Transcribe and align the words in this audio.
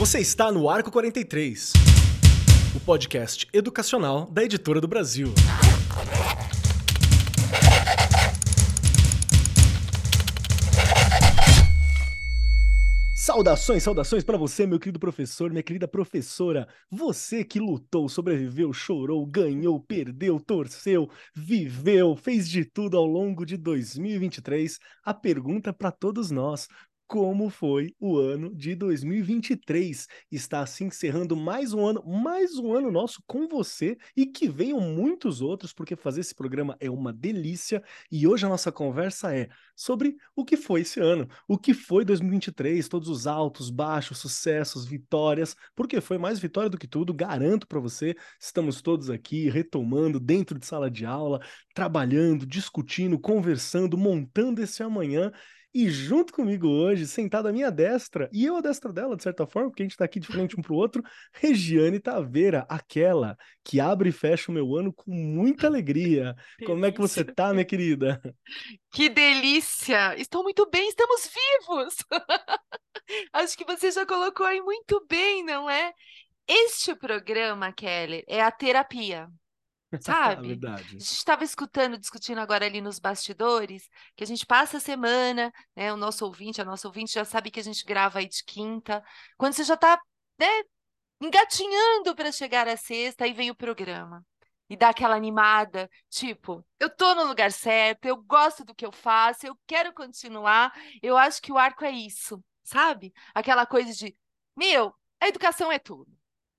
Você 0.00 0.18
está 0.18 0.50
no 0.50 0.66
Arco 0.70 0.90
43, 0.90 1.74
o 2.74 2.80
podcast 2.80 3.46
educacional 3.52 4.24
da 4.30 4.42
Editora 4.42 4.80
do 4.80 4.88
Brasil. 4.88 5.28
Saudações, 13.14 13.82
saudações 13.82 14.24
para 14.24 14.38
você, 14.38 14.66
meu 14.66 14.80
querido 14.80 14.98
professor, 14.98 15.50
minha 15.50 15.62
querida 15.62 15.86
professora. 15.86 16.66
Você 16.90 17.44
que 17.44 17.60
lutou, 17.60 18.08
sobreviveu, 18.08 18.72
chorou, 18.72 19.26
ganhou, 19.26 19.78
perdeu, 19.78 20.40
torceu, 20.40 21.10
viveu, 21.36 22.16
fez 22.16 22.48
de 22.48 22.64
tudo 22.64 22.96
ao 22.96 23.04
longo 23.04 23.44
de 23.44 23.58
2023. 23.58 24.78
A 25.04 25.12
pergunta 25.12 25.72
para 25.72 25.92
todos 25.92 26.30
nós: 26.30 26.66
como 27.10 27.50
foi 27.50 27.92
o 27.98 28.16
ano 28.18 28.54
de 28.54 28.72
2023. 28.76 30.06
Está 30.30 30.60
assim 30.60 30.84
encerrando 30.84 31.34
mais 31.34 31.72
um 31.72 31.84
ano, 31.84 32.04
mais 32.06 32.56
um 32.56 32.72
ano 32.72 32.88
nosso 32.88 33.20
com 33.26 33.48
você 33.48 33.98
e 34.16 34.24
que 34.24 34.48
venham 34.48 34.80
muitos 34.80 35.40
outros, 35.40 35.72
porque 35.72 35.96
fazer 35.96 36.20
esse 36.20 36.32
programa 36.32 36.76
é 36.78 36.88
uma 36.88 37.12
delícia. 37.12 37.82
E 38.12 38.28
hoje 38.28 38.46
a 38.46 38.48
nossa 38.48 38.70
conversa 38.70 39.34
é 39.34 39.48
sobre 39.74 40.18
o 40.36 40.44
que 40.44 40.56
foi 40.56 40.82
esse 40.82 41.00
ano, 41.00 41.28
o 41.48 41.58
que 41.58 41.74
foi 41.74 42.04
2023, 42.04 42.86
todos 42.88 43.08
os 43.08 43.26
altos, 43.26 43.70
baixos, 43.70 44.18
sucessos, 44.18 44.86
vitórias, 44.86 45.56
porque 45.74 46.00
foi 46.00 46.16
mais 46.16 46.38
vitória 46.38 46.70
do 46.70 46.78
que 46.78 46.86
tudo, 46.86 47.12
garanto 47.12 47.66
para 47.66 47.80
você. 47.80 48.14
Estamos 48.38 48.80
todos 48.80 49.10
aqui 49.10 49.50
retomando 49.50 50.20
dentro 50.20 50.56
de 50.56 50.64
sala 50.64 50.88
de 50.88 51.04
aula, 51.04 51.40
trabalhando, 51.74 52.46
discutindo, 52.46 53.18
conversando, 53.18 53.98
montando 53.98 54.62
esse 54.62 54.80
amanhã. 54.80 55.32
E 55.72 55.88
junto 55.88 56.32
comigo 56.32 56.66
hoje, 56.66 57.06
sentado 57.06 57.46
à 57.46 57.52
minha 57.52 57.70
destra, 57.70 58.28
e 58.32 58.44
eu 58.44 58.56
à 58.56 58.60
destra 58.60 58.92
dela, 58.92 59.16
de 59.16 59.22
certa 59.22 59.46
forma, 59.46 59.70
porque 59.70 59.82
a 59.82 59.84
gente 59.84 59.92
está 59.92 60.04
aqui 60.04 60.18
de 60.18 60.26
frente 60.26 60.58
um 60.58 60.62
para 60.62 60.72
o 60.72 60.76
outro, 60.76 61.00
Regiane 61.32 62.00
Taveira, 62.00 62.66
aquela 62.68 63.36
que 63.64 63.78
abre 63.78 64.08
e 64.08 64.12
fecha 64.12 64.50
o 64.50 64.54
meu 64.54 64.74
ano 64.74 64.92
com 64.92 65.12
muita 65.12 65.68
alegria. 65.68 66.34
Como 66.66 66.84
é 66.84 66.90
que 66.90 66.98
você 66.98 67.24
tá, 67.24 67.52
minha 67.52 67.64
querida? 67.64 68.20
Que 68.90 69.08
delícia! 69.08 70.16
Estou 70.18 70.42
muito 70.42 70.68
bem, 70.68 70.88
estamos 70.88 71.30
vivos! 71.30 71.96
Acho 73.32 73.56
que 73.56 73.64
você 73.64 73.92
já 73.92 74.04
colocou 74.04 74.46
aí 74.46 74.60
muito 74.60 75.06
bem, 75.08 75.44
não 75.44 75.70
é? 75.70 75.92
Este 76.48 76.96
programa, 76.96 77.72
Kelly, 77.72 78.24
é 78.26 78.42
a 78.42 78.50
terapia. 78.50 79.28
Sabe? 80.00 80.48
Verdade. 80.48 80.82
A 80.82 80.86
gente 80.92 81.02
estava 81.02 81.44
escutando, 81.44 81.98
discutindo 81.98 82.38
agora 82.38 82.64
ali 82.66 82.80
nos 82.80 82.98
bastidores, 82.98 83.88
que 84.16 84.22
a 84.22 84.26
gente 84.26 84.46
passa 84.46 84.76
a 84.76 84.80
semana, 84.80 85.52
né? 85.74 85.92
O 85.92 85.96
nosso 85.96 86.24
ouvinte, 86.24 86.60
a 86.60 86.64
nossa 86.64 86.86
ouvinte 86.86 87.12
já 87.12 87.24
sabe 87.24 87.50
que 87.50 87.60
a 87.60 87.62
gente 87.62 87.84
grava 87.84 88.20
aí 88.20 88.28
de 88.28 88.44
quinta. 88.44 89.02
Quando 89.36 89.54
você 89.54 89.64
já 89.64 89.74
está, 89.74 89.98
né, 90.38 90.46
engatinhando 91.20 92.14
para 92.14 92.32
chegar 92.32 92.68
à 92.68 92.76
sexta, 92.76 93.24
aí 93.24 93.32
vem 93.32 93.50
o 93.50 93.54
programa. 93.54 94.24
E 94.68 94.76
dá 94.76 94.90
aquela 94.90 95.16
animada, 95.16 95.90
tipo, 96.08 96.64
eu 96.78 96.88
tô 96.88 97.14
no 97.16 97.24
lugar 97.24 97.50
certo, 97.50 98.04
eu 98.06 98.16
gosto 98.16 98.64
do 98.64 98.72
que 98.74 98.86
eu 98.86 98.92
faço, 98.92 99.44
eu 99.46 99.58
quero 99.66 99.92
continuar. 99.92 100.72
Eu 101.02 101.16
acho 101.16 101.42
que 101.42 101.50
o 101.52 101.58
arco 101.58 101.84
é 101.84 101.90
isso, 101.90 102.42
sabe? 102.62 103.12
Aquela 103.34 103.66
coisa 103.66 103.92
de, 103.92 104.16
meu, 104.56 104.94
a 105.20 105.26
educação 105.26 105.72
é 105.72 105.78
tudo, 105.80 106.12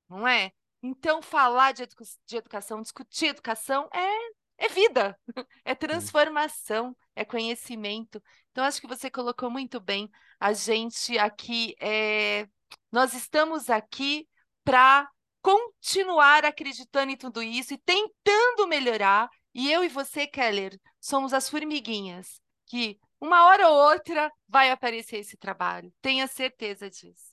não 0.10 0.28
é? 0.28 0.52
Então, 0.84 1.22
falar 1.22 1.74
de, 1.74 1.88
de 2.26 2.38
educação, 2.38 2.82
discutir 2.82 3.28
educação 3.28 3.88
é, 3.94 4.66
é 4.66 4.70
vida, 4.70 5.20
é 5.64 5.76
transformação, 5.76 6.96
é 7.16 7.24
conhecimento. 7.24 8.22
Então, 8.52 8.64
acho 8.64 8.82
que 8.82 8.88
você 8.88 9.10
colocou 9.10 9.50
muito 9.50 9.80
bem. 9.80 10.10
A 10.40 10.54
gente 10.54 11.18
aqui, 11.20 11.76
é... 11.80 12.48
nós 12.92 13.14
estamos 13.14 13.70
aqui 13.70 14.28
para 14.64 15.08
continuar 15.42 16.46
acreditando 16.46 17.12
em 17.12 17.18
tudo 17.18 17.42
isso 17.44 17.74
e 17.74 17.78
tentando 17.78 18.68
melhorar. 18.68 19.30
E 19.54 19.72
eu 19.72 19.84
e 19.84 19.90
você, 19.90 20.28
Keller, 20.28 20.80
somos 21.00 21.34
as 21.34 21.50
formiguinhas 21.50 22.42
que 22.66 23.00
uma 23.20 23.46
hora 23.46 23.70
ou 23.70 23.76
outra 23.92 24.32
vai 24.48 24.72
aparecer 24.72 25.18
esse 25.18 25.38
trabalho. 25.38 25.94
Tenha 26.02 26.28
certeza 26.28 26.90
disso. 26.90 27.31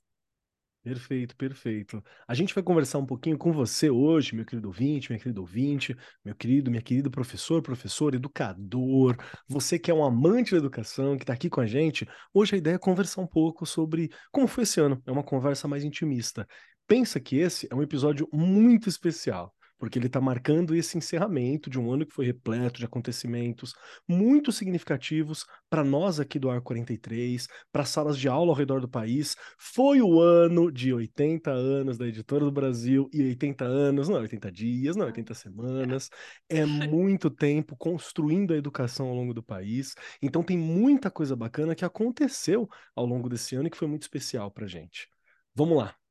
Perfeito, 0.82 1.36
perfeito. 1.36 2.02
A 2.26 2.32
gente 2.34 2.54
vai 2.54 2.62
conversar 2.62 2.98
um 2.98 3.04
pouquinho 3.04 3.36
com 3.36 3.52
você 3.52 3.90
hoje, 3.90 4.34
meu 4.34 4.46
querido 4.46 4.68
ouvinte, 4.68 5.10
minha 5.10 5.20
querida 5.20 5.40
ouvinte, 5.40 5.94
meu 6.24 6.34
querido, 6.34 6.70
minha 6.70 6.82
querida 6.82 7.10
professor, 7.10 7.60
professor, 7.60 8.14
educador, 8.14 9.16
você 9.46 9.78
que 9.78 9.90
é 9.90 9.94
um 9.94 10.02
amante 10.04 10.52
da 10.52 10.56
educação, 10.58 11.16
que 11.16 11.24
está 11.24 11.34
aqui 11.34 11.50
com 11.50 11.60
a 11.60 11.66
gente. 11.66 12.08
Hoje 12.32 12.54
a 12.54 12.58
ideia 12.58 12.76
é 12.76 12.78
conversar 12.78 13.20
um 13.20 13.26
pouco 13.26 13.66
sobre 13.66 14.08
como 14.32 14.46
foi 14.46 14.62
esse 14.62 14.80
ano. 14.80 15.02
É 15.04 15.12
uma 15.12 15.22
conversa 15.24 15.68
mais 15.68 15.84
intimista. 15.84 16.46
Pensa 16.86 17.20
que 17.20 17.36
esse 17.36 17.68
é 17.70 17.74
um 17.74 17.82
episódio 17.82 18.26
muito 18.32 18.88
especial 18.88 19.54
porque 19.78 19.98
ele 19.98 20.06
está 20.06 20.20
marcando 20.20 20.74
esse 20.74 20.98
encerramento 20.98 21.70
de 21.70 21.78
um 21.78 21.90
ano 21.92 22.04
que 22.04 22.12
foi 22.12 22.26
repleto 22.26 22.78
de 22.78 22.84
acontecimentos 22.84 23.74
muito 24.06 24.50
significativos 24.52 25.46
para 25.70 25.84
nós 25.84 26.18
aqui 26.18 26.38
do 26.38 26.50
Ar 26.50 26.60
43, 26.60 27.46
para 27.70 27.84
salas 27.84 28.18
de 28.18 28.28
aula 28.28 28.50
ao 28.50 28.56
redor 28.56 28.80
do 28.80 28.88
país. 28.88 29.36
Foi 29.58 30.00
o 30.02 30.20
ano 30.20 30.70
de 30.72 30.92
80 30.92 31.50
anos 31.50 31.96
da 31.96 32.06
Editora 32.06 32.44
do 32.44 32.52
Brasil 32.52 33.08
e 33.12 33.22
80 33.22 33.64
anos, 33.64 34.08
não 34.08 34.16
é 34.16 34.20
80 34.20 34.50
dias, 34.50 34.96
não 34.96 35.04
é 35.04 35.06
80 35.06 35.34
semanas, 35.34 36.10
é 36.48 36.64
muito 36.66 37.30
tempo 37.30 37.76
construindo 37.76 38.52
a 38.52 38.56
educação 38.56 39.08
ao 39.08 39.14
longo 39.14 39.32
do 39.32 39.42
país. 39.42 39.94
Então 40.20 40.42
tem 40.42 40.58
muita 40.58 41.10
coisa 41.10 41.36
bacana 41.36 41.74
que 41.74 41.84
aconteceu 41.84 42.68
ao 42.94 43.06
longo 43.06 43.28
desse 43.28 43.54
ano 43.54 43.68
e 43.68 43.70
que 43.70 43.76
foi 43.76 43.88
muito 43.88 44.02
especial 44.02 44.50
para 44.50 44.66
gente. 44.66 45.08
Vamos 45.54 45.76
lá. 45.78 46.07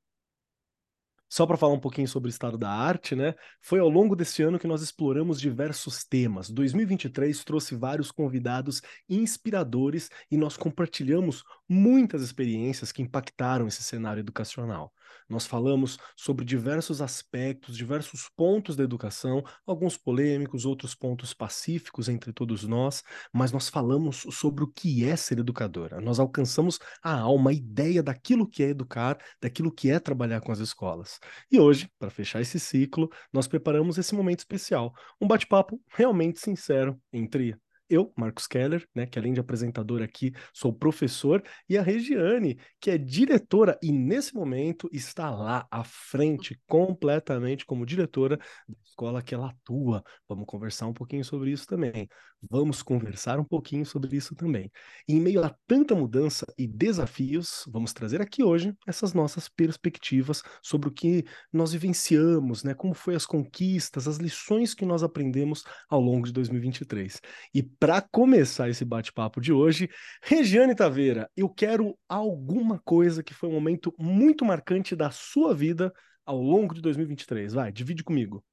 Só 1.29 1.45
para 1.45 1.57
falar 1.57 1.73
um 1.73 1.79
pouquinho 1.79 2.07
sobre 2.07 2.29
o 2.29 2.31
estado 2.31 2.57
da 2.57 2.69
arte, 2.69 3.15
né? 3.15 3.35
Foi 3.61 3.79
ao 3.79 3.89
longo 3.89 4.15
desse 4.15 4.41
ano 4.43 4.57
que 4.57 4.67
nós 4.67 4.81
exploramos 4.81 5.39
diversos 5.39 6.03
temas. 6.05 6.49
2023 6.49 7.43
trouxe 7.43 7.75
vários 7.75 8.11
convidados 8.11 8.81
inspiradores 9.09 10.09
e 10.31 10.37
nós 10.37 10.55
compartilhamos 10.55 11.43
muitas 11.67 12.21
experiências 12.21 12.91
que 12.91 13.01
impactaram 13.01 13.67
esse 13.67 13.83
cenário 13.83 14.21
educacional. 14.21 14.93
Nós 15.29 15.45
falamos 15.45 15.97
sobre 16.15 16.45
diversos 16.45 17.01
aspectos, 17.01 17.75
diversos 17.75 18.29
pontos 18.35 18.75
da 18.75 18.83
educação, 18.83 19.43
alguns 19.65 19.97
polêmicos, 19.97 20.65
outros 20.65 20.95
pontos 20.95 21.33
pacíficos 21.33 22.07
entre 22.07 22.31
todos 22.31 22.63
nós, 22.63 23.03
mas 23.33 23.51
nós 23.51 23.67
falamos 23.69 24.25
sobre 24.31 24.63
o 24.63 24.67
que 24.67 25.05
é 25.05 25.15
ser 25.15 25.39
educadora. 25.39 25.99
Nós 25.99 26.19
alcançamos 26.19 26.79
a 27.03 27.13
alma, 27.19 27.49
a 27.49 27.53
ideia 27.53 28.01
daquilo 28.01 28.47
que 28.47 28.63
é 28.63 28.69
educar, 28.69 29.17
daquilo 29.41 29.71
que 29.71 29.89
é 29.91 29.99
trabalhar 29.99 30.41
com 30.41 30.51
as 30.51 30.59
escolas. 30.59 31.19
E 31.51 31.59
hoje, 31.59 31.89
para 31.99 32.09
fechar 32.09 32.41
esse 32.41 32.59
ciclo, 32.59 33.09
nós 33.31 33.47
preparamos 33.47 33.97
esse 33.97 34.15
momento 34.15 34.39
especial, 34.39 34.93
um 35.19 35.27
bate-papo 35.27 35.81
realmente 35.89 36.39
sincero 36.39 36.99
entre 37.11 37.55
eu, 37.89 38.11
Marcos 38.15 38.47
Keller, 38.47 38.87
né, 38.93 39.05
que 39.05 39.17
além 39.17 39.33
de 39.33 39.39
apresentador 39.39 40.01
aqui, 40.01 40.31
sou 40.53 40.73
professor, 40.73 41.43
e 41.69 41.77
a 41.77 41.81
Regiane, 41.81 42.57
que 42.79 42.91
é 42.91 42.97
diretora 42.97 43.77
e 43.81 43.91
nesse 43.91 44.33
momento 44.33 44.89
está 44.91 45.29
lá 45.29 45.67
à 45.71 45.83
frente, 45.83 46.59
completamente 46.67 47.65
como 47.65 47.85
diretora 47.85 48.37
da 48.37 48.75
escola 48.83 49.21
que 49.21 49.33
ela 49.33 49.49
atua. 49.49 50.03
Vamos 50.27 50.45
conversar 50.45 50.87
um 50.87 50.93
pouquinho 50.93 51.23
sobre 51.23 51.51
isso 51.51 51.65
também. 51.67 52.07
Vamos 52.41 52.83
conversar 52.83 53.39
um 53.39 53.43
pouquinho 53.43 53.85
sobre 53.85 54.15
isso 54.15 54.35
também. 54.35 54.71
E 55.07 55.13
em 55.13 55.19
meio 55.19 55.43
a 55.43 55.55
tanta 55.65 55.95
mudança 55.95 56.45
e 56.57 56.67
desafios, 56.67 57.65
vamos 57.67 57.93
trazer 57.93 58.21
aqui 58.21 58.43
hoje 58.43 58.75
essas 58.85 59.13
nossas 59.13 59.49
perspectivas 59.49 60.43
sobre 60.61 60.87
o 60.87 60.91
que 60.91 61.25
nós 61.51 61.71
vivenciamos, 61.71 62.63
né, 62.63 62.75
como 62.75 62.93
foi 62.93 63.15
as 63.15 63.25
conquistas, 63.25 64.07
as 64.07 64.17
lições 64.17 64.75
que 64.75 64.85
nós 64.85 65.01
aprendemos 65.01 65.63
ao 65.89 65.99
longo 65.99 66.27
de 66.27 66.31
2023. 66.31 67.19
E 67.53 67.63
para 67.63 68.01
começar 68.01 68.69
esse 68.69 68.85
bate-papo 68.85 69.41
de 69.41 69.51
hoje, 69.51 69.89
Regiane 70.21 70.75
Taveira, 70.75 71.29
eu 71.35 71.49
quero 71.49 71.97
alguma 72.07 72.79
coisa 72.79 73.23
que 73.23 73.33
foi 73.33 73.49
um 73.49 73.53
momento 73.53 73.93
muito 73.97 74.45
marcante 74.45 74.95
da 74.95 75.09
sua 75.09 75.55
vida 75.55 75.91
ao 76.23 76.39
longo 76.39 76.75
de 76.75 76.81
2023. 76.81 77.53
Vai, 77.53 77.71
divide 77.71 78.03
comigo. 78.03 78.43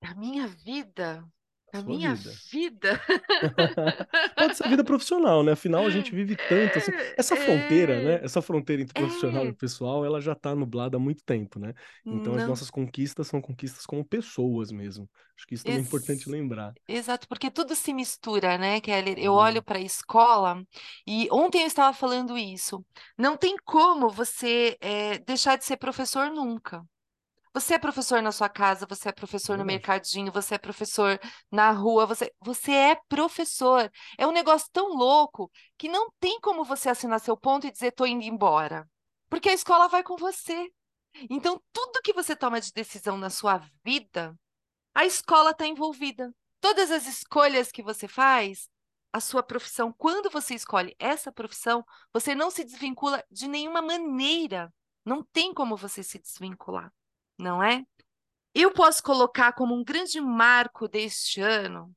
Da 0.00 0.14
minha 0.14 0.48
vida? 0.48 1.22
Da 1.72 1.82
minha 1.82 2.14
vida. 2.14 2.36
vida. 2.50 3.00
Pode 4.36 4.56
ser 4.58 4.68
vida 4.68 4.84
profissional, 4.84 5.42
né? 5.42 5.52
Afinal, 5.52 5.86
a 5.86 5.90
gente 5.90 6.14
vive 6.14 6.36
tanto. 6.36 6.78
Assim. 6.78 6.92
Essa 7.16 7.34
fronteira, 7.34 8.02
né? 8.02 8.14
É. 8.16 8.24
Essa 8.24 8.42
fronteira 8.42 8.82
entre 8.82 8.92
profissional 8.92 9.46
é. 9.46 9.48
e 9.48 9.52
pessoal, 9.54 10.04
ela 10.04 10.20
já 10.20 10.32
está 10.32 10.54
nublada 10.54 10.98
há 10.98 11.00
muito 11.00 11.24
tempo, 11.24 11.58
né? 11.58 11.72
Então, 12.04 12.34
Não. 12.34 12.42
as 12.42 12.46
nossas 12.46 12.70
conquistas 12.70 13.26
são 13.26 13.40
conquistas 13.40 13.86
como 13.86 14.04
pessoas 14.04 14.70
mesmo. 14.70 15.08
Acho 15.34 15.46
que 15.46 15.54
isso 15.54 15.64
também 15.64 15.78
Ex 15.78 15.86
é 15.86 15.88
importante 15.88 16.28
lembrar. 16.28 16.74
Exato, 16.86 17.26
porque 17.26 17.50
tudo 17.50 17.74
se 17.74 17.94
mistura, 17.94 18.58
né, 18.58 18.78
Kelly? 18.80 19.14
Eu 19.16 19.32
olho 19.32 19.56
uhum. 19.56 19.62
para 19.62 19.78
a 19.78 19.82
escola 19.82 20.62
e 21.06 21.26
ontem 21.32 21.62
eu 21.62 21.66
estava 21.66 21.96
falando 21.96 22.36
isso. 22.36 22.84
Não 23.16 23.36
tem 23.36 23.56
como 23.64 24.10
você 24.10 24.76
é, 24.78 25.18
deixar 25.20 25.56
de 25.56 25.64
ser 25.64 25.78
professor 25.78 26.30
nunca. 26.30 26.84
Você 27.54 27.74
é 27.74 27.78
professor 27.78 28.22
na 28.22 28.32
sua 28.32 28.48
casa, 28.48 28.86
você 28.86 29.10
é 29.10 29.12
professor 29.12 29.58
no 29.58 29.64
mercadinho, 29.64 30.32
você 30.32 30.54
é 30.54 30.58
professor 30.58 31.20
na 31.50 31.70
rua, 31.70 32.06
você, 32.06 32.32
você 32.40 32.72
é 32.72 32.94
professor. 33.08 33.90
É 34.16 34.26
um 34.26 34.32
negócio 34.32 34.68
tão 34.72 34.94
louco 34.94 35.50
que 35.76 35.86
não 35.88 36.10
tem 36.18 36.40
como 36.40 36.64
você 36.64 36.88
assinar 36.88 37.20
seu 37.20 37.36
ponto 37.36 37.66
e 37.66 37.70
dizer 37.70 37.92
tô 37.92 38.06
indo 38.06 38.24
embora. 38.24 38.88
Porque 39.28 39.50
a 39.50 39.52
escola 39.52 39.86
vai 39.86 40.02
com 40.02 40.16
você. 40.16 40.70
Então, 41.28 41.62
tudo 41.72 42.00
que 42.02 42.12
você 42.12 42.34
toma 42.34 42.60
de 42.60 42.72
decisão 42.72 43.18
na 43.18 43.28
sua 43.28 43.60
vida, 43.84 44.34
a 44.94 45.04
escola 45.04 45.50
está 45.50 45.66
envolvida. 45.66 46.32
Todas 46.58 46.90
as 46.90 47.06
escolhas 47.06 47.70
que 47.70 47.82
você 47.82 48.08
faz, 48.08 48.68
a 49.12 49.20
sua 49.20 49.42
profissão, 49.42 49.92
quando 49.92 50.30
você 50.30 50.54
escolhe 50.54 50.96
essa 50.98 51.30
profissão, 51.30 51.84
você 52.12 52.34
não 52.34 52.50
se 52.50 52.64
desvincula 52.64 53.22
de 53.30 53.46
nenhuma 53.46 53.82
maneira. 53.82 54.72
Não 55.04 55.22
tem 55.22 55.52
como 55.52 55.76
você 55.76 56.02
se 56.02 56.18
desvincular, 56.18 56.90
não 57.38 57.62
é? 57.62 57.84
Eu 58.54 58.72
posso 58.72 59.02
colocar 59.02 59.52
como 59.52 59.74
um 59.74 59.84
grande 59.84 60.20
marco 60.20 60.88
deste 60.88 61.40
ano 61.40 61.94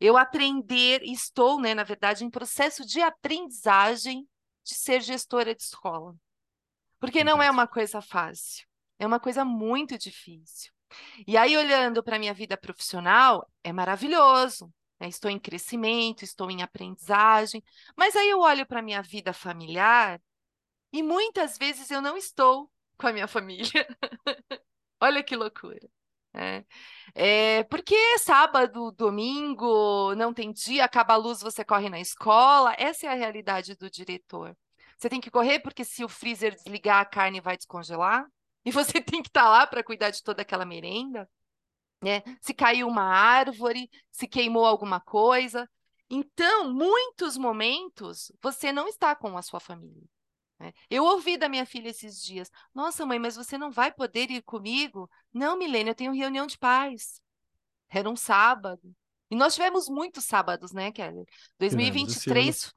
eu 0.00 0.16
aprender, 0.16 1.02
estou, 1.02 1.60
né, 1.60 1.74
na 1.74 1.82
verdade, 1.82 2.24
em 2.24 2.30
processo 2.30 2.86
de 2.86 3.00
aprendizagem 3.00 4.28
de 4.64 4.74
ser 4.74 5.00
gestora 5.00 5.54
de 5.54 5.62
escola. 5.62 6.14
Porque 7.00 7.24
não 7.24 7.42
é 7.42 7.50
uma 7.50 7.66
coisa 7.66 8.00
fácil, 8.00 8.66
é 8.98 9.06
uma 9.06 9.18
coisa 9.18 9.44
muito 9.44 9.98
difícil. 9.98 10.72
E 11.26 11.36
aí, 11.36 11.56
olhando 11.56 12.02
para 12.02 12.16
a 12.16 12.18
minha 12.18 12.32
vida 12.32 12.56
profissional, 12.56 13.46
é 13.62 13.72
maravilhoso. 13.72 14.72
Né? 15.00 15.08
Estou 15.08 15.30
em 15.30 15.38
crescimento, 15.38 16.22
estou 16.22 16.50
em 16.50 16.62
aprendizagem, 16.62 17.62
mas 17.96 18.16
aí 18.16 18.30
eu 18.30 18.40
olho 18.40 18.66
para 18.66 18.80
a 18.80 18.82
minha 18.82 19.02
vida 19.02 19.32
familiar 19.32 20.20
e 20.92 21.02
muitas 21.02 21.58
vezes 21.58 21.90
eu 21.90 22.00
não 22.00 22.16
estou 22.16 22.70
com 22.98 23.06
a 23.06 23.12
minha 23.12 23.28
família. 23.28 23.86
Olha 25.00 25.22
que 25.22 25.36
loucura. 25.36 25.88
É. 26.34 26.64
é, 27.14 27.62
porque 27.64 27.96
sábado, 28.18 28.92
domingo, 28.92 30.14
não 30.14 30.32
tem 30.32 30.52
dia, 30.52 30.84
acaba 30.84 31.14
a 31.14 31.16
luz, 31.16 31.40
você 31.40 31.64
corre 31.64 31.88
na 31.88 31.98
escola. 32.00 32.74
Essa 32.78 33.06
é 33.06 33.08
a 33.10 33.14
realidade 33.14 33.74
do 33.76 33.90
diretor. 33.90 34.56
Você 34.96 35.08
tem 35.08 35.20
que 35.20 35.30
correr 35.30 35.60
porque 35.60 35.84
se 35.84 36.04
o 36.04 36.08
freezer 36.08 36.54
desligar, 36.54 37.00
a 37.00 37.04
carne 37.04 37.40
vai 37.40 37.56
descongelar. 37.56 38.26
E 38.64 38.70
você 38.70 39.00
tem 39.02 39.22
que 39.22 39.28
estar 39.28 39.44
tá 39.44 39.48
lá 39.48 39.66
para 39.66 39.82
cuidar 39.82 40.10
de 40.10 40.22
toda 40.22 40.42
aquela 40.42 40.64
merenda. 40.64 41.28
Né? 42.02 42.22
Se 42.40 42.54
caiu 42.54 42.86
uma 42.86 43.02
árvore, 43.02 43.90
se 44.10 44.28
queimou 44.28 44.64
alguma 44.64 45.00
coisa. 45.00 45.68
Então, 46.10 46.72
muitos 46.72 47.36
momentos, 47.36 48.32
você 48.40 48.72
não 48.72 48.88
está 48.88 49.14
com 49.14 49.36
a 49.36 49.42
sua 49.42 49.60
família. 49.60 50.08
Né? 50.58 50.72
Eu 50.90 51.04
ouvi 51.04 51.36
da 51.36 51.48
minha 51.48 51.64
filha 51.64 51.88
esses 51.88 52.22
dias: 52.22 52.50
Nossa, 52.74 53.06
mãe, 53.06 53.18
mas 53.18 53.36
você 53.36 53.56
não 53.56 53.70
vai 53.70 53.92
poder 53.92 54.30
ir 54.30 54.42
comigo? 54.42 55.08
Não, 55.32 55.56
Milene, 55.56 55.90
eu 55.90 55.94
tenho 55.94 56.12
reunião 56.12 56.46
de 56.46 56.58
pais. 56.58 57.20
Era 57.88 58.08
um 58.08 58.16
sábado. 58.16 58.94
E 59.30 59.36
nós 59.36 59.54
tivemos 59.54 59.88
muitos 59.88 60.24
sábados, 60.24 60.72
né, 60.72 60.90
Kelly? 60.90 61.24
2023 61.58 62.74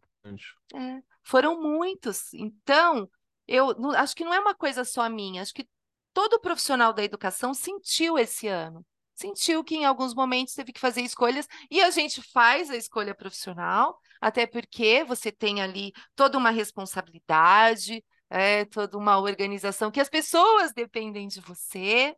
é, 0.75 1.01
foram 1.24 1.62
muitos. 1.62 2.33
Então, 2.33 3.10
eu 3.48 3.69
acho 3.95 4.16
que 4.16 4.24
não 4.24 4.33
é 4.33 4.39
uma 4.39 4.54
coisa 4.54 4.83
só 4.83 5.10
minha, 5.10 5.42
acho 5.42 5.54
que 5.54 5.68
todo 6.13 6.39
profissional 6.39 6.94
da 6.94 7.04
educação 7.04 7.54
sentiu 7.54 8.18
esse 8.18 8.48
ano. 8.48 8.86
Sentiu 9.16 9.63
que 9.63 9.75
em 9.75 9.86
alguns 9.86 10.13
momentos 10.13 10.54
teve 10.54 10.74
que 10.74 10.80
fazer 10.80 11.01
escolhas, 11.01 11.48
e 11.69 11.81
a 11.81 11.89
gente 11.89 12.22
faz 12.22 12.69
a 12.69 12.75
escolha 12.75 13.13
profissional, 13.16 14.00
até 14.21 14.45
porque 14.45 15.03
você 15.03 15.31
tem 15.31 15.62
ali 15.62 15.91
toda 16.15 16.38
uma 16.38 16.51
responsabilidade, 16.51 18.03
é, 18.29 18.63
toda 18.65 18.97
uma 18.97 19.18
organização 19.19 19.91
que 19.91 20.00
as 20.00 20.09
pessoas 20.09 20.71
dependem 20.73 21.27
de 21.27 21.41
você. 21.41 22.15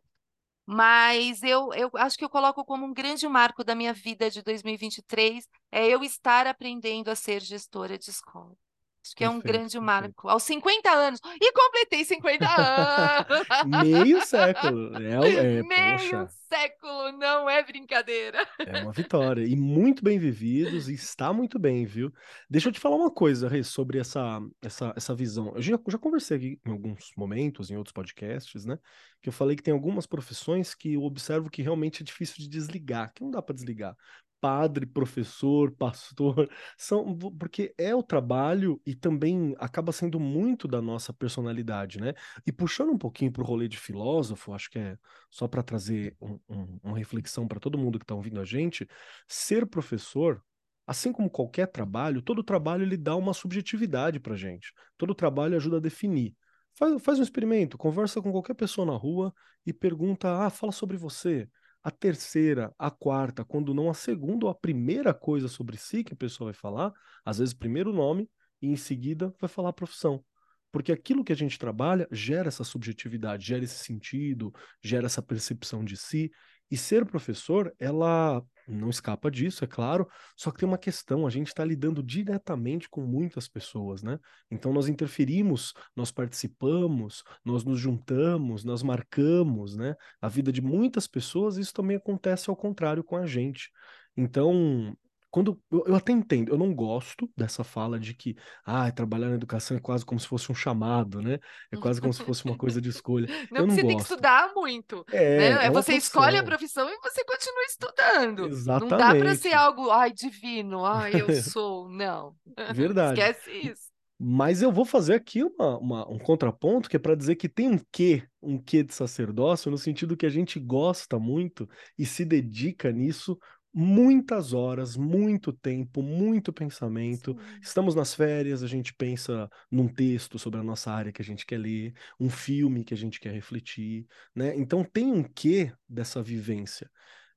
Mas 0.66 1.42
eu, 1.42 1.72
eu 1.74 1.90
acho 1.96 2.16
que 2.16 2.24
eu 2.24 2.30
coloco 2.30 2.64
como 2.64 2.86
um 2.86 2.94
grande 2.94 3.28
marco 3.28 3.62
da 3.64 3.74
minha 3.74 3.92
vida 3.92 4.30
de 4.30 4.42
2023 4.42 5.46
é 5.70 5.86
eu 5.88 6.02
estar 6.02 6.46
aprendendo 6.46 7.10
a 7.10 7.14
ser 7.14 7.40
gestora 7.40 7.98
de 7.98 8.08
escola. 8.10 8.56
Acho 9.04 9.14
que 9.14 9.24
é 9.24 9.28
um 9.28 9.38
grande 9.38 9.78
marco. 9.78 10.30
Aos 10.30 10.44
50 10.44 10.90
anos. 10.90 11.20
E 11.38 11.52
completei 11.52 12.04
50 12.06 12.46
anos! 12.56 13.86
Meio 13.86 14.24
século. 14.24 14.96
É, 14.96 15.58
é, 15.58 15.62
Meio 15.62 15.98
poxa. 15.98 16.26
século, 16.48 16.93
não 17.16 17.48
é 17.48 17.62
brincadeira. 17.62 18.46
É 18.58 18.82
uma 18.82 18.92
vitória. 18.92 19.44
E 19.44 19.56
muito 19.56 20.02
bem 20.02 20.18
vividos, 20.18 20.88
e 20.88 20.94
está 20.94 21.32
muito 21.32 21.58
bem, 21.58 21.86
viu? 21.86 22.12
Deixa 22.48 22.68
eu 22.68 22.72
te 22.72 22.80
falar 22.80 22.96
uma 22.96 23.10
coisa, 23.10 23.48
Rê, 23.48 23.62
sobre 23.62 23.98
essa, 23.98 24.40
essa, 24.62 24.92
essa 24.96 25.14
visão. 25.14 25.52
Eu 25.54 25.62
já, 25.62 25.78
já 25.88 25.98
conversei 25.98 26.36
aqui 26.36 26.60
em 26.66 26.70
alguns 26.70 27.10
momentos, 27.16 27.70
em 27.70 27.76
outros 27.76 27.92
podcasts, 27.92 28.64
né? 28.64 28.78
Que 29.22 29.28
eu 29.28 29.32
falei 29.32 29.56
que 29.56 29.62
tem 29.62 29.72
algumas 29.72 30.06
profissões 30.06 30.74
que 30.74 30.94
eu 30.94 31.02
observo 31.02 31.50
que 31.50 31.62
realmente 31.62 32.02
é 32.02 32.04
difícil 32.04 32.36
de 32.38 32.48
desligar, 32.48 33.12
que 33.14 33.22
não 33.22 33.30
dá 33.30 33.40
para 33.40 33.54
desligar 33.54 33.96
padre, 34.44 34.84
professor, 34.84 35.72
pastor, 35.72 36.50
são 36.76 37.16
porque 37.38 37.74
é 37.78 37.94
o 37.94 38.02
trabalho 38.02 38.78
e 38.84 38.94
também 38.94 39.54
acaba 39.58 39.90
sendo 39.90 40.20
muito 40.20 40.68
da 40.68 40.82
nossa 40.82 41.14
personalidade, 41.14 41.98
né? 41.98 42.12
E 42.46 42.52
puxando 42.52 42.90
um 42.90 42.98
pouquinho 42.98 43.32
para 43.32 43.42
o 43.42 43.46
rolê 43.46 43.66
de 43.66 43.78
filósofo, 43.78 44.52
acho 44.52 44.70
que 44.70 44.78
é 44.78 44.98
só 45.30 45.48
para 45.48 45.62
trazer 45.62 46.14
um, 46.20 46.38
um, 46.46 46.78
uma 46.82 46.98
reflexão 46.98 47.48
para 47.48 47.58
todo 47.58 47.78
mundo 47.78 47.98
que 47.98 48.04
está 48.04 48.14
ouvindo 48.14 48.38
a 48.38 48.44
gente, 48.44 48.86
ser 49.26 49.66
professor 49.66 50.42
Assim 50.86 51.10
como 51.10 51.30
qualquer 51.30 51.66
trabalho, 51.68 52.20
todo 52.20 52.44
trabalho 52.44 52.82
ele 52.82 52.98
dá 52.98 53.16
uma 53.16 53.32
subjetividade 53.32 54.20
para 54.20 54.36
gente. 54.36 54.70
Todo 54.98 55.14
trabalho 55.14 55.56
ajuda 55.56 55.78
a 55.78 55.80
definir. 55.80 56.36
Faz, 56.74 57.02
faz 57.02 57.18
um 57.18 57.22
experimento, 57.22 57.78
conversa 57.78 58.20
com 58.20 58.30
qualquer 58.30 58.52
pessoa 58.52 58.86
na 58.86 58.92
rua 58.92 59.32
e 59.64 59.72
pergunta: 59.72 60.44
ah, 60.44 60.50
fala 60.50 60.72
sobre 60.72 60.98
você 60.98 61.48
a 61.84 61.90
terceira, 61.90 62.74
a 62.78 62.90
quarta, 62.90 63.44
quando 63.44 63.74
não 63.74 63.90
a 63.90 63.94
segunda 63.94 64.46
ou 64.46 64.50
a 64.50 64.54
primeira 64.54 65.12
coisa 65.12 65.48
sobre 65.48 65.76
si 65.76 66.02
que 66.02 66.14
a 66.14 66.16
pessoa 66.16 66.50
vai 66.50 66.58
falar, 66.58 66.92
às 67.22 67.38
vezes 67.38 67.52
primeiro 67.52 67.90
o 67.90 67.94
nome 67.94 68.28
e 68.62 68.68
em 68.68 68.76
seguida 68.76 69.34
vai 69.38 69.48
falar 69.48 69.68
a 69.68 69.74
profissão. 69.74 70.24
Porque 70.72 70.90
aquilo 70.90 71.22
que 71.22 71.32
a 71.32 71.36
gente 71.36 71.58
trabalha 71.58 72.08
gera 72.10 72.48
essa 72.48 72.64
subjetividade, 72.64 73.46
gera 73.46 73.62
esse 73.62 73.84
sentido, 73.84 74.52
gera 74.82 75.06
essa 75.06 75.22
percepção 75.22 75.84
de 75.84 75.96
si. 75.96 76.32
E 76.74 76.76
ser 76.76 77.06
professor, 77.06 77.72
ela 77.78 78.42
não 78.66 78.90
escapa 78.90 79.30
disso, 79.30 79.62
é 79.62 79.66
claro, 79.68 80.08
só 80.36 80.50
que 80.50 80.58
tem 80.58 80.68
uma 80.68 80.76
questão, 80.76 81.24
a 81.24 81.30
gente 81.30 81.46
está 81.46 81.64
lidando 81.64 82.02
diretamente 82.02 82.88
com 82.88 83.00
muitas 83.02 83.46
pessoas, 83.46 84.02
né? 84.02 84.18
Então 84.50 84.72
nós 84.72 84.88
interferimos, 84.88 85.72
nós 85.94 86.10
participamos, 86.10 87.22
nós 87.44 87.62
nos 87.62 87.78
juntamos, 87.78 88.64
nós 88.64 88.82
marcamos, 88.82 89.76
né? 89.76 89.94
A 90.20 90.26
vida 90.26 90.50
de 90.50 90.60
muitas 90.60 91.06
pessoas, 91.06 91.58
isso 91.58 91.72
também 91.72 91.96
acontece 91.96 92.50
ao 92.50 92.56
contrário 92.56 93.04
com 93.04 93.14
a 93.16 93.24
gente. 93.24 93.70
Então, 94.16 94.96
quando 95.34 95.60
eu, 95.68 95.82
eu, 95.88 95.96
até 95.96 96.12
entendo, 96.12 96.52
eu 96.52 96.56
não 96.56 96.72
gosto 96.72 97.28
dessa 97.36 97.64
fala 97.64 97.98
de 97.98 98.14
que 98.14 98.36
ah, 98.64 98.88
trabalhar 98.92 99.30
na 99.30 99.34
educação 99.34 99.76
é 99.76 99.80
quase 99.80 100.06
como 100.06 100.20
se 100.20 100.28
fosse 100.28 100.52
um 100.52 100.54
chamado, 100.54 101.20
né? 101.20 101.40
É 101.72 101.76
quase 101.76 102.00
como 102.00 102.12
se 102.12 102.22
fosse 102.22 102.44
uma 102.44 102.56
coisa 102.56 102.80
de 102.80 102.88
escolha. 102.88 103.26
Não, 103.50 103.62
eu 103.62 103.66
não 103.66 103.74
você 103.74 103.82
gosto. 103.82 103.88
tem 103.88 103.96
que 103.96 104.02
estudar 104.02 104.52
muito. 104.54 105.04
É, 105.10 105.38
né? 105.38 105.46
é 105.48 105.70
você 105.70 105.90
profissão. 105.90 105.96
escolhe 105.96 106.36
a 106.36 106.44
profissão 106.44 106.88
e 106.88 106.96
você 107.02 107.24
continua 107.24 107.62
estudando. 107.64 108.46
Exatamente. 108.46 108.90
Não 108.92 108.96
dá 108.98 109.12
para 109.12 109.34
ser 109.34 109.54
algo, 109.54 109.90
ai, 109.90 110.12
divino, 110.12 110.84
ai, 110.84 111.20
eu 111.20 111.26
sou. 111.42 111.88
Não. 111.88 112.36
Verdade. 112.72 113.18
Esquece 113.20 113.50
isso. 113.50 113.94
Mas 114.18 114.62
eu 114.62 114.70
vou 114.70 114.84
fazer 114.84 115.14
aqui 115.14 115.42
uma, 115.42 115.76
uma, 115.78 116.08
um 116.10 116.18
contraponto 116.18 116.88
que 116.88 116.96
é 116.96 117.00
para 117.00 117.16
dizer 117.16 117.34
que 117.34 117.48
tem 117.48 117.68
um 117.68 117.80
quê, 117.90 118.22
um 118.40 118.56
quê 118.56 118.84
de 118.84 118.94
sacerdócio, 118.94 119.70
no 119.70 119.76
sentido 119.76 120.16
que 120.16 120.24
a 120.24 120.30
gente 120.30 120.60
gosta 120.60 121.18
muito 121.18 121.68
e 121.98 122.06
se 122.06 122.24
dedica 122.24 122.92
nisso 122.92 123.36
muitas 123.74 124.52
horas, 124.52 124.96
muito 124.96 125.52
tempo, 125.52 126.00
muito 126.00 126.52
pensamento. 126.52 127.36
Sim. 127.36 127.58
Estamos 127.60 127.94
nas 127.94 128.14
férias, 128.14 128.62
a 128.62 128.68
gente 128.68 128.94
pensa 128.94 129.50
num 129.70 129.88
texto 129.88 130.38
sobre 130.38 130.60
a 130.60 130.62
nossa 130.62 130.92
área 130.92 131.12
que 131.12 131.20
a 131.20 131.24
gente 131.24 131.44
quer 131.44 131.58
ler, 131.58 131.92
um 132.20 132.30
filme 132.30 132.84
que 132.84 132.94
a 132.94 132.96
gente 132.96 133.18
quer 133.18 133.32
refletir, 133.32 134.06
né? 134.34 134.56
Então 134.56 134.84
tem 134.84 135.12
um 135.12 135.24
quê 135.24 135.72
dessa 135.88 136.22
vivência. 136.22 136.88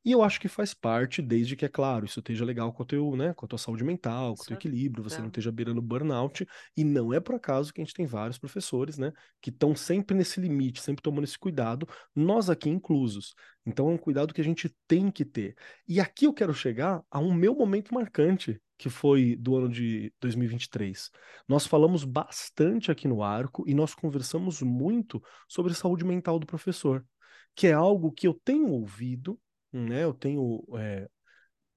E 0.07 0.13
eu 0.13 0.23
acho 0.23 0.39
que 0.39 0.47
faz 0.47 0.73
parte, 0.73 1.21
desde 1.21 1.53
que, 1.57 1.65
é 1.65 1.67
claro, 1.67 2.05
isso 2.05 2.21
esteja 2.21 2.45
legal 2.45 2.71
com, 2.71 2.81
o 2.81 2.85
teu, 2.85 3.13
né, 3.17 3.33
com 3.33 3.45
a 3.45 3.49
tua 3.49 3.59
saúde 3.59 3.83
mental, 3.83 4.35
com 4.35 4.41
o 4.41 4.45
teu 4.45 4.55
equilíbrio, 4.55 5.03
você 5.03 5.19
não 5.19 5.27
esteja 5.27 5.51
beirando 5.51 5.81
burnout. 5.81 6.47
E 6.77 6.83
não 6.85 7.13
é 7.13 7.19
por 7.19 7.35
acaso 7.35 7.73
que 7.73 7.81
a 7.81 7.83
gente 7.83 7.93
tem 7.93 8.05
vários 8.05 8.37
professores, 8.37 8.97
né, 8.97 9.11
que 9.41 9.49
estão 9.49 9.75
sempre 9.75 10.15
nesse 10.15 10.39
limite, 10.39 10.81
sempre 10.81 11.01
tomando 11.01 11.25
esse 11.25 11.37
cuidado, 11.37 11.85
nós 12.15 12.49
aqui 12.49 12.69
inclusos. 12.69 13.35
Então 13.65 13.89
é 13.89 13.91
um 13.95 13.97
cuidado 13.97 14.33
que 14.33 14.39
a 14.39 14.43
gente 14.45 14.73
tem 14.87 15.11
que 15.11 15.25
ter. 15.25 15.57
E 15.85 15.99
aqui 15.99 16.23
eu 16.23 16.33
quero 16.33 16.53
chegar 16.53 17.03
a 17.11 17.19
um 17.19 17.33
meu 17.33 17.53
momento 17.53 17.93
marcante, 17.93 18.61
que 18.77 18.89
foi 18.89 19.35
do 19.35 19.57
ano 19.57 19.67
de 19.67 20.13
2023. 20.21 21.11
Nós 21.49 21.67
falamos 21.67 22.05
bastante 22.05 22.89
aqui 22.89 23.09
no 23.09 23.21
Arco 23.21 23.65
e 23.67 23.73
nós 23.73 23.93
conversamos 23.93 24.61
muito 24.61 25.21
sobre 25.49 25.73
saúde 25.73 26.05
mental 26.05 26.39
do 26.39 26.47
professor, 26.47 27.05
que 27.53 27.67
é 27.67 27.73
algo 27.73 28.09
que 28.09 28.25
eu 28.25 28.33
tenho 28.33 28.69
ouvido 28.69 29.37
né? 29.71 30.03
Eu 30.03 30.13
tenho 30.13 30.63
é, 30.77 31.07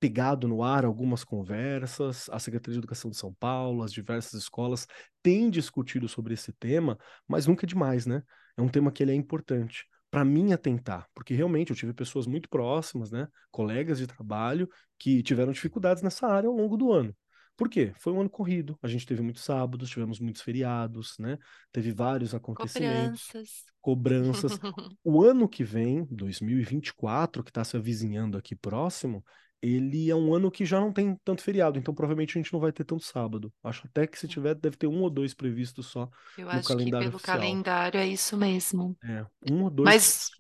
pegado 0.01 0.49
no 0.49 0.63
ar 0.63 0.85
algumas 0.85 1.25
conversas, 1.25 2.29
a 2.31 2.39
Secretaria 2.39 2.75
de 2.75 2.81
Educação 2.81 3.11
de 3.11 3.17
São 3.17 3.35
Paulo, 3.35 3.83
as 3.83 3.93
diversas 3.93 4.35
escolas 4.35 4.87
têm 5.23 5.51
discutido 5.51 6.09
sobre 6.09 6.35
esse 6.35 6.53
tema, 6.55 6.99
mas 7.29 7.47
nunca 7.47 7.67
é 7.67 7.69
demais, 7.69 8.07
né? 8.07 8.23
É 8.57 8.63
um 8.63 8.69
tema 8.69 8.91
que 8.91 9.03
ele 9.03 9.13
é 9.13 9.15
importante 9.15 9.87
para 10.11 10.25
mim 10.25 10.53
atentar, 10.53 11.07
porque 11.15 11.35
realmente 11.35 11.71
eu 11.71 11.77
tive 11.77 11.93
pessoas 11.95 12.27
muito 12.27 12.49
próximas, 12.49 13.11
né, 13.13 13.29
colegas 13.51 13.99
de 13.99 14.07
trabalho 14.07 14.69
que 14.99 15.23
tiveram 15.23 15.53
dificuldades 15.53 16.03
nessa 16.03 16.27
área 16.27 16.49
ao 16.49 16.55
longo 16.55 16.77
do 16.77 16.93
ano. 16.93 17.15
Por 17.57 17.69
quê? 17.69 17.93
Foi 17.99 18.13
um 18.13 18.21
ano 18.21 18.31
corrido. 18.31 18.79
A 18.83 18.89
gente 18.89 19.07
teve 19.07 19.23
muitos 19.23 19.45
sábados, 19.45 19.91
tivemos 19.91 20.19
muitos 20.19 20.43
feriados, 20.43 21.15
né? 21.19 21.39
Teve 21.73 21.93
vários 21.93 22.35
acontecimentos, 22.35 23.29
Cobranças. 23.29 23.65
cobranças. 23.81 24.59
O 25.03 25.23
ano 25.23 25.49
que 25.49 25.65
vem, 25.65 26.07
2024, 26.11 27.43
que 27.43 27.51
está 27.51 27.65
se 27.65 27.77
avizinhando 27.77 28.37
aqui 28.37 28.55
próximo, 28.55 29.25
ele 29.63 30.11
é 30.11 30.15
um 30.15 30.35
ano 30.35 30.51
que 30.51 30.65
já 30.65 30.81
não 30.81 30.93
tem 30.93 31.17
tanto 31.25 31.43
feriado, 31.43 31.79
então 31.79 31.95
provavelmente 31.95 32.39
a 32.39 32.43
gente 32.43 32.53
não 32.53 32.61
vai 32.61 32.73
ter 32.73 32.85
tanto 32.85 33.05
sábado. 33.05 33.53
Acho 33.63 33.87
até 33.87 34.07
que 34.07 34.19
se 34.19 34.27
tiver, 34.29 34.55
deve 34.55 34.77
ter 34.77 34.87
um 34.87 35.01
ou 35.03 35.11
dois 35.11 35.35
previstos 35.35 35.87
só 35.87 36.09
Eu 36.37 36.45
no 36.45 36.51
acho 36.51 36.63
que 36.63 36.75
calendário 36.75 37.07
pelo 37.07 37.17
oficial. 37.17 37.37
calendário 37.39 37.99
é 38.01 38.07
isso 38.07 38.37
mesmo. 38.37 38.97
É, 39.05 39.27
um 39.53 39.65
ou 39.65 39.71
dois. 39.71 39.87
Mas 39.87 40.31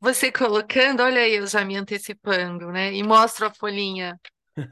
você 0.00 0.30
colocando, 0.30 1.02
olha 1.02 1.20
aí, 1.20 1.34
eu 1.34 1.46
já 1.46 1.64
me 1.64 1.76
antecipando, 1.76 2.70
né? 2.70 2.92
E 2.92 3.02
mostro 3.02 3.46
a 3.46 3.50
folhinha. 3.54 4.18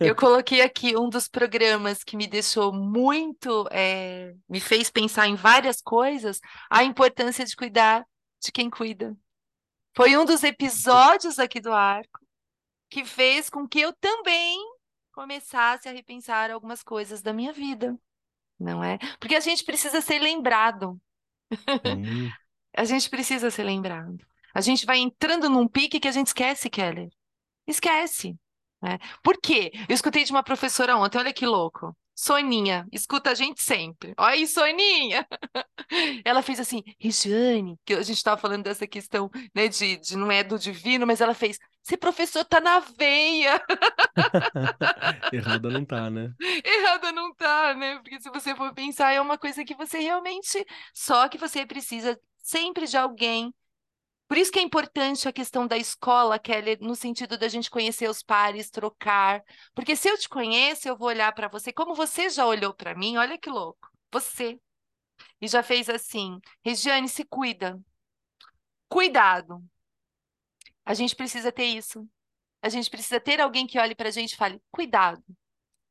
Eu 0.01 0.15
coloquei 0.17 0.61
aqui 0.61 0.97
um 0.97 1.09
dos 1.09 1.29
programas 1.29 2.05
que 2.05 2.17
me 2.17 2.27
deixou 2.27 2.73
muito, 2.73 3.69
eh, 3.71 4.35
me 4.49 4.61
fez 4.61 4.91
pensar 4.91 5.27
em 5.27 5.35
várias 5.35 5.81
coisas, 5.81 6.41
a 6.71 6.85
importância 6.85 7.45
de 7.45 7.57
cuidar 7.57 8.07
de 8.41 8.53
quem 8.53 8.71
cuida. 8.71 9.17
Foi 9.95 10.17
um 10.17 10.25
dos 10.25 10.43
episódios 10.43 11.39
aqui 11.39 11.61
do 11.61 11.73
Arco 11.73 12.21
que 12.89 13.05
fez 13.05 13.49
com 13.49 13.67
que 13.67 13.81
eu 13.81 13.93
também 13.95 14.59
começasse 15.13 15.89
a 15.89 15.93
repensar 15.93 16.51
algumas 16.51 16.83
coisas 16.83 17.23
da 17.23 17.33
minha 17.33 17.53
vida, 17.53 17.99
não 18.59 18.83
é? 18.85 18.99
Porque 19.19 19.35
a 19.35 19.41
gente 19.41 19.65
precisa 19.65 20.01
ser 20.01 20.19
lembrado. 20.19 21.01
Sim, 21.85 22.33
A 22.75 22.85
gente 22.85 23.11
precisa 23.11 23.51
ser 23.51 23.65
lembrado. 23.65 24.17
A 24.55 24.61
gente 24.63 24.87
vai 24.87 24.99
entrando 24.99 25.51
num 25.51 25.69
pique 25.69 26.01
que 26.01 26.09
a 26.09 26.13
gente 26.13 26.29
esquece, 26.29 26.71
Keller. 26.71 27.11
Esquece. 27.67 28.39
Né? 28.83 28.99
Por 29.23 29.39
quê? 29.41 29.71
Eu 29.89 29.95
escutei 29.95 30.25
de 30.25 30.33
uma 30.33 30.43
professora 30.43 30.97
ontem, 30.97 31.19
olha 31.19 31.33
que 31.33 31.47
louco. 31.47 31.97
Soninha, 32.15 32.87
escuta 32.93 33.31
a 33.31 33.35
gente 33.35 33.63
sempre. 33.63 34.13
Olha 34.19 34.35
aí, 34.35 34.47
Soninha! 34.47 35.27
Ela 36.25 36.43
fez 36.43 36.61
assim, 36.61 36.83
Regiane, 37.01 37.79
que 37.85 37.95
a 37.95 38.03
gente 38.03 38.17
estava 38.17 38.41
falando 38.41 38.65
dessa 38.65 38.87
questão, 38.87 39.31
né, 39.55 39.67
de, 39.69 39.97
de 39.97 40.17
não 40.17 40.31
é 40.31 40.45
do 40.45 40.59
divino, 40.59 41.07
mas 41.07 41.21
ela 41.21 41.35
fez, 41.35 41.59
ser 41.83 41.97
professor 41.97 42.45
tá 42.45 42.61
na 42.61 42.81
veia. 42.81 43.61
errada 45.33 45.71
não 45.71 45.85
tá, 45.85 46.11
né? 46.11 46.33
Errada 46.65 47.13
não 47.13 47.35
tá, 47.35 47.75
né? 47.75 47.97
Porque 47.99 48.21
se 48.21 48.31
você 48.31 48.55
for 48.55 48.73
pensar, 48.75 49.13
é 49.13 49.21
uma 49.21 49.39
coisa 49.39 49.65
que 49.65 49.75
você 49.75 49.99
realmente. 49.99 50.65
Só 50.95 51.29
que 51.29 51.39
você 51.39 51.67
precisa 51.67 52.19
sempre 52.43 52.87
de 52.87 52.97
alguém. 52.97 53.55
Por 54.33 54.39
isso 54.39 54.51
que 54.51 54.59
é 54.59 54.63
importante 54.63 55.29
a 55.29 55.33
questão 55.33 55.67
da 55.67 55.77
escola, 55.77 56.39
Kelly, 56.39 56.79
no 56.81 56.97
sentido 56.97 57.37
da 57.37 57.49
gente 57.49 57.71
conhecer 57.71 58.09
os 58.09 58.23
pares, 58.23 58.71
trocar. 58.71 59.45
Porque 59.75 59.95
se 59.95 60.09
eu 60.09 60.17
te 60.17 60.27
conheço, 60.27 60.89
eu 60.89 60.97
vou 60.97 61.09
olhar 61.09 61.31
para 61.35 61.49
você, 61.49 61.71
como 61.71 61.95
você 61.95 62.31
já 62.31 62.47
olhou 62.47 62.73
para 62.73 62.95
mim, 62.95 63.19
olha 63.19 63.37
que 63.37 63.51
louco. 63.51 63.91
Você. 64.11 64.59
E 65.39 65.47
já 65.47 65.63
fez 65.63 65.87
assim: 65.91 66.41
Regiane, 66.65 67.11
se 67.11 67.27
cuida. 67.27 67.79
Cuidado. 68.89 69.63
A 70.83 70.95
gente 70.95 71.15
precisa 71.15 71.53
ter 71.53 71.67
isso. 71.67 72.09
A 72.63 72.71
gente 72.71 72.89
precisa 72.89 73.21
ter 73.21 73.39
alguém 73.39 73.67
que 73.67 73.79
olhe 73.79 73.95
para 73.95 74.09
a 74.09 74.13
gente 74.13 74.33
e 74.33 74.37
fale: 74.39 74.63
cuidado. 74.71 75.23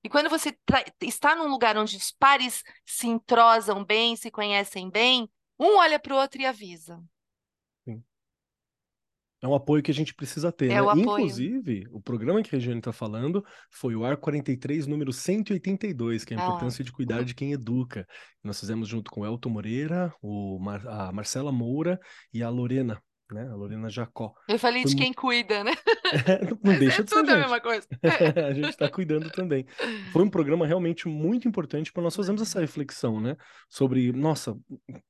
E 0.03 0.09
quando 0.09 0.31
você 0.31 0.57
está 0.99 1.35
num 1.35 1.47
lugar 1.47 1.77
onde 1.77 1.95
os 1.95 2.11
pares 2.11 2.63
se 2.87 3.05
entrosam 3.05 3.85
bem, 3.85 4.15
se 4.15 4.31
conhecem 4.31 4.89
bem, 4.89 5.29
um 5.59 5.77
olha 5.77 5.99
para 5.99 6.15
o 6.15 6.17
outro 6.17 6.41
e 6.41 6.45
avisa. 6.47 6.99
É 9.41 9.47
um 9.47 9.55
apoio 9.55 9.81
que 9.81 9.89
a 9.89 9.93
gente 9.93 10.13
precisa 10.13 10.51
ter, 10.51 10.65
É 10.67 10.75
né? 10.75 10.81
o 10.81 10.89
apoio. 10.89 11.01
Inclusive, 11.01 11.87
o 11.91 11.99
programa 11.99 12.43
que 12.43 12.49
a 12.55 12.59
Regiane 12.59 12.79
está 12.79 12.93
falando 12.93 13.43
foi 13.71 13.95
o 13.95 14.05
AR 14.05 14.15
43, 14.17 14.85
número 14.85 15.11
182, 15.11 16.23
que 16.23 16.33
é 16.33 16.37
a 16.37 16.41
Ah 16.41 16.45
importância 16.47 16.83
de 16.83 16.91
cuidar 16.91 17.23
de 17.23 17.33
quem 17.33 17.51
educa. 17.51 18.05
Nós 18.43 18.59
fizemos 18.59 18.87
junto 18.87 19.09
com 19.09 19.21
o 19.21 19.25
Elton 19.25 19.49
Moreira, 19.49 20.13
o 20.21 20.59
Mar- 20.59 20.87
a 20.87 21.11
Marcela 21.11 21.51
Moura 21.51 21.99
e 22.33 22.43
a 22.43 22.49
Lorena, 22.49 23.01
né? 23.33 23.47
A 23.49 23.55
Lorena 23.55 23.89
Jacó. 23.89 24.33
Eu 24.47 24.59
falei 24.59 24.83
Foi 24.83 24.91
de 24.91 24.97
quem 24.97 25.13
cuida, 25.13 25.63
né? 25.63 25.71
Não 26.63 26.77
deixa 26.77 27.01
é 27.01 27.03
de 27.03 27.09
ser 27.09 27.15
tudo 27.15 27.31
a 27.31 27.37
mesma 27.37 27.59
coisa. 27.59 27.87
A 28.47 28.53
gente 28.53 28.69
está 28.69 28.89
cuidando 28.89 29.29
também. 29.31 29.65
Foi 30.11 30.23
um 30.23 30.29
programa 30.29 30.67
realmente 30.67 31.07
muito 31.07 31.47
importante 31.47 31.91
para 31.91 32.03
nós 32.03 32.15
fazermos 32.15 32.41
essa 32.41 32.59
reflexão, 32.59 33.19
né? 33.19 33.35
Sobre, 33.69 34.11
nossa, 34.11 34.57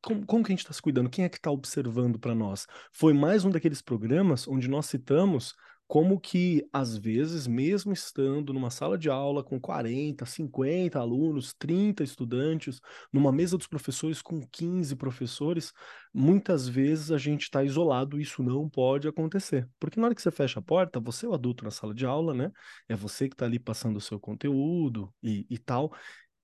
como, 0.02 0.26
como 0.26 0.44
que 0.44 0.52
a 0.52 0.54
gente 0.54 0.64
está 0.64 0.74
se 0.74 0.82
cuidando? 0.82 1.10
Quem 1.10 1.26
é 1.26 1.30
que 1.30 1.38
está 1.38 1.52
observando 1.52 2.20
para 2.20 2.36
nós? 2.36 2.66
Foi 2.92 3.14
mais 3.14 3.44
um 3.46 3.50
daqueles 3.50 3.82
programas 3.82 4.48
onde 4.48 4.70
nós 4.70 4.86
citamos 4.86 5.54
como 5.92 6.18
que, 6.22 6.66
às 6.72 6.96
vezes, 6.96 7.46
mesmo 7.46 7.92
estando 7.92 8.54
numa 8.54 8.70
sala 8.70 8.98
de 8.98 9.10
aula 9.10 9.44
com 9.44 9.60
40, 9.60 10.26
50 10.26 10.98
alunos, 10.98 11.54
30 11.54 12.02
estudantes, 12.02 12.80
numa 13.12 13.30
mesa 13.30 13.58
dos 13.58 13.68
professores 13.68 14.22
com 14.22 14.40
15 14.40 14.96
professores, 14.96 15.74
muitas 16.14 16.66
vezes 16.66 17.12
a 17.12 17.18
gente 17.18 17.42
está 17.42 17.62
isolado 17.62 18.22
isso 18.22 18.42
não 18.42 18.70
pode 18.70 19.06
acontecer. 19.06 19.68
Porque 19.78 20.00
na 20.00 20.06
hora 20.06 20.16
que 20.16 20.22
você 20.22 20.32
fecha 20.32 20.60
a 20.62 20.64
porta, 20.64 20.98
você 20.98 21.26
é 21.26 21.30
o 21.30 21.34
adulto 21.34 21.66
na 21.66 21.72
sala 21.72 21.94
de 21.94 22.06
aula, 22.06 22.34
né? 22.34 22.54
É 22.88 22.96
você 22.96 23.28
que 23.28 23.36
está 23.36 23.46
ali 23.46 23.60
passando 23.60 23.98
o 23.98 24.02
seu 24.02 24.18
conteúdo 24.18 25.14
e, 25.22 25.46
e 25.50 25.58
tal. 25.58 25.92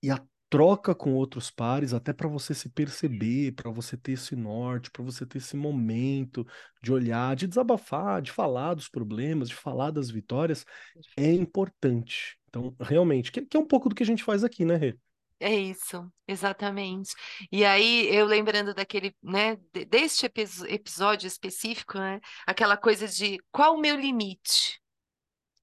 E 0.02 0.10
a 0.10 0.22
troca 0.50 0.94
com 0.94 1.14
outros 1.14 1.50
pares, 1.50 1.92
até 1.94 2.12
para 2.12 2.28
você 2.28 2.54
se 2.54 2.68
perceber, 2.70 3.52
para 3.54 3.70
você 3.70 3.96
ter 3.96 4.12
esse 4.12 4.34
norte, 4.36 4.90
para 4.90 5.02
você 5.04 5.26
ter 5.26 5.38
esse 5.38 5.56
momento 5.56 6.46
de 6.82 6.92
olhar, 6.92 7.36
de 7.36 7.46
desabafar, 7.46 8.22
de 8.22 8.32
falar 8.32 8.74
dos 8.74 8.88
problemas, 8.88 9.48
de 9.48 9.54
falar 9.54 9.90
das 9.90 10.10
vitórias, 10.10 10.64
é 11.16 11.32
importante. 11.32 12.38
Então, 12.48 12.74
realmente, 12.80 13.30
que, 13.32 13.42
que 13.46 13.56
é 13.56 13.60
um 13.60 13.66
pouco 13.66 13.88
do 13.88 13.94
que 13.94 14.02
a 14.02 14.06
gente 14.06 14.24
faz 14.24 14.44
aqui, 14.44 14.64
né, 14.64 14.76
Rê? 14.76 14.98
É 15.40 15.54
isso, 15.54 16.12
exatamente. 16.26 17.14
E 17.52 17.64
aí, 17.64 18.08
eu 18.12 18.26
lembrando 18.26 18.74
daquele, 18.74 19.14
né, 19.22 19.54
de- 19.72 19.84
deste 19.84 20.26
episódio 20.26 21.28
específico, 21.28 21.96
né, 21.96 22.20
aquela 22.46 22.76
coisa 22.76 23.06
de 23.06 23.38
qual 23.52 23.74
o 23.76 23.80
meu 23.80 23.94
limite? 23.96 24.80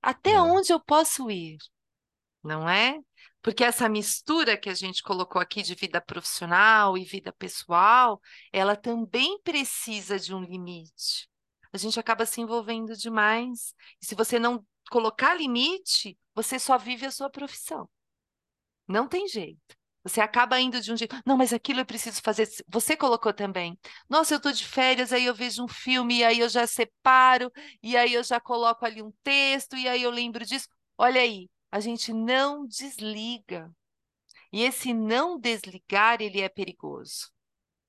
Até 0.01 0.39
É. 0.39 0.39
onde 0.41 0.73
eu 0.73 0.79
posso 0.81 1.31
ir? 1.31 1.57
Não 2.43 2.69
é? 2.69 2.99
Porque 3.45 3.63
essa 3.63 3.87
mistura 3.87 4.57
que 4.57 4.71
a 4.71 4.73
gente 4.73 5.03
colocou 5.03 5.39
aqui 5.39 5.61
de 5.61 5.75
vida 5.75 6.01
profissional 6.01 6.97
e 6.97 7.03
vida 7.03 7.31
pessoal, 7.31 8.19
ela 8.51 8.75
também 8.75 9.39
precisa 9.43 10.17
de 10.17 10.33
um 10.33 10.41
limite. 10.41 11.29
A 11.71 11.77
gente 11.77 11.99
acaba 11.99 12.25
se 12.25 12.41
envolvendo 12.41 12.97
demais. 12.97 13.75
E 14.01 14.05
se 14.07 14.15
você 14.15 14.39
não 14.39 14.65
colocar 14.89 15.35
limite, 15.35 16.17
você 16.33 16.57
só 16.57 16.75
vive 16.79 17.05
a 17.05 17.11
sua 17.11 17.29
profissão. 17.29 17.87
Não 18.87 19.07
tem 19.07 19.27
jeito. 19.27 19.77
Você 20.03 20.21
acaba 20.21 20.59
indo 20.59 20.81
de 20.81 20.91
um 20.91 20.97
jeito. 20.97 21.15
Não, 21.23 21.37
mas 21.37 21.53
aquilo 21.53 21.81
eu 21.81 21.85
preciso 21.85 22.23
fazer. 22.23 22.49
Você 22.67 22.97
colocou 22.97 23.31
também. 23.31 23.77
Nossa, 24.09 24.33
eu 24.33 24.39
tô 24.39 24.51
de 24.51 24.65
férias, 24.65 25.13
aí 25.13 25.23
eu 25.23 25.35
vejo 25.35 25.63
um 25.63 25.67
filme, 25.67 26.17
e 26.17 26.23
aí 26.23 26.39
eu 26.39 26.49
já 26.49 26.65
separo, 26.65 27.51
e 27.83 27.95
aí 27.95 28.15
eu 28.15 28.23
já 28.23 28.39
coloco 28.39 28.83
ali 28.83 29.03
um 29.03 29.11
texto, 29.21 29.77
e 29.77 29.87
aí 29.87 30.01
eu 30.01 30.09
lembro 30.09 30.43
disso. 30.43 30.67
Olha 30.97 31.21
aí, 31.21 31.47
a 31.75 31.79
gente 31.81 32.13
não 32.13 32.65
desliga. 32.65 33.69
E 34.53 34.63
esse 34.63 34.93
não 34.93 35.39
desligar, 35.39 36.21
ele 36.21 36.41
é 36.41 36.49
perigoso. 36.49 37.29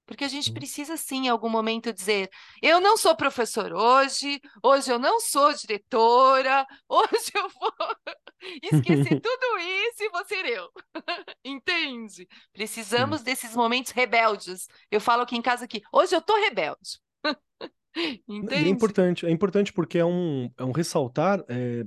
Porque 0.07 0.25
a 0.25 0.29
gente 0.29 0.51
Hum. 0.51 0.55
precisa 0.55 0.97
sim, 0.97 1.27
em 1.27 1.29
algum 1.29 1.49
momento, 1.49 1.93
dizer: 1.93 2.31
eu 2.63 2.81
não 2.81 2.97
sou 2.97 3.17
professor 3.17 3.73
hoje, 3.73 4.41
hoje 4.63 4.93
eu 4.93 4.99
não 4.99 5.21
sou 5.21 5.53
diretora, 5.55 6.67
hoje 6.89 7.33
eu 7.35 7.49
vou 7.51 7.73
esquecer 8.63 9.17
tudo 9.23 9.59
isso 9.61 10.03
e 10.05 10.11
vou 10.11 10.25
ser 10.27 10.47
eu. 10.47 10.69
Entende? 11.45 12.29
Precisamos 12.53 13.23
desses 13.23 13.57
momentos 13.57 13.93
rebeldes. 13.93 14.69
Eu 14.91 15.01
falo 15.01 15.23
aqui 15.23 15.37
em 15.37 15.43
casa 15.43 15.65
aqui, 15.67 15.83
hoje 15.93 16.17
eu 16.17 16.23
tô 16.23 16.35
rebelde. 16.37 17.01
E 18.53 18.65
é 18.65 18.69
Entende? 18.69 18.69
importante, 18.69 19.27
é 19.27 19.31
importante 19.31 19.73
porque 19.73 19.99
é 19.99 20.05
um, 20.05 20.51
é 20.57 20.65
um 20.65 20.73
ressaltar 20.73 21.45
é, 21.49 21.85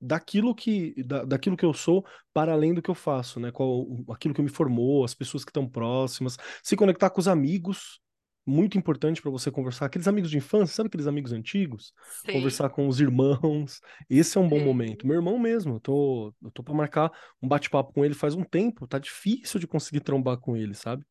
daquilo 0.00 0.54
que, 0.54 0.94
da, 1.04 1.24
daquilo 1.24 1.56
que 1.56 1.64
eu 1.64 1.74
sou 1.74 2.04
para 2.32 2.52
além 2.52 2.72
do 2.72 2.80
que 2.80 2.90
eu 2.90 2.94
faço, 2.94 3.38
né? 3.38 3.50
Qual, 3.50 3.86
aquilo 4.10 4.34
que 4.34 4.42
me 4.42 4.48
formou, 4.48 5.04
as 5.04 5.14
pessoas 5.14 5.44
que 5.44 5.50
estão 5.50 5.68
próximas, 5.68 6.36
se 6.62 6.76
conectar 6.76 7.10
com 7.10 7.20
os 7.20 7.28
amigos, 7.28 8.00
muito 8.46 8.78
importante 8.78 9.20
para 9.20 9.30
você 9.30 9.50
conversar. 9.50 9.86
Aqueles 9.86 10.08
amigos 10.08 10.30
de 10.30 10.38
infância, 10.38 10.74
sabe 10.74 10.88
aqueles 10.88 11.06
amigos 11.06 11.32
antigos? 11.32 11.92
Sei, 12.24 12.34
Conversar 12.34 12.70
com 12.70 12.88
os 12.88 13.00
irmãos, 13.00 13.80
esse 14.08 14.36
é 14.38 14.40
um 14.40 14.48
bom 14.48 14.56
sei. 14.56 14.64
momento. 14.64 15.06
Meu 15.06 15.16
irmão 15.16 15.38
mesmo, 15.38 15.74
eu 15.74 15.80
tô, 15.80 16.34
eu 16.42 16.50
tô 16.50 16.62
para 16.62 16.74
marcar 16.74 17.12
um 17.42 17.48
bate-papo 17.48 17.92
com 17.92 18.04
ele 18.04 18.14
faz 18.14 18.34
um 18.34 18.42
tempo, 18.42 18.86
tá 18.86 18.98
difícil 18.98 19.60
de 19.60 19.66
conseguir 19.66 20.00
trombar 20.00 20.38
com 20.38 20.56
ele, 20.56 20.74
sabe? 20.74 21.04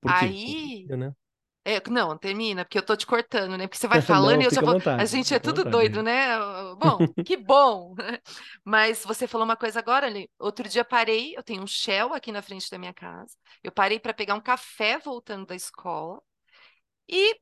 Por 0.00 0.10
quê? 0.14 0.26
Aí, 0.26 0.86
né? 0.88 1.12
É, 1.68 1.82
não, 1.90 2.16
termina, 2.16 2.64
porque 2.64 2.78
eu 2.78 2.82
tô 2.84 2.94
te 2.96 3.04
cortando, 3.04 3.58
né? 3.58 3.66
Porque 3.66 3.76
você 3.76 3.88
vai 3.88 4.00
falando 4.00 4.36
Não, 4.36 4.42
e 4.42 4.44
eu 4.44 4.50
já 4.52 4.62
vou. 4.62 4.76
A 4.96 5.04
vontade, 5.04 5.04
gente 5.04 5.34
é 5.34 5.38
tudo 5.40 5.64
vontade. 5.64 5.70
doido, 5.72 6.00
né? 6.00 6.38
Bom, 6.78 7.04
que 7.24 7.36
bom. 7.36 7.92
né? 7.98 8.20
Mas 8.64 9.04
você 9.04 9.26
falou 9.26 9.44
uma 9.44 9.56
coisa 9.56 9.80
agora, 9.80 10.06
ali. 10.06 10.30
Outro 10.38 10.68
dia 10.68 10.84
parei, 10.84 11.36
eu 11.36 11.42
tenho 11.42 11.60
um 11.62 11.66
Shell 11.66 12.14
aqui 12.14 12.30
na 12.30 12.40
frente 12.40 12.70
da 12.70 12.78
minha 12.78 12.94
casa. 12.94 13.36
Eu 13.64 13.72
parei 13.72 13.98
para 13.98 14.14
pegar 14.14 14.36
um 14.36 14.40
café 14.40 14.96
voltando 14.98 15.44
da 15.44 15.56
escola 15.56 16.22
e 17.08 17.40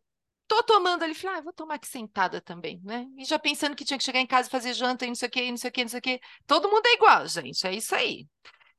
tô 0.48 0.62
tomando 0.62 1.02
ali, 1.02 1.14
falei, 1.14 1.38
ah, 1.38 1.42
vou 1.42 1.52
tomar 1.52 1.74
aqui 1.76 1.88
sentada 1.88 2.40
também, 2.40 2.80
né? 2.84 3.06
E 3.18 3.24
já 3.26 3.38
pensando 3.38 3.76
que 3.76 3.84
tinha 3.84 3.98
que 3.98 4.04
chegar 4.04 4.20
em 4.20 4.26
casa 4.26 4.48
e 4.48 4.50
fazer 4.50 4.72
janta 4.74 5.04
e 5.04 5.08
não 5.08 5.14
sei 5.14 5.28
o 5.28 5.30
quê, 5.30 5.50
não 5.50 5.56
sei 5.58 5.70
o 5.70 5.72
quê, 5.72 5.82
não 5.82 5.88
sei 5.90 5.98
o 5.98 6.02
quê. 6.02 6.20
Todo 6.46 6.70
mundo 6.70 6.86
é 6.86 6.94
igual, 6.94 7.26
gente, 7.28 7.66
é 7.66 7.74
isso 7.74 7.94
aí. 7.94 8.26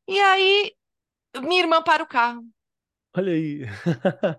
E 0.07 0.19
aí, 0.19 0.73
minha 1.41 1.61
irmã 1.61 1.83
para 1.83 2.03
o 2.03 2.07
carro. 2.07 2.43
Olha 3.15 3.31
aí. 3.33 3.65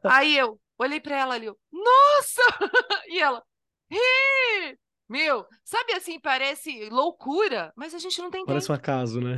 Aí 0.06 0.36
eu 0.36 0.58
olhei 0.78 1.00
para 1.00 1.16
ela 1.16 1.34
ali, 1.34 1.46
eu, 1.46 1.58
nossa! 1.72 2.42
E 3.08 3.20
ela, 3.20 3.42
Ih! 3.90 4.78
meu, 5.08 5.46
sabe 5.64 5.92
assim, 5.94 6.18
parece 6.20 6.88
loucura, 6.90 7.72
mas 7.76 7.94
a 7.94 7.98
gente 7.98 8.20
não 8.20 8.30
tem 8.30 8.44
Parece 8.44 8.66
tempo. 8.66 8.72
um 8.72 8.74
acaso, 8.76 9.20
né? 9.20 9.36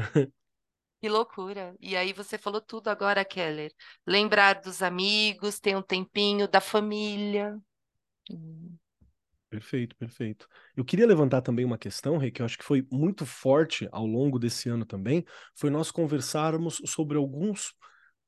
Que 1.00 1.08
loucura. 1.08 1.76
E 1.80 1.96
aí 1.96 2.12
você 2.12 2.36
falou 2.36 2.60
tudo 2.60 2.88
agora, 2.88 3.24
Keller. 3.24 3.72
Lembrar 4.06 4.54
dos 4.60 4.82
amigos, 4.82 5.60
ter 5.60 5.76
um 5.76 5.82
tempinho 5.82 6.48
da 6.48 6.60
família. 6.60 7.56
Hum. 8.30 8.76
Perfeito, 9.50 9.96
perfeito. 9.96 10.46
Eu 10.76 10.84
queria 10.84 11.06
levantar 11.06 11.40
também 11.40 11.64
uma 11.64 11.78
questão, 11.78 12.18
Rei, 12.18 12.30
que 12.30 12.42
eu 12.42 12.46
acho 12.46 12.58
que 12.58 12.64
foi 12.64 12.86
muito 12.92 13.24
forte 13.24 13.88
ao 13.90 14.06
longo 14.06 14.38
desse 14.38 14.68
ano 14.68 14.84
também, 14.84 15.24
foi 15.54 15.70
nós 15.70 15.90
conversarmos 15.90 16.82
sobre 16.84 17.16
alguns 17.16 17.72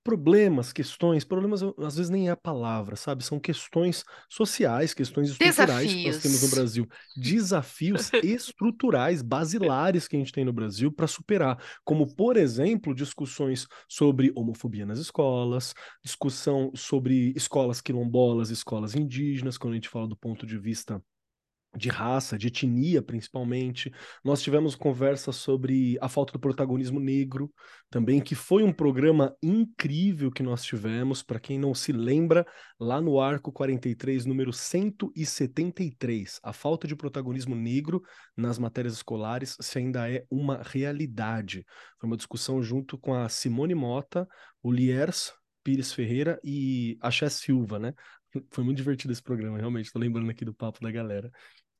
problemas, 0.02 0.72
questões, 0.72 1.24
problemas 1.24 1.62
às 1.62 1.96
vezes 1.96 2.10
nem 2.10 2.28
é 2.28 2.30
a 2.32 2.36
palavra, 2.36 2.96
sabe? 2.96 3.24
São 3.24 3.38
questões 3.38 4.04
sociais, 4.28 4.94
questões 4.94 5.30
estruturais 5.30 5.94
que 5.94 6.02
nós 6.02 6.18
temos 6.18 6.42
no 6.42 6.48
Desafios. 6.48 6.50
Brasil, 6.50 6.88
desafios 7.16 8.10
estruturais, 8.22 9.22
basilares 9.22 10.08
que 10.08 10.16
a 10.16 10.18
gente 10.18 10.32
tem 10.32 10.44
no 10.44 10.52
Brasil 10.52 10.90
para 10.92 11.06
superar, 11.06 11.62
como 11.84 12.06
por 12.14 12.36
exemplo, 12.36 12.94
discussões 12.94 13.66
sobre 13.88 14.32
homofobia 14.34 14.86
nas 14.86 14.98
escolas, 14.98 15.74
discussão 16.02 16.72
sobre 16.74 17.32
escolas 17.36 17.80
quilombolas, 17.80 18.50
escolas 18.50 18.94
indígenas, 18.94 19.58
quando 19.58 19.72
a 19.72 19.76
gente 19.76 19.88
fala 19.88 20.08
do 20.08 20.16
ponto 20.16 20.46
de 20.46 20.58
vista 20.58 21.02
de 21.76 21.88
raça, 21.88 22.36
de 22.36 22.48
etnia, 22.48 23.02
principalmente. 23.02 23.92
Nós 24.24 24.42
tivemos 24.42 24.74
conversa 24.74 25.32
sobre 25.32 25.96
a 26.00 26.08
falta 26.08 26.32
do 26.32 26.40
protagonismo 26.40 26.98
negro, 26.98 27.52
também, 27.88 28.20
que 28.20 28.34
foi 28.34 28.62
um 28.62 28.72
programa 28.72 29.34
incrível 29.42 30.30
que 30.30 30.42
nós 30.42 30.62
tivemos. 30.62 31.22
Para 31.22 31.40
quem 31.40 31.58
não 31.58 31.74
se 31.74 31.92
lembra, 31.92 32.46
lá 32.78 33.00
no 33.00 33.20
Arco 33.20 33.52
43, 33.52 34.26
número 34.26 34.52
173, 34.52 36.40
a 36.42 36.52
falta 36.52 36.86
de 36.86 36.94
protagonismo 36.94 37.54
negro 37.54 38.02
nas 38.36 38.58
matérias 38.58 38.94
escolares 38.94 39.56
se 39.60 39.78
ainda 39.78 40.10
é 40.10 40.24
uma 40.30 40.62
realidade. 40.62 41.64
Foi 41.98 42.08
uma 42.08 42.16
discussão 42.16 42.62
junto 42.62 42.96
com 42.98 43.14
a 43.14 43.28
Simone 43.28 43.74
Mota, 43.74 44.28
o 44.62 44.70
Liers 44.70 45.32
Pires 45.62 45.92
Ferreira 45.92 46.40
e 46.42 46.96
a 47.00 47.10
Ché 47.10 47.28
Silva, 47.28 47.78
né? 47.78 47.94
Foi 48.50 48.62
muito 48.62 48.76
divertido 48.76 49.12
esse 49.12 49.22
programa, 49.22 49.58
realmente. 49.58 49.92
Tô 49.92 49.98
lembrando 49.98 50.30
aqui 50.30 50.44
do 50.44 50.54
papo 50.54 50.80
da 50.80 50.90
galera. 50.90 51.30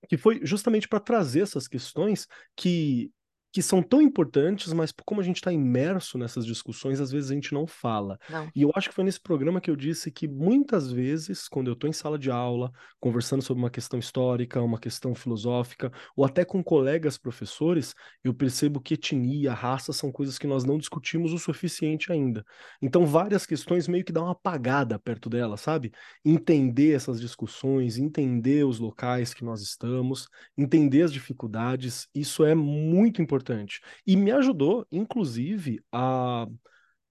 Que 0.09 0.17
foi 0.17 0.41
justamente 0.45 0.89
para 0.89 1.01
trazer 1.01 1.43
essas 1.43 1.69
questões 1.69 2.27
que 2.57 3.11
que 3.53 3.63
são 3.63 3.83
tão 3.83 4.01
importantes, 4.01 4.73
mas 4.73 4.93
como 5.05 5.21
a 5.21 5.25
gente 5.25 5.37
está 5.37 5.53
imerso 5.53 6.17
nessas 6.17 6.47
discussões, 6.47 7.01
às 7.01 7.11
vezes 7.11 7.31
a 7.31 7.35
gente 7.35 7.53
não 7.53 7.67
fala. 7.67 8.19
Não. 8.29 8.49
E 8.55 8.63
eu 8.63 8.71
acho 8.77 8.89
que 8.89 8.95
foi 8.95 9.05
nesse 9.05 9.21
programa 9.21 9.61
que 9.61 9.71
eu 9.71 9.77
disse 9.77 10.11
que 10.11 10.29
muitas 10.29 10.93
vezes, 10.93 11.49
quando 11.49 11.67
eu 11.67 11.73
estou 11.73 11.91
em 11.91 11.93
sala 11.93 12.19
de 12.19 12.31
aula, 12.31 12.71
conversando 13.01 13.43
sobre 13.43 13.63
uma 13.63 13.71
questão 13.71 13.99
histórica, 13.99 14.63
uma 14.63 14.79
questão 14.79 15.15
filosófica, 15.15 15.91
ou 16.17 16.25
até 16.25 16.45
com 16.45 16.63
colegas 16.63 17.19
professores, 17.19 17.95
eu 18.23 18.33
percebo 18.33 18.81
que 18.81 18.95
etnia, 18.95 19.53
raça 19.53 19.93
são 19.93 20.13
coisas 20.13 20.39
que 20.39 20.47
nós 20.47 20.65
não 20.65 20.79
discutimos 20.79 21.33
o 21.33 21.39
suficiente 21.39 22.13
ainda. 22.13 22.45
Então, 22.81 23.05
várias 23.05 23.45
questões 23.47 23.89
meio 23.89 24.05
que 24.05 24.13
dão 24.13 24.25
uma 24.25 24.33
apagada 24.33 24.99
perto 24.99 25.29
dela, 25.29 25.57
sabe? 25.57 25.91
Entender 26.25 26.93
essas 26.93 27.21
discussões, 27.21 27.99
entender 27.99 28.65
os 28.65 28.79
locais 28.79 29.35
que 29.35 29.45
nós 29.45 29.61
estamos, 29.61 30.29
entender 30.57 31.03
as 31.03 31.13
dificuldades, 31.13 32.07
isso 32.15 32.45
é 32.45 32.55
muito 32.55 33.21
importante 33.21 33.40
importante. 33.41 33.81
E 34.07 34.17
me 34.17 34.31
ajudou, 34.31 34.87
inclusive, 34.93 35.83
a 35.91 36.47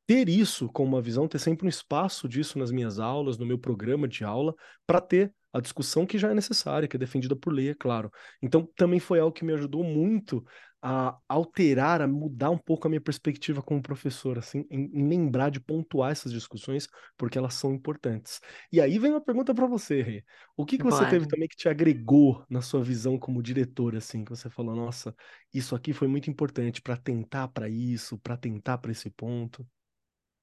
ter 0.06 0.30
isso 0.30 0.68
como 0.70 0.96
uma 0.96 1.02
visão, 1.02 1.28
ter 1.28 1.40
sempre 1.40 1.66
um 1.66 1.70
espaço 1.70 2.28
disso 2.28 2.58
nas 2.58 2.72
minhas 2.72 3.00
aulas, 3.00 3.38
no 3.38 3.46
meu 3.46 3.60
programa 3.60 4.08
de 4.08 4.24
aula, 4.24 4.56
para 4.88 5.02
ter 5.02 5.34
a 5.52 5.60
discussão 5.60 6.06
que 6.06 6.18
já 6.18 6.32
é 6.32 6.34
necessária, 6.34 6.88
que 6.88 6.96
é 6.96 7.00
defendida 7.00 7.36
por 7.36 7.52
lei, 7.52 7.70
é 7.70 7.76
claro. 7.76 8.12
Então, 8.42 8.68
também 8.76 9.00
foi 9.00 9.20
algo 9.20 9.34
que 9.34 9.44
me 9.44 9.54
ajudou 9.54 9.84
muito 9.84 10.44
a 10.82 11.18
alterar, 11.28 12.02
a 12.02 12.08
mudar 12.08 12.50
um 12.50 12.58
pouco 12.58 12.88
a 12.88 12.90
minha 12.90 13.02
perspectiva 13.02 13.62
como 13.62 13.82
professor, 13.82 14.38
assim, 14.38 14.66
em, 14.70 14.90
em 14.94 15.08
lembrar 15.08 15.50
de 15.50 15.60
pontuar 15.60 16.12
essas 16.12 16.32
discussões, 16.32 16.88
porque 17.18 17.38
elas 17.38 17.54
são 17.54 17.74
importantes. 17.74 18.40
E 18.72 18.80
aí 18.80 18.98
vem 18.98 19.12
uma 19.12 19.22
pergunta 19.22 19.54
para 19.54 19.68
você, 19.68 20.02
Rê. 20.02 20.24
O 20.56 20.66
que, 20.66 20.78
que 20.78 20.84
você 20.84 21.00
Bora. 21.00 21.10
teve 21.10 21.28
também 21.28 21.48
que 21.48 21.56
te 21.56 21.68
agregou 21.68 22.46
na 22.50 22.62
sua 22.62 22.84
visão 22.84 23.18
como 23.20 23.44
diretor, 23.44 23.96
assim, 23.96 24.24
que 24.24 24.30
você 24.30 24.50
falou, 24.50 24.76
nossa, 24.76 25.14
isso 25.54 25.76
aqui 25.76 25.92
foi 25.92 26.08
muito 26.08 26.30
importante 26.30 26.82
para 26.82 26.96
tentar 26.96 27.48
para 27.50 27.68
isso, 27.68 28.18
para 28.18 28.38
tentar 28.38 28.78
para 28.78 28.92
esse 28.92 29.10
ponto? 29.10 29.68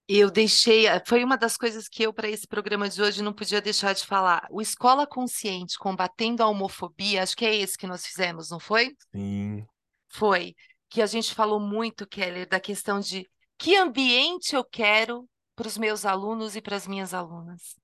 Eu 0.09 0.31
deixei, 0.31 0.85
foi 1.05 1.25
uma 1.25 1.37
das 1.37 1.57
coisas 1.57 1.89
que 1.89 2.05
eu, 2.05 2.13
para 2.13 2.29
esse 2.29 2.47
programa 2.47 2.89
de 2.89 3.03
hoje, 3.03 3.23
não 3.23 3.33
podia 3.33 3.61
deixar 3.61 3.93
de 3.93 4.07
falar. 4.07 4.47
O 4.51 4.61
Escola 4.61 5.05
Consciente 5.05 5.77
Combatendo 5.77 6.45
a 6.45 6.49
Homofobia, 6.49 7.25
acho 7.25 7.37
que 7.37 7.45
é 7.45 7.57
esse 7.57 7.77
que 7.77 7.89
nós 7.89 8.07
fizemos, 8.07 8.49
não 8.49 8.61
foi? 8.61 8.95
Sim. 9.13 9.67
Foi. 10.09 10.55
Que 10.89 11.03
a 11.03 11.07
gente 11.07 11.35
falou 11.35 11.61
muito, 11.61 12.07
Keller, 12.07 12.49
da 12.49 12.61
questão 12.61 13.01
de 13.01 13.29
que 13.59 13.77
ambiente 13.77 14.55
eu 14.55 14.65
quero 14.65 15.29
para 15.55 15.67
os 15.67 15.79
meus 15.79 16.05
alunos 16.05 16.55
e 16.55 16.61
para 16.61 16.77
as 16.77 16.87
minhas 16.87 17.15
alunas. 17.15 17.77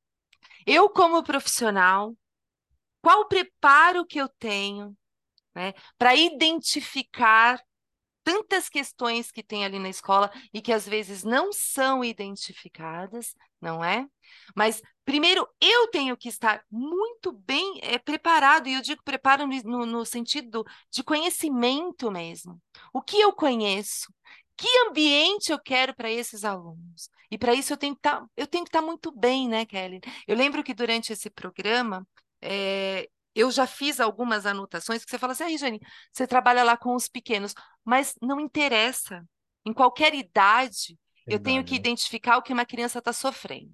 Eu, 0.67 0.89
como 0.91 1.23
profissional, 1.23 2.15
qual 3.01 3.23
o 3.23 3.29
preparo 3.29 4.07
que 4.07 4.21
eu 4.21 4.29
tenho 4.39 4.97
né, 5.55 5.73
para 5.99 6.15
identificar 6.15 7.61
tantas 8.23 8.69
questões 8.69 9.33
que 9.33 9.43
tem 9.43 9.65
ali 9.65 9.79
na 9.79 9.89
escola 9.89 10.31
e 10.53 10.63
que 10.63 10.73
às 10.73 10.87
vezes 10.87 11.25
não 11.25 11.53
são 11.53 12.05
identificadas, 12.05 13.35
não 13.63 13.85
é? 13.85 14.07
Mas 14.55 14.83
primeiro 15.05 15.49
eu 15.61 15.89
tenho 15.89 16.17
que 16.17 16.29
estar 16.29 16.63
muito 16.71 17.33
bem 17.33 17.79
é, 17.83 17.99
preparado, 17.99 18.69
e 18.69 18.75
eu 18.75 18.83
digo 18.83 19.03
preparo 19.05 19.47
no, 19.47 19.87
no 19.87 20.05
sentido 20.05 20.65
de 20.91 21.03
conhecimento 21.05 22.11
mesmo. 22.11 22.61
O 22.93 23.01
que 23.01 23.21
eu 23.21 23.33
conheço? 23.33 24.13
Que 24.57 24.69
ambiente 24.89 25.51
eu 25.51 25.59
quero 25.59 25.95
para 25.95 26.11
esses 26.11 26.45
alunos? 26.45 27.09
E 27.31 27.39
para 27.39 27.55
isso 27.55 27.73
eu 27.73 27.77
tenho 27.77 27.95
que 27.95 28.01
estar, 28.01 28.21
tá, 28.21 28.27
estar 28.37 28.65
tá 28.71 28.83
muito 28.83 29.11
bem, 29.11 29.49
né, 29.49 29.65
Kelly? 29.65 30.01
Eu 30.27 30.37
lembro 30.37 30.63
que 30.63 30.75
durante 30.75 31.13
esse 31.13 31.31
programa 31.31 32.07
é, 32.41 33.09
eu 33.35 33.51
já 33.51 33.67
fiz 33.67 34.01
algumas 34.01 34.47
anotações 34.47 35.05
que 35.05 35.11
você 35.11 35.19
fala 35.19 35.33
assim, 35.33 35.45
ah, 35.45 35.49
Regiane, 35.49 35.81
você 36.13 36.27
trabalha 36.27 36.63
lá 36.63 36.77
com 36.77 36.95
os 36.95 37.09
pequenos, 37.09 37.55
mas 37.85 38.15
não 38.21 38.39
interessa. 38.41 39.25
Em 39.65 39.73
qualquer 39.73 40.15
idade, 40.15 40.99
eu 41.27 41.41
tenho 41.41 41.65
que 41.65 41.75
identificar 41.75 42.37
o 42.37 42.43
que 42.43 42.53
uma 42.53 42.67
criança 42.67 42.99
está 42.99 43.13
sofrendo. 43.13 43.73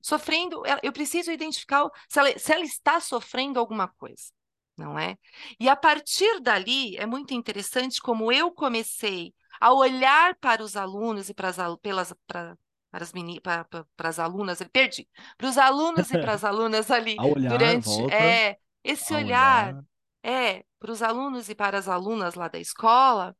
Sofrendo, 0.00 0.62
eu 0.82 0.92
preciso 0.92 1.32
identificar 1.32 1.88
se 2.08 2.18
ela, 2.18 2.38
se 2.38 2.52
ela 2.52 2.64
está 2.64 3.00
sofrendo 3.00 3.58
alguma 3.58 3.88
coisa, 3.88 4.30
não 4.76 4.98
é? 4.98 5.16
E 5.58 5.68
a 5.68 5.74
partir 5.74 6.40
dali, 6.40 6.96
é 6.96 7.06
muito 7.06 7.34
interessante 7.34 8.00
como 8.00 8.30
eu 8.30 8.52
comecei 8.52 9.34
a 9.60 9.72
olhar 9.72 10.36
para 10.36 10.62
os 10.62 10.76
alunos 10.76 11.28
e 11.28 11.34
para 11.34 11.48
as, 11.48 11.56
pelas, 11.82 12.14
para, 12.26 12.56
para 12.90 13.02
as, 13.02 13.12
meni, 13.12 13.40
para, 13.40 13.64
para, 13.64 13.86
para 13.96 14.08
as 14.08 14.18
alunas, 14.18 14.62
perdi, 14.72 15.08
para 15.36 15.48
os 15.48 15.58
alunos 15.58 16.10
e 16.10 16.18
para 16.18 16.34
as 16.34 16.44
alunas 16.44 16.90
ali 16.90 17.16
olhar, 17.18 17.50
durante 17.50 17.86
volta, 17.86 18.14
é 18.14 18.58
esse 18.84 19.12
olhar, 19.14 19.74
olhar 19.74 19.84
é 20.22 20.64
para 20.78 20.92
os 20.92 21.02
alunos 21.02 21.48
e 21.48 21.54
para 21.54 21.78
as 21.78 21.88
alunas 21.88 22.34
lá 22.34 22.48
da 22.48 22.58
escola 22.58 23.34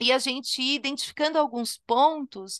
e 0.00 0.12
a 0.12 0.18
gente 0.18 0.62
ir 0.62 0.74
identificando 0.74 1.38
alguns 1.38 1.78
pontos 1.86 2.58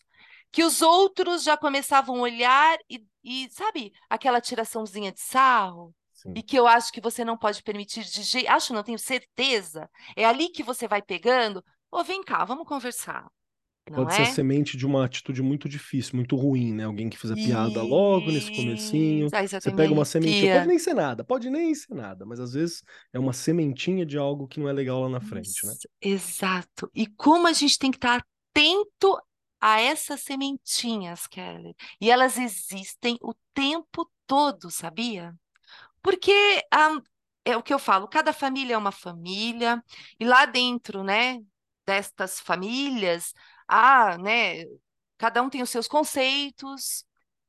que 0.52 0.64
os 0.64 0.82
outros 0.82 1.42
já 1.42 1.56
começavam 1.56 2.16
a 2.16 2.20
olhar 2.20 2.78
e, 2.88 3.04
e 3.22 3.48
sabe 3.50 3.92
aquela 4.08 4.40
tiraçãozinha 4.40 5.12
de 5.12 5.20
sarro 5.20 5.94
Sim. 6.12 6.34
e 6.36 6.42
que 6.42 6.58
eu 6.58 6.66
acho 6.66 6.92
que 6.92 7.00
você 7.00 7.24
não 7.24 7.38
pode 7.38 7.62
permitir 7.62 8.04
de 8.04 8.22
jeito, 8.22 8.50
acho 8.50 8.74
não 8.74 8.82
tenho 8.82 8.98
certeza, 8.98 9.88
é 10.16 10.24
ali 10.24 10.50
que 10.50 10.62
você 10.62 10.86
vai 10.86 11.00
pegando, 11.00 11.64
ô 11.90 12.00
oh, 12.00 12.04
vem 12.04 12.22
cá, 12.22 12.44
vamos 12.44 12.66
conversar. 12.66 13.26
Não 13.88 13.96
Pode 13.96 14.12
é? 14.12 14.16
ser 14.16 14.22
a 14.22 14.26
semente 14.26 14.76
de 14.76 14.86
uma 14.86 15.04
atitude 15.04 15.42
muito 15.42 15.68
difícil, 15.68 16.14
muito 16.14 16.36
ruim, 16.36 16.72
né? 16.72 16.84
Alguém 16.84 17.08
que 17.08 17.18
fizer 17.18 17.34
piada 17.34 17.82
logo 17.82 18.30
nesse 18.30 18.54
comecinho. 18.54 19.28
Ai, 19.32 19.48
você 19.48 19.70
pega 19.72 19.92
uma 19.92 20.04
sementinha, 20.04 20.56
pode 20.56 20.68
nem 20.68 20.78
ser 20.78 20.94
nada, 20.94 21.24
pode 21.24 21.50
nem 21.50 21.74
ser 21.74 21.94
nada, 21.94 22.24
mas 22.24 22.38
às 22.38 22.52
vezes 22.52 22.82
é 23.12 23.18
uma 23.18 23.32
sementinha 23.32 24.06
de 24.06 24.16
algo 24.16 24.46
que 24.46 24.60
não 24.60 24.68
é 24.68 24.72
legal 24.72 25.00
lá 25.02 25.08
na 25.08 25.20
frente, 25.20 25.66
né? 25.66 25.72
Exato. 26.00 26.90
E 26.94 27.06
como 27.06 27.48
a 27.48 27.52
gente 27.52 27.78
tem 27.78 27.90
que 27.90 27.96
estar 27.96 28.24
atento 28.52 29.18
a 29.60 29.80
essas 29.80 30.22
sementinhas, 30.22 31.26
Kelly. 31.26 31.74
E 32.00 32.10
elas 32.10 32.38
existem 32.38 33.18
o 33.20 33.34
tempo 33.52 34.10
todo, 34.26 34.70
sabia? 34.70 35.34
Porque 36.02 36.32
um, 36.74 37.02
é 37.44 37.56
o 37.56 37.62
que 37.62 37.74
eu 37.74 37.78
falo, 37.78 38.08
cada 38.08 38.32
família 38.32 38.74
é 38.74 38.78
uma 38.78 38.92
família, 38.92 39.82
e 40.18 40.24
lá 40.24 40.46
dentro, 40.46 41.04
né, 41.04 41.40
destas 41.86 42.40
famílias, 42.40 43.34
ah, 43.70 44.18
né? 44.18 44.64
Cada 45.18 45.42
um 45.42 45.50
tem 45.50 45.62
os 45.62 45.70
seus 45.70 45.86
conceitos. 45.88 47.04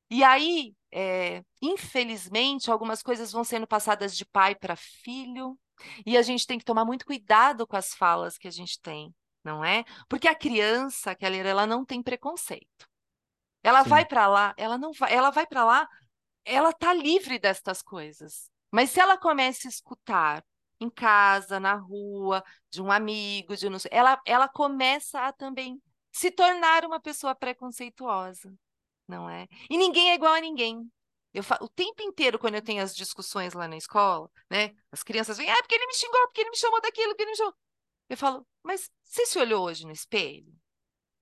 E 0.10 0.24
aí, 0.24 0.76
é, 0.92 1.44
infelizmente, 1.62 2.70
algumas 2.72 3.02
coisas 3.02 3.32
vão 3.32 3.44
sendo 3.44 3.68
passadas 3.68 4.16
de 4.16 4.26
pai 4.26 4.56
para 4.56 4.76
filho, 4.76 5.58
e 6.06 6.18
a 6.18 6.22
gente 6.22 6.46
tem 6.46 6.60
que 6.60 6.66
tomar 6.66 6.86
muito 6.86 7.06
cuidado 7.06 7.66
com 7.68 7.76
as 7.76 7.94
falas 7.94 8.38
que 8.38 8.48
a 8.48 8.52
gente 8.52 8.80
tem. 8.82 9.14
não 9.44 9.64
é? 9.66 9.84
Porque 10.08 10.28
a 10.28 10.36
criança, 10.36 11.16
Keller, 11.16 11.46
ela 11.46 11.66
não 11.66 11.86
tem 11.86 12.04
preconceito. 12.04 12.88
Ela 13.64 13.84
Sim. 13.84 13.90
vai 13.90 14.06
para 14.06 14.28
lá, 14.28 14.54
ela 14.58 14.78
não 14.78 14.92
vai, 14.94 15.14
ela 15.14 15.30
vai 15.32 15.46
para 15.48 15.64
lá, 15.66 15.88
ela 16.46 16.74
tá 16.74 16.94
livre 16.94 17.40
destas 17.40 17.82
coisas. 17.82 18.50
Mas 18.72 18.92
se 18.92 19.00
ela 19.00 19.18
começa 19.18 19.68
a 19.68 19.70
escutar 19.70 20.44
em 20.80 20.90
casa, 20.90 21.60
na 21.60 21.76
rua, 21.76 22.44
de 22.72 22.82
um 22.82 22.92
amigo, 22.92 23.56
de 23.56 23.70
não 23.70 23.80
sei, 23.80 23.92
ela, 23.94 24.20
ela 24.26 24.48
começa 24.48 25.22
a 25.22 25.32
também 25.34 25.82
se 26.12 26.32
tornar 26.32 26.86
uma 26.86 27.00
pessoa 27.00 27.34
preconceituosa, 27.34 28.54
não 29.08 29.30
é? 29.30 29.48
E 29.70 29.78
ninguém 29.78 30.12
é 30.12 30.16
igual 30.16 30.34
a 30.34 30.42
ninguém. 30.42 30.92
Eu 31.34 31.44
falo, 31.44 31.66
o 31.66 31.70
tempo 31.70 32.02
inteiro, 32.04 32.38
quando 32.38 32.56
eu 32.56 32.62
tenho 32.62 32.84
as 32.84 32.96
discussões 32.96 33.54
lá 33.54 33.68
na 33.68 33.78
escola, 33.78 34.30
né? 34.50 34.76
As 34.92 35.02
crianças 35.02 35.38
vêm, 35.38 35.50
ah, 35.50 35.58
porque 35.62 35.76
ele 35.76 35.88
me 35.88 35.94
xingou, 35.94 36.28
porque 36.28 36.42
ele 36.42 36.50
me 36.50 36.58
chamou 36.58 36.82
daquilo, 36.82 37.10
porque 37.10 37.24
ele 37.24 37.32
me 37.32 37.38
chamou. 37.38 37.56
Eu 38.10 38.18
falo, 38.18 38.46
mas 38.62 38.92
você 39.04 39.26
se 39.26 39.40
olhou 39.40 39.66
hoje 39.66 39.86
no 39.86 39.92
espelho? 39.94 40.54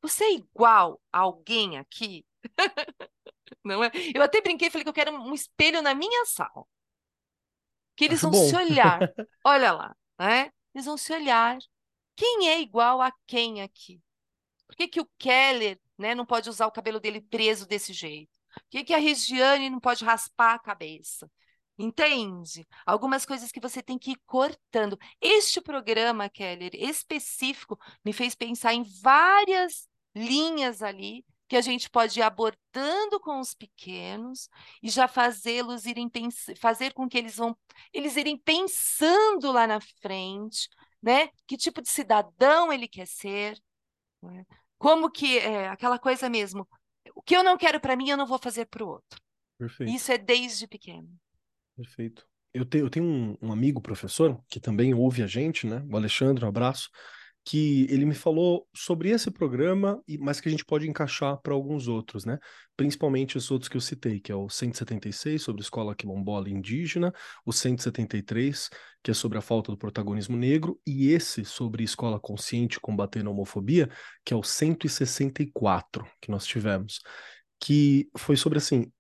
Você 0.02 0.24
é 0.24 0.34
igual 0.34 1.00
a 1.12 1.20
alguém 1.20 1.78
aqui? 1.78 2.26
Não 3.64 3.84
é? 3.84 3.92
Eu 4.16 4.24
até 4.24 4.42
brinquei, 4.42 4.70
falei 4.70 4.84
que 4.84 4.90
eu 4.90 4.94
quero 4.94 5.12
um 5.12 5.34
espelho 5.34 5.82
na 5.82 5.94
minha 5.94 6.26
sala. 6.26 6.66
Que 7.96 8.06
eles 8.06 8.24
Acho 8.24 8.32
vão 8.32 8.34
se 8.34 8.54
bom. 8.54 8.58
olhar. 8.58 9.00
Olha 9.46 9.72
lá, 9.72 9.96
né? 10.18 10.52
Eles 10.74 10.86
vão 10.86 10.98
se 10.98 11.14
olhar. 11.14 11.58
Quem 12.16 12.50
é 12.50 12.60
igual 12.60 13.02
a 13.02 13.12
quem 13.28 13.62
aqui? 13.62 14.02
Por 14.70 14.76
que, 14.76 14.88
que 14.88 15.02
o 15.02 15.10
Keller 15.18 15.80
né, 15.98 16.14
não 16.14 16.28
pode 16.28 16.48
usar 16.48 16.68
o 16.68 16.72
cabelo 16.72 17.00
dele 17.00 17.20
preso 17.22 17.68
desse 17.68 17.92
jeito? 17.92 18.30
Por 18.54 18.70
que, 18.70 18.84
que 18.84 18.94
a 18.94 19.00
Regiane 19.00 19.68
não 19.68 19.80
pode 19.80 20.06
raspar 20.06 20.54
a 20.54 20.60
cabeça? 20.60 21.30
Entende? 21.76 22.68
Algumas 22.86 23.26
coisas 23.26 23.52
que 23.52 23.60
você 23.60 23.82
tem 23.82 23.98
que 23.98 24.12
ir 24.12 24.22
cortando. 24.28 24.96
Este 25.20 25.60
programa, 25.60 26.30
Keller, 26.30 26.72
específico, 26.76 27.80
me 28.06 28.14
fez 28.14 28.36
pensar 28.36 28.76
em 28.76 28.84
várias 29.02 29.88
linhas 30.14 30.84
ali 30.84 31.26
que 31.48 31.56
a 31.56 31.62
gente 31.62 31.90
pode 31.90 32.20
ir 32.20 32.22
abordando 32.22 33.20
com 33.22 33.40
os 33.40 33.56
pequenos 33.56 34.50
e 34.84 34.90
já 34.90 35.08
fazê-los 35.08 35.88
irem 35.88 36.12
fazer 36.60 36.94
com 36.94 37.10
que 37.10 37.18
eles 37.18 37.38
vão 37.38 37.58
eles 37.92 38.16
irem 38.18 38.38
pensando 38.38 39.52
lá 39.52 39.66
na 39.66 39.80
frente, 40.00 40.70
né? 41.02 41.30
Que 41.48 41.58
tipo 41.58 41.82
de 41.82 41.90
cidadão 41.90 42.72
ele 42.72 42.88
quer 42.88 43.08
ser? 43.08 43.60
Como 44.78 45.12
que 45.12 45.40
é 45.40 45.68
aquela 45.68 46.00
coisa 46.00 46.30
mesmo. 46.30 46.68
O 47.16 47.22
que 47.22 47.36
eu 47.36 47.44
não 47.44 47.58
quero 47.58 47.80
para 47.80 47.96
mim, 47.96 48.10
eu 48.10 48.18
não 48.18 48.28
vou 48.28 48.40
fazer 48.40 48.66
para 48.66 48.84
o 48.84 48.88
outro. 48.88 49.20
Perfeito. 49.58 49.92
Isso 49.92 50.12
é 50.12 50.18
desde 50.18 50.68
pequeno. 50.68 51.10
Perfeito. 51.76 52.26
Eu 52.54 52.66
tenho, 52.66 52.86
eu 52.86 52.90
tenho 52.90 53.06
um, 53.06 53.38
um 53.42 53.52
amigo 53.52 53.82
professor 53.82 54.42
que 54.48 54.60
também 54.60 54.94
ouve 54.94 55.22
a 55.22 55.28
gente, 55.28 55.68
né? 55.68 55.86
O 55.90 55.96
Alexandre, 55.96 56.44
um 56.44 56.48
abraço 56.48 56.90
que 57.50 57.88
ele 57.90 58.06
me 58.06 58.14
falou 58.14 58.68
sobre 58.76 59.10
esse 59.10 59.32
programa, 59.32 60.00
mas 60.20 60.40
que 60.40 60.48
a 60.48 60.52
gente 60.52 60.64
pode 60.64 60.88
encaixar 60.88 61.36
para 61.42 61.52
alguns 61.52 61.88
outros, 61.88 62.24
né? 62.24 62.38
Principalmente 62.78 63.38
os 63.38 63.50
outros 63.50 63.68
que 63.68 63.76
eu 63.76 63.82
citei, 63.82 64.20
que 64.20 64.32
é 64.32 64.36
o 64.36 64.48
176, 64.48 65.42
sobre 65.42 65.64
escola 65.64 65.96
quilombola 65.96 66.48
indígena, 66.48 67.12
o 67.44 67.52
173, 67.52 68.70
que 69.02 69.10
é 69.10 69.16
sobre 69.16 69.40
a 69.40 69.42
falta 69.42 69.72
do 69.72 69.78
protagonismo 69.80 70.38
negro, 70.38 70.80
e 70.86 71.10
esse 71.10 71.44
sobre 71.44 71.84
escola 71.84 72.20
consciente 72.20 72.80
combatendo 72.80 73.32
a 73.32 73.34
homofobia, 73.34 73.90
que 74.24 74.32
é 74.32 74.38
o 74.38 74.44
164 74.44 76.06
que 76.22 76.30
nós 76.30 76.46
tivemos, 76.46 77.00
que 77.60 78.12
foi 78.16 78.38
sobre 78.38 78.60
assim, 78.60 78.92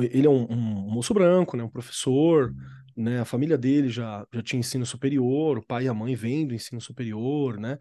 ele 0.00 0.26
é 0.26 0.30
um, 0.30 0.50
um 0.50 0.90
moço 0.90 1.14
branco, 1.14 1.56
né, 1.56 1.62
um 1.62 1.70
professor, 1.70 2.52
né, 2.96 3.20
a 3.20 3.24
família 3.24 3.58
dele 3.58 3.88
já, 3.88 4.26
já 4.32 4.42
tinha 4.42 4.60
ensino 4.60 4.86
superior, 4.86 5.58
o 5.58 5.66
pai 5.66 5.84
e 5.84 5.88
a 5.88 5.94
mãe 5.94 6.14
vêm 6.14 6.46
do 6.46 6.54
ensino 6.54 6.80
superior, 6.80 7.58
né, 7.58 7.78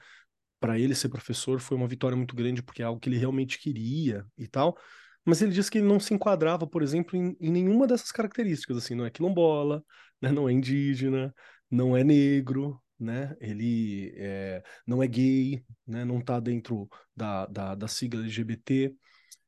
para 0.60 0.80
ele 0.80 0.96
ser 0.96 1.10
professor 1.10 1.60
foi 1.60 1.78
uma 1.78 1.88
vitória 1.88 2.16
muito 2.16 2.36
grande 2.36 2.64
porque 2.64 2.82
é 2.82 2.86
algo 2.86 3.00
que 3.00 3.10
ele 3.10 3.18
realmente 3.18 3.60
queria 3.60 4.26
e 4.38 4.48
tal, 4.48 4.78
mas 5.26 5.42
ele 5.42 5.52
disse 5.52 5.72
que 5.72 5.78
ele 5.78 5.88
não 5.88 6.00
se 6.00 6.14
enquadrava, 6.14 6.68
por 6.68 6.82
exemplo, 6.84 7.18
em, 7.18 7.36
em 7.40 7.52
nenhuma 7.52 7.88
dessas 7.88 8.12
características, 8.12 8.78
assim, 8.78 8.96
não 8.96 9.06
é 9.06 9.10
quilombola, 9.10 9.84
né, 10.22 10.32
não 10.32 10.50
é 10.50 10.54
indígena, 10.54 11.34
não 11.70 11.96
é 11.98 12.04
negro, 12.04 12.82
né? 13.00 13.36
Ele 13.40 14.14
é, 14.16 14.64
não 14.88 15.04
é 15.04 15.08
gay, 15.08 15.64
né? 15.86 16.06
Não 16.06 16.20
está 16.20 16.40
dentro 16.40 16.88
da, 17.16 17.46
da, 17.48 17.76
da 17.76 17.88
sigla 17.88 18.22
LGBT. 18.22 18.96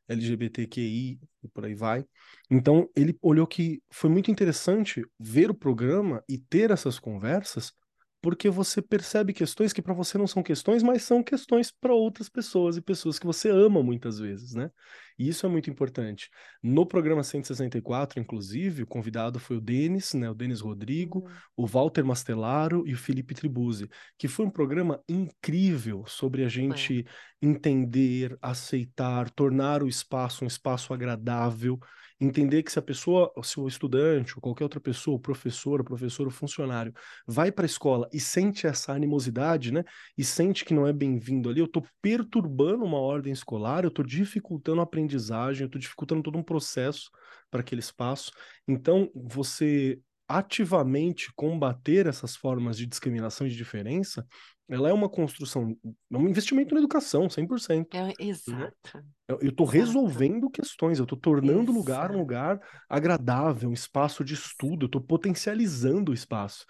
LGBTQI 0.07 1.19
e 1.43 1.47
por 1.49 1.65
aí 1.65 1.73
vai. 1.73 2.05
Então, 2.49 2.89
ele 2.95 3.17
olhou 3.21 3.47
que 3.47 3.81
foi 3.89 4.09
muito 4.09 4.29
interessante 4.29 5.03
ver 5.19 5.49
o 5.49 5.55
programa 5.55 6.23
e 6.29 6.37
ter 6.37 6.71
essas 6.71 6.99
conversas, 6.99 7.73
porque 8.21 8.49
você 8.49 8.81
percebe 8.81 9.33
questões 9.33 9.71
que 9.71 9.83
para 9.83 9.93
você 9.93 10.17
não 10.17 10.25
são 10.25 10.41
questões, 10.41 10.81
mas 10.81 11.03
são 11.03 11.21
questões 11.21 11.71
para 11.71 11.93
outras 11.93 12.27
pessoas 12.27 12.75
e 12.75 12.81
pessoas 12.81 13.19
que 13.19 13.25
você 13.25 13.49
ama 13.49 13.83
muitas 13.83 14.17
vezes, 14.17 14.55
né? 14.55 14.71
E 15.17 15.29
isso 15.29 15.45
é 15.45 15.49
muito 15.49 15.69
importante. 15.69 16.29
No 16.61 16.87
programa 16.87 17.23
164, 17.23 18.19
inclusive, 18.19 18.81
o 18.81 18.87
convidado 18.87 19.39
foi 19.39 19.57
o 19.57 19.61
Denis, 19.61 20.13
né, 20.15 20.27
o 20.27 20.33
Denis 20.33 20.59
Rodrigo, 20.59 21.19
uhum. 21.19 21.31
o 21.55 21.67
Walter 21.67 22.03
Mastelaro 22.03 22.83
e 22.87 22.93
o 22.93 22.97
Felipe 22.97 23.35
Tribuzzi, 23.35 23.87
que 24.17 24.27
foi 24.27 24.45
um 24.47 24.51
programa 24.51 24.99
incrível 25.07 26.03
sobre 26.07 26.43
a 26.43 26.49
gente 26.49 27.05
entender, 27.39 28.35
aceitar, 28.41 29.29
tornar 29.29 29.83
o 29.83 29.87
espaço 29.87 30.43
um 30.43 30.47
espaço 30.47 30.93
agradável, 30.95 31.79
entender 32.19 32.63
que 32.63 32.71
se 32.71 32.79
a 32.79 32.81
pessoa, 32.81 33.31
se 33.43 33.59
o 33.59 33.67
estudante 33.67 34.35
ou 34.35 34.41
qualquer 34.41 34.63
outra 34.63 34.79
pessoa, 34.79 35.17
o 35.17 35.19
professor, 35.19 35.81
o 35.81 35.83
professor, 35.83 36.27
o 36.27 36.31
funcionário, 36.31 36.93
vai 37.27 37.51
para 37.51 37.65
a 37.65 37.67
escola 37.67 38.07
e 38.13 38.19
sente 38.19 38.65
essa 38.65 38.93
animosidade, 38.93 39.71
né? 39.71 39.83
E 40.17 40.23
sente 40.23 40.63
que 40.63 40.73
não 40.73 40.87
é 40.87 40.93
bem-vindo 40.93 41.49
ali, 41.49 41.59
eu 41.59 41.65
estou 41.65 41.85
perturbando 42.01 42.83
uma 42.83 42.99
ordem 42.99 43.33
escolar, 43.33 43.83
eu 43.83 43.89
estou 43.89 44.05
dificultando 44.05 44.79
a 44.79 44.83
aprendizagem, 44.83 45.63
eu 45.63 45.67
estou 45.67 45.79
dificultando 45.79 46.23
todo 46.23 46.37
um 46.37 46.43
processo 46.43 47.09
para 47.51 47.61
aquele 47.61 47.81
espaço. 47.81 48.31
Então, 48.67 49.09
você 49.13 49.99
ativamente 50.27 51.31
combater 51.35 52.07
essas 52.07 52.35
formas 52.35 52.77
de 52.77 52.87
discriminação 52.87 53.45
e 53.45 53.49
de 53.49 53.55
diferença, 53.55 54.25
ela 54.67 54.89
é 54.89 54.93
uma 54.93 55.07
construção, 55.07 55.77
é 56.11 56.17
um 56.17 56.27
investimento 56.27 56.73
na 56.73 56.79
educação, 56.79 57.27
100%. 57.27 57.87
É, 57.93 58.13
exato. 58.19 58.73
Né? 58.93 59.03
Eu 59.27 59.49
estou 59.49 59.65
resolvendo 59.65 60.49
questões, 60.49 60.97
eu 60.97 61.03
estou 61.03 61.17
tornando 61.17 61.71
o 61.71 61.75
lugar 61.75 62.11
um 62.11 62.17
lugar 62.17 62.59
agradável, 62.89 63.69
um 63.69 63.73
espaço 63.73 64.23
de 64.23 64.33
estudo, 64.33 64.85
eu 64.85 64.87
estou 64.87 65.01
potencializando 65.01 66.11
o 66.11 66.15
espaço. 66.15 66.65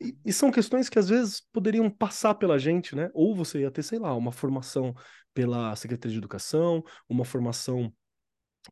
E, 0.00 0.16
e, 0.24 0.32
são 0.32 0.50
questões 0.50 0.88
que 0.88 0.98
às 0.98 1.08
vezes 1.08 1.40
poderiam 1.52 1.88
passar 1.88 2.34
pela 2.34 2.58
gente, 2.58 2.94
né? 2.94 3.10
Ou 3.14 3.34
você 3.34 3.60
ia 3.60 3.70
ter, 3.70 3.82
sei 3.82 3.98
lá, 3.98 4.14
uma 4.14 4.32
formação 4.32 4.94
pela 5.32 5.74
Secretaria 5.76 6.12
de 6.12 6.18
Educação, 6.18 6.82
uma 7.08 7.24
formação 7.24 7.92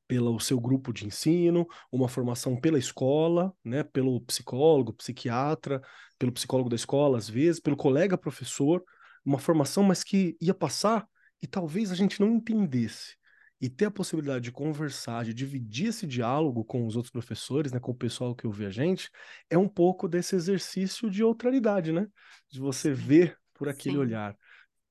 pelo 0.07 0.39
seu 0.41 0.61
grupo 0.61 0.93
de 0.93 1.07
ensino, 1.07 1.67
uma 1.91 2.09
formação 2.09 2.59
pela 2.61 2.79
escola, 2.79 3.53
né, 3.65 3.83
pelo 3.83 4.21
psicólogo, 4.23 4.93
psiquiatra, 4.93 5.81
pelo 6.19 6.33
psicólogo 6.33 6.69
da 6.69 6.77
escola, 6.77 7.19
às 7.19 7.29
vezes, 7.29 7.61
pelo 7.61 7.77
colega 7.77 8.17
professor, 8.17 8.83
uma 9.25 9.39
formação, 9.39 9.83
mas 9.83 10.05
que 10.05 10.37
ia 10.41 10.55
passar 10.55 11.07
e 11.43 11.47
talvez 11.47 11.91
a 11.91 11.95
gente 11.95 12.21
não 12.21 12.29
entendesse. 12.29 13.17
E 13.61 13.71
ter 13.71 13.87
a 13.87 13.91
possibilidade 13.91 14.45
de 14.45 14.53
conversar, 14.53 15.25
de 15.25 15.33
dividir 15.33 15.89
esse 15.89 16.07
diálogo 16.07 16.65
com 16.65 16.87
os 16.87 16.97
outros 16.97 17.13
professores, 17.13 17.73
né, 17.73 17.81
com 17.81 17.93
o 17.93 17.97
pessoal 17.97 18.35
que 18.35 18.47
ouve 18.47 18.67
a 18.67 18.71
gente, 18.71 19.09
é 19.49 19.57
um 19.57 19.69
pouco 19.69 20.07
desse 20.09 20.37
exercício 20.37 21.09
de 21.11 21.23
outralidade, 21.23 21.93
né? 21.93 22.07
De 22.51 22.61
você 22.61 22.93
ver 22.93 23.39
por 23.55 23.69
aquele 23.69 23.95
Sim. 23.95 24.01
olhar 24.01 24.37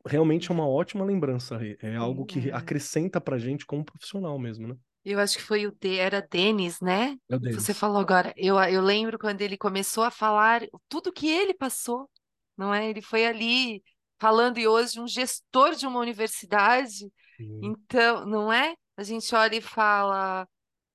realmente 0.06 0.52
é 0.52 0.54
uma 0.54 0.68
ótima 0.68 1.06
lembrança, 1.06 1.60
é 1.82 1.96
algo 1.96 2.26
que 2.26 2.50
é. 2.50 2.54
acrescenta 2.54 3.22
pra 3.22 3.38
gente 3.38 3.66
como 3.66 3.86
profissional 3.86 4.38
mesmo, 4.38 4.68
né? 4.68 4.76
Eu 5.06 5.20
acho 5.20 5.38
que 5.38 5.44
foi 5.44 5.68
o 5.68 5.72
de, 5.72 5.98
era 5.98 6.22
Denis, 6.22 6.80
né? 6.80 7.18
É 7.30 7.36
o 7.36 7.40
Denis. 7.40 7.62
Você 7.62 7.74
falou 7.74 8.00
agora. 8.00 8.34
Eu, 8.38 8.58
eu 8.60 8.82
lembro 8.82 9.20
quando 9.20 9.42
ele 9.42 9.58
começou 9.58 10.04
a 10.04 10.12
falar 10.12 10.62
tudo 10.88 11.12
que 11.12 11.28
ele 11.28 11.54
passou, 11.54 12.10
não 12.58 12.74
é? 12.74 12.90
Ele 12.90 13.02
foi 13.02 13.26
ali 13.26 13.84
falando 14.20 14.58
e 14.58 14.68
hoje 14.68 15.02
um 15.02 15.08
gestor 15.08 15.76
de 15.76 15.86
uma 15.86 16.00
universidade. 16.00 17.12
Sim. 17.38 17.60
Então, 17.64 18.26
não 18.26 18.52
é? 18.52 18.76
A 18.96 19.04
gente 19.04 19.34
olha 19.36 19.56
e 19.56 19.62
fala 19.62 20.48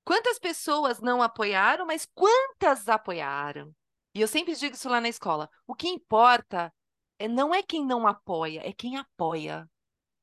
quantas 0.03 0.39
pessoas 0.39 0.99
não 0.99 1.21
apoiaram, 1.21 1.85
mas 1.85 2.07
quantas 2.15 2.87
apoiaram? 2.89 3.71
E 4.15 4.21
eu 4.21 4.27
sempre 4.27 4.55
digo 4.55 4.73
isso 4.73 4.89
lá 4.89 4.99
na 4.99 5.09
escola. 5.09 5.47
O 5.67 5.75
que 5.75 5.87
importa 5.87 6.73
é, 7.19 7.27
não 7.27 7.53
é 7.53 7.61
quem 7.61 7.85
não 7.85 8.07
apoia, 8.07 8.61
é 8.67 8.73
quem 8.73 8.97
apoia. 8.97 9.69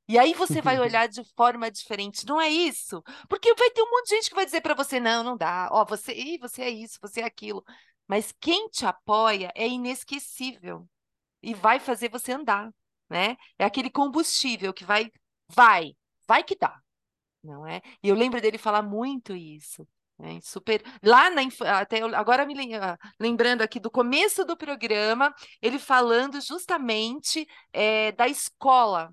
E 0.09 0.19
aí 0.19 0.35
você 0.35 0.61
vai 0.63 0.79
olhar 0.81 1.09
de 1.09 1.23
forma 1.35 1.71
diferente, 1.71 2.27
não 2.27 2.41
é 2.41 2.49
isso? 2.49 3.03
Porque 3.29 3.55
vai 3.55 3.71
ter 3.71 3.83
um 3.83 3.91
monte 3.91 4.09
de 4.09 4.17
gente 4.17 4.29
que 4.29 4.37
vai 4.37 4.45
dizer 4.45 4.61
para 4.61 4.75
você, 4.75 5.01
não, 5.01 5.23
não 5.23 5.37
dá, 5.37 5.69
ó, 5.73 5.85
você, 5.85 6.13
ih, 6.15 6.39
você 6.39 6.63
é 6.63 6.71
isso, 6.71 6.99
você 7.01 7.21
é 7.21 7.25
aquilo. 7.25 7.65
Mas 8.07 8.33
quem 8.41 8.69
te 8.69 8.87
apoia 8.87 9.53
é 9.55 9.67
inesquecível 9.67 10.89
e 11.43 11.55
vai 11.55 11.81
fazer 11.81 12.09
você 12.11 12.33
andar, 12.33 12.71
né? 13.09 13.37
É 13.59 13.65
aquele 13.65 13.91
combustível 13.91 14.73
que 14.73 14.85
vai, 14.85 15.11
vai, 15.49 15.97
vai 16.27 16.45
que 16.45 16.57
dá, 16.57 16.81
não 17.43 17.67
é? 17.67 17.81
E 18.03 18.09
eu 18.09 18.15
lembro 18.15 18.41
dele 18.41 18.59
falar 18.59 18.83
muito 18.83 19.35
isso. 19.35 19.87
Né? 20.19 20.41
Super. 20.43 20.83
Lá 21.03 21.29
na 21.31 21.43
até 21.79 22.01
agora 22.03 22.47
me 22.47 22.75
ah, 22.75 22.99
lembrando 23.21 23.63
aqui 23.63 23.79
do 23.79 23.91
começo 23.91 24.45
do 24.45 24.57
programa, 24.57 25.35
ele 25.61 25.79
falando 25.79 26.41
justamente 26.41 27.47
é, 27.73 28.13
da 28.13 28.27
escola, 28.27 29.13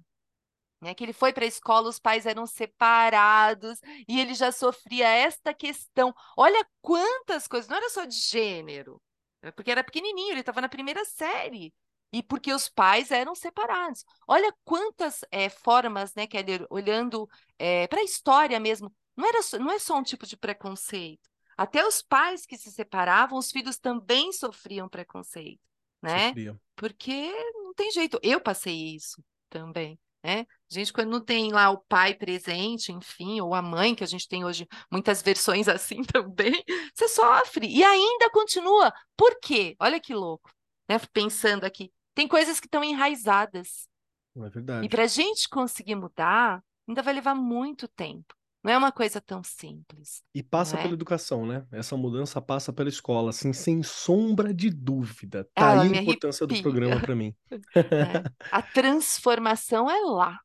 né, 0.84 0.94
que 0.94 1.04
ele 1.04 1.14
foi 1.14 1.34
para 1.34 1.46
a 1.46 1.48
escola, 1.48 1.90
os 1.90 1.98
pais 1.98 2.26
eram 2.26 2.46
separados 2.46 3.80
e 4.08 4.20
ele 4.20 4.36
já 4.36 4.52
sofria 4.52 5.08
esta 5.08 5.54
questão. 5.54 6.14
Olha 6.38 6.68
quantas 6.82 7.48
coisas, 7.48 7.70
não 7.70 7.78
era 7.78 7.90
só 7.90 8.06
de 8.06 8.16
gênero, 8.16 9.02
é 9.42 9.50
porque 9.50 9.72
era 9.72 9.84
pequenininho, 9.84 10.32
ele 10.32 10.42
estava 10.42 10.62
na 10.62 10.70
primeira 10.70 11.04
série. 11.06 11.74
E 12.16 12.22
porque 12.22 12.54
os 12.54 12.70
pais 12.70 13.10
eram 13.10 13.34
separados. 13.34 14.06
Olha 14.28 14.54
quantas 14.64 15.22
é, 15.32 15.50
formas, 15.50 16.14
né, 16.14 16.28
Keller, 16.28 16.64
olhando 16.70 17.28
é, 17.58 17.88
para 17.88 18.02
a 18.02 18.04
história 18.04 18.60
mesmo. 18.60 18.94
Não, 19.18 19.28
era, 19.28 19.40
não 19.60 19.72
é 19.72 19.80
só 19.80 19.98
um 19.98 20.04
tipo 20.04 20.28
de 20.28 20.38
preconceito. 20.38 21.28
Até 21.58 21.84
os 21.84 22.04
pais 22.04 22.46
que 22.46 22.56
se 22.56 22.72
separavam, 22.72 23.40
os 23.40 23.50
filhos 23.50 23.80
também 23.80 24.32
sofriam 24.32 24.88
preconceito, 24.88 25.68
né? 26.04 26.28
Sofria. 26.28 26.62
Porque 26.76 27.32
não 27.56 27.74
tem 27.74 27.92
jeito. 27.92 28.20
Eu 28.22 28.40
passei 28.40 28.94
isso 28.96 29.24
também 29.50 30.00
né? 30.24 30.46
Gente, 30.70 30.94
quando 30.94 31.10
não 31.12 31.24
tem 31.24 31.52
lá 31.52 31.70
o 31.70 31.84
pai 31.88 32.14
presente, 32.14 32.92
enfim, 32.92 33.42
ou 33.42 33.54
a 33.54 33.62
mãe, 33.62 33.94
que 33.94 34.04
a 34.04 34.08
gente 34.08 34.28
tem 34.28 34.46
hoje 34.46 34.68
muitas 34.92 35.22
versões 35.22 35.68
assim 35.70 36.02
também, 36.04 36.64
você 36.94 37.08
sofre 37.08 37.68
e 37.68 37.84
ainda 37.84 38.30
continua. 38.30 38.94
Por 39.18 39.40
quê? 39.40 39.76
Olha 39.80 40.00
que 40.00 40.14
louco, 40.14 40.50
né? 40.90 40.98
Pensando 41.12 41.66
aqui, 41.66 41.92
tem 42.16 42.28
coisas 42.28 42.60
que 42.60 42.68
estão 42.68 42.84
enraizadas. 42.84 43.88
É 44.36 44.50
verdade. 44.50 44.86
E 44.86 44.90
para 44.90 45.04
a 45.04 45.08
gente 45.08 45.48
conseguir 45.50 45.96
mudar, 45.96 46.64
ainda 46.88 47.02
vai 47.02 47.14
levar 47.14 47.36
muito 47.36 47.88
tempo. 47.88 48.34
Não 48.64 48.72
é 48.72 48.78
uma 48.78 48.94
coisa 48.94 49.20
tão 49.20 49.44
simples. 49.44 50.24
E 50.34 50.42
passa 50.42 50.78
é? 50.78 50.82
pela 50.82 50.94
educação, 50.94 51.46
né? 51.46 51.66
Essa 51.70 51.98
mudança 51.98 52.42
passa 52.42 52.72
pela 52.72 52.88
escola, 52.88 53.32
assim, 53.32 53.52
sem 53.52 53.84
sombra 53.84 54.54
de 54.54 54.70
dúvida. 54.70 55.46
Tá 55.54 55.82
aí 55.82 55.98
a 55.98 56.02
importância 56.02 56.46
arrepia. 56.46 56.62
do 56.62 56.64
programa 56.64 57.02
para 57.02 57.16
mim. 57.16 57.36
É. 57.76 58.24
A 58.52 58.62
transformação 58.62 59.90
é 59.90 60.00
lá. 60.00 60.40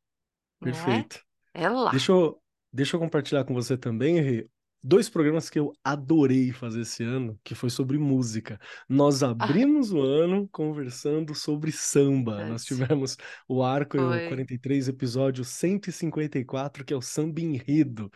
Perfeito. 0.59 1.19
É? 1.53 1.63
é 1.63 1.69
lá. 1.69 1.91
Deixa 1.91 2.11
eu, 2.11 2.41
deixa 2.71 2.95
eu 2.95 2.99
compartilhar 2.99 3.43
com 3.45 3.53
você 3.53 3.77
também, 3.77 4.19
Rê, 4.19 4.49
dois 4.83 5.09
programas 5.09 5.49
que 5.49 5.59
eu 5.59 5.73
adorei 5.83 6.51
fazer 6.51 6.81
esse 6.81 7.03
ano, 7.03 7.39
que 7.43 7.55
foi 7.55 7.69
sobre 7.69 7.97
música. 7.97 8.59
Nós 8.87 9.23
ah. 9.23 9.31
abrimos 9.31 9.91
ah. 9.91 9.95
o 9.95 10.01
ano 10.01 10.47
conversando 10.51 11.35
sobre 11.35 11.71
samba. 11.71 12.45
Nós 12.45 12.63
tivemos 12.63 13.17
o 13.47 13.63
arco 13.63 13.97
foi. 13.97 14.27
43, 14.27 14.87
episódio 14.87 15.43
154, 15.43 16.85
que 16.85 16.93
é 16.93 16.97
o 16.97 17.01
Samba 17.01 17.41
Enredo 17.41 18.09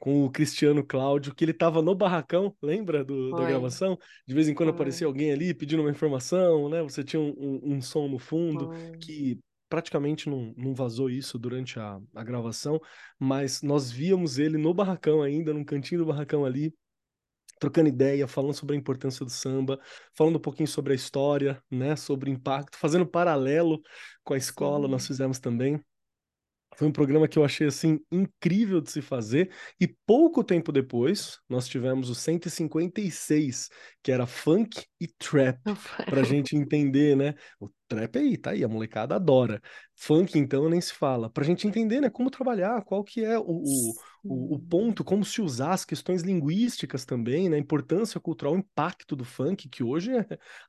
com 0.00 0.24
o 0.24 0.30
Cristiano 0.30 0.82
Cláudio, 0.82 1.34
que 1.34 1.44
ele 1.44 1.52
estava 1.52 1.82
no 1.82 1.94
barracão, 1.94 2.56
lembra 2.62 3.04
do, 3.04 3.32
da 3.32 3.44
gravação? 3.44 3.98
De 4.26 4.34
vez 4.34 4.48
em 4.48 4.54
quando 4.54 4.70
Foi. 4.70 4.76
aparecia 4.76 5.06
alguém 5.06 5.30
ali 5.30 5.52
pedindo 5.52 5.82
uma 5.82 5.90
informação, 5.90 6.70
né? 6.70 6.82
Você 6.82 7.04
tinha 7.04 7.20
um, 7.20 7.34
um, 7.36 7.74
um 7.74 7.82
som 7.82 8.08
no 8.08 8.18
fundo 8.18 8.72
Foi. 8.72 8.96
que 8.98 9.38
praticamente 9.70 10.28
não, 10.28 10.52
não 10.56 10.74
vazou 10.74 11.08
isso 11.08 11.38
durante 11.38 11.78
a, 11.78 11.98
a 12.14 12.24
gravação, 12.24 12.78
mas 13.18 13.62
nós 13.62 13.90
víamos 13.90 14.38
ele 14.38 14.58
no 14.58 14.74
barracão 14.74 15.22
ainda, 15.22 15.54
num 15.54 15.64
cantinho 15.64 16.02
do 16.02 16.06
barracão 16.06 16.44
ali, 16.44 16.74
trocando 17.58 17.88
ideia, 17.88 18.26
falando 18.26 18.54
sobre 18.54 18.74
a 18.74 18.78
importância 18.78 19.24
do 19.24 19.30
samba, 19.30 19.78
falando 20.14 20.36
um 20.36 20.40
pouquinho 20.40 20.68
sobre 20.68 20.92
a 20.92 20.96
história, 20.96 21.62
né, 21.70 21.94
sobre 21.94 22.30
o 22.30 22.32
impacto, 22.32 22.76
fazendo 22.76 23.06
paralelo 23.06 23.80
com 24.24 24.34
a 24.34 24.36
escola, 24.36 24.86
Sim. 24.86 24.90
nós 24.90 25.06
fizemos 25.06 25.38
também. 25.38 25.80
Foi 26.76 26.86
um 26.86 26.92
programa 26.92 27.28
que 27.28 27.38
eu 27.38 27.44
achei 27.44 27.66
assim 27.66 27.98
incrível 28.10 28.80
de 28.80 28.90
se 28.90 29.02
fazer 29.02 29.50
e 29.78 29.88
pouco 30.06 30.42
tempo 30.44 30.72
depois 30.72 31.38
nós 31.48 31.66
tivemos 31.68 32.08
o 32.08 32.14
156, 32.14 33.68
que 34.02 34.12
era 34.12 34.26
funk 34.26 34.84
e 35.00 35.08
trap, 35.08 35.58
para 36.06 36.20
a 36.20 36.24
gente 36.24 36.56
entender, 36.56 37.16
né? 37.16 37.34
O 37.58 37.68
trap 37.88 38.18
aí, 38.18 38.36
tá 38.36 38.50
aí, 38.50 38.62
a 38.62 38.68
molecada 38.68 39.16
adora. 39.16 39.60
Funk 39.96 40.38
então 40.38 40.70
nem 40.70 40.80
se 40.80 40.94
fala, 40.94 41.28
para 41.28 41.42
a 41.42 41.46
gente 41.46 41.66
entender, 41.66 42.00
né, 42.00 42.08
como 42.08 42.30
trabalhar, 42.30 42.82
qual 42.84 43.04
que 43.04 43.22
é 43.22 43.38
o, 43.38 43.42
o, 43.42 43.92
o, 44.22 44.54
o, 44.54 44.58
ponto, 44.58 45.04
como 45.04 45.24
se 45.24 45.42
usar 45.42 45.72
as 45.72 45.84
questões 45.84 46.22
linguísticas 46.22 47.04
também, 47.04 47.48
né, 47.48 47.56
a 47.56 47.60
importância 47.60 48.18
cultural, 48.20 48.54
o 48.54 48.58
impacto 48.58 49.14
do 49.14 49.24
funk 49.24 49.68
que 49.68 49.82
hoje 49.82 50.12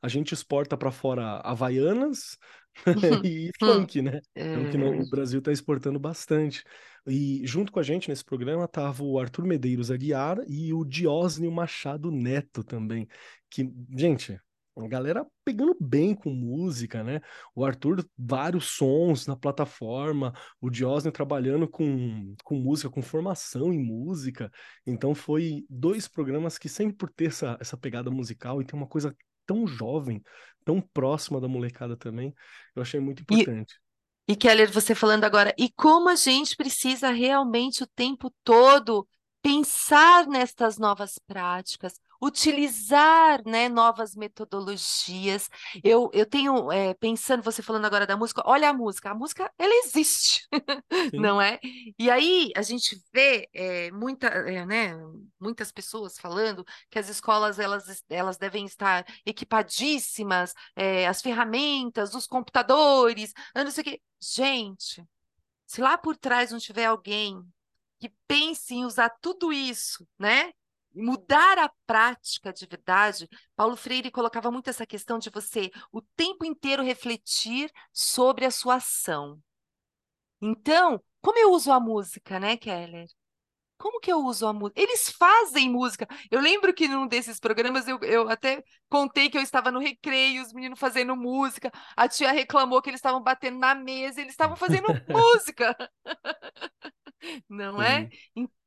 a 0.01 0.07
gente 0.07 0.33
exporta 0.33 0.75
para 0.75 0.91
fora 0.91 1.39
havaianas, 1.45 2.37
e 3.25 3.51
funk, 3.59 4.01
né? 4.01 4.21
É 4.33 4.57
o 4.57 4.69
que 4.69 4.77
no, 4.77 5.01
o 5.01 5.09
Brasil 5.09 5.39
está 5.39 5.51
exportando 5.51 5.99
bastante. 5.99 6.63
E 7.07 7.41
junto 7.45 7.71
com 7.71 7.79
a 7.79 7.83
gente 7.83 8.09
nesse 8.09 8.23
programa 8.23 8.67
tava 8.67 9.03
o 9.03 9.19
Arthur 9.19 9.45
Medeiros 9.45 9.89
Aguiar 9.89 10.37
e 10.47 10.73
o 10.73 10.85
Diósnio 10.85 11.51
Machado 11.51 12.11
Neto 12.11 12.63
também. 12.63 13.07
Que, 13.49 13.71
gente, 13.95 14.39
a 14.77 14.87
galera 14.87 15.25
pegando 15.43 15.75
bem 15.79 16.15
com 16.15 16.29
música, 16.29 17.03
né? 17.03 17.21
O 17.55 17.65
Arthur, 17.65 18.05
vários 18.17 18.65
sons 18.65 19.27
na 19.27 19.35
plataforma, 19.35 20.33
o 20.59 20.69
Diósnio 20.69 21.11
trabalhando 21.11 21.67
com, 21.67 22.35
com 22.43 22.55
música, 22.55 22.89
com 22.89 23.01
formação 23.01 23.73
em 23.73 23.79
música. 23.79 24.51
Então 24.85 25.13
foi 25.13 25.65
dois 25.69 26.07
programas 26.07 26.57
que 26.57 26.69
sempre 26.69 26.95
por 26.95 27.09
ter 27.09 27.25
essa, 27.27 27.57
essa 27.59 27.77
pegada 27.77 28.09
musical 28.09 28.61
e 28.61 28.65
tem 28.65 28.79
uma 28.79 28.87
coisa 28.87 29.15
tão 29.45 29.67
jovem, 29.67 30.23
tão 30.63 30.81
próxima 30.81 31.39
da 31.39 31.47
molecada 31.47 31.95
também, 31.97 32.33
eu 32.75 32.81
achei 32.81 32.99
muito 32.99 33.21
importante. 33.21 33.79
E, 34.27 34.33
e 34.33 34.35
Keller, 34.35 34.71
você 34.71 34.95
falando 34.95 35.23
agora, 35.23 35.53
e 35.57 35.69
como 35.71 36.09
a 36.09 36.15
gente 36.15 36.55
precisa 36.55 37.09
realmente 37.11 37.83
o 37.83 37.87
tempo 37.87 38.33
todo 38.43 39.07
pensar 39.41 40.27
nestas 40.27 40.77
novas 40.77 41.17
práticas, 41.27 41.99
utilizar 42.21 43.41
né, 43.45 43.67
novas 43.67 44.15
metodologias. 44.15 45.49
Eu, 45.83 46.09
eu 46.13 46.25
tenho, 46.25 46.71
é, 46.71 46.93
pensando, 46.93 47.41
você 47.41 47.63
falando 47.63 47.85
agora 47.85 48.05
da 48.05 48.15
música, 48.15 48.43
olha 48.45 48.69
a 48.69 48.73
música, 48.73 49.09
a 49.09 49.15
música, 49.15 49.51
ela 49.57 49.73
existe, 49.85 50.47
não 51.13 51.41
é? 51.41 51.59
E 51.97 52.09
aí 52.11 52.51
a 52.55 52.61
gente 52.61 53.01
vê 53.11 53.49
é, 53.53 53.91
muita, 53.91 54.27
é, 54.27 54.65
né, 54.65 54.93
muitas 55.39 55.71
pessoas 55.71 56.19
falando 56.19 56.63
que 56.89 56.99
as 56.99 57.09
escolas, 57.09 57.57
elas, 57.57 58.03
elas 58.09 58.37
devem 58.37 58.65
estar 58.65 59.05
equipadíssimas, 59.25 60.53
as 61.07 61.21
ferramentas, 61.21 62.13
os 62.13 62.27
computadores, 62.27 63.33
não 63.55 63.71
sei 63.71 63.81
o 63.81 63.85
quê. 63.85 64.01
Gente, 64.21 65.03
se 65.65 65.81
lá 65.81 65.97
por 65.97 66.17
trás 66.17 66.51
não 66.51 66.59
tiver 66.59 66.85
alguém 66.85 67.41
que 67.99 68.09
pense 68.27 68.73
em 68.73 68.85
usar 68.85 69.09
tudo 69.21 69.53
isso, 69.53 70.07
né? 70.19 70.51
Mudar 70.93 71.57
a 71.57 71.71
prática 71.85 72.51
de 72.53 72.65
verdade, 72.65 73.27
Paulo 73.55 73.75
Freire 73.75 74.11
colocava 74.11 74.51
muito 74.51 74.69
essa 74.69 74.85
questão 74.85 75.17
de 75.17 75.29
você 75.29 75.71
o 75.91 76.01
tempo 76.01 76.45
inteiro 76.45 76.83
refletir 76.83 77.71
sobre 77.91 78.45
a 78.45 78.51
sua 78.51 78.75
ação. 78.75 79.41
Então, 80.41 81.01
como 81.21 81.37
eu 81.37 81.51
uso 81.51 81.71
a 81.71 81.79
música, 81.79 82.39
né, 82.39 82.57
Keller? 82.57 83.07
Como 83.77 83.99
que 83.99 84.11
eu 84.11 84.19
uso 84.23 84.45
a 84.45 84.53
música? 84.53 84.79
Eles 84.79 85.09
fazem 85.09 85.69
música. 85.69 86.07
Eu 86.29 86.39
lembro 86.39 86.71
que 86.71 86.87
num 86.87 87.07
desses 87.07 87.39
programas 87.39 87.87
eu, 87.87 87.97
eu 88.01 88.29
até 88.29 88.63
contei 88.87 89.27
que 89.27 89.37
eu 89.37 89.41
estava 89.41 89.71
no 89.71 89.79
recreio, 89.79 90.43
os 90.43 90.53
meninos 90.53 90.79
fazendo 90.79 91.15
música. 91.15 91.71
A 91.97 92.07
tia 92.07 92.31
reclamou 92.31 92.79
que 92.79 92.91
eles 92.91 92.99
estavam 92.99 93.21
batendo 93.23 93.57
na 93.57 93.73
mesa, 93.73 94.21
eles 94.21 94.33
estavam 94.33 94.55
fazendo 94.55 94.85
música. 95.09 95.75
Não 97.49 97.81
é? 97.81 98.07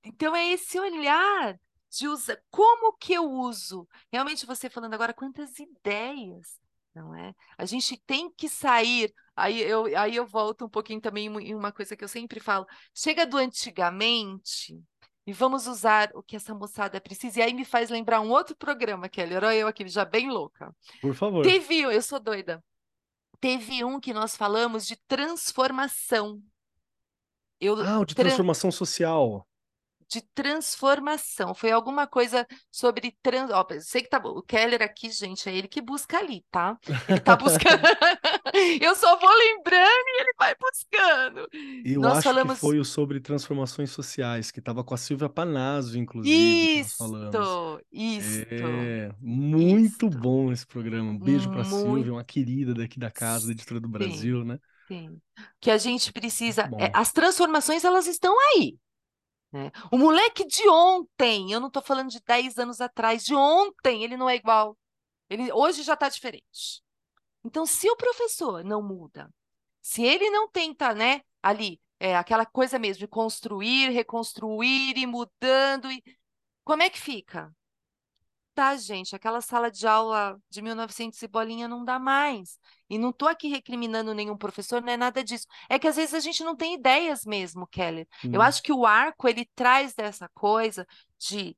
Então 0.02 0.34
é 0.34 0.52
esse 0.52 0.78
olhar 0.80 1.56
de 1.98 2.08
usar. 2.08 2.38
Como 2.50 2.96
que 2.96 3.12
eu 3.12 3.30
uso? 3.30 3.88
Realmente 4.12 4.46
você 4.46 4.68
falando 4.68 4.94
agora, 4.94 5.14
quantas 5.14 5.58
ideias, 5.58 6.58
não 6.94 7.14
é? 7.14 7.34
A 7.56 7.64
gente 7.64 7.96
tem 8.06 8.30
que 8.30 8.48
sair. 8.48 9.12
Aí 9.36 9.60
eu, 9.60 9.86
aí 9.96 10.16
eu 10.16 10.26
volto 10.26 10.64
um 10.64 10.68
pouquinho 10.68 11.00
também 11.00 11.26
em 11.26 11.54
uma 11.54 11.72
coisa 11.72 11.96
que 11.96 12.04
eu 12.04 12.08
sempre 12.08 12.40
falo. 12.40 12.66
Chega 12.94 13.26
do 13.26 13.36
antigamente 13.36 14.78
e 15.26 15.32
vamos 15.32 15.66
usar 15.66 16.10
o 16.14 16.22
que 16.22 16.36
essa 16.36 16.54
moçada 16.54 17.00
precisa. 17.00 17.40
E 17.40 17.42
aí 17.42 17.54
me 17.54 17.64
faz 17.64 17.90
lembrar 17.90 18.20
um 18.20 18.30
outro 18.30 18.56
programa, 18.56 19.08
Kelly. 19.08 19.34
Era 19.34 19.54
eu 19.54 19.66
aqui, 19.66 19.86
já 19.88 20.04
bem 20.04 20.30
louca. 20.30 20.74
Por 21.00 21.14
favor. 21.14 21.42
Teve, 21.42 21.80
eu 21.80 22.02
sou 22.02 22.20
doida. 22.20 22.62
Teve 23.40 23.84
um 23.84 24.00
que 24.00 24.12
nós 24.12 24.36
falamos 24.36 24.86
de 24.86 24.96
transformação. 25.06 26.40
Eu, 27.60 27.80
ah, 27.80 28.04
de 28.04 28.14
transformação 28.14 28.70
social 28.70 29.46
de 30.08 30.22
transformação. 30.34 31.54
Foi 31.54 31.70
alguma 31.70 32.06
coisa 32.06 32.46
sobre 32.70 33.16
trans. 33.22 33.50
Ó, 33.50 33.66
sei 33.80 34.02
que 34.02 34.08
tá 34.08 34.18
bom. 34.18 34.30
O 34.30 34.42
Keller 34.42 34.82
aqui, 34.82 35.10
gente, 35.10 35.48
é 35.48 35.54
ele 35.54 35.68
que 35.68 35.80
busca 35.80 36.18
ali, 36.18 36.44
tá? 36.50 36.78
Ele 37.08 37.20
tá 37.20 37.36
buscando. 37.36 37.82
eu 38.80 38.94
só 38.94 39.18
vou 39.18 39.30
lembrando 39.30 40.06
e 40.06 40.20
ele 40.20 40.32
vai 40.38 40.54
buscando. 40.54 41.48
Eu 41.84 42.00
nós 42.00 42.18
acho 42.18 42.22
falamos... 42.22 42.54
que 42.54 42.60
foi 42.60 42.78
o 42.78 42.84
sobre 42.84 43.20
transformações 43.20 43.90
sociais, 43.90 44.50
que 44.50 44.58
estava 44.58 44.84
com 44.84 44.94
a 44.94 44.96
Silvia 44.96 45.28
Panazzo, 45.28 45.98
inclusive. 45.98 46.80
Isso, 46.80 47.80
isso. 47.92 48.46
É, 48.50 49.10
muito 49.20 50.06
isso. 50.06 50.18
bom 50.18 50.52
esse 50.52 50.66
programa. 50.66 51.10
Um 51.10 51.18
beijo 51.18 51.48
para 51.50 51.64
muito... 51.64 51.76
Silvia, 51.76 52.12
uma 52.12 52.24
querida 52.24 52.74
daqui 52.74 52.98
da 52.98 53.10
casa, 53.10 53.46
da 53.46 53.52
editora 53.52 53.80
do 53.80 53.88
Brasil, 53.88 54.40
Sim. 54.40 54.44
né? 54.46 54.58
Sim. 54.86 55.18
Que 55.60 55.70
a 55.70 55.78
gente 55.78 56.12
precisa. 56.12 56.70
É, 56.78 56.90
as 56.94 57.12
transformações, 57.12 57.84
elas 57.84 58.06
estão 58.06 58.34
aí. 58.38 58.76
Né? 59.54 59.70
O 59.92 59.96
moleque 59.96 60.44
de 60.44 60.68
ontem, 60.68 61.52
eu 61.52 61.60
não 61.60 61.68
estou 61.68 61.80
falando 61.80 62.10
de 62.10 62.20
10 62.20 62.58
anos 62.58 62.80
atrás, 62.80 63.24
de 63.24 63.36
ontem, 63.36 64.02
ele 64.02 64.16
não 64.16 64.28
é 64.28 64.34
igual. 64.34 64.76
Ele 65.30 65.52
hoje 65.52 65.84
já 65.84 65.94
está 65.94 66.08
diferente. 66.08 66.82
Então, 67.44 67.64
se 67.64 67.88
o 67.88 67.96
professor 67.96 68.64
não 68.64 68.82
muda, 68.82 69.32
se 69.80 70.02
ele 70.02 70.28
não 70.28 70.48
tenta, 70.50 70.92
né, 70.92 71.20
ali 71.40 71.80
É 72.00 72.16
aquela 72.16 72.44
coisa 72.44 72.80
mesmo 72.80 72.98
de 72.98 73.06
construir, 73.06 73.90
reconstruir 73.90 74.98
e 74.98 75.06
mudando. 75.06 75.88
E... 75.92 76.02
Como 76.64 76.82
é 76.82 76.90
que 76.90 77.00
fica? 77.00 77.54
Tá, 78.54 78.76
gente, 78.76 79.16
aquela 79.16 79.40
sala 79.40 79.68
de 79.68 79.84
aula 79.84 80.40
de 80.48 80.62
1900 80.62 81.20
e 81.20 81.26
bolinha 81.26 81.66
não 81.66 81.84
dá 81.84 81.98
mais. 81.98 82.56
E 82.88 82.96
não 82.96 83.10
estou 83.10 83.26
aqui 83.26 83.48
recriminando 83.48 84.14
nenhum 84.14 84.36
professor, 84.36 84.80
não 84.80 84.92
é 84.92 84.96
nada 84.96 85.24
disso. 85.24 85.46
É 85.68 85.76
que 85.76 85.88
às 85.88 85.96
vezes 85.96 86.14
a 86.14 86.20
gente 86.20 86.44
não 86.44 86.54
tem 86.54 86.74
ideias 86.74 87.24
mesmo, 87.24 87.66
Keller. 87.66 88.06
Eu 88.32 88.40
Hum. 88.40 88.42
acho 88.42 88.62
que 88.62 88.72
o 88.72 88.86
arco 88.86 89.26
ele 89.28 89.44
traz 89.56 89.92
dessa 89.94 90.28
coisa 90.28 90.86
de 91.18 91.56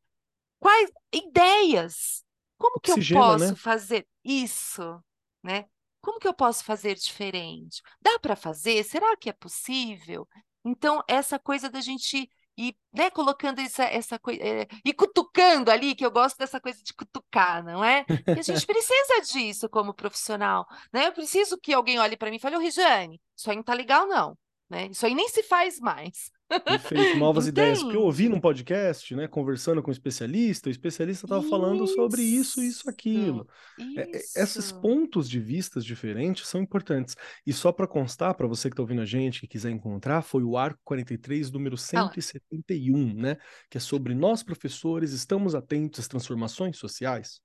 quais 0.59 0.91
ideias? 1.13 2.25
Como 2.59 2.81
que 2.81 2.91
eu 2.93 2.97
né? 2.97 3.05
posso 3.05 3.57
fazer 3.57 4.07
isso, 4.25 5.03
né? 5.43 5.67
Como 6.01 6.19
que 6.19 6.29
eu 6.29 6.35
posso 6.35 6.65
fazer 6.65 6.95
diferente? 6.95 7.83
Dá 8.01 8.19
para 8.19 8.37
fazer? 8.37 8.85
Será 8.85 9.17
que 9.17 9.29
é 9.29 9.33
possível? 9.33 10.27
Então, 10.65 11.03
essa 11.09 11.39
coisa 11.39 11.69
da 11.71 11.81
gente 11.81 12.31
ir, 12.57 12.77
né, 12.93 13.11
colocando 13.11 13.61
essa, 13.61 13.85
essa 13.85 14.19
coisa, 14.19 14.43
é, 14.43 14.67
e 14.85 14.93
cutucando 14.93 15.71
ali, 15.71 15.95
que 15.95 16.05
eu 16.05 16.11
gosto 16.11 16.39
dessa 16.39 16.61
coisa 16.61 16.83
de 16.83 16.95
cutucar, 16.95 17.63
não 17.65 17.85
é? 17.85 18.05
Que 18.05 18.41
a 18.41 18.43
gente 18.43 18.67
precisa 18.67 19.21
disso 19.33 19.69
como 19.69 19.95
profissional, 19.95 20.67
né? 20.93 21.07
Eu 21.07 21.13
preciso 21.13 21.59
que 21.59 21.73
alguém 21.73 21.99
olhe 21.99 22.17
para 22.17 22.31
mim 22.31 22.37
e 22.37 22.41
fale, 22.41 22.57
ô, 22.57 22.61
Regiane, 22.61 23.21
isso 23.37 23.51
aí 23.51 23.57
não 23.57 23.63
tá 23.63 23.75
legal, 23.75 24.07
não, 24.07 24.37
né? 24.69 24.87
Isso 24.87 25.05
aí 25.07 25.15
nem 25.15 25.29
se 25.29 25.43
faz 25.43 25.79
mais. 25.81 26.31
Perfeito, 26.49 27.19
novas 27.19 27.47
ideias. 27.47 27.83
Porque 27.83 27.97
eu 27.97 28.03
ouvi 28.03 28.29
num 28.29 28.41
podcast, 28.41 29.15
né, 29.15 29.27
conversando 29.27 29.83
com 29.83 29.91
um 29.91 29.93
especialista, 29.93 30.69
o 30.69 30.73
especialista 30.73 31.27
estava 31.27 31.43
falando 31.43 31.87
sobre 31.87 32.23
isso, 32.23 32.63
isso, 32.63 32.89
aquilo. 32.89 33.49
Isso, 33.79 33.99
É, 33.99 34.03
é, 34.17 34.43
esses 34.43 34.71
pontos 34.71 35.29
de 35.29 35.41
vistas 35.41 35.85
diferentes 35.85 36.47
são 36.47 36.61
importantes. 36.61 37.17
E 37.47 37.53
só 37.53 37.73
para 37.73 37.87
constar, 37.87 38.35
para 38.35 38.47
você 38.47 38.69
que 38.69 38.75
está 38.75 38.83
ouvindo 38.83 39.03
a 39.03 39.07
gente, 39.07 39.41
que 39.41 39.49
quiser 39.49 39.71
encontrar, 39.71 40.23
foi 40.23 40.45
o 40.45 40.57
Arco 40.57 40.81
43, 40.85 41.51
número 41.51 41.77
Fala. 41.77 42.13
171, 42.13 43.15
né? 43.15 43.37
Que 43.69 43.79
é 43.79 43.81
sobre 43.81 44.15
nós, 44.15 44.43
professores, 44.43 45.13
estamos 45.13 45.55
atentos 45.55 46.01
às 46.01 46.09
transformações 46.09 46.79
sociais. 46.79 47.41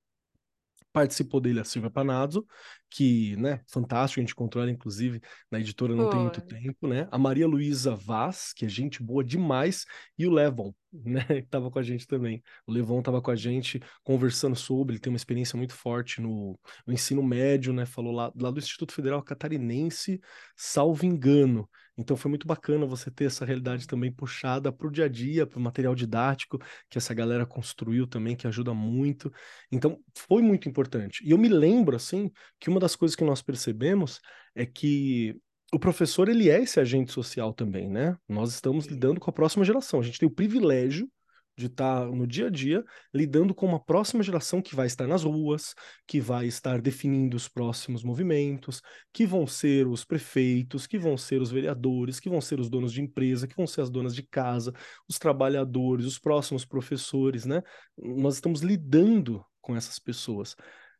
Participou 0.93 1.39
dele 1.39 1.59
a 1.59 1.63
Silvia 1.63 1.89
Panazzo, 1.89 2.45
que, 2.89 3.35
né, 3.37 3.61
fantástico, 3.67 4.19
a 4.19 4.23
gente 4.23 4.33
encontrou 4.33 4.61
ela, 4.61 4.71
inclusive, 4.71 5.21
na 5.49 5.59
editora 5.59 5.95
não 5.95 6.09
tem 6.09 6.19
muito 6.19 6.41
tempo, 6.41 6.87
né? 6.87 7.07
A 7.09 7.17
Maria 7.17 7.47
Luísa 7.47 7.95
Vaz, 7.95 8.51
que 8.53 8.65
é 8.65 8.69
gente 8.69 9.01
boa 9.01 9.23
demais, 9.23 9.85
e 10.17 10.27
o 10.27 10.31
Levon, 10.31 10.73
né, 10.91 11.23
que 11.25 11.33
estava 11.33 11.71
com 11.71 11.79
a 11.79 11.83
gente 11.83 12.05
também. 12.05 12.43
O 12.67 12.71
Levon 12.73 12.99
estava 12.99 13.21
com 13.21 13.31
a 13.31 13.35
gente 13.35 13.81
conversando 14.03 14.55
sobre, 14.55 14.93
ele 14.95 14.99
tem 14.99 15.11
uma 15.11 15.17
experiência 15.17 15.55
muito 15.55 15.73
forte 15.73 16.19
no, 16.19 16.59
no 16.85 16.93
ensino 16.93 17.23
médio, 17.23 17.71
né? 17.71 17.85
Falou 17.85 18.11
lá, 18.11 18.31
lá 18.35 18.51
do 18.51 18.59
Instituto 18.59 18.93
Federal 18.93 19.23
Catarinense, 19.23 20.19
salvo 20.55 21.05
engano. 21.05 21.69
Então 22.01 22.17
foi 22.17 22.29
muito 22.29 22.47
bacana 22.47 22.85
você 22.85 23.09
ter 23.11 23.25
essa 23.25 23.45
realidade 23.45 23.87
também 23.87 24.11
puxada 24.11 24.71
para 24.71 24.87
o 24.87 24.91
dia 24.91 25.05
a 25.05 25.07
dia, 25.07 25.45
para 25.45 25.59
o 25.59 25.61
material 25.61 25.95
didático 25.95 26.59
que 26.89 26.97
essa 26.97 27.13
galera 27.13 27.45
construiu 27.45 28.07
também, 28.07 28.35
que 28.35 28.47
ajuda 28.47 28.73
muito. 28.73 29.31
Então 29.71 29.99
foi 30.17 30.41
muito 30.41 30.67
importante. 30.67 31.23
E 31.25 31.31
eu 31.31 31.37
me 31.37 31.47
lembro, 31.47 31.95
assim, 31.95 32.31
que 32.59 32.69
uma 32.69 32.79
das 32.79 32.95
coisas 32.95 33.15
que 33.15 33.23
nós 33.23 33.41
percebemos 33.41 34.19
é 34.55 34.65
que 34.65 35.39
o 35.73 35.79
professor, 35.79 36.27
ele 36.27 36.49
é 36.49 36.61
esse 36.61 36.79
agente 36.79 37.11
social 37.11 37.53
também, 37.53 37.89
né? 37.89 38.17
Nós 38.27 38.53
estamos 38.53 38.87
lidando 38.87 39.19
com 39.19 39.29
a 39.29 39.33
próxima 39.33 39.63
geração. 39.63 40.01
A 40.01 40.03
gente 40.03 40.19
tem 40.19 40.27
o 40.27 40.31
privilégio 40.31 41.09
de 41.57 41.67
estar 41.67 42.05
no 42.07 42.25
dia 42.25 42.47
a 42.47 42.49
dia 42.49 42.83
lidando 43.13 43.53
com 43.53 43.65
uma 43.65 43.83
próxima 43.83 44.23
geração 44.23 44.61
que 44.61 44.75
vai 44.75 44.87
estar 44.87 45.07
nas 45.07 45.23
ruas, 45.23 45.73
que 46.07 46.19
vai 46.19 46.47
estar 46.47 46.81
definindo 46.81 47.35
os 47.37 47.47
próximos 47.47 48.03
movimentos, 48.03 48.81
que 49.13 49.25
vão 49.25 49.45
ser 49.45 49.87
os 49.87 50.03
prefeitos, 50.03 50.87
que 50.87 50.97
vão 50.97 51.17
ser 51.17 51.41
os 51.41 51.51
vereadores, 51.51 52.19
que 52.19 52.29
vão 52.29 52.41
ser 52.41 52.59
os 52.59 52.69
donos 52.69 52.93
de 52.93 53.01
empresa, 53.01 53.47
que 53.47 53.55
vão 53.55 53.67
ser 53.67 53.81
as 53.81 53.89
donas 53.89 54.15
de 54.15 54.23
casa, 54.23 54.73
os 55.07 55.19
trabalhadores, 55.19 56.05
os 56.05 56.19
próximos 56.19 56.65
professores, 56.65 57.45
né? 57.45 57.61
Nós 57.97 58.35
estamos 58.35 58.61
lidando 58.61 59.45
com 59.61 59.75
essas 59.75 59.99
pessoas. 59.99 60.55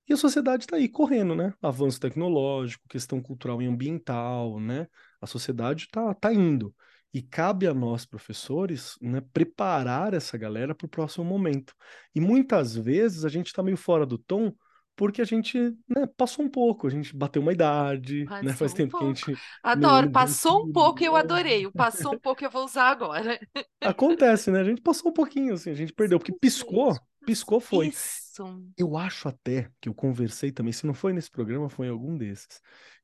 E 0.07 0.13
a 0.13 0.17
sociedade 0.17 0.63
está 0.65 0.75
aí 0.77 0.89
correndo, 0.89 1.35
né? 1.35 1.53
Avanço 1.61 1.99
tecnológico, 1.99 2.87
questão 2.87 3.21
cultural 3.21 3.61
e 3.61 3.67
ambiental, 3.67 4.59
né? 4.59 4.87
A 5.21 5.27
sociedade 5.27 5.85
está 5.85 6.13
tá 6.13 6.33
indo. 6.33 6.75
E 7.13 7.21
cabe 7.21 7.67
a 7.67 7.73
nós, 7.73 8.05
professores, 8.05 8.97
né, 9.01 9.21
preparar 9.33 10.13
essa 10.13 10.37
galera 10.37 10.73
para 10.73 10.85
o 10.85 10.89
próximo 10.89 11.25
momento. 11.25 11.73
E 12.15 12.21
muitas 12.21 12.75
vezes 12.75 13.25
a 13.25 13.29
gente 13.29 13.47
está 13.47 13.61
meio 13.61 13.77
fora 13.77 14.05
do 14.05 14.17
tom 14.17 14.53
porque 14.95 15.21
a 15.21 15.25
gente, 15.25 15.57
né, 15.87 16.05
passou 16.15 16.45
um 16.45 16.49
pouco, 16.49 16.85
a 16.85 16.89
gente 16.89 17.15
bateu 17.15 17.41
uma 17.41 17.51
idade, 17.51 18.23
né? 18.43 18.53
Faz 18.53 18.73
um 18.73 18.75
tempo 18.75 18.91
que 18.91 18.97
a 18.97 18.99
pouco. 18.99 19.15
gente 19.15 19.41
Adoro. 19.63 20.05
não 20.05 20.11
Passou 20.11 20.63
um 20.63 20.71
pouco, 20.71 21.03
eu 21.03 21.15
adorei. 21.15 21.65
O 21.65 21.71
passou 21.71 22.13
um 22.13 22.19
pouco 22.19 22.43
eu 22.43 22.51
vou 22.51 22.65
usar 22.65 22.91
agora. 22.91 23.39
Acontece, 23.81 24.51
né? 24.51 24.59
A 24.59 24.63
gente 24.63 24.81
passou 24.81 25.09
um 25.09 25.13
pouquinho, 25.13 25.55
assim, 25.55 25.71
a 25.71 25.73
gente 25.73 25.93
perdeu, 25.93 26.19
porque 26.19 26.33
piscou, 26.33 26.95
piscou 27.25 27.59
foi. 27.59 27.87
Isso. 27.87 28.61
Eu 28.77 28.95
acho 28.95 29.27
até 29.27 29.69
que 29.81 29.89
eu 29.89 29.93
conversei 29.93 30.51
também, 30.51 30.71
se 30.71 30.85
não 30.85 30.93
foi 30.93 31.13
nesse 31.13 31.31
programa, 31.31 31.69
foi 31.69 31.87
em 31.87 31.89
algum 31.89 32.15
desses, 32.15 32.61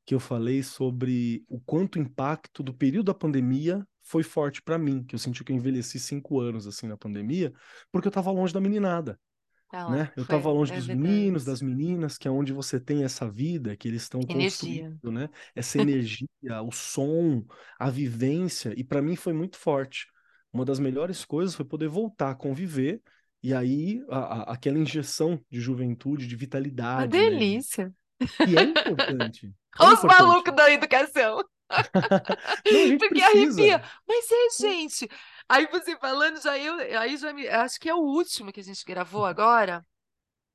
que 0.07 0.15
eu 0.15 0.21
falei 0.21 0.63
sobre 0.63 1.45
o 1.49 1.61
quanto 1.61 1.97
o 1.97 2.03
impacto 2.03 2.63
do 2.63 2.73
período 2.73 3.07
da 3.07 3.15
pandemia 3.15 3.87
foi 4.03 4.23
forte 4.23 4.63
para 4.63 4.79
mim, 4.79 5.05
que 5.05 5.15
eu 5.15 5.19
senti 5.19 5.43
que 5.45 5.53
eu 5.53 5.57
envelheci 5.57 5.99
cinco 5.99 6.41
anos 6.41 6.67
assim 6.67 6.87
na 6.87 6.97
pandemia, 6.97 7.53
porque 7.91 8.07
eu 8.07 8.11
estava 8.11 8.31
longe 8.31 8.53
da 8.55 8.61
meninada, 8.61 9.19
Tá 9.69 9.85
né? 9.85 10.11
Eu 10.15 10.23
estava 10.23 10.51
longe 10.51 10.71
É 10.73 10.75
dos 10.75 10.87
meninos, 10.87 11.45
das 11.45 11.61
meninas, 11.61 12.17
que 12.17 12.27
é 12.27 12.31
onde 12.31 12.53
você 12.53 12.79
tem 12.79 13.03
essa 13.03 13.29
vida 13.29 13.75
que 13.77 13.87
eles 13.87 14.03
estão 14.03 14.25
construindo, 14.27 14.85
né? 15.11 15.29
Essa 15.55 15.77
energia, 15.79 16.27
o 16.63 16.71
som, 16.71 17.45
a 17.79 17.89
vivência, 17.89 18.73
e 18.77 18.83
para 18.83 19.01
mim 19.01 19.15
foi 19.15 19.33
muito 19.33 19.57
forte. 19.57 20.07
Uma 20.51 20.65
das 20.65 20.79
melhores 20.79 21.25
coisas 21.25 21.55
foi 21.55 21.65
poder 21.65 21.87
voltar 21.89 22.31
a 22.31 22.35
conviver 22.35 23.01
e 23.43 23.53
aí 23.53 24.03
a- 24.09 24.51
a- 24.51 24.53
aquela 24.53 24.77
injeção 24.79 25.43
de 25.49 25.59
juventude, 25.61 26.27
de 26.27 26.35
Uma 26.95 27.05
vitalidade, 27.05 27.21
né? 27.23 27.45
Delícia. 28.19 28.43
E 28.43 28.57
é 28.57 28.63
importante. 28.63 29.53
É 29.79 29.85
Os 29.85 30.03
importante. 30.03 30.05
malucos 30.05 30.55
da 30.55 30.71
educação. 30.71 31.43
Não, 32.69 32.95
Porque 32.97 33.21
precisa. 33.21 33.23
arrepia. 33.23 33.83
Mas 34.07 34.25
é, 34.31 34.49
gente. 34.61 35.09
Aí 35.49 35.67
você 35.67 35.97
falando, 35.97 36.41
já 36.41 36.57
eu, 36.57 36.75
aí 36.99 37.17
já 37.17 37.31
me, 37.33 37.47
acho 37.47 37.79
que 37.79 37.89
é 37.89 37.93
o 37.95 37.99
último 37.99 38.51
que 38.51 38.59
a 38.59 38.63
gente 38.63 38.83
gravou 38.85 39.25
agora, 39.25 39.85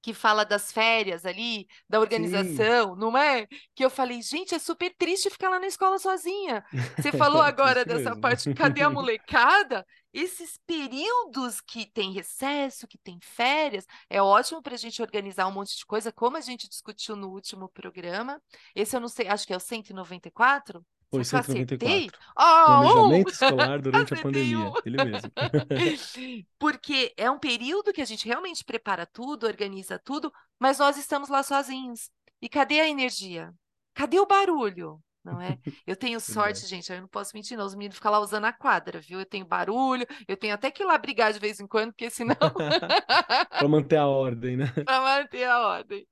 que 0.03 0.14
fala 0.14 0.44
das 0.44 0.72
férias 0.72 1.27
ali, 1.27 1.66
da 1.88 2.01
Sim, 2.01 2.01
organização, 2.01 2.96
não 2.96 3.16
é? 3.16 3.46
Que 3.75 3.85
eu 3.85 3.90
falei, 3.90 4.22
gente, 4.22 4.55
é 4.55 4.59
super 4.61 4.94
triste 4.98 5.31
ficar 5.31 5.51
lá 5.51 5.61
na 5.61 5.66
escola 5.68 5.98
sozinha. 5.98 6.64
Você 6.98 7.12
falou 7.12 7.42
agora 7.42 7.85
triste 7.85 7.87
dessa 7.87 8.14
mesmo. 8.14 8.16
parte, 8.16 8.51
cadê 8.51 8.83
a 8.83 8.90
molecada? 8.90 9.87
Esses 10.12 10.59
períodos 10.66 11.61
que 11.61 11.87
tem 11.87 12.12
recesso, 12.12 12.87
que 12.87 12.98
tem 12.98 13.18
férias, 13.20 13.87
é 14.11 14.20
ótimo 14.20 14.62
para 14.62 14.75
a 14.75 14.79
gente 14.79 15.01
organizar 15.01 15.46
um 15.46 15.53
monte 15.53 15.77
de 15.77 15.87
coisa, 15.87 16.12
como 16.12 16.37
a 16.37 16.40
gente 16.40 16.68
discutiu 16.68 17.16
no 17.16 17.31
último 17.31 17.68
programa. 17.68 18.40
Esse 18.75 18.94
eu 18.96 19.01
não 19.01 19.09
sei, 19.09 19.29
acho 19.29 19.46
que 19.46 19.53
é 19.53 19.57
o 19.57 19.61
194. 19.61 20.85
Foi 21.11 21.25
Será 21.25 21.42
que 21.42 21.51
eu 21.51 21.55
acertei? 21.57 22.11
194. 22.11 22.18
Ah, 22.37 22.81
um! 22.81 22.83
Planejamento 22.83 23.31
escolar 23.33 23.81
durante 23.81 24.14
a 24.14 24.16
Acertei 24.16 24.57
um! 24.57 24.72
pandemia. 24.72 24.77
Ele 24.85 24.98
mesmo. 24.98 25.31
Porque 26.59 27.12
é 27.16 27.31
um 27.31 27.38
período 27.38 27.92
que 27.92 28.01
a 28.01 28.05
gente 28.05 28.27
realmente 28.27 28.64
prepara 28.64 29.07
tudo, 29.07 29.46
organiza 29.46 29.98
tudo, 29.98 30.33
mas 30.59 30.79
nós 30.79 30.96
estamos 30.96 31.29
lá 31.29 31.42
sozinhos. 31.42 32.11
E 32.40 32.48
cadê 32.48 32.81
a 32.81 32.88
energia? 32.88 33.55
Cadê 33.94 34.18
o 34.20 34.27
barulho? 34.27 35.03
Não 35.24 35.40
é? 35.40 35.58
Eu 35.87 35.96
tenho 35.96 36.18
sorte, 36.20 36.61
Verdade. 36.61 36.66
gente, 36.66 36.92
eu 36.92 37.00
não 37.00 37.08
posso 37.08 37.30
mentir, 37.35 37.56
não. 37.56 37.64
Os 37.66 37.74
meninos 37.74 37.96
ficam 37.96 38.11
lá 38.12 38.18
usando 38.20 38.44
a 38.46 38.52
quadra, 38.52 39.00
viu? 39.00 39.20
Eu 39.20 39.26
tenho 39.26 39.46
barulho, 39.46 40.06
eu 40.26 40.37
tenho 40.37 40.54
até 40.54 40.70
que 40.70 40.82
ir 40.82 40.87
lá 40.87 40.98
brigar 40.98 41.32
de 41.32 41.38
vez 41.38 41.61
em 41.61 41.66
quando, 41.66 41.92
porque 41.92 42.11
senão. 42.11 42.37
Para 43.58 43.68
manter 43.68 43.96
a 43.96 44.06
ordem, 44.06 44.56
né? 44.56 44.66
para 44.85 45.00
manter 45.00 45.44
a 45.44 45.61
ordem. 45.68 46.06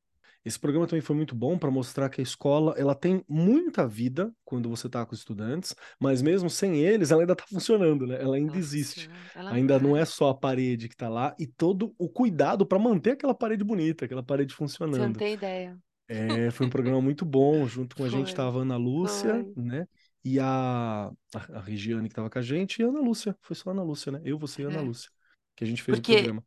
Esse 0.45 0.59
programa 0.59 0.87
também 0.87 1.03
foi 1.03 1.15
muito 1.15 1.35
bom 1.35 1.59
para 1.59 1.71
mostrar 1.71 2.09
que 2.09 2.21
a 2.21 2.25
escola 2.25 2.75
ela 2.79 2.95
tem 2.95 3.23
muita 3.29 3.87
vida 3.87 4.33
quando 4.45 4.71
você 4.71 4.87
está 4.87 5.05
com 5.05 5.13
os 5.13 5.19
estudantes, 5.19 5.75
mas 5.99 6.23
mesmo 6.23 6.49
sem 6.49 6.77
eles, 6.83 7.11
ela 7.11 7.23
ainda 7.23 7.35
está 7.35 7.45
funcionando, 7.47 8.07
né? 8.07 8.21
Ela 8.23 8.37
ainda 8.37 8.53
Ela 8.53 8.59
existe. 8.59 9.11
ela 9.35 9.51
Ainda 9.51 9.79
não 9.79 9.97
é 9.97 10.05
tá. 10.05 10.07
só 10.07 10.31
a 10.31 10.35
parede 10.39 10.89
que 10.89 10.95
está 10.95 11.09
lá 11.11 11.35
e 11.39 11.47
todo 11.47 11.95
o 11.99 12.09
cuidado 12.09 12.65
para 12.67 12.79
manter 12.79 13.13
aquela 13.13 13.35
parede 13.35 13.65
bonita, 13.65 14.07
aquela 14.07 14.23
parede 14.23 14.55
Você 14.89 14.99
não 15.01 15.13
funcionando. 15.13 15.15
tem 15.15 15.35
ideia. 15.35 15.79
É, 16.13 16.51
foi 16.51 16.67
um 16.67 16.71
programa 16.71 17.01
muito 17.01 17.25
bom. 17.25 17.67
Junto 17.69 17.95
com 17.95 18.03
a 18.03 18.09
gente 18.09 18.29
estava 18.29 18.59
a 18.59 18.63
Ana 18.63 18.77
Lúcia, 18.77 19.47
foi. 19.55 19.63
né? 19.63 19.87
E 20.25 20.41
a, 20.41 21.09
a, 21.33 21.61
Regiane 21.61 22.09
que 22.09 22.13
estava 22.13 22.29
com 22.29 22.39
a 22.39 22.43
gente 22.43 22.81
e 22.81 22.85
a 22.85 22.89
Ana 22.89 23.01
Lúcia. 23.01 23.37
Foi 23.41 23.55
só 23.55 23.71
a 23.71 23.73
Ana 23.73 23.85
Lúcia, 23.85 24.11
né? 24.11 24.21
Eu, 24.25 24.37
você 24.37 24.63
e 24.63 24.65
a 24.65 24.69
Ana 24.69 24.81
É. 24.81 24.83
Lúcia, 24.83 25.09
que 25.55 25.63
a 25.63 25.67
gente 25.67 25.83
fez 25.83 25.99
o 26.01 26.03
Porque 26.03 26.13
programa. 26.15 26.45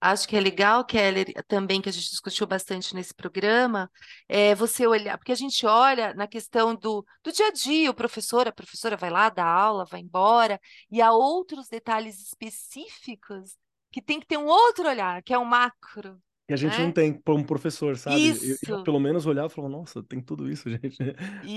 acho 0.00 0.26
que 0.26 0.36
é 0.36 0.40
legal, 0.40 0.84
Keller, 0.84 1.26
também 1.46 1.80
que 1.82 1.88
a 1.88 1.92
gente 1.92 2.10
discutiu 2.10 2.46
bastante 2.46 2.94
nesse 2.94 3.14
programa, 3.14 3.90
é 4.28 4.54
você 4.54 4.86
olhar, 4.86 5.18
porque 5.18 5.32
a 5.32 5.36
gente 5.36 5.66
olha 5.66 6.14
na 6.14 6.26
questão 6.26 6.74
do, 6.74 7.04
do 7.22 7.32
dia 7.32 7.48
a 7.48 7.52
dia, 7.52 7.90
o 7.90 7.94
professor, 7.94 8.48
a 8.48 8.52
professora 8.52 8.96
vai 8.96 9.10
lá, 9.10 9.28
dá 9.28 9.44
aula, 9.44 9.84
vai 9.84 10.00
embora, 10.00 10.60
e 10.90 11.02
há 11.02 11.12
outros 11.12 11.68
detalhes 11.68 12.20
específicos 12.20 13.56
que 13.92 14.02
tem 14.02 14.18
que 14.20 14.26
ter 14.26 14.38
um 14.38 14.46
outro 14.46 14.88
olhar, 14.88 15.22
que 15.22 15.34
é 15.34 15.38
o 15.38 15.44
macro, 15.44 16.20
Que 16.48 16.54
a 16.54 16.56
gente 16.56 16.80
né? 16.80 16.82
não 16.82 16.92
tem 16.92 17.12
como 17.22 17.46
professor, 17.46 17.96
sabe? 17.96 18.28
Eu, 18.28 18.36
eu, 18.42 18.58
Isso, 18.62 18.82
pelo 18.82 18.98
menos 19.00 19.26
olhava 19.26 19.46
e 19.48 19.50
falava, 19.50 19.72
nossa, 19.72 20.02
tem 20.02 20.20
tudo 20.20 20.50
isso, 20.50 20.68
gente. 20.70 20.98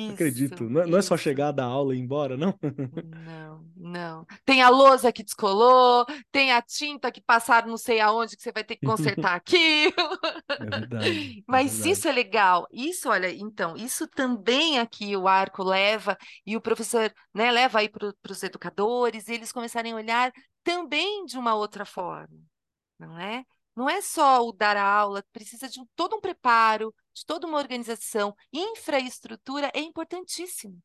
Não 0.06 0.14
acredito. 0.14 0.64
isso, 0.64 0.70
Não 0.70 0.82
é, 0.82 0.88
não 0.88 0.98
é 0.98 1.02
só 1.02 1.16
isso. 1.16 1.18
chegar, 1.18 1.52
dar 1.52 1.66
aula 1.66 1.96
e 1.96 1.98
ir 1.98 2.02
embora, 2.02 2.38
não? 2.38 2.58
Não, 3.02 3.66
não. 3.76 4.26
Tem 4.44 4.62
a 4.62 4.70
lousa 4.70 5.12
que 5.12 5.24
descolou, 5.24 6.06
tem 6.32 6.52
a 6.52 6.62
tinta 6.62 7.12
que 7.12 7.22
passaram 7.22 7.68
não 7.70 7.78
sei 7.78 8.00
aonde 8.00 8.36
que 8.36 8.42
você 8.44 8.52
vai 8.52 8.64
ter 8.64 8.76
que 8.76 8.82
consertar 8.84 9.36
aquilo. 9.36 9.94
É 10.60 10.66
verdade, 10.70 11.22
é 11.48 11.48
Mas 11.48 11.86
isso 11.86 12.04
verdade. 12.04 12.10
é 12.10 12.12
legal. 12.12 12.68
Isso, 12.72 13.10
olha, 13.10 13.32
então, 13.34 13.76
isso 13.76 14.08
também 14.08 14.80
aqui 14.80 15.16
o 15.16 15.28
Arco 15.28 15.64
leva 15.64 16.18
e 16.46 16.56
o 16.58 16.62
professor, 16.62 17.14
né, 17.34 17.52
leva 17.52 17.80
aí 17.80 17.90
para 17.90 18.14
os 18.30 18.44
educadores, 18.44 19.28
e 19.28 19.34
eles 19.34 19.52
começarem 19.52 19.94
a 19.94 19.96
olhar 19.96 20.32
também 20.64 21.26
de 21.26 21.38
uma 21.38 21.56
outra 21.56 21.86
forma, 21.86 22.38
não 23.00 23.20
é? 23.20 23.46
Não 23.76 23.89
é 23.89 24.01
só 24.01 24.45
o 24.47 24.51
dar 24.53 24.78
a 24.78 24.84
aula, 24.84 25.23
precisa 25.34 25.67
de 25.69 25.80
um- 25.82 25.88
todo 25.95 26.15
um 26.15 26.21
preparo, 26.21 26.93
de 27.13 27.26
toda 27.26 27.47
uma 27.47 27.57
organização. 27.57 28.36
Infraestrutura 28.53 29.71
é 29.73 29.80
importantíssimo, 29.80 30.82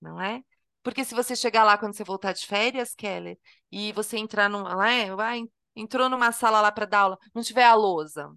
não 0.00 0.20
é? 0.20 0.42
Porque 0.82 1.04
se 1.04 1.14
você 1.14 1.36
chegar 1.36 1.64
lá 1.64 1.78
quando 1.78 1.94
você 1.96 2.04
voltar 2.04 2.32
de 2.32 2.46
férias, 2.46 2.94
Keller, 2.94 3.38
e 3.72 3.92
você 3.92 4.18
entrar 4.18 4.48
num, 4.50 4.62
lá, 4.62 4.90
é, 4.90 5.14
vai, 5.14 5.42
entrou 5.76 6.08
numa 6.08 6.32
sala 6.32 6.60
lá 6.60 6.72
para 6.72 6.86
dar 6.86 7.00
aula, 7.00 7.18
não 7.34 7.42
tiver 7.42 7.64
a 7.64 7.74
lousa, 7.74 8.30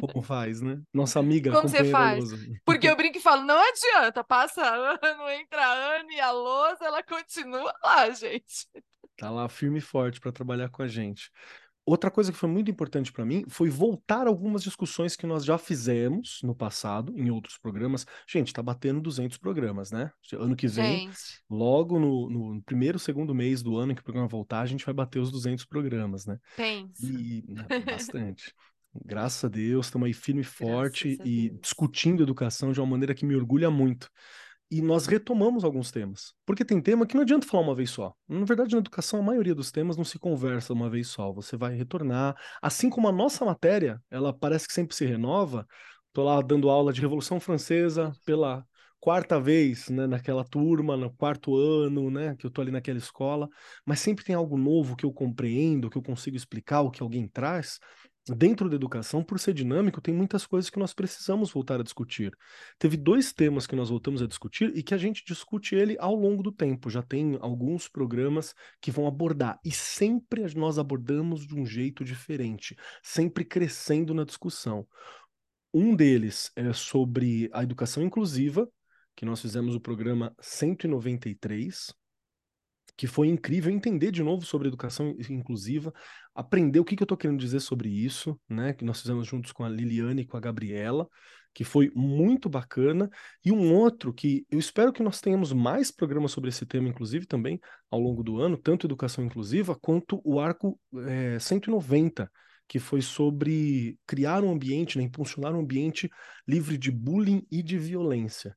Como 0.00 0.22
faz, 0.22 0.60
né? 0.60 0.80
Nossa 0.92 1.18
amiga, 1.20 1.50
como 1.50 1.68
você 1.68 1.84
faz? 1.84 2.24
Porque 2.64 2.88
eu 2.88 2.96
brinco 2.96 3.18
e 3.18 3.20
falo, 3.20 3.42
não 3.42 3.58
adianta, 3.58 4.24
passa 4.24 4.62
ano, 4.64 5.28
entra 5.30 5.64
ano 5.64 6.10
e 6.12 6.20
a 6.20 6.30
lousa, 6.30 6.84
ela 6.84 7.02
continua 7.02 7.72
lá, 7.82 8.10
gente. 8.12 8.66
Tá 9.16 9.30
lá 9.30 9.48
firme 9.48 9.78
e 9.78 9.82
forte 9.82 10.20
para 10.20 10.32
trabalhar 10.32 10.68
com 10.70 10.82
a 10.82 10.88
gente. 10.88 11.30
Outra 11.86 12.10
coisa 12.10 12.32
que 12.32 12.38
foi 12.38 12.48
muito 12.48 12.70
importante 12.70 13.12
para 13.12 13.26
mim 13.26 13.44
foi 13.48 13.68
voltar 13.68 14.26
algumas 14.26 14.62
discussões 14.62 15.16
que 15.16 15.26
nós 15.26 15.44
já 15.44 15.58
fizemos 15.58 16.40
no 16.42 16.54
passado, 16.54 17.12
em 17.14 17.30
outros 17.30 17.58
programas. 17.58 18.06
Gente, 18.26 18.54
tá 18.54 18.62
batendo 18.62 19.02
200 19.02 19.36
programas, 19.36 19.90
né? 19.90 20.10
Ano 20.32 20.56
que 20.56 20.66
vem, 20.66 21.08
Gente, 21.08 21.42
logo 21.48 22.00
no, 22.00 22.30
no 22.30 22.62
primeiro, 22.62 22.98
segundo 22.98 23.34
mês 23.34 23.62
do 23.62 23.76
ano 23.76 23.94
que 23.94 24.00
o 24.00 24.04
programa 24.04 24.26
voltar, 24.26 24.60
a 24.60 24.66
gente 24.66 24.84
vai 24.84 24.94
bater 24.94 25.18
os 25.18 25.30
200 25.30 25.66
programas, 25.66 26.24
né? 26.24 26.38
pensa. 26.56 27.06
E 27.06 27.44
né, 27.48 27.66
bastante. 27.84 28.54
Graças 29.04 29.44
a 29.44 29.48
Deus, 29.48 29.86
estamos 29.86 30.06
aí 30.06 30.12
firme 30.12 30.42
e 30.42 30.44
forte 30.44 31.18
e 31.24 31.50
discutindo 31.60 32.22
educação 32.22 32.72
de 32.72 32.80
uma 32.80 32.86
maneira 32.86 33.14
que 33.14 33.26
me 33.26 33.34
orgulha 33.34 33.70
muito. 33.70 34.08
E 34.74 34.82
nós 34.82 35.06
retomamos 35.06 35.62
alguns 35.62 35.92
temas. 35.92 36.34
Porque 36.44 36.64
tem 36.64 36.80
tema 36.80 37.06
que 37.06 37.14
não 37.14 37.22
adianta 37.22 37.46
falar 37.46 37.62
uma 37.62 37.76
vez 37.76 37.90
só. 37.90 38.12
Na 38.28 38.44
verdade, 38.44 38.72
na 38.72 38.80
educação, 38.80 39.20
a 39.20 39.22
maioria 39.22 39.54
dos 39.54 39.70
temas 39.70 39.96
não 39.96 40.02
se 40.02 40.18
conversa 40.18 40.72
uma 40.72 40.90
vez 40.90 41.06
só. 41.06 41.32
Você 41.32 41.56
vai 41.56 41.76
retornar. 41.76 42.34
Assim 42.60 42.90
como 42.90 43.06
a 43.06 43.12
nossa 43.12 43.44
matéria, 43.44 44.02
ela 44.10 44.36
parece 44.36 44.66
que 44.66 44.72
sempre 44.72 44.96
se 44.96 45.06
renova. 45.06 45.64
Estou 46.08 46.24
lá 46.24 46.42
dando 46.42 46.68
aula 46.68 46.92
de 46.92 47.00
Revolução 47.00 47.38
Francesa 47.38 48.10
pela 48.26 48.66
quarta 48.98 49.38
vez, 49.38 49.88
né, 49.90 50.08
naquela 50.08 50.42
turma, 50.42 50.96
no 50.96 51.14
quarto 51.14 51.56
ano, 51.56 52.10
né, 52.10 52.34
que 52.36 52.44
eu 52.44 52.48
estou 52.48 52.62
ali 52.62 52.72
naquela 52.72 52.98
escola. 52.98 53.48
Mas 53.86 54.00
sempre 54.00 54.24
tem 54.24 54.34
algo 54.34 54.58
novo 54.58 54.96
que 54.96 55.06
eu 55.06 55.12
compreendo, 55.12 55.88
que 55.88 55.96
eu 55.96 56.02
consigo 56.02 56.36
explicar, 56.36 56.80
o 56.80 56.90
que 56.90 57.00
alguém 57.00 57.28
traz. 57.28 57.78
Dentro 58.26 58.70
da 58.70 58.76
educação, 58.76 59.22
por 59.22 59.38
ser 59.38 59.52
dinâmico, 59.52 60.00
tem 60.00 60.14
muitas 60.14 60.46
coisas 60.46 60.70
que 60.70 60.78
nós 60.78 60.94
precisamos 60.94 61.52
voltar 61.52 61.78
a 61.78 61.82
discutir. 61.82 62.34
Teve 62.78 62.96
dois 62.96 63.34
temas 63.34 63.66
que 63.66 63.76
nós 63.76 63.90
voltamos 63.90 64.22
a 64.22 64.26
discutir 64.26 64.72
e 64.74 64.82
que 64.82 64.94
a 64.94 64.98
gente 64.98 65.22
discute 65.26 65.74
ele 65.74 65.94
ao 66.00 66.14
longo 66.14 66.42
do 66.42 66.50
tempo. 66.50 66.88
Já 66.88 67.02
tem 67.02 67.36
alguns 67.42 67.86
programas 67.86 68.54
que 68.80 68.90
vão 68.90 69.06
abordar, 69.06 69.60
e 69.62 69.70
sempre 69.70 70.42
nós 70.54 70.78
abordamos 70.78 71.46
de 71.46 71.54
um 71.54 71.66
jeito 71.66 72.02
diferente, 72.02 72.74
sempre 73.02 73.44
crescendo 73.44 74.14
na 74.14 74.24
discussão. 74.24 74.88
Um 75.72 75.94
deles 75.94 76.50
é 76.56 76.72
sobre 76.72 77.50
a 77.52 77.62
educação 77.62 78.02
inclusiva, 78.02 78.66
que 79.14 79.26
nós 79.26 79.42
fizemos 79.42 79.74
o 79.74 79.80
programa 79.80 80.34
193, 80.40 81.92
que 82.96 83.06
foi 83.06 83.28
incrível 83.28 83.72
entender 83.72 84.10
de 84.10 84.22
novo 84.22 84.44
sobre 84.46 84.68
educação 84.68 85.16
inclusiva, 85.28 85.92
aprender 86.34 86.80
o 86.80 86.84
que, 86.84 86.96
que 86.96 87.02
eu 87.02 87.06
estou 87.06 87.16
querendo 87.16 87.38
dizer 87.38 87.60
sobre 87.60 87.88
isso, 87.88 88.38
né? 88.48 88.72
Que 88.72 88.84
nós 88.84 89.00
fizemos 89.00 89.26
juntos 89.26 89.52
com 89.52 89.64
a 89.64 89.68
Liliane 89.68 90.22
e 90.22 90.26
com 90.26 90.36
a 90.36 90.40
Gabriela, 90.40 91.08
que 91.54 91.64
foi 91.64 91.90
muito 91.94 92.48
bacana. 92.48 93.08
E 93.44 93.52
um 93.52 93.72
outro 93.72 94.12
que 94.12 94.46
eu 94.50 94.58
espero 94.58 94.92
que 94.92 95.02
nós 95.02 95.20
tenhamos 95.20 95.52
mais 95.52 95.90
programas 95.90 96.32
sobre 96.32 96.50
esse 96.50 96.66
tema, 96.66 96.88
inclusive, 96.88 97.26
também 97.26 97.60
ao 97.90 98.00
longo 98.00 98.22
do 98.22 98.40
ano, 98.40 98.56
tanto 98.56 98.86
educação 98.86 99.24
inclusiva 99.24 99.76
quanto 99.76 100.20
o 100.24 100.40
arco 100.40 100.78
é, 101.06 101.38
190. 101.38 102.30
Que 102.66 102.78
foi 102.78 103.02
sobre 103.02 103.98
criar 104.06 104.42
um 104.42 104.50
ambiente, 104.50 104.96
né, 104.96 105.04
impulsionar 105.04 105.54
um 105.54 105.60
ambiente 105.60 106.10
livre 106.48 106.78
de 106.78 106.90
bullying 106.90 107.46
e 107.50 107.62
de 107.62 107.78
violência 107.78 108.56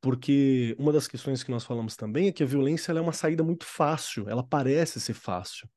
porque 0.00 0.76
uma 0.78 0.92
das 0.92 1.08
questões 1.08 1.42
que 1.42 1.50
nós 1.50 1.64
falamos 1.64 1.96
também 1.96 2.28
é 2.28 2.32
que 2.32 2.42
a 2.42 2.46
violência 2.46 2.92
é 2.92 3.00
uma 3.00 3.12
saída 3.12 3.42
muito 3.42 3.64
fácil, 3.64 4.28
ela 4.28 4.46
parece 4.46 5.00
ser 5.00 5.14
fácil, 5.14 5.68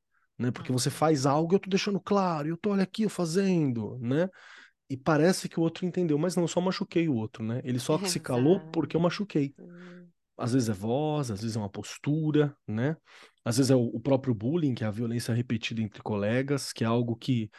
né? 0.41 0.51
Porque 0.51 0.71
você 0.71 0.89
faz 0.89 1.25
algo, 1.25 1.55
eu 1.55 1.59
tô 1.59 1.69
deixando 1.69 1.99
claro, 1.99 2.47
eu 2.47 2.57
tô 2.57 2.71
olha 2.71 2.83
aqui 2.83 3.03
eu 3.03 3.09
fazendo, 3.09 3.97
né? 3.99 4.29
E 4.89 4.97
parece 4.97 5.49
que 5.49 5.59
o 5.59 5.63
outro 5.63 5.85
entendeu, 5.85 6.17
mas 6.17 6.35
não, 6.35 6.43
eu 6.43 6.47
só 6.47 6.61
machuquei 6.61 7.07
o 7.07 7.15
outro, 7.15 7.43
né? 7.43 7.61
Ele 7.63 7.79
só 7.79 7.97
se 8.05 8.19
calou 8.19 8.59
porque 8.71 8.95
eu 8.95 9.01
machuquei. 9.01 9.55
Às 10.37 10.53
vezes 10.53 10.69
é 10.69 10.73
voz, 10.73 11.29
às 11.29 11.41
vezes 11.41 11.55
é 11.55 11.59
uma 11.59 11.69
postura, 11.69 12.55
né? 12.67 12.97
Às 13.45 13.57
vezes 13.57 13.69
é 13.71 13.75
o, 13.75 13.83
o 13.83 13.99
próprio 13.99 14.33
bullying, 14.33 14.73
que 14.73 14.83
é 14.83 14.87
a 14.87 14.91
violência 14.91 15.33
repetida 15.33 15.81
entre 15.81 16.01
colegas, 16.01 16.73
que 16.73 16.83
é 16.83 16.87
algo 16.87 17.15
que 17.15 17.49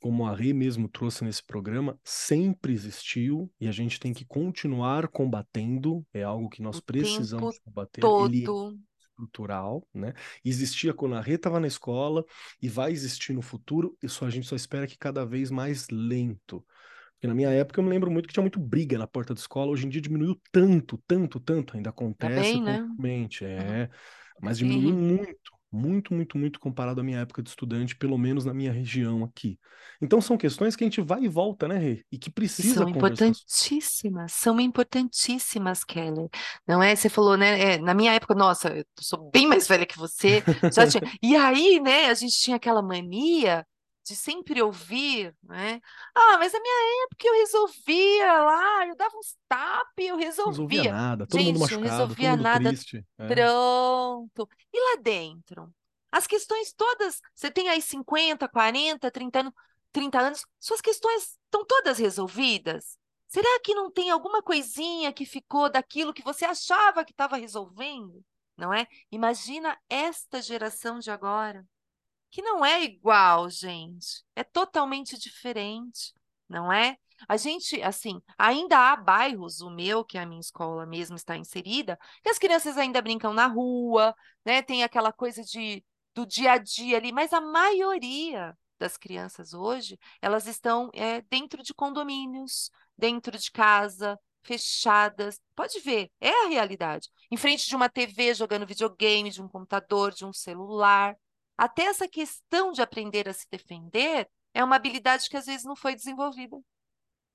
como 0.00 0.26
a 0.26 0.34
Rê 0.34 0.52
mesmo 0.52 0.88
trouxe 0.88 1.24
nesse 1.24 1.44
programa, 1.44 1.96
sempre 2.04 2.72
existiu 2.72 3.48
e 3.60 3.68
a 3.68 3.72
gente 3.72 4.00
tem 4.00 4.12
que 4.12 4.24
continuar 4.24 5.06
combatendo, 5.06 6.04
é 6.12 6.24
algo 6.24 6.48
que 6.48 6.60
nós 6.60 6.78
O 6.78 6.82
precisamos 6.82 7.58
combater, 7.60 8.02
ele 8.02 8.42
todo. 8.42 8.76
Estrutural, 9.12 9.86
né? 9.94 10.12
Existia 10.44 10.94
quando 10.94 11.14
a 11.14 11.20
Rê 11.20 11.34
estava 11.34 11.60
na 11.60 11.66
escola 11.66 12.24
e 12.60 12.68
vai 12.68 12.92
existir 12.92 13.32
no 13.32 13.42
futuro, 13.42 13.96
e 14.02 14.08
só 14.08 14.26
a 14.26 14.30
gente 14.30 14.46
só 14.46 14.56
espera 14.56 14.86
que 14.86 14.98
cada 14.98 15.24
vez 15.24 15.50
mais 15.50 15.88
lento. 15.90 16.64
Porque 17.14 17.26
na 17.28 17.34
minha 17.34 17.50
época 17.50 17.80
eu 17.80 17.84
me 17.84 17.90
lembro 17.90 18.10
muito 18.10 18.26
que 18.28 18.34
tinha 18.34 18.42
muito 18.42 18.60
briga 18.60 18.98
na 18.98 19.06
porta 19.06 19.34
da 19.34 19.40
escola, 19.40 19.70
hoje 19.72 19.86
em 19.86 19.88
dia 19.90 20.00
diminuiu 20.00 20.40
tanto, 20.52 20.98
tanto, 21.06 21.40
tanto, 21.40 21.76
ainda 21.76 21.90
Tá 22.18 22.28
acontece 22.28 22.28
bem, 22.28 22.62
né? 22.62 22.88
é, 23.44 23.90
mas 24.40 24.58
diminuiu 24.58 24.90
muito, 24.92 25.52
muito, 25.72 26.12
muito, 26.12 26.36
muito 26.36 26.60
comparado 26.60 27.00
à 27.00 27.04
minha 27.04 27.20
época 27.20 27.42
de 27.42 27.48
estudante, 27.48 27.96
pelo 27.96 28.18
menos 28.18 28.44
na 28.44 28.52
minha 28.52 28.70
região 28.70 29.24
aqui. 29.24 29.58
Então 30.00 30.20
são 30.20 30.36
questões 30.36 30.76
que 30.76 30.84
a 30.84 30.86
gente 30.86 31.00
vai 31.00 31.22
e 31.22 31.28
volta, 31.28 31.66
né, 31.66 31.78
Rê? 31.78 32.04
E 32.12 32.18
que 32.18 32.30
precisa 32.30 32.74
são 32.74 32.92
conversar. 32.92 33.24
importantíssimas, 33.26 34.32
são 34.32 34.60
importantíssimas, 34.60 35.84
Keller. 35.84 36.28
Não 36.66 36.82
é? 36.82 36.94
Você 36.94 37.08
falou, 37.08 37.36
né? 37.36 37.74
é, 37.74 37.78
na 37.78 37.94
minha 37.94 38.12
época, 38.12 38.34
nossa, 38.34 38.68
eu 38.68 38.84
sou 39.00 39.30
bem 39.30 39.46
mais 39.46 39.66
velha 39.66 39.86
que 39.86 39.98
você, 39.98 40.42
tinha. 40.42 41.02
E 41.22 41.36
aí, 41.36 41.80
né, 41.80 42.06
a 42.06 42.14
gente 42.14 42.38
tinha 42.38 42.56
aquela 42.56 42.82
mania 42.82 43.64
de 44.04 44.16
sempre 44.16 44.60
ouvir, 44.62 45.34
né? 45.42 45.80
Ah, 46.14 46.38
mas 46.38 46.52
na 46.52 46.60
minha 46.60 47.04
época 47.04 47.26
eu 47.28 47.34
resolvia 47.34 48.42
lá, 48.42 48.86
eu 48.88 48.96
dava 48.96 49.16
uns 49.16 49.36
tapas 49.48 49.92
e 49.98 50.06
eu 50.08 50.16
Não 50.44 50.44
resolvia 50.46 50.82
resolvia. 50.82 50.92
nada, 50.92 51.26
todo 51.26 51.44
mundo 51.44 51.58
Gente, 51.58 51.70
não 51.70 51.80
machucado, 51.80 52.14
todo 52.16 52.18
resolvia 52.18 52.30
mundo 52.30 52.42
nada, 52.42 52.72
triste. 52.72 53.06
É. 53.18 53.26
pronto. 53.26 54.48
E 54.72 54.80
lá 54.96 55.02
dentro? 55.02 55.72
As 56.10 56.26
questões 56.26 56.72
todas, 56.74 57.20
você 57.34 57.50
tem 57.50 57.68
aí 57.70 57.80
50, 57.80 58.48
40, 58.48 59.10
30 59.10 59.40
anos, 59.40 59.52
30 59.92 60.20
anos, 60.20 60.46
suas 60.60 60.80
questões 60.80 61.38
estão 61.44 61.64
todas 61.64 61.98
resolvidas? 61.98 62.98
Será 63.28 63.60
que 63.64 63.74
não 63.74 63.90
tem 63.90 64.10
alguma 64.10 64.42
coisinha 64.42 65.12
que 65.12 65.24
ficou 65.24 65.70
daquilo 65.70 66.12
que 66.12 66.22
você 66.22 66.44
achava 66.44 67.04
que 67.04 67.12
estava 67.12 67.36
resolvendo? 67.36 68.22
Não 68.58 68.72
é? 68.74 68.86
Imagina 69.10 69.78
esta 69.88 70.42
geração 70.42 70.98
de 70.98 71.10
agora, 71.10 71.64
que 72.32 72.42
não 72.42 72.64
é 72.64 72.82
igual, 72.82 73.48
gente. 73.50 74.24
É 74.34 74.42
totalmente 74.42 75.18
diferente, 75.18 76.14
não 76.48 76.72
é? 76.72 76.96
A 77.28 77.36
gente, 77.36 77.80
assim, 77.82 78.20
ainda 78.38 78.78
há 78.78 78.96
bairros, 78.96 79.60
o 79.60 79.70
meu, 79.70 80.04
que 80.04 80.18
é 80.18 80.22
a 80.22 80.26
minha 80.26 80.40
escola 80.40 80.86
mesmo 80.86 81.14
está 81.14 81.36
inserida, 81.36 81.98
que 82.22 82.30
as 82.30 82.38
crianças 82.38 82.76
ainda 82.78 83.02
brincam 83.02 83.32
na 83.34 83.46
rua, 83.46 84.14
né? 84.44 84.62
Tem 84.62 84.82
aquela 84.82 85.12
coisa 85.12 85.42
de, 85.44 85.84
do 86.14 86.26
dia 86.26 86.52
a 86.52 86.58
dia 86.58 86.96
ali, 86.96 87.12
mas 87.12 87.32
a 87.34 87.40
maioria 87.40 88.56
das 88.78 88.96
crianças 88.96 89.52
hoje, 89.52 89.98
elas 90.20 90.46
estão 90.46 90.90
é, 90.94 91.20
dentro 91.22 91.62
de 91.62 91.74
condomínios, 91.74 92.70
dentro 92.96 93.38
de 93.38 93.50
casa, 93.50 94.18
fechadas. 94.42 95.38
Pode 95.54 95.78
ver, 95.80 96.10
é 96.18 96.46
a 96.46 96.48
realidade. 96.48 97.08
Em 97.30 97.36
frente 97.36 97.68
de 97.68 97.76
uma 97.76 97.90
TV, 97.90 98.34
jogando 98.34 98.66
videogame, 98.66 99.30
de 99.30 99.42
um 99.42 99.48
computador, 99.48 100.12
de 100.12 100.24
um 100.24 100.32
celular. 100.32 101.14
Até 101.62 101.84
essa 101.84 102.08
questão 102.08 102.72
de 102.72 102.82
aprender 102.82 103.28
a 103.28 103.32
se 103.32 103.46
defender 103.48 104.28
é 104.52 104.64
uma 104.64 104.74
habilidade 104.74 105.28
que 105.30 105.36
às 105.36 105.46
vezes 105.46 105.64
não 105.64 105.76
foi 105.76 105.94
desenvolvida, 105.94 106.58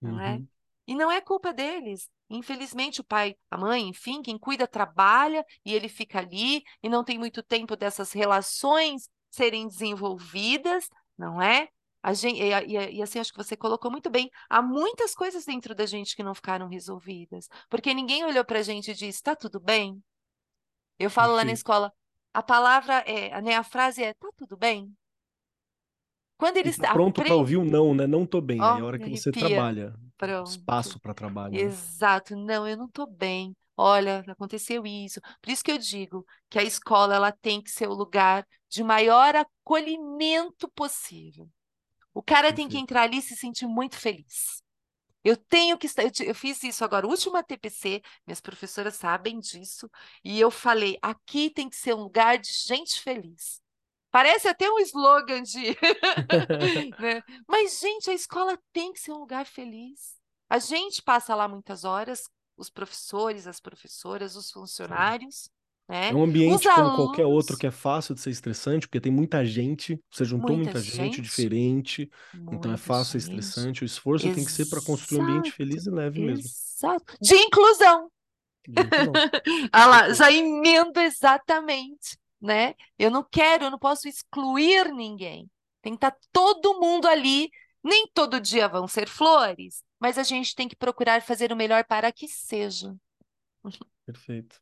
não 0.01 0.19
é? 0.19 0.33
Uhum. 0.33 0.47
E 0.85 0.95
não 0.95 1.09
é 1.09 1.21
culpa 1.21 1.53
deles. 1.53 2.09
Infelizmente, 2.29 2.99
o 2.99 3.05
pai, 3.05 3.37
a 3.49 3.57
mãe, 3.57 3.87
enfim, 3.87 4.21
quem 4.21 4.37
cuida 4.37 4.67
trabalha 4.67 5.45
e 5.63 5.73
ele 5.73 5.87
fica 5.87 6.19
ali 6.19 6.61
e 6.83 6.89
não 6.89 7.05
tem 7.05 7.17
muito 7.17 7.41
tempo 7.41 7.77
dessas 7.77 8.11
relações 8.11 9.09
serem 9.31 9.65
desenvolvidas, 9.65 10.89
não 11.17 11.41
é? 11.41 11.69
Gente, 12.13 12.41
e, 12.41 12.51
e, 12.51 12.95
e, 12.97 13.01
assim, 13.01 13.19
acho 13.19 13.31
que 13.31 13.41
você 13.41 13.55
colocou 13.55 13.89
muito 13.89 14.09
bem, 14.09 14.29
há 14.49 14.61
muitas 14.61 15.15
coisas 15.15 15.45
dentro 15.45 15.73
da 15.73 15.85
gente 15.85 16.17
que 16.17 16.23
não 16.23 16.35
ficaram 16.35 16.67
resolvidas, 16.67 17.47
porque 17.69 17.93
ninguém 17.93 18.25
olhou 18.25 18.43
para 18.43 18.59
a 18.59 18.63
gente 18.63 18.91
e 18.91 18.93
disse, 18.93 19.23
tá 19.23 19.37
tudo 19.37 19.57
bem? 19.57 20.03
Eu 20.99 21.09
falo 21.09 21.33
lá 21.33 21.45
na 21.45 21.53
escola, 21.53 21.93
a 22.37 22.43
palavra 22.43 22.99
é, 22.99 23.41
né, 23.41 23.55
a 23.55 23.63
frase 23.63 24.03
é, 24.03 24.13
tá 24.13 24.29
tudo 24.37 24.55
bem? 24.55 24.95
Quando 26.37 26.57
ele 26.57 26.69
está 26.69 26.93
pronto 26.93 27.23
para 27.23 27.33
ouvir 27.33 27.57
um 27.57 27.65
não, 27.65 27.95
né? 27.95 28.05
Não 28.05 28.27
tô 28.27 28.39
bem. 28.39 28.61
Oh, 28.61 28.63
é 28.63 28.79
a 28.79 28.85
hora 28.85 28.99
que 28.99 29.09
você 29.09 29.31
trabalha, 29.31 29.95
Pronto. 30.15 30.51
espaço 30.51 30.99
para 30.99 31.15
trabalho. 31.15 31.53
Né? 31.53 31.61
Exato. 31.61 32.35
Não, 32.35 32.67
eu 32.67 32.77
não 32.77 32.87
tô 32.87 33.07
bem. 33.07 33.55
Olha, 33.75 34.23
aconteceu 34.27 34.85
isso. 34.85 35.19
Por 35.41 35.51
isso 35.51 35.63
que 35.63 35.71
eu 35.71 35.79
digo 35.79 36.23
que 36.47 36.59
a 36.59 36.63
escola 36.63 37.15
ela 37.15 37.31
tem 37.31 37.59
que 37.59 37.71
ser 37.71 37.87
o 37.87 37.95
lugar 37.95 38.45
de 38.69 38.83
maior 38.83 39.35
acolhimento 39.35 40.69
possível. 40.75 41.49
O 42.13 42.21
cara 42.21 42.53
tem 42.53 42.69
que 42.69 42.77
entrar 42.77 43.01
ali 43.01 43.17
e 43.17 43.21
se 43.23 43.35
sentir 43.35 43.65
muito 43.65 43.95
feliz. 43.95 44.61
Eu 45.27 45.35
tenho 45.35 45.77
que 45.77 45.85
estar. 45.87 46.03
Eu, 46.03 46.11
eu, 46.21 46.33
fiz 46.33 46.63
isso 46.63 46.85
agora, 46.85 47.05
última 47.05 47.43
TPC, 47.43 48.01
minhas 48.25 48.39
professoras 48.39 48.95
sabem 48.95 49.39
disso, 49.39 49.89
e 50.23 50.39
eu 50.39 50.49
falei: 50.49 50.97
aqui 51.01 51.49
tem 51.49 51.69
que 51.69 51.75
ser 51.75 51.93
um 51.93 52.03
lugar 52.03 52.37
de 52.37 52.49
gente 52.53 53.01
feliz. 53.01 53.61
Parece 54.09 54.47
até 54.47 54.71
um 54.71 54.79
slogan 54.79 55.43
de. 55.43 55.75
né? 56.97 57.21
Mas, 57.45 57.77
gente, 57.77 58.09
a 58.09 58.13
escola 58.13 58.57
tem 58.71 58.93
que 58.93 59.01
ser 59.01 59.11
um 59.11 59.17
lugar 59.17 59.45
feliz. 59.45 60.15
A 60.49 60.59
gente 60.59 61.01
passa 61.01 61.35
lá 61.35 61.45
muitas 61.45 61.83
horas, 61.83 62.23
os 62.55 62.69
professores, 62.69 63.47
as 63.47 63.59
professoras, 63.59 64.37
os 64.37 64.49
funcionários. 64.49 65.51
Né? 65.87 66.09
É 66.09 66.13
um 66.13 66.23
ambiente 66.23 66.67
Os 66.67 66.73
como 66.73 66.87
alunos... 66.87 66.95
qualquer 66.97 67.25
outro 67.25 67.57
que 67.57 67.65
é 67.65 67.71
fácil 67.71 68.13
de 68.13 68.19
ser 68.19 68.29
estressante, 68.29 68.87
porque 68.87 68.99
tem 68.99 69.11
muita 69.11 69.45
gente, 69.45 69.97
você 70.11 70.25
juntou 70.25 70.55
muita, 70.55 70.73
muita 70.73 70.81
gente, 70.81 70.97
gente, 70.97 71.21
diferente, 71.21 72.11
então 72.51 72.73
é 72.73 72.77
fácil 72.77 73.13
ser 73.13 73.29
estressante. 73.29 73.83
O 73.83 73.85
esforço 73.85 74.25
Exato. 74.25 74.35
tem 74.35 74.45
que 74.45 74.51
ser 74.51 74.65
para 74.65 74.81
construir 74.81 75.19
um 75.19 75.23
ambiente 75.23 75.51
feliz 75.51 75.85
e 75.85 75.89
leve 75.89 76.21
Exato. 76.21 77.05
mesmo. 77.13 77.17
De 77.21 77.35
inclusão. 77.35 78.11
De 78.67 78.81
inclusão. 78.81 79.13
ah 79.71 79.85
lá, 79.85 80.13
já 80.13 80.29
emendo 80.29 80.99
exatamente, 80.99 82.17
né? 82.41 82.75
Eu 82.99 83.09
não 83.09 83.23
quero, 83.23 83.63
eu 83.65 83.71
não 83.71 83.79
posso 83.79 84.09
excluir 84.09 84.91
ninguém. 84.93 85.49
Tem 85.81 85.93
que 85.93 85.97
estar 85.97 86.11
tá 86.11 86.17
todo 86.33 86.81
mundo 86.81 87.07
ali. 87.07 87.49
Nem 87.81 88.05
todo 88.13 88.41
dia 88.41 88.67
vão 88.67 88.89
ser 88.89 89.07
flores, 89.07 89.81
mas 89.97 90.17
a 90.17 90.23
gente 90.23 90.53
tem 90.53 90.67
que 90.67 90.75
procurar 90.75 91.21
fazer 91.21 91.53
o 91.53 91.55
melhor 91.55 91.85
para 91.85 92.11
que 92.11 92.27
seja. 92.27 92.93
Perfeito. 94.05 94.59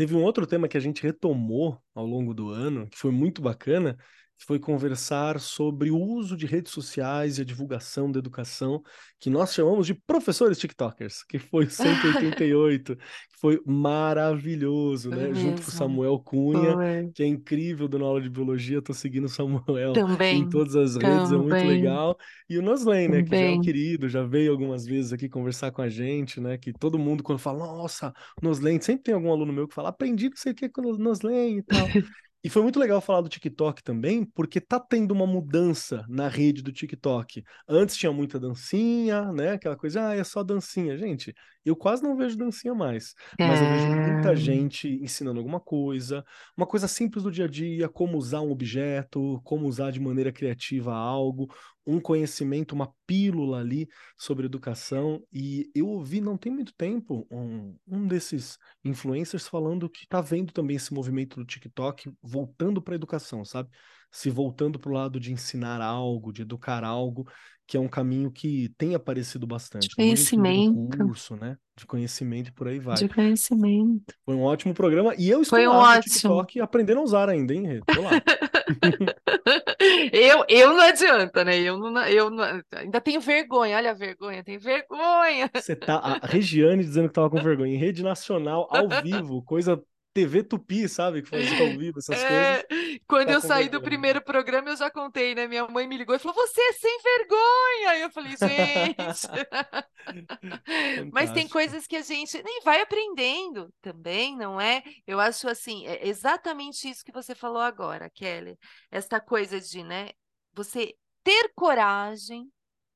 Teve 0.00 0.14
um 0.14 0.22
outro 0.22 0.46
tema 0.46 0.66
que 0.66 0.78
a 0.78 0.80
gente 0.80 1.02
retomou 1.02 1.78
ao 1.94 2.06
longo 2.06 2.32
do 2.32 2.48
ano, 2.48 2.88
que 2.88 2.96
foi 2.96 3.10
muito 3.10 3.42
bacana, 3.42 3.98
foi 4.44 4.58
conversar 4.58 5.38
sobre 5.38 5.90
o 5.90 5.98
uso 5.98 6.36
de 6.36 6.46
redes 6.46 6.72
sociais 6.72 7.38
e 7.38 7.42
a 7.42 7.44
divulgação 7.44 8.10
da 8.10 8.18
educação, 8.18 8.82
que 9.18 9.28
nós 9.28 9.52
chamamos 9.52 9.86
de 9.86 9.94
professores 9.94 10.58
TikTokers, 10.58 11.22
que 11.24 11.38
foi 11.38 11.66
188, 11.70 12.96
que 12.96 13.38
foi 13.38 13.60
maravilhoso, 13.66 15.10
né? 15.10 15.32
Junto 15.34 15.62
com 15.62 15.68
o 15.68 15.72
Samuel 15.72 16.18
Cunha, 16.20 16.72
foi. 16.74 17.10
que 17.14 17.22
é 17.22 17.26
incrível 17.26 17.86
dando 17.86 18.04
aula 18.04 18.20
de 18.20 18.30
biologia, 18.30 18.78
estou 18.78 18.94
seguindo 18.94 19.24
o 19.24 19.28
Samuel 19.28 19.92
também, 19.92 20.40
em 20.40 20.48
todas 20.48 20.74
as 20.74 20.96
redes, 20.96 21.28
também. 21.28 21.34
é 21.34 21.42
muito 21.42 21.68
legal. 21.68 22.18
E 22.48 22.58
o 22.58 22.62
Noslen, 22.62 23.08
né, 23.08 23.22
que 23.22 23.30
já 23.30 23.36
é 23.36 23.50
um 23.50 23.60
querido, 23.60 24.08
já 24.08 24.22
veio 24.22 24.50
algumas 24.50 24.86
vezes 24.86 25.12
aqui 25.12 25.28
conversar 25.28 25.70
com 25.70 25.82
a 25.82 25.88
gente, 25.88 26.40
né, 26.40 26.56
que 26.56 26.72
todo 26.72 26.98
mundo 26.98 27.22
quando 27.22 27.38
fala, 27.38 27.58
nossa, 27.58 28.12
Noslen, 28.42 28.80
sempre 28.80 29.04
tem 29.04 29.14
algum 29.14 29.30
aluno 29.30 29.52
meu 29.52 29.68
que 29.68 29.74
fala, 29.74 29.90
aprendi 29.90 30.28
não 30.28 30.36
sei 30.36 30.52
o 30.52 30.54
que 30.54 30.68
com 30.68 30.80
o 30.80 30.96
Noslen 30.96 31.58
e 31.58 31.62
tal. 31.62 31.86
E 32.42 32.48
foi 32.48 32.62
muito 32.62 32.78
legal 32.80 33.00
falar 33.02 33.20
do 33.20 33.28
TikTok 33.28 33.82
também, 33.82 34.24
porque 34.24 34.60
tá 34.60 34.80
tendo 34.80 35.12
uma 35.12 35.26
mudança 35.26 36.04
na 36.08 36.26
rede 36.26 36.62
do 36.62 36.72
TikTok. 36.72 37.44
Antes 37.68 37.96
tinha 37.96 38.10
muita 38.10 38.40
dancinha, 38.40 39.30
né? 39.30 39.52
Aquela 39.52 39.76
coisa, 39.76 40.08
ah, 40.08 40.16
é 40.16 40.24
só 40.24 40.42
dancinha. 40.42 40.96
Gente, 40.96 41.34
eu 41.64 41.76
quase 41.76 42.02
não 42.02 42.16
vejo 42.16 42.38
dancinha 42.38 42.74
mais, 42.74 43.14
mas 43.38 43.60
eu 43.60 43.66
vejo 43.68 43.86
muita 43.88 44.32
é. 44.32 44.36
gente 44.36 44.88
ensinando 45.02 45.38
alguma 45.38 45.60
coisa, 45.60 46.24
uma 46.56 46.66
coisa 46.66 46.88
simples 46.88 47.24
do 47.24 47.30
dia 47.30 47.44
a 47.44 47.48
dia, 47.48 47.88
como 47.88 48.16
usar 48.16 48.40
um 48.40 48.50
objeto, 48.50 49.40
como 49.44 49.66
usar 49.66 49.90
de 49.90 50.00
maneira 50.00 50.32
criativa 50.32 50.94
algo, 50.94 51.52
um 51.86 52.00
conhecimento, 52.00 52.74
uma 52.74 52.92
pílula 53.06 53.60
ali 53.60 53.88
sobre 54.16 54.46
educação. 54.46 55.22
E 55.32 55.70
eu 55.74 55.86
ouvi 55.88 56.20
não 56.20 56.36
tem 56.36 56.52
muito 56.52 56.72
tempo 56.74 57.26
um, 57.30 57.76
um 57.86 58.06
desses 58.06 58.58
influencers 58.84 59.48
falando 59.48 59.88
que 59.88 60.04
está 60.04 60.20
vendo 60.20 60.52
também 60.52 60.76
esse 60.76 60.92
movimento 60.92 61.36
do 61.36 61.44
TikTok 61.44 62.12
voltando 62.22 62.80
para 62.82 62.94
a 62.94 62.96
educação, 62.96 63.44
sabe? 63.44 63.70
Se 64.10 64.28
voltando 64.30 64.78
para 64.78 64.90
o 64.90 64.94
lado 64.94 65.20
de 65.20 65.32
ensinar 65.32 65.80
algo, 65.80 66.32
de 66.32 66.42
educar 66.42 66.84
algo 66.84 67.26
que 67.70 67.76
é 67.76 67.80
um 67.80 67.86
caminho 67.86 68.32
que 68.32 68.68
tem 68.76 68.96
aparecido 68.96 69.46
bastante. 69.46 69.88
De 69.88 69.94
conhecimento. 69.94 70.98
Curso, 70.98 71.36
né? 71.36 71.56
De 71.76 71.86
conhecimento 71.86 72.48
e 72.48 72.52
por 72.52 72.66
aí 72.66 72.80
vai. 72.80 72.96
De 72.96 73.08
conhecimento. 73.08 74.12
Foi 74.24 74.34
um 74.34 74.42
ótimo 74.42 74.74
programa. 74.74 75.14
E 75.16 75.30
eu 75.30 75.40
estou 75.40 75.56
Foi 75.56 75.68
um 75.68 75.70
lá 75.70 75.98
ótimo. 75.98 76.12
TikTok 76.12 76.60
aprendendo 76.60 76.98
a 76.98 77.04
usar 77.04 77.28
ainda, 77.28 77.54
hein, 77.54 77.64
Rê? 77.64 77.80
Tô 77.86 78.02
lá. 78.02 78.10
eu, 80.12 80.44
eu 80.48 80.74
não 80.74 80.80
adianta, 80.80 81.44
né? 81.44 81.60
Eu, 81.60 81.78
não, 81.78 82.06
eu 82.08 82.28
não, 82.28 82.60
ainda 82.74 83.00
tenho 83.00 83.20
vergonha. 83.20 83.76
Olha 83.76 83.92
a 83.92 83.94
vergonha, 83.94 84.42
tem 84.42 84.58
vergonha. 84.58 85.48
Você 85.54 85.76
tá... 85.76 86.18
A 86.20 86.26
Regiane 86.26 86.82
dizendo 86.82 87.06
que 87.06 87.14
tava 87.14 87.30
com 87.30 87.40
vergonha. 87.40 87.72
Em 87.72 87.78
rede 87.78 88.02
nacional, 88.02 88.66
ao 88.68 88.88
vivo, 89.00 89.44
coisa 89.44 89.80
TV 90.12 90.42
Tupi, 90.42 90.88
sabe? 90.88 91.22
Que 91.22 91.28
fazia 91.28 91.60
ao 91.60 91.78
vivo 91.78 91.98
essas 92.00 92.18
é, 92.18 92.62
coisas. 92.62 93.00
Quando 93.06 93.26
tá 93.28 93.32
eu 93.32 93.40
saí 93.40 93.68
do 93.68 93.80
primeiro 93.80 94.22
programa, 94.22 94.70
eu 94.70 94.76
já 94.76 94.90
contei, 94.90 95.34
né? 95.34 95.46
Minha 95.46 95.66
mãe 95.68 95.86
me 95.86 95.96
ligou 95.96 96.14
e 96.14 96.18
falou: 96.18 96.34
Você 96.34 96.60
é 96.60 96.72
sem 96.72 96.98
vergonha! 97.02 97.96
E 97.96 98.00
eu 98.02 98.10
falei: 98.10 98.32
Gente. 98.36 99.28
Mas 101.12 101.30
tem 101.32 101.48
coisas 101.48 101.86
que 101.86 101.96
a 101.96 102.02
gente 102.02 102.42
nem 102.42 102.60
vai 102.62 102.80
aprendendo 102.80 103.72
também, 103.80 104.36
não 104.36 104.60
é? 104.60 104.82
Eu 105.06 105.20
acho 105.20 105.48
assim, 105.48 105.86
é 105.86 106.08
exatamente 106.08 106.88
isso 106.88 107.04
que 107.04 107.12
você 107.12 107.34
falou 107.34 107.62
agora, 107.62 108.10
Kelly. 108.10 108.58
Esta 108.90 109.20
coisa 109.20 109.60
de, 109.60 109.84
né? 109.84 110.10
Você 110.54 110.94
ter 111.22 111.52
coragem 111.54 112.50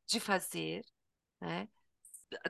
de 0.06 0.18
fazer, 0.18 0.82
né? 1.40 1.68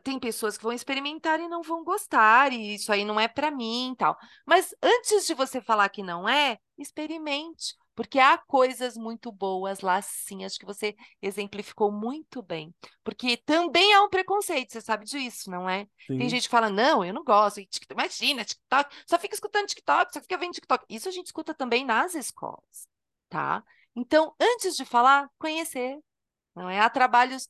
Tem 0.02 0.18
pessoas 0.18 0.56
que 0.56 0.64
vão 0.64 0.72
experimentar 0.72 1.40
e 1.40 1.48
não 1.48 1.62
vão 1.62 1.84
gostar, 1.84 2.52
e 2.52 2.74
isso 2.74 2.92
aí 2.92 3.04
não 3.04 3.18
é 3.18 3.28
para 3.28 3.50
mim, 3.50 3.94
tal. 3.98 4.16
Mas 4.46 4.74
antes 4.82 5.26
de 5.26 5.34
você 5.34 5.60
falar 5.60 5.88
que 5.88 6.02
não 6.02 6.28
é, 6.28 6.58
experimente, 6.78 7.74
porque 7.94 8.18
há 8.18 8.36
coisas 8.36 8.96
muito 8.96 9.30
boas 9.30 9.80
lá 9.80 10.02
sim, 10.02 10.44
acho 10.44 10.58
que 10.58 10.66
você 10.66 10.96
exemplificou 11.22 11.92
muito 11.92 12.42
bem. 12.42 12.74
Porque 13.04 13.36
também 13.36 13.94
há 13.94 14.02
um 14.02 14.08
preconceito, 14.08 14.72
você 14.72 14.80
sabe 14.80 15.04
disso, 15.04 15.50
não 15.50 15.68
é? 15.68 15.86
Sim. 16.06 16.18
Tem 16.18 16.28
gente 16.28 16.44
que 16.44 16.48
fala: 16.48 16.68
"Não, 16.68 17.04
eu 17.04 17.14
não 17.14 17.22
gosto". 17.22 17.60
Imagina, 17.90 18.44
TikTok, 18.44 18.94
só 19.06 19.18
fica 19.18 19.34
escutando 19.34 19.66
TikTok, 19.68 20.12
só 20.12 20.20
fica 20.20 20.36
vendo 20.36 20.54
TikTok. 20.54 20.84
Isso 20.88 21.08
a 21.08 21.12
gente 21.12 21.26
escuta 21.26 21.54
também 21.54 21.84
nas 21.84 22.14
escolas, 22.14 22.88
tá? 23.28 23.62
Então, 23.94 24.34
antes 24.40 24.74
de 24.76 24.84
falar, 24.84 25.30
conhecer, 25.38 25.98
não 26.54 26.68
é? 26.68 26.80
Há 26.80 26.90
trabalhos 26.90 27.48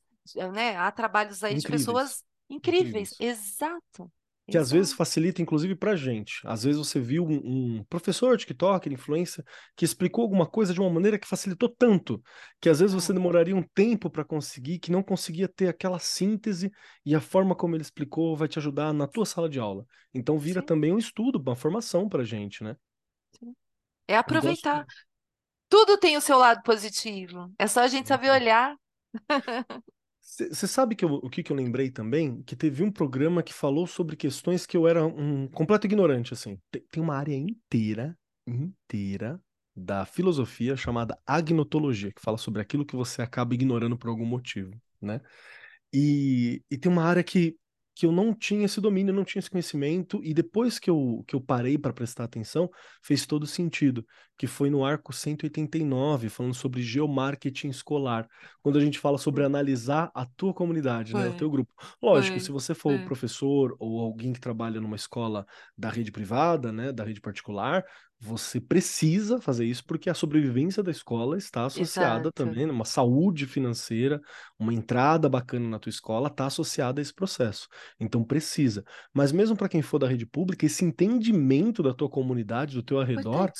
né, 0.53 0.75
há 0.75 0.91
trabalhos 0.91 1.43
aí 1.43 1.55
incríveis. 1.55 1.81
de 1.81 1.85
pessoas 1.85 2.23
incríveis, 2.49 3.11
incríveis. 3.13 3.39
exato. 3.39 4.11
Que 4.47 4.59
às 4.59 4.69
vezes 4.69 4.93
facilita, 4.93 5.41
inclusive, 5.41 5.75
pra 5.75 5.95
gente. 5.95 6.39
Às 6.45 6.63
vezes 6.63 6.77
você 6.77 6.99
viu 6.99 7.25
um, 7.25 7.79
um 7.79 7.83
professor 7.85 8.37
TikTok, 8.37 8.87
influência, 8.93 9.43
que 9.75 9.83
explicou 9.83 10.21
alguma 10.21 10.45
coisa 10.45 10.71
de 10.71 10.79
uma 10.79 10.89
maneira 10.89 11.17
que 11.17 11.27
facilitou 11.27 11.67
tanto, 11.67 12.21
que 12.61 12.69
às 12.69 12.79
vezes 12.79 12.93
você 12.93 13.11
é. 13.11 13.15
demoraria 13.15 13.55
um 13.55 13.63
tempo 13.73 14.07
para 14.07 14.23
conseguir, 14.23 14.77
que 14.77 14.91
não 14.91 15.01
conseguia 15.01 15.47
ter 15.47 15.67
aquela 15.67 15.97
síntese 15.97 16.71
e 17.03 17.15
a 17.15 17.19
forma 17.19 17.55
como 17.55 17.75
ele 17.75 17.81
explicou 17.81 18.37
vai 18.37 18.47
te 18.47 18.59
ajudar 18.59 18.93
na 18.93 19.07
tua 19.07 19.25
sala 19.25 19.49
de 19.49 19.59
aula. 19.59 19.83
Então 20.13 20.37
vira 20.37 20.61
Sim. 20.61 20.67
também 20.67 20.93
um 20.93 20.99
estudo, 20.99 21.39
uma 21.39 21.55
formação 21.55 22.07
pra 22.07 22.23
gente, 22.23 22.63
né? 22.63 22.77
Sim. 23.39 23.55
É 24.07 24.15
aproveitar. 24.15 24.85
Tudo 25.67 25.97
tem 25.97 26.17
o 26.17 26.21
seu 26.21 26.37
lado 26.37 26.61
positivo. 26.61 27.51
É 27.57 27.65
só 27.65 27.81
a 27.81 27.87
gente 27.87 28.07
saber 28.07 28.29
uhum. 28.29 28.35
olhar. 28.35 28.75
Você 30.25 30.67
sabe 30.67 30.95
que 30.95 31.05
eu, 31.05 31.13
o 31.13 31.29
que, 31.29 31.43
que 31.43 31.51
eu 31.51 31.55
lembrei 31.55 31.91
também? 31.91 32.41
Que 32.41 32.55
teve 32.55 32.83
um 32.83 32.91
programa 32.91 33.43
que 33.43 33.53
falou 33.53 33.85
sobre 33.85 34.15
questões 34.15 34.65
que 34.65 34.75
eu 34.75 34.87
era 34.87 35.05
um 35.05 35.47
completo 35.47 35.85
ignorante, 35.85 36.33
assim. 36.33 36.59
Tem, 36.71 36.81
tem 36.91 37.03
uma 37.03 37.15
área 37.15 37.35
inteira, 37.35 38.17
inteira, 38.47 39.39
da 39.75 40.03
filosofia 40.03 40.75
chamada 40.75 41.17
agnotologia, 41.27 42.11
que 42.11 42.21
fala 42.21 42.37
sobre 42.39 42.59
aquilo 42.59 42.85
que 42.85 42.95
você 42.95 43.21
acaba 43.21 43.53
ignorando 43.53 43.97
por 43.97 44.09
algum 44.09 44.25
motivo, 44.25 44.71
né? 44.99 45.21
E, 45.93 46.63
e 46.71 46.77
tem 46.77 46.91
uma 46.91 47.03
área 47.03 47.23
que 47.23 47.55
que 47.95 48.05
eu 48.05 48.11
não 48.11 48.33
tinha 48.33 48.65
esse 48.65 48.81
domínio, 48.81 49.13
não 49.13 49.23
tinha 49.23 49.39
esse 49.39 49.49
conhecimento, 49.49 50.21
e 50.23 50.33
depois 50.33 50.77
que 50.77 50.89
eu, 50.89 51.23
que 51.25 51.35
eu 51.35 51.41
parei 51.41 51.77
para 51.77 51.93
prestar 51.93 52.25
atenção, 52.25 52.69
fez 53.01 53.25
todo 53.25 53.47
sentido, 53.47 54.05
que 54.37 54.47
foi 54.47 54.69
no 54.69 54.83
arco 54.83 55.13
189, 55.13 56.27
falando 56.27 56.53
sobre 56.53 56.81
geomarketing 56.81 57.69
escolar, 57.69 58.27
quando 58.61 58.77
a 58.77 58.81
gente 58.81 58.99
fala 58.99 59.17
sobre 59.17 59.45
analisar 59.45 60.11
a 60.13 60.25
tua 60.25 60.53
comunidade, 60.53 61.15
né, 61.15 61.29
o 61.29 61.33
teu 61.33 61.49
grupo. 61.49 61.71
Lógico, 62.01 62.39
se 62.39 62.51
você 62.51 62.75
for 62.75 62.99
professor 63.01 63.75
ou 63.79 64.01
alguém 64.01 64.33
que 64.33 64.41
trabalha 64.41 64.81
numa 64.81 64.97
escola 64.97 65.45
da 65.77 65.89
rede 65.89 66.11
privada, 66.11 66.71
né, 66.73 66.91
da 66.91 67.05
rede 67.05 67.21
particular, 67.21 67.85
você 68.25 68.59
precisa 68.59 69.39
fazer 69.39 69.65
isso 69.65 69.83
porque 69.85 70.09
a 70.09 70.13
sobrevivência 70.13 70.81
da 70.81 70.91
escola 70.91 71.37
está 71.37 71.65
associada 71.65 72.29
Exato. 72.29 72.31
também, 72.33 72.69
uma 72.69 72.85
saúde 72.85 73.45
financeira, 73.45 74.19
uma 74.57 74.73
entrada 74.73 75.29
bacana 75.29 75.67
na 75.69 75.79
tua 75.79 75.89
escola 75.89 76.27
está 76.27 76.47
associada 76.47 76.99
a 76.99 77.03
esse 77.03 77.13
processo. 77.13 77.67
Então 77.99 78.23
precisa. 78.23 78.83
Mas 79.13 79.31
mesmo 79.31 79.55
para 79.55 79.69
quem 79.69 79.81
for 79.81 79.99
da 79.99 80.07
rede 80.07 80.25
pública, 80.25 80.65
esse 80.65 80.83
entendimento 80.83 81.83
da 81.83 81.93
tua 81.93 82.09
comunidade, 82.09 82.75
do 82.75 82.83
teu 82.83 82.99
arredor, 82.99 83.51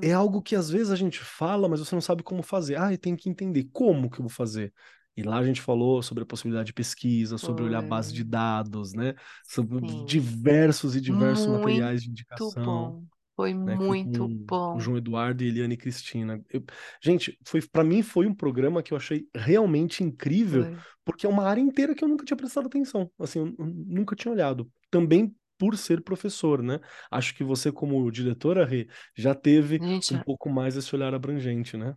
é 0.00 0.12
algo 0.12 0.42
que 0.42 0.54
às 0.56 0.70
vezes 0.70 0.90
a 0.90 0.96
gente 0.96 1.18
fala, 1.18 1.68
mas 1.68 1.80
você 1.80 1.94
não 1.94 2.00
sabe 2.00 2.22
como 2.22 2.42
fazer. 2.42 2.76
Ah, 2.76 2.92
eu 2.92 2.98
tenho 2.98 3.16
que 3.16 3.28
entender 3.28 3.68
como 3.72 4.10
que 4.10 4.18
eu 4.20 4.22
vou 4.22 4.30
fazer. 4.30 4.72
E 5.16 5.22
lá 5.22 5.38
a 5.38 5.44
gente 5.44 5.60
falou 5.60 6.00
sobre 6.00 6.22
a 6.22 6.26
possibilidade 6.26 6.68
de 6.68 6.72
pesquisa, 6.72 7.38
sobre 7.38 7.64
olhar 7.64 7.80
a 7.80 7.82
base 7.82 8.12
de 8.12 8.22
Foi. 8.22 8.30
dados, 8.30 8.94
né? 8.94 9.14
Sobre 9.44 9.80
Sim. 9.80 10.04
diversos 10.04 10.94
e 10.94 11.00
diversos 11.00 11.48
materiais 11.48 12.02
de 12.02 12.08
Muito 12.08 12.12
indicação 12.12 12.64
bom. 12.64 13.06
Foi 13.38 13.54
né, 13.54 13.76
muito 13.76 14.26
com 14.26 14.28
bom. 14.46 14.80
João 14.80 14.96
Eduardo 14.96 15.44
e 15.44 15.48
Eliane 15.48 15.76
Cristina. 15.76 16.42
Eu- 16.50 16.64
gente, 17.00 17.38
foi 17.46 17.62
para 17.62 17.84
mim 17.84 18.02
foi 18.02 18.26
um 18.26 18.34
programa 18.34 18.82
que 18.82 18.92
eu 18.92 18.96
achei 18.96 19.28
realmente 19.34 20.02
incrível, 20.02 20.64
Foi. 20.64 20.76
porque 21.04 21.24
é 21.24 21.28
uma 21.28 21.44
área 21.44 21.60
inteira 21.60 21.94
que 21.94 22.02
eu 22.02 22.08
nunca 22.08 22.24
tinha 22.24 22.36
prestado 22.36 22.66
atenção, 22.66 23.10
assim, 23.18 23.38
eu 23.40 23.54
nunca 23.66 24.16
tinha 24.16 24.32
olhado. 24.32 24.68
Também 24.90 25.34
por 25.56 25.76
ser 25.76 26.02
professor, 26.02 26.62
né? 26.62 26.80
Acho 27.10 27.34
que 27.34 27.44
você 27.44 27.70
como 27.72 28.10
diretora, 28.10 28.64
Rê, 28.64 28.88
já 29.16 29.34
teve 29.34 29.78
Gente, 29.80 30.14
um 30.14 30.22
pouco 30.22 30.48
mais 30.48 30.76
esse 30.76 30.94
olhar 30.94 31.14
abrangente, 31.14 31.76
né? 31.76 31.94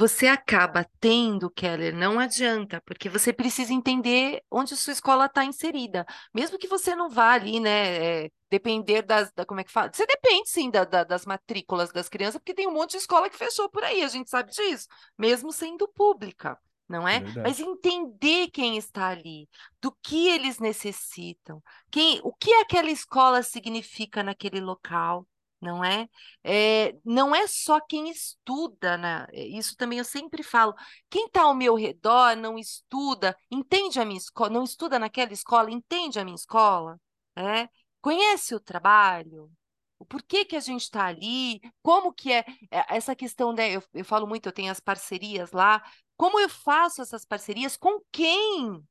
Você 0.00 0.28
acaba 0.28 0.86
tendo, 1.00 1.50
Keller, 1.50 1.92
não 1.94 2.20
adianta, 2.20 2.80
porque 2.86 3.08
você 3.08 3.32
precisa 3.32 3.72
entender 3.72 4.42
onde 4.48 4.72
a 4.74 4.76
sua 4.76 4.92
escola 4.92 5.26
está 5.26 5.44
inserida. 5.44 6.06
Mesmo 6.32 6.56
que 6.56 6.68
você 6.68 6.94
não 6.94 7.10
vá 7.10 7.32
ali, 7.32 7.58
né, 7.58 8.26
é, 8.26 8.30
depender 8.48 9.02
das, 9.02 9.32
da, 9.32 9.44
como 9.44 9.58
é 9.60 9.64
que 9.64 9.72
fala? 9.72 9.90
Você 9.92 10.06
depende, 10.06 10.48
sim, 10.50 10.70
da, 10.70 10.84
da- 10.84 11.02
das 11.04 11.26
matrículas 11.26 11.90
das 11.92 12.08
crianças, 12.08 12.36
porque 12.40 12.54
tem 12.54 12.68
um 12.68 12.72
monte 12.72 12.92
de 12.92 12.98
escola 12.98 13.28
que 13.28 13.36
fechou 13.36 13.68
por 13.68 13.82
aí, 13.82 14.02
a 14.04 14.08
gente 14.08 14.30
sabe 14.30 14.52
disso, 14.52 14.86
mesmo 15.18 15.52
sendo 15.52 15.88
pública, 15.88 16.56
não 16.88 17.06
é? 17.06 17.22
Mas 17.42 17.58
entender 17.58 18.48
quem 18.52 18.76
está 18.76 19.08
ali, 19.08 19.48
do 19.80 19.90
que 20.02 20.28
eles 20.28 20.60
necessitam, 20.60 21.60
quem, 21.90 22.20
o 22.22 22.32
que 22.32 22.52
aquela 22.54 22.90
escola 22.90 23.42
significa 23.42 24.22
naquele 24.22 24.60
local, 24.60 25.26
não 25.60 25.84
é? 25.84 26.08
É, 26.44 26.94
não 27.04 27.34
é 27.34 27.46
só 27.46 27.80
quem 27.80 28.10
estuda, 28.10 28.96
né? 28.96 29.26
Isso 29.32 29.76
também 29.76 29.98
eu 29.98 30.04
sempre 30.04 30.42
falo. 30.42 30.74
Quem 31.10 31.26
está 31.26 31.42
ao 31.42 31.54
meu 31.54 31.74
redor 31.74 32.36
não 32.36 32.58
estuda, 32.58 33.36
entende 33.50 34.00
a 34.00 34.04
minha 34.04 34.18
escola, 34.18 34.50
não 34.50 34.64
estuda 34.64 34.98
naquela 34.98 35.32
escola, 35.32 35.70
entende 35.70 36.18
a 36.18 36.24
minha 36.24 36.34
escola, 36.36 37.00
é? 37.36 37.68
Conhece 38.00 38.54
o 38.54 38.60
trabalho, 38.60 39.50
o 39.98 40.04
porquê 40.04 40.44
que 40.44 40.56
a 40.56 40.60
gente 40.60 40.82
está 40.82 41.06
ali, 41.06 41.60
como 41.82 42.12
que 42.12 42.32
é 42.32 42.44
é, 42.70 42.96
essa 42.96 43.14
questão, 43.16 43.52
né? 43.52 43.70
Eu, 43.76 43.82
eu 43.92 44.04
falo 44.04 44.26
muito, 44.26 44.46
eu 44.48 44.52
tenho 44.52 44.70
as 44.70 44.80
parcerias 44.80 45.52
lá. 45.52 45.82
Como 46.16 46.38
eu 46.40 46.48
faço 46.48 47.02
essas 47.02 47.24
parcerias? 47.24 47.76
Com 47.76 48.00
quem? 48.12 48.82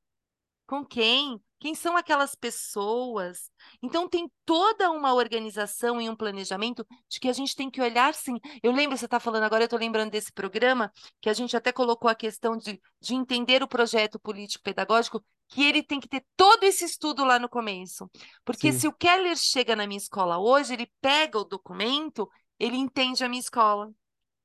Com 0.68 0.86
quem? 0.86 1.41
Quem 1.60 1.74
são 1.74 1.97
aquelas 1.97 2.36
pessoas? 2.36 3.49
Então, 3.82 4.08
tem 4.08 4.32
toda 4.45 4.91
uma 4.91 5.14
organização 5.14 5.99
e 5.99 6.10
um 6.10 6.16
planejamento 6.16 6.86
de 7.10 7.20
que 7.20 7.28
a 7.28 7.34
gente 7.34 7.55
tem 7.55 7.70
que 7.70 7.82
olhar, 7.82 8.14
sim. 8.14 8.39
Eu 8.62 8.72
lembro, 8.72 8.97
você 8.97 9.05
está 9.05 9.20
falando 9.20 9.43
agora, 9.43 9.64
eu 9.64 9.66
estou 9.66 9.80
lembrando 9.80 10.12
desse 10.12 10.32
programa, 10.32 10.91
que 11.20 11.30
a 11.30 11.34
gente 11.34 11.58
até 11.58 11.72
colocou 11.72 12.10
a 12.10 12.16
questão 12.16 12.55
de, 12.58 12.80
de 13.01 13.16
entender 13.16 13.64
o 13.64 13.68
projeto 13.68 14.20
político-pedagógico, 14.20 15.24
que 15.49 15.64
ele 15.64 15.82
tem 15.82 15.99
que 15.99 16.08
ter 16.08 16.24
todo 16.36 16.64
esse 16.64 16.86
estudo 16.86 17.24
lá 17.26 17.39
no 17.39 17.49
começo. 17.49 18.10
Porque 18.45 18.72
Sim, 18.72 18.80
se 18.80 18.88
o 18.88 18.93
Keller 18.93 19.36
chega 19.36 19.76
na 19.76 19.88
minha 19.88 19.97
escola 19.97 20.38
hoje, 20.38 20.74
ele 20.74 20.91
pega 21.01 21.39
o 21.39 21.43
documento, 21.45 22.30
ele 22.60 22.78
entende 22.78 23.24
a 23.24 23.30
minha 23.30 23.39
escola, 23.39 23.91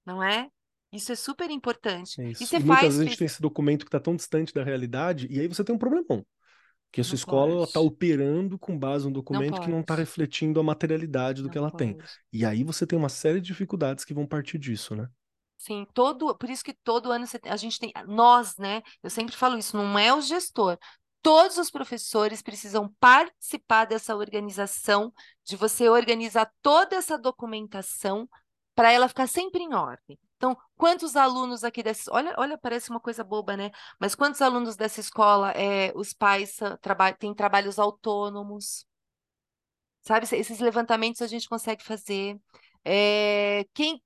não 0.04 0.22
é? 0.22 0.50
Isso 0.92 1.12
é 1.12 1.16
super 1.16 1.50
importante. 1.50 2.20
é 2.20 2.30
E 2.30 2.30
isso. 2.30 2.44
você 2.46 2.58
E 2.58 2.62
muitas 2.62 2.80
faz, 2.80 2.82
vezes 2.88 3.00
a 3.00 3.04
gente 3.04 3.18
tem 3.18 3.26
esse 3.26 3.40
documento 3.42 3.84
que 3.84 3.88
está 3.88 4.00
tão 4.00 4.16
distante 4.16 4.52
da 4.52 4.62
realidade, 4.64 5.26
e 5.30 5.40
aí 5.40 5.48
você 5.48 5.64
tem 5.64 5.74
um 5.74 5.78
problemão. 5.78 6.24
Que 6.92 7.00
a 7.00 7.04
sua 7.04 7.16
Não 7.16 7.16
escola 7.16 7.52
ela 7.54 7.64
está 7.64 7.80
operando 7.80 8.58
com 8.58 8.78
base 8.78 9.06
num 9.06 9.12
não 9.30 9.42
documento 9.42 9.60
que 9.60 9.70
não 9.70 9.80
está 9.80 9.94
refletindo 9.96 10.60
a 10.60 10.62
materialidade 10.62 11.42
do 11.42 11.50
que 11.50 11.58
Não 11.58 11.66
ela 11.66 11.70
tem. 11.70 11.96
pode. 11.96 12.22
E 12.32 12.44
aí 12.44 12.64
você 12.64 12.86
tem 12.86 12.98
uma 12.98 13.08
série 13.08 13.40
de 13.40 13.48
dificuldades 13.48 14.04
que 14.04 14.14
vão 14.14 14.26
partir 14.26 14.58
disso, 14.58 14.94
né? 14.96 15.08
Sim, 15.58 15.86
todo, 15.94 16.36
por 16.36 16.50
isso 16.50 16.64
que 16.64 16.74
todo 16.74 17.12
ano 17.12 17.24
a 17.44 17.56
gente 17.56 17.78
tem, 17.78 17.92
nós, 18.06 18.56
né? 18.56 18.82
Eu 19.02 19.08
sempre 19.10 19.36
falo 19.36 19.56
isso, 19.56 19.76
não 19.76 19.96
é 19.98 20.12
o 20.12 20.20
gestor. 20.20 20.76
Todos 21.22 21.56
os 21.56 21.70
professores 21.70 22.42
precisam 22.42 22.92
participar 22.98 23.84
dessa 23.84 24.16
organização, 24.16 25.12
de 25.44 25.54
você 25.54 25.88
organizar 25.88 26.52
toda 26.60 26.96
essa 26.96 27.16
documentação 27.16 28.28
para 28.74 28.90
ela 28.90 29.06
ficar 29.06 29.28
sempre 29.28 29.62
em 29.62 29.72
ordem. 29.72 30.18
Então, 30.42 30.56
quantos 30.76 31.14
alunos 31.14 31.62
aqui 31.62 31.84
dessa, 31.84 32.12
olha, 32.12 32.34
olha, 32.36 32.58
parece 32.58 32.90
uma 32.90 32.98
coisa 32.98 33.22
boba, 33.22 33.56
né? 33.56 33.70
Mas 34.00 34.16
quantos 34.16 34.42
alunos 34.42 34.74
dessa 34.74 34.98
escola, 34.98 35.52
é, 35.52 35.92
os 35.94 36.12
pais 36.12 36.58
traba- 36.80 37.12
têm 37.12 37.32
trabalhos 37.32 37.78
autônomos? 37.78 38.84
Sabe, 40.00 40.24
esse- 40.24 40.36
esses 40.36 40.58
levantamentos 40.60 41.22
a 41.22 41.26
gente 41.26 41.48
consegue 41.48 41.82
fazer. 41.84 42.40
É, 42.84 43.64
quem, 43.74 44.02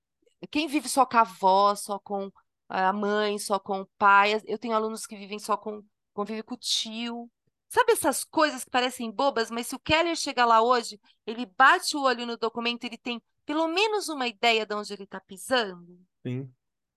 quem 0.51 0.69
vive 0.69 0.89
só 0.89 1.07
com 1.07 1.17
a 1.17 1.21
avó, 1.23 1.75
só 1.75 1.99
com 1.99 2.31
a 2.69 2.93
mãe, 2.93 3.39
só 3.39 3.59
com 3.59 3.81
o 3.81 3.87
pai? 3.99 4.41
Eu 4.47 4.59
tenho 4.59 4.75
alunos 4.75 5.07
que 5.07 5.17
vivem 5.17 5.39
só 5.39 5.57
com, 5.57 5.83
convivem 6.13 6.43
com 6.43 6.55
o 6.55 6.59
tio. 6.59 7.31
Sabe 7.69 7.93
essas 7.93 8.25
coisas 8.25 8.63
que 8.65 8.71
parecem 8.71 9.11
bobas, 9.11 9.51
mas 9.51 9.67
se 9.69 9.75
o 9.75 9.79
Keller 9.79 10.17
chegar 10.17 10.45
lá 10.47 10.63
hoje, 10.63 11.01
ele 11.27 11.47
bate 11.47 11.97
o 11.97 12.03
olho 12.03 12.27
no 12.27 12.37
documento, 12.37 12.85
ele 12.85 12.99
tem 12.99 13.21
pelo 13.45 13.67
menos 13.69 14.09
uma 14.09 14.27
ideia 14.27 14.67
de 14.67 14.75
onde 14.75 14.93
ele 14.93 15.05
está 15.05 15.21
pisando? 15.21 15.99
Sim. 16.27 16.51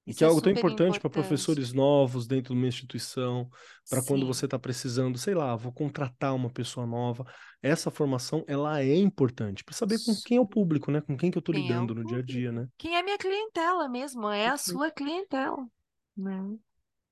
E 0.07 0.13
que 0.13 0.23
é 0.23 0.27
é 0.27 0.29
algo 0.29 0.41
tão 0.41 0.49
super 0.49 0.59
importante 0.59 0.99
para 0.99 1.07
importante. 1.07 1.27
professores 1.27 1.71
novos 1.71 2.25
dentro 2.25 2.53
de 2.53 2.59
uma 2.59 2.67
instituição, 2.67 3.47
para 3.87 4.03
quando 4.03 4.25
você 4.25 4.45
está 4.45 4.57
precisando, 4.57 5.19
sei 5.19 5.35
lá, 5.35 5.55
vou 5.55 5.71
contratar 5.71 6.33
uma 6.33 6.49
pessoa 6.49 6.87
nova. 6.87 7.25
Essa 7.61 7.91
formação, 7.91 8.43
ela 8.47 8.81
é 8.81 8.95
importante 8.95 9.63
para 9.63 9.75
saber 9.75 9.99
com 10.03 10.15
quem 10.25 10.37
é 10.37 10.41
o 10.41 10.47
público, 10.47 10.89
né? 10.89 10.99
Com 11.01 11.15
quem 11.15 11.29
que 11.29 11.37
eu 11.37 11.41
estou 11.41 11.53
é 11.53 11.59
lidando 11.59 11.93
no 11.93 12.03
dia 12.03 12.17
a 12.17 12.21
dia, 12.23 12.51
né? 12.51 12.67
Quem 12.77 12.95
é 12.95 13.03
minha 13.03 13.19
clientela 13.19 13.87
mesmo? 13.87 14.27
É 14.29 14.47
a 14.47 14.57
sua 14.57 14.89
clientela, 14.89 15.63
né? 16.17 16.57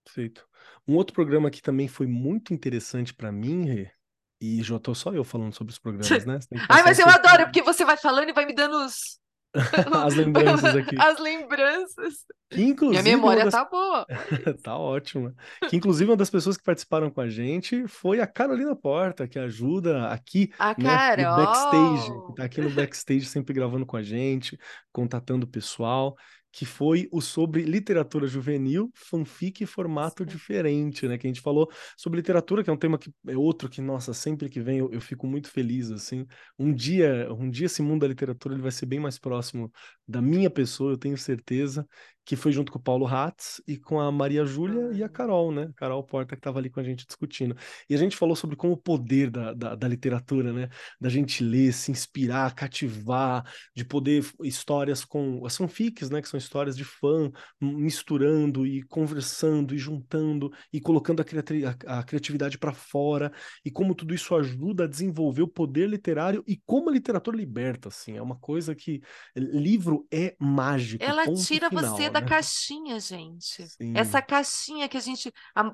perfeito. 0.08 0.48
Um 0.88 0.96
outro 0.96 1.14
programa 1.14 1.52
que 1.52 1.62
também 1.62 1.88
foi 1.88 2.08
muito 2.08 2.54
interessante 2.54 3.14
para 3.14 3.32
mim, 3.32 3.66
Rê, 3.66 3.92
e 4.40 4.64
já 4.64 4.80
tô 4.80 4.96
só 4.96 5.14
eu 5.14 5.24
falando 5.24 5.54
sobre 5.54 5.72
os 5.72 5.80
programas, 5.80 6.08
né? 6.26 6.40
Ai, 6.70 6.84
mas 6.84 6.98
eu 6.98 7.08
adoro, 7.08 7.44
porque 7.46 7.62
você 7.62 7.84
vai 7.84 7.98
falando 7.98 8.30
e 8.30 8.34
vai 8.34 8.46
me 8.46 8.54
dando 8.54 8.78
os... 8.86 9.20
as 10.06 10.16
lembranças 10.16 10.76
aqui. 10.76 10.96
as 11.00 11.20
lembranças. 11.20 12.14
Que 12.50 12.58
Minha 12.58 12.70
inclusive 12.72 13.10
uma 13.10 13.16
memória 13.18 13.44
das 13.46 13.54
tá 13.54 13.66
boa. 13.66 14.06
Tá 14.64 14.78
ótimo. 14.78 15.34
Que 15.70 15.76
inclusive 15.76 16.10
uma 16.10 16.18
das 16.18 16.30
pessoas 16.30 16.58
que 16.58 16.64
participaram 16.64 17.10
com 17.10 17.20
a 17.20 17.30
gente 17.30 17.88
foi 17.88 18.22
a 18.22 18.28
Carolina 18.28 18.76
Porta, 18.76 19.28
que 19.28 19.38
ajuda 19.38 20.08
aqui, 20.08 20.52
A 20.58 20.76
né, 20.78 21.18
no 21.18 21.36
backstage, 21.36 22.28
que 22.28 22.36
tá 22.36 22.44
aqui 22.46 22.62
no 22.62 22.70
backstage 22.70 23.26
sempre 23.26 23.54
gravando 23.54 23.86
com 23.86 23.98
a 23.98 24.04
gente, 24.04 24.58
contatando 24.92 25.46
o 25.46 25.50
pessoal, 25.50 26.16
que 26.58 26.66
foi 26.66 27.08
o 27.12 27.22
sobre 27.22 27.62
literatura 27.62 28.26
juvenil, 28.26 28.90
fanfic 28.96 29.64
e 29.64 29.68
formato 29.68 30.26
diferente, 30.26 31.08
né? 31.08 31.16
Que 31.16 31.28
a 31.28 31.30
gente 31.30 31.40
falou 31.40 31.70
sobre 31.96 32.18
literatura, 32.18 32.64
que 32.64 32.70
é 32.72 32.74
um 32.74 32.78
tema 32.78 32.98
que 32.98 33.14
é 33.28 33.38
outro 33.38 33.70
que, 33.70 33.80
nossa, 33.80 34.12
sempre 34.12 34.50
que 34.50 34.60
vem 34.60 34.80
eu, 34.80 34.92
eu 34.92 35.00
fico 35.00 35.28
muito 35.28 35.52
feliz, 35.52 35.92
assim. 35.92 36.26
Um 36.58 36.74
dia, 36.74 37.32
um 37.32 37.48
dia 37.48 37.68
esse 37.68 37.84
mundo 37.84 38.02
da 38.02 38.08
literatura 38.08 38.56
ele 38.56 38.64
vai 38.64 38.72
ser 38.72 38.88
bem 38.88 39.00
mais 39.00 39.20
próximo 39.20 39.72
da 40.08 40.20
minha 40.20 40.50
pessoa, 40.50 40.94
eu 40.94 40.98
tenho 40.98 41.16
certeza 41.16 41.88
que 42.28 42.36
foi 42.36 42.52
junto 42.52 42.74
com 42.74 42.78
o 42.78 42.82
Paulo 42.82 43.08
Hatz 43.08 43.62
e 43.66 43.78
com 43.78 44.02
a 44.02 44.12
Maria 44.12 44.44
Júlia 44.44 44.92
e 44.92 45.02
a 45.02 45.08
Carol, 45.08 45.50
né? 45.50 45.72
Carol 45.78 46.04
Porta, 46.04 46.36
que 46.36 46.40
estava 46.42 46.60
ali 46.60 46.70
com 46.70 46.82
a 46.82 46.84
gente 46.84 47.08
discutindo. 47.08 47.56
E 47.90 47.96
a 47.96 47.98
gente 47.98 48.18
falou 48.18 48.36
sobre 48.36 48.58
como 48.58 48.74
o 48.74 48.78
poder 48.78 49.32
da, 49.32 49.54
da, 49.54 49.76
da 49.76 49.88
literatura, 49.88 50.52
né? 50.52 50.68
Da 51.00 51.08
gente 51.08 51.42
ler, 51.42 51.72
se 51.72 51.90
inspirar, 51.90 52.54
cativar, 52.54 53.50
de 53.74 53.86
poder 53.86 54.26
histórias 54.44 55.06
com 55.06 55.46
as 55.46 55.56
fanfics, 55.56 56.10
né? 56.10 56.22
Que 56.22 56.28
são 56.28 56.38
histórias 56.48 56.78
de 56.78 56.84
fã, 56.84 57.30
misturando 57.62 58.66
e 58.66 58.82
conversando 58.84 59.76
e 59.76 59.78
juntando 59.78 60.52
e 60.72 60.80
colocando 60.80 61.22
a, 61.22 61.26
criati 61.26 61.66
a, 61.66 62.00
a 62.00 62.04
criatividade 62.04 62.58
para 62.58 62.74
fora 62.74 63.32
e 63.64 63.70
como 63.70 63.94
tudo 63.94 64.14
isso 64.14 64.34
ajuda 64.36 64.86
a 64.86 64.88
desenvolver 64.88 65.42
o 65.42 65.48
poder 65.48 65.90
literário 65.90 66.44
e 66.48 66.60
como 66.66 66.90
a 66.90 66.94
literatura 66.94 67.36
liberta, 67.38 67.90
assim. 67.90 68.18
É 68.18 68.22
uma 68.22 68.38
coisa 68.38 68.74
que 68.74 69.02
livro 69.36 70.08
é 70.12 70.36
mágico, 70.40 71.04
Ela 71.04 71.26
tira 71.34 71.70
você 71.70 71.96
final, 71.96 72.12
da 72.12 72.22
né? 72.22 72.28
caixinha, 72.28 73.00
gente. 73.00 73.64
Essa 73.94 74.20
Sim, 74.20 74.26
caixinha 74.28 74.90
que 74.90 74.98
a 74.98 75.02
gente, 75.02 75.32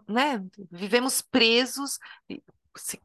né, 0.09 0.43
vivemos 0.71 1.21
presos, 1.21 1.99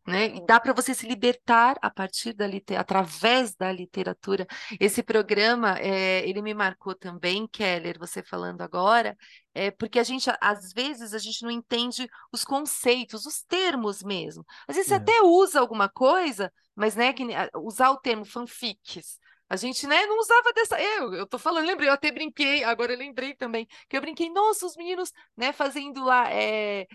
né, 0.06 0.26
e 0.36 0.46
dá 0.46 0.58
para 0.58 0.72
você 0.72 0.94
se 0.94 1.06
libertar 1.06 1.76
a 1.82 1.90
partir 1.90 2.32
da 2.32 2.46
através 2.78 3.54
da 3.54 3.70
literatura. 3.70 4.46
Esse 4.80 5.02
programa, 5.02 5.78
é, 5.78 6.26
ele 6.28 6.40
me 6.40 6.54
marcou 6.54 6.94
também, 6.94 7.46
Keller, 7.46 7.98
você 7.98 8.22
falando 8.22 8.62
agora, 8.62 9.16
é, 9.54 9.70
porque 9.70 9.98
a 9.98 10.04
gente, 10.04 10.30
às 10.40 10.72
vezes, 10.72 11.12
a 11.12 11.18
gente 11.18 11.42
não 11.42 11.50
entende 11.50 12.08
os 12.32 12.44
conceitos, 12.44 13.26
os 13.26 13.42
termos 13.42 14.02
mesmo. 14.02 14.44
Às 14.66 14.76
vezes 14.76 14.88
você 14.88 14.94
é, 14.94 14.96
até 14.96 15.20
usa 15.22 15.60
alguma 15.60 15.88
coisa, 15.88 16.52
mas, 16.74 16.94
né, 16.96 17.12
que, 17.12 17.24
nem- 17.24 17.36
a- 17.36 17.50
usar 17.56 17.90
o 17.90 17.98
termo 18.00 18.24
fanfics. 18.24 19.18
A 19.50 19.56
gente, 19.56 19.86
né, 19.86 20.04
não 20.06 20.18
usava 20.18 20.52
dessa. 20.52 20.80
Eu, 20.80 21.14
eu 21.14 21.26
tô 21.26 21.38
falando, 21.38 21.66
lembrei, 21.66 21.88
eu 21.88 21.94
até 21.94 22.12
brinquei, 22.12 22.62
agora 22.64 22.92
eu 22.92 22.98
lembrei 22.98 23.34
também, 23.34 23.66
que 23.88 23.96
eu 23.96 24.00
brinquei, 24.00 24.28
nossa, 24.30 24.66
os 24.66 24.76
meninos, 24.76 25.10
né, 25.36 25.52
fazendo 25.52 26.04
lá, 26.04 26.30
é, 26.30 26.86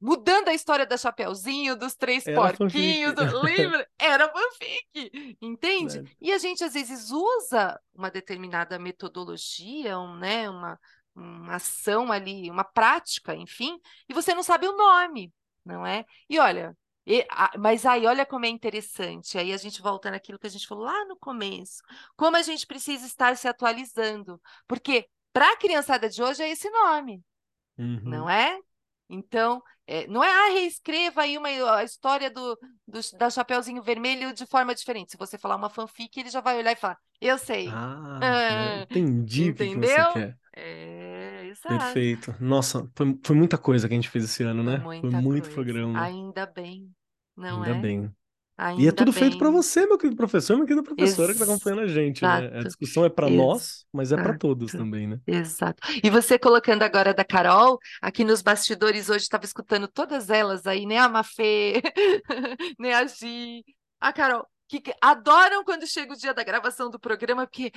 mudando 0.00 0.48
a 0.48 0.54
história 0.54 0.86
da 0.86 0.96
Chapeuzinho, 0.96 1.76
dos 1.76 1.94
três 1.94 2.28
Era 2.28 2.52
porquinhos, 2.56 3.14
do 3.14 3.24
livro, 3.44 3.84
era 3.98 4.30
fanfic, 4.30 5.36
entende? 5.40 6.00
Verdade. 6.00 6.10
E 6.20 6.32
a 6.32 6.38
gente 6.38 6.62
às 6.64 6.74
vezes 6.74 7.10
usa 7.10 7.80
uma 7.94 8.10
determinada 8.10 8.78
metodologia, 8.78 9.98
um, 9.98 10.16
né, 10.16 10.48
uma, 10.48 10.78
uma 11.14 11.54
ação 11.56 12.12
ali, 12.12 12.50
uma 12.50 12.64
prática, 12.64 13.34
enfim, 13.34 13.78
e 14.08 14.14
você 14.14 14.34
não 14.34 14.42
sabe 14.42 14.66
o 14.68 14.76
nome, 14.76 15.32
não 15.64 15.84
é? 15.86 16.04
E 16.28 16.38
olha, 16.38 16.76
e- 17.06 17.26
a- 17.30 17.52
mas 17.58 17.84
aí 17.86 18.06
olha 18.06 18.24
como 18.26 18.46
é 18.46 18.48
interessante, 18.48 19.38
aí 19.38 19.52
a 19.52 19.56
gente 19.56 19.80
volta 19.82 20.10
naquilo 20.10 20.38
que 20.38 20.46
a 20.46 20.50
gente 20.50 20.66
falou 20.66 20.84
lá 20.84 21.04
no 21.06 21.16
começo, 21.18 21.82
como 22.16 22.36
a 22.36 22.42
gente 22.42 22.66
precisa 22.66 23.06
estar 23.06 23.36
se 23.36 23.48
atualizando, 23.48 24.40
porque 24.66 25.08
para 25.32 25.52
a 25.52 25.56
criançada 25.56 26.08
de 26.08 26.22
hoje 26.22 26.42
é 26.42 26.50
esse 26.50 26.68
nome 26.70 27.22
Uhum. 27.78 28.04
não 28.04 28.28
é? 28.28 28.58
Então, 29.08 29.62
é, 29.88 30.06
não 30.06 30.22
é, 30.22 30.28
ah, 30.30 30.52
reescreva 30.52 31.22
aí 31.22 31.38
uma, 31.38 31.48
a 31.76 31.84
história 31.84 32.30
do, 32.30 32.58
do, 32.86 33.00
da 33.18 33.30
Chapeuzinho 33.30 33.82
Vermelho 33.82 34.32
de 34.34 34.46
forma 34.46 34.74
diferente. 34.74 35.12
Se 35.12 35.16
você 35.18 35.38
falar 35.38 35.56
uma 35.56 35.70
fanfic, 35.70 36.18
ele 36.20 36.30
já 36.30 36.40
vai 36.40 36.58
olhar 36.58 36.72
e 36.72 36.76
falar, 36.76 36.98
eu 37.20 37.38
sei. 37.38 37.80
Ah, 38.20 38.20
Ah, 38.20 38.86
entendi 38.90 39.50
o 39.50 39.54
que 39.54 39.66
você 39.68 40.04
quer. 40.04 40.38
É, 40.56 41.46
exato. 41.46 42.02
Perfeito. 42.06 42.34
Nossa, 42.40 42.90
foi, 42.96 43.18
foi 43.24 43.36
muita 43.36 43.58
coisa 43.58 43.86
que 43.88 43.94
a 43.94 43.96
gente 43.96 44.08
fez 44.08 44.24
esse 44.24 44.42
ano, 44.42 44.62
Foi 44.62 44.64
né? 44.64 44.90
Foi 45.00 45.10
muita 45.10 45.10
muito 45.10 45.50
coisa. 45.50 45.50
programa. 45.50 45.92
Ainda 45.92 46.46
bem, 46.46 46.94
não 47.36 47.62
Ainda 47.62 47.64
é? 47.64 47.74
bem. 47.74 48.14
E 48.76 48.86
é 48.86 48.92
Ainda 48.92 48.92
tudo 48.92 49.12
feito 49.12 49.36
para 49.38 49.50
bem. 49.50 49.52
você, 49.52 49.86
meu 49.86 49.98
querido 49.98 50.16
professor, 50.16 50.54
minha 50.56 50.66
querida 50.66 50.82
professora 50.84 51.34
que 51.34 51.40
está 51.40 51.44
acompanhando 51.44 51.82
a 51.82 51.86
gente, 51.88 52.26
né? 52.26 52.48
A 52.58 52.62
Exato, 52.62 52.64
discussão 52.64 53.04
é 53.04 53.10
para 53.10 53.30
nós, 53.30 53.86
mas 53.92 54.12
é 54.12 54.16
para 54.18 54.34
todos 54.34 54.74
exato. 54.74 54.84
também, 54.84 55.06
né? 55.08 55.20
Exato. 55.26 55.82
E 56.02 56.10
você 56.10 56.38
colocando 56.38 56.82
agora 56.82 57.14
da 57.14 57.24
Carol, 57.24 57.78
aqui 58.00 58.24
nos 58.24 58.42
bastidores 58.42 59.08
hoje 59.10 59.24
estava 59.24 59.44
escutando 59.44 59.88
todas 59.88 60.30
elas 60.30 60.66
aí, 60.66 60.86
né? 60.86 60.98
A 60.98 61.08
Mafê, 61.08 61.82
né? 62.78 62.94
A 62.94 63.06
Gi, 63.06 63.64
a 64.00 64.12
Carol, 64.12 64.46
que 64.68 64.82
adoram 65.02 65.64
quando 65.64 65.86
chega 65.86 66.12
o 66.14 66.16
dia 66.16 66.34
da 66.34 66.44
gravação 66.44 66.90
do 66.90 66.98
programa, 67.00 67.46
porque 67.46 67.72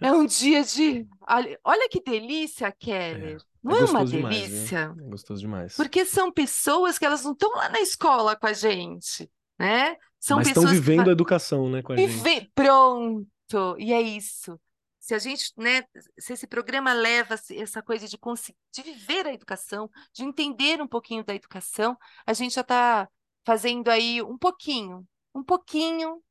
é 0.00 0.12
um 0.12 0.26
dia 0.26 0.62
de. 0.64 1.06
Olha 1.28 1.58
olha 1.64 1.88
que 1.88 2.02
delícia, 2.02 2.72
É, 3.10 3.18
Keller. 3.18 3.38
é 3.38 3.44
Não 3.62 3.76
é 3.76 3.84
uma 3.84 4.04
gostoso 4.04 4.12
demais, 4.12 4.36
delícia? 4.40 4.96
É 4.98 5.02
gostoso 5.02 5.40
demais. 5.40 5.74
Porque 5.76 6.04
são 6.04 6.32
pessoas 6.32 6.98
que 6.98 7.04
elas 7.04 7.24
não 7.24 7.32
estão 7.32 7.50
lá 7.56 7.68
na 7.68 7.80
escola 7.80 8.36
com 8.36 8.46
a 8.46 8.52
gente, 8.52 9.30
né? 9.58 9.96
São 10.20 10.38
Mas 10.38 10.48
estão 10.48 10.64
que 10.64 10.66
vivendo 10.66 11.06
fa- 11.06 11.10
a 11.10 11.12
educação, 11.12 11.68
né, 11.70 11.82
com 11.82 11.92
a 11.92 11.96
e 11.96 12.06
gente. 12.08 12.52
pronto, 12.54 13.76
e 13.78 13.92
é 13.92 14.00
isso. 14.00 14.60
Se 14.98 15.14
a 15.14 15.18
gente, 15.18 15.52
né, 15.56 15.84
se 16.18 16.32
esse 16.32 16.46
programa 16.46 16.92
leva 16.92 17.34
essa 17.52 17.82
coisa 17.82 18.08
de, 18.08 18.18
consi- 18.18 18.56
de 18.72 18.82
viver 18.82 19.26
a 19.26 19.32
educação, 19.32 19.90
de 20.12 20.24
entender 20.24 20.80
um 20.82 20.88
pouquinho 20.88 21.24
da 21.24 21.34
educação, 21.34 21.96
a 22.26 22.32
gente 22.32 22.54
já 22.54 22.62
está 22.62 23.08
fazendo 23.44 23.88
aí 23.88 24.20
um 24.22 24.36
pouquinho, 24.36 25.06
um 25.34 25.44
pouquinho 25.44 26.22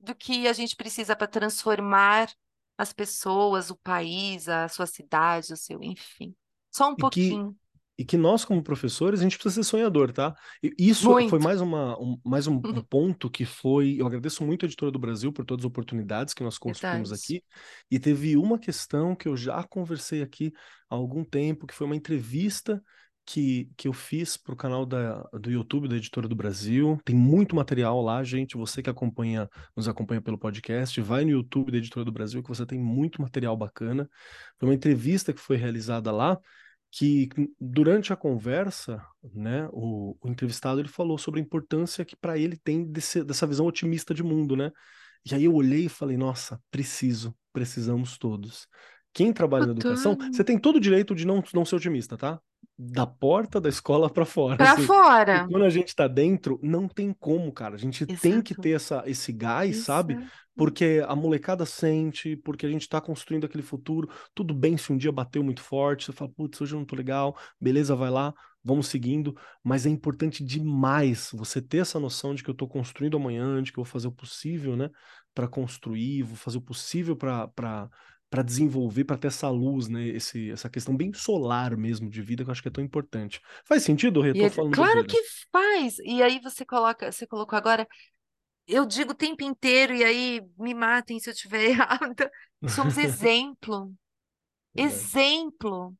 do 0.00 0.14
que 0.14 0.48
a 0.48 0.52
gente 0.52 0.76
precisa 0.76 1.14
para 1.14 1.26
transformar 1.26 2.32
as 2.78 2.92
pessoas, 2.92 3.70
o 3.70 3.76
país, 3.76 4.48
a 4.48 4.68
sua 4.68 4.86
cidade, 4.86 5.52
o 5.52 5.56
seu, 5.56 5.82
enfim. 5.82 6.34
Só 6.70 6.90
um 6.90 6.96
E 6.96 7.04
que, 7.06 7.38
pouquinho. 7.38 7.56
E 8.02 8.04
que 8.04 8.16
nós, 8.16 8.44
como 8.44 8.60
professores, 8.64 9.20
a 9.20 9.22
gente 9.22 9.38
precisa 9.38 9.62
ser 9.62 9.70
sonhador, 9.70 10.12
tá? 10.12 10.34
E 10.60 10.74
isso 10.76 11.04
foi 11.04 11.22
Muito. 11.22 11.40
mais, 11.40 11.60
uma, 11.60 11.96
um, 12.00 12.18
mais 12.24 12.48
um, 12.48 12.54
um 12.54 12.82
ponto 12.82 13.30
que 13.30 13.44
foi. 13.44 13.94
Eu 13.96 14.08
agradeço 14.08 14.44
muito 14.44 14.64
a 14.64 14.66
Editora 14.66 14.90
do 14.90 14.98
Brasil 14.98 15.32
por 15.32 15.44
todas 15.44 15.64
as 15.64 15.68
oportunidades 15.68 16.34
que 16.34 16.42
nós 16.42 16.58
construímos 16.58 17.10
Verdade. 17.10 17.22
aqui. 17.22 17.44
E 17.88 18.00
teve 18.00 18.36
uma 18.36 18.58
questão 18.58 19.14
que 19.14 19.28
eu 19.28 19.36
já 19.36 19.62
conversei 19.62 20.20
aqui 20.20 20.52
há 20.90 20.96
algum 20.96 21.22
tempo, 21.22 21.64
que 21.64 21.72
foi 21.72 21.86
uma 21.86 21.94
entrevista 21.94 22.82
que, 23.24 23.70
que 23.76 23.86
eu 23.86 23.92
fiz 23.92 24.36
para 24.36 24.52
o 24.52 24.56
canal 24.56 24.84
da, 24.84 25.22
do 25.32 25.48
YouTube 25.48 25.86
da 25.86 25.94
Editora 25.94 26.26
do 26.26 26.34
Brasil. 26.34 26.98
Tem 27.04 27.14
muito 27.14 27.54
material 27.54 28.02
lá, 28.02 28.24
gente. 28.24 28.56
Você 28.56 28.82
que 28.82 28.90
acompanha, 28.90 29.48
nos 29.76 29.86
acompanha 29.86 30.20
pelo 30.20 30.36
podcast, 30.36 31.00
vai 31.00 31.24
no 31.24 31.30
YouTube 31.30 31.70
da 31.70 31.78
Editora 31.78 32.04
do 32.04 32.10
Brasil, 32.10 32.42
que 32.42 32.48
você 32.48 32.66
tem 32.66 32.80
muito 32.80 33.22
material 33.22 33.56
bacana. 33.56 34.10
Foi 34.58 34.68
uma 34.68 34.74
entrevista 34.74 35.32
que 35.32 35.40
foi 35.40 35.56
realizada 35.56 36.10
lá 36.10 36.36
que 36.92 37.30
durante 37.58 38.12
a 38.12 38.16
conversa, 38.16 39.02
né, 39.32 39.66
o, 39.72 40.14
o 40.20 40.28
entrevistado 40.28 40.78
ele 40.78 40.88
falou 40.88 41.16
sobre 41.16 41.40
a 41.40 41.42
importância 41.42 42.04
que 42.04 42.14
para 42.14 42.36
ele 42.36 42.56
tem 42.58 42.84
desse, 42.84 43.24
dessa 43.24 43.46
visão 43.46 43.64
otimista 43.66 44.12
de 44.12 44.22
mundo, 44.22 44.54
né? 44.54 44.70
E 45.24 45.34
aí 45.34 45.44
eu 45.44 45.54
olhei 45.54 45.86
e 45.86 45.88
falei, 45.88 46.18
nossa, 46.18 46.60
preciso, 46.70 47.34
precisamos 47.50 48.18
todos. 48.18 48.68
Quem 49.14 49.32
trabalha 49.32 49.66
na 49.66 49.72
educação, 49.72 50.16
você 50.30 50.44
tem 50.44 50.58
todo 50.58 50.76
o 50.76 50.80
direito 50.80 51.14
de 51.14 51.26
não, 51.26 51.42
não 51.54 51.64
ser 51.64 51.76
otimista, 51.76 52.16
tá? 52.16 52.38
Da 52.78 53.06
porta 53.06 53.60
da 53.60 53.68
escola 53.68 54.10
para 54.10 54.24
fora, 54.24 54.56
Para 54.56 54.72
assim. 54.72 54.86
Fora. 54.86 55.46
quando 55.48 55.64
a 55.64 55.70
gente 55.70 55.94
tá 55.94 56.08
dentro, 56.08 56.58
não 56.62 56.88
tem 56.88 57.12
como, 57.12 57.52
cara. 57.52 57.74
A 57.74 57.78
gente 57.78 58.06
tem 58.06 58.42
que 58.42 58.52
Exato. 58.52 58.62
ter 58.62 58.70
essa, 58.70 59.02
esse 59.06 59.32
gás, 59.32 59.76
sabe? 59.78 60.14
Exato. 60.14 60.32
Porque 60.56 61.02
a 61.06 61.14
molecada 61.14 61.64
sente, 61.64 62.36
porque 62.36 62.66
a 62.66 62.68
gente 62.68 62.88
tá 62.88 63.00
construindo 63.00 63.44
aquele 63.44 63.62
futuro. 63.62 64.08
Tudo 64.34 64.52
bem 64.52 64.76
se 64.76 64.92
um 64.92 64.96
dia 64.96 65.12
bateu 65.12 65.42
muito 65.42 65.62
forte, 65.62 66.06
você 66.06 66.12
fala, 66.12 66.30
putz, 66.30 66.60
hoje 66.60 66.74
eu 66.74 66.78
não 66.78 66.84
tô 66.86 66.94
legal, 66.96 67.36
beleza, 67.60 67.94
vai 67.96 68.10
lá, 68.10 68.34
vamos 68.64 68.88
seguindo. 68.88 69.34
Mas 69.62 69.86
é 69.86 69.88
importante 69.88 70.44
demais 70.44 71.30
você 71.32 71.60
ter 71.62 71.78
essa 71.78 71.98
noção 72.00 72.34
de 72.34 72.42
que 72.42 72.50
eu 72.50 72.54
tô 72.54 72.66
construindo 72.68 73.16
amanhã, 73.16 73.62
de 73.62 73.72
que 73.72 73.78
eu 73.78 73.84
vou 73.84 73.90
fazer 73.90 74.08
o 74.08 74.12
possível, 74.12 74.76
né, 74.76 74.90
para 75.34 75.48
construir, 75.48 76.22
vou 76.22 76.36
fazer 76.36 76.58
o 76.58 76.62
possível 76.62 77.16
para 77.16 77.88
para 78.32 78.42
desenvolver, 78.42 79.04
para 79.04 79.18
ter 79.18 79.28
essa 79.28 79.50
luz, 79.50 79.88
né, 79.88 80.08
esse, 80.08 80.50
essa 80.52 80.70
questão 80.70 80.96
bem 80.96 81.12
solar 81.14 81.76
mesmo 81.76 82.10
de 82.10 82.22
vida 82.22 82.44
que 82.44 82.50
eu 82.50 82.52
acho 82.52 82.62
que 82.62 82.68
é 82.68 82.72
tão 82.72 82.84
importante. 82.84 83.40
Faz 83.66 83.84
sentido, 83.84 84.22
Rê? 84.22 84.34
Tô 84.34 84.48
ele- 84.48 84.50
falando 84.50 84.74
claro 84.74 85.04
que 85.06 85.18
faz. 85.52 85.98
E 86.00 86.22
aí 86.22 86.40
você 86.40 86.64
coloca, 86.64 87.10
você 87.12 87.26
colocou 87.26 87.56
agora, 87.58 87.86
eu 88.66 88.86
digo 88.86 89.12
o 89.12 89.14
tempo 89.16 89.44
inteiro, 89.44 89.94
e 89.94 90.04
aí 90.04 90.42
me 90.58 90.74
matem 90.74 91.20
se 91.20 91.30
eu 91.30 91.34
estiver 91.34 91.64
errada. 91.70 92.30
Somos 92.66 92.96
exemplo. 92.98 93.94
Exemplo. 94.76 95.94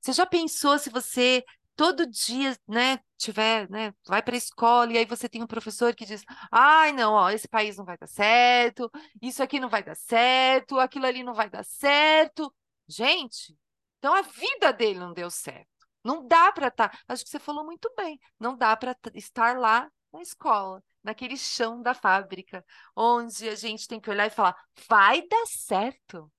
Você 0.00 0.12
já 0.12 0.26
pensou 0.26 0.78
se 0.78 0.90
você 0.90 1.44
todo 1.78 2.04
dia, 2.08 2.58
né, 2.66 2.98
tiver, 3.16 3.70
né, 3.70 3.94
vai 4.06 4.20
para 4.20 4.34
a 4.34 4.38
escola 4.38 4.92
e 4.92 4.98
aí 4.98 5.04
você 5.04 5.28
tem 5.28 5.40
um 5.42 5.46
professor 5.46 5.94
que 5.94 6.04
diz: 6.04 6.24
"Ai, 6.50 6.92
não, 6.92 7.12
ó, 7.14 7.30
esse 7.30 7.46
país 7.48 7.76
não 7.76 7.84
vai 7.84 7.96
dar 7.96 8.08
certo, 8.08 8.90
isso 9.22 9.42
aqui 9.44 9.60
não 9.60 9.68
vai 9.68 9.82
dar 9.84 9.94
certo, 9.94 10.78
aquilo 10.80 11.06
ali 11.06 11.22
não 11.22 11.34
vai 11.34 11.48
dar 11.48 11.64
certo". 11.64 12.52
Gente, 12.88 13.56
então 13.98 14.12
a 14.14 14.22
vida 14.22 14.72
dele 14.72 14.98
não 14.98 15.12
deu 15.12 15.30
certo. 15.30 15.68
Não 16.04 16.26
dá 16.26 16.50
para 16.52 16.66
estar, 16.68 16.98
acho 17.08 17.22
que 17.24 17.30
você 17.30 17.38
falou 17.38 17.64
muito 17.64 17.92
bem, 17.96 18.18
não 18.40 18.56
dá 18.56 18.76
para 18.76 18.96
estar 19.14 19.56
lá 19.58 19.88
na 20.12 20.20
escola, 20.22 20.82
naquele 21.02 21.36
chão 21.36 21.80
da 21.82 21.94
fábrica, 21.94 22.64
onde 22.96 23.48
a 23.48 23.54
gente 23.54 23.86
tem 23.86 24.00
que 24.00 24.10
olhar 24.10 24.26
e 24.26 24.30
falar: 24.30 24.56
"Vai 24.88 25.22
dar 25.28 25.46
certo". 25.46 26.30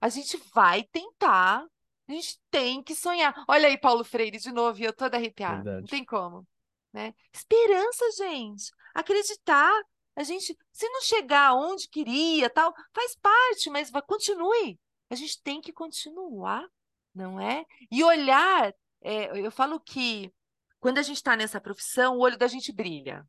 A 0.00 0.08
gente 0.08 0.36
vai 0.54 0.82
tentar. 0.84 1.64
A 2.10 2.12
gente 2.12 2.40
tem 2.50 2.82
que 2.82 2.92
sonhar. 2.94 3.32
Olha 3.48 3.68
aí, 3.68 3.78
Paulo 3.78 4.02
Freire, 4.02 4.36
de 4.38 4.50
novo, 4.50 4.80
e 4.80 4.84
eu 4.84 4.92
toda 4.92 5.16
arrepiada. 5.16 5.56
Não 5.58 5.62
Verdade. 5.64 5.90
tem 5.90 6.04
como, 6.04 6.44
né? 6.92 7.14
Esperança, 7.32 8.04
gente. 8.18 8.70
Acreditar. 8.92 9.72
A 10.16 10.24
gente, 10.24 10.58
se 10.72 10.88
não 10.88 11.00
chegar 11.02 11.54
onde 11.54 11.88
queria, 11.88 12.50
tal, 12.50 12.74
faz 12.92 13.14
parte, 13.16 13.70
mas 13.70 13.90
vai, 13.90 14.02
continue. 14.02 14.76
A 15.08 15.14
gente 15.14 15.40
tem 15.40 15.60
que 15.60 15.72
continuar, 15.72 16.66
não 17.14 17.38
é? 17.40 17.64
E 17.90 18.02
olhar. 18.02 18.74
é, 19.02 19.38
eu 19.38 19.50
falo 19.52 19.78
que 19.80 20.32
quando 20.80 20.98
a 20.98 21.02
gente 21.02 21.16
está 21.18 21.36
nessa 21.36 21.60
profissão, 21.60 22.16
o 22.16 22.20
olho 22.20 22.36
da 22.36 22.48
gente 22.48 22.72
brilha. 22.72 23.24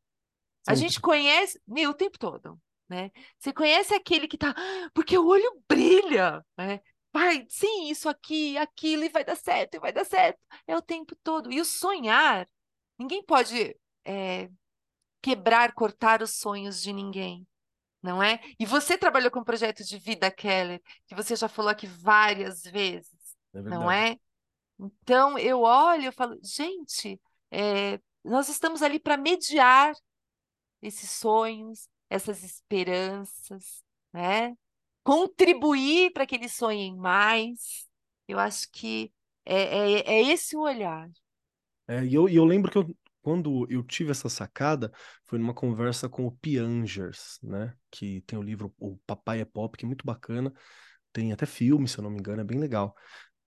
A 0.68 0.74
gente 0.74 1.00
conhece, 1.00 1.62
meu, 1.68 1.92
o 1.92 1.94
tempo 1.94 2.18
todo, 2.18 2.60
né? 2.90 3.12
Você 3.38 3.54
conhece 3.54 3.94
aquele 3.94 4.28
que 4.28 4.38
tá, 4.38 4.54
"Ah, 4.58 4.90
porque 4.94 5.18
o 5.18 5.26
olho 5.28 5.64
brilha, 5.70 6.44
né? 6.58 6.80
Vai, 7.14 7.46
sim, 7.50 7.90
isso 7.90 8.08
aqui, 8.08 8.58
aquilo, 8.58 9.04
e 9.04 9.10
vai 9.10 9.24
dar 9.24 9.36
certo, 9.36 9.76
e 9.76 9.80
vai 9.80 9.92
dar 9.92 10.06
certo. 10.06 10.40
É 10.66 10.76
o 10.78 10.82
tempo 10.82 11.16
todo. 11.24 11.52
E 11.52 11.60
o 11.60 11.66
sonhar, 11.66 12.48
ninguém 12.98 13.24
pode 13.24 13.76
é, 14.06 14.50
quebrar, 15.22 15.74
cortar 15.74 16.22
os 16.22 16.36
sonhos 16.36 16.82
de 16.82 16.94
ninguém, 16.94 17.46
não 18.02 18.24
é? 18.24 18.40
E 18.60 18.66
você 18.66 18.98
trabalhou 18.98 19.30
com 19.30 19.40
o 19.40 19.46
projeto 19.46 19.84
de 19.84 19.98
vida, 20.00 20.32
Keller, 20.32 20.82
que 21.06 21.16
você 21.16 21.36
já 21.36 21.48
falou 21.50 21.70
aqui 21.70 21.86
várias 21.86 22.64
vezes, 22.64 23.36
É 23.54 23.62
não 23.62 23.92
é? 23.92 24.18
Então 24.80 25.38
eu 25.38 25.62
olho, 25.62 26.06
eu 26.06 26.14
falo, 26.14 26.40
gente, 26.44 27.20
é, 27.52 28.00
nós 28.24 28.50
estamos 28.50 28.82
ali 28.82 29.00
para 29.00 29.18
mediar 29.18 29.94
esses 30.82 31.12
sonhos, 31.12 31.88
essas 32.10 32.44
esperanças, 32.44 33.84
né? 34.12 34.56
Contribuir 35.04 36.12
para 36.14 36.26
que 36.26 36.36
eles 36.36 36.54
sonhem 36.54 36.96
mais. 36.96 37.88
Eu 38.28 38.40
acho 38.40 38.68
que 38.72 39.12
é, 39.46 39.56
é, 39.56 40.00
é 40.08 40.22
esse 40.32 40.56
o 40.56 40.62
olhar. 40.62 41.10
É, 41.88 42.06
e 42.06 42.14
eu, 42.14 42.30
eu 42.30 42.46
lembro 42.46 42.72
que 42.72 42.78
eu, 42.78 42.96
quando 43.22 43.68
eu 43.70 43.84
tive 43.84 44.12
essa 44.12 44.30
sacada, 44.30 44.92
foi 45.26 45.38
numa 45.40 45.54
conversa 45.54 46.08
com 46.08 46.26
o 46.26 46.32
Piangers, 46.32 47.40
né? 47.44 47.74
Que 47.90 48.22
tem 48.22 48.38
o 48.38 48.44
livro 48.44 48.74
O 48.80 48.98
Papai 49.06 49.42
é 49.42 49.46
Pop, 49.46 49.78
que 49.78 49.86
é 49.86 49.88
muito 49.88 50.06
bacana. 50.06 50.54
Tem 51.12 51.32
até 51.32 51.46
filme, 51.46 51.88
se 51.88 51.98
eu 51.98 52.04
não 52.04 52.10
me 52.10 52.20
engano, 52.20 52.42
é 52.42 52.44
bem 52.46 52.60
legal. 52.60 52.96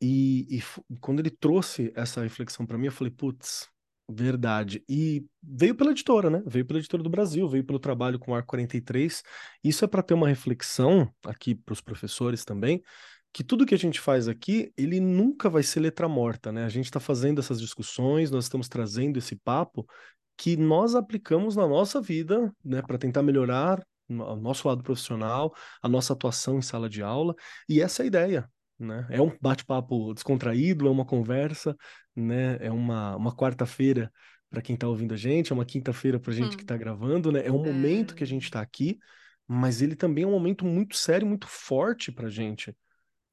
E, 0.01 0.59
e 0.59 0.63
quando 1.01 1.21
ele 1.21 1.31
trouxe 1.31 1.93
essa 1.97 2.23
reflexão 2.23 2.67
para 2.67 2.77
mim, 2.77 2.87
eu 2.87 2.93
falei, 2.93 3.11
putz, 3.11 3.69
verdade. 4.09 4.85
E 4.89 5.25
veio 5.43 5.75
pela 5.75 5.91
editora, 5.91 6.29
né? 6.29 6.43
Veio 6.47 6.65
pela 6.67 6.79
editora 6.79 7.03
do 7.03 7.11
Brasil, 7.11 7.49
veio 7.49 7.65
pelo 7.65 7.79
trabalho 7.79 8.19
com 8.19 8.33
o 8.33 8.35
Arco 8.35 8.49
43. 8.49 9.23
Isso 9.63 9.85
é 9.85 9.89
para 9.89 10.03
ter 10.03 10.15
uma 10.15 10.29
reflexão 10.29 11.13
aqui 11.25 11.55
para 11.55 11.73
os 11.73 11.81
professores 11.81 12.45
também, 12.45 12.83
que 13.33 13.43
tudo 13.43 13.67
que 13.67 13.75
a 13.75 13.79
gente 13.79 14.01
faz 14.01 14.29
aqui, 14.29 14.73
ele 14.77 15.01
nunca 15.01 15.51
vai 15.51 15.63
ser 15.63 15.81
letra 15.81 16.09
morta, 16.09 16.53
né? 16.53 16.65
A 16.65 16.69
gente 16.69 16.87
está 16.87 17.01
fazendo 17.01 17.41
essas 17.41 17.61
discussões, 17.61 18.31
nós 18.31 18.45
estamos 18.45 18.69
trazendo 18.69 19.19
esse 19.19 19.37
papo 19.37 19.87
que 20.37 20.57
nós 20.57 20.95
aplicamos 20.95 21.57
na 21.57 21.67
nossa 21.67 22.01
vida, 22.01 22.53
né, 22.65 22.83
para 22.83 22.99
tentar 22.99 23.23
melhorar 23.23 23.85
o 24.09 24.37
nosso 24.37 24.69
lado 24.69 24.83
profissional, 24.83 25.55
a 25.83 25.89
nossa 25.89 26.13
atuação 26.13 26.59
em 26.59 26.63
sala 26.63 26.89
de 26.89 27.03
aula, 27.03 27.35
e 27.69 27.81
essa 27.81 28.03
é 28.03 28.05
a 28.05 28.07
ideia, 28.07 28.51
né? 28.85 29.07
É 29.11 29.21
um 29.21 29.33
bate-papo 29.41 30.13
descontraído, 30.15 30.87
é 30.87 30.91
uma 30.91 31.05
conversa, 31.05 31.77
né? 32.15 32.59
É 32.61 32.71
uma, 32.71 33.17
uma 33.17 33.35
quarta-feira 33.35 34.13
para 34.51 34.63
quem 34.63 34.75
está 34.75 34.87
ouvindo 34.87 35.15
a 35.15 35.17
gente, 35.17 35.51
é 35.51 35.55
uma 35.55 35.65
quinta-feira 35.65 36.21
para 36.21 36.31
a 36.31 36.35
gente 36.35 36.55
hum. 36.55 36.57
que 36.57 36.63
está 36.63 36.77
gravando, 36.77 37.33
né? 37.33 37.45
É 37.45 37.51
um 37.51 37.65
momento 37.65 38.15
que 38.15 38.23
a 38.23 38.27
gente 38.27 38.45
está 38.45 38.61
aqui, 38.61 38.99
mas 39.49 39.83
ele 39.83 39.97
também 39.97 40.25
é 40.25 40.27
um 40.27 40.31
momento 40.31 40.65
muito 40.65 40.97
sério, 40.97 41.27
muito 41.27 41.49
forte 41.49 42.13
para 42.13 42.29
a 42.29 42.31
gente, 42.31 42.75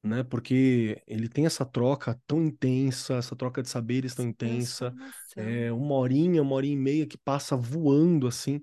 né? 0.02 0.24
Porque 0.24 1.00
ele 1.06 1.28
tem 1.28 1.46
essa 1.46 1.64
troca 1.64 2.20
tão 2.26 2.42
intensa, 2.42 3.14
essa 3.14 3.36
troca 3.36 3.62
de 3.62 3.68
saberes 3.68 4.14
tão 4.14 4.26
intensa, 4.26 4.92
é 5.36 5.70
uma 5.70 5.94
horinha, 5.94 6.42
uma 6.42 6.56
horinha 6.56 6.74
e 6.74 6.78
meia 6.78 7.06
que 7.06 7.18
passa 7.18 7.56
voando 7.56 8.26
assim 8.26 8.60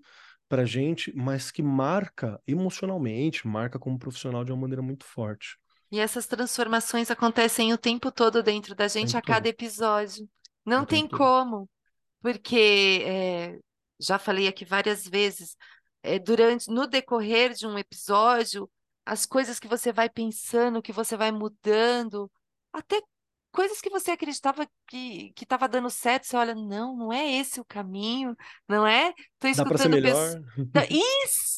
para 0.49 0.65
gente, 0.65 1.15
mas 1.15 1.51
que 1.51 1.61
marca 1.61 2.41
emocionalmente, 2.47 3.47
marca 3.47 3.77
como 3.77 3.99
profissional 3.99 4.43
de 4.43 4.51
uma 4.51 4.61
maneira 4.61 4.81
muito 4.81 5.05
forte. 5.05 5.58
E 5.91 5.99
essas 5.99 6.27
transformações 6.27 7.09
acontecem 7.09 7.73
o 7.73 7.77
tempo 7.77 8.11
todo 8.11 8.43
dentro 8.43 8.75
da 8.75 8.87
gente, 8.87 9.17
a 9.17 9.21
cada 9.21 9.47
episódio. 9.47 10.29
Não 10.65 10.85
tem 10.85 11.07
como, 11.07 11.67
porque 12.21 13.03
é, 13.05 13.59
já 13.99 14.19
falei 14.19 14.47
aqui 14.47 14.63
várias 14.63 15.07
vezes, 15.07 15.55
é, 16.03 16.19
durante 16.19 16.69
no 16.69 16.85
decorrer 16.85 17.53
de 17.53 17.65
um 17.65 17.77
episódio, 17.77 18.69
as 19.05 19.25
coisas 19.25 19.59
que 19.59 19.67
você 19.67 19.91
vai 19.91 20.09
pensando, 20.09 20.81
que 20.81 20.93
você 20.93 21.17
vai 21.17 21.31
mudando, 21.31 22.31
até 22.71 23.01
coisas 23.51 23.81
que 23.81 23.89
você 23.89 24.11
acreditava 24.11 24.67
que 24.87 25.31
que 25.33 25.43
estava 25.43 25.67
dando 25.67 25.89
certo, 25.89 26.27
você 26.27 26.37
olha, 26.37 26.53
não, 26.53 26.95
não 26.95 27.11
é 27.11 27.35
esse 27.37 27.59
o 27.59 27.65
caminho, 27.65 28.35
não 28.67 28.85
é? 28.85 29.11
Tô 29.39 29.51
Dá 29.51 29.65
para 29.65 29.77
ser 29.77 29.89
melhor. 29.89 30.39
Isso, 31.25 31.48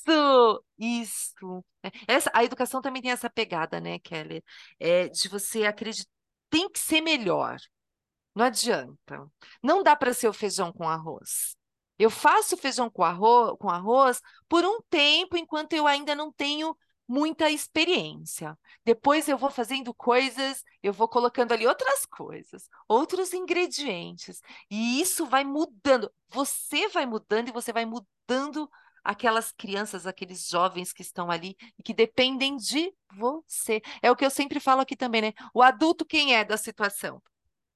isso. 0.78 1.64
É, 1.84 1.92
essa, 2.08 2.32
a 2.34 2.44
educação 2.44 2.82
também 2.82 3.02
tem 3.02 3.12
essa 3.12 3.30
pegada, 3.30 3.80
né, 3.80 4.00
Kelly? 4.00 4.44
É, 4.80 5.08
de 5.10 5.28
você 5.30 5.66
acreditar, 5.66 6.10
tem 6.50 6.70
que 6.70 6.80
ser 6.80 7.02
melhor. 7.02 7.58
Não 8.36 8.46
adianta. 8.46 9.30
Não 9.62 9.84
dá 9.84 9.96
para 9.96 10.14
ser 10.14 10.28
o 10.28 10.34
feijão 10.34 10.72
com 10.72 10.88
arroz. 10.88 11.56
Eu 12.00 12.10
faço 12.10 12.58
feijão 12.58 12.90
com 12.90 13.04
arroz, 13.04 13.56
com 13.60 13.70
arroz 13.70 14.22
por 14.50 14.64
um 14.66 14.82
tempo, 14.90 15.38
enquanto 15.38 15.74
eu 15.74 15.86
ainda 15.86 16.16
não 16.16 16.32
tenho 16.32 16.76
muita 17.08 17.50
experiência. 17.50 18.58
Depois 18.86 19.28
eu 19.28 19.38
vou 19.38 19.52
fazendo 19.52 19.94
coisas, 19.94 20.64
eu 20.82 20.94
vou 20.94 21.08
colocando 21.10 21.52
ali 21.52 21.68
outras 21.68 22.06
coisas, 22.06 22.70
outros 22.88 23.34
ingredientes, 23.34 24.42
e 24.70 25.02
isso 25.02 25.26
vai 25.26 25.44
mudando. 25.44 26.12
Você 26.30 26.88
vai 26.88 27.06
mudando 27.06 27.50
e 27.50 27.52
você 27.52 27.74
vai 27.74 27.86
mudando 27.86 28.70
aquelas 29.04 29.52
crianças, 29.52 30.06
aqueles 30.06 30.48
jovens 30.48 30.94
que 30.94 31.02
estão 31.02 31.30
ali 31.30 31.56
e 31.78 31.84
que 31.84 31.94
dependem 31.94 32.58
de 32.58 32.94
você. 33.18 33.82
É 34.02 34.12
o 34.12 34.16
que 34.16 34.26
eu 34.26 34.30
sempre 34.30 34.60
falo 34.60 34.82
aqui 34.82 34.96
também, 34.96 35.22
né? 35.22 35.34
O 35.54 35.62
adulto 35.62 36.06
quem 36.06 36.36
é 36.36 36.44
da 36.44 36.58
situação? 36.58 37.22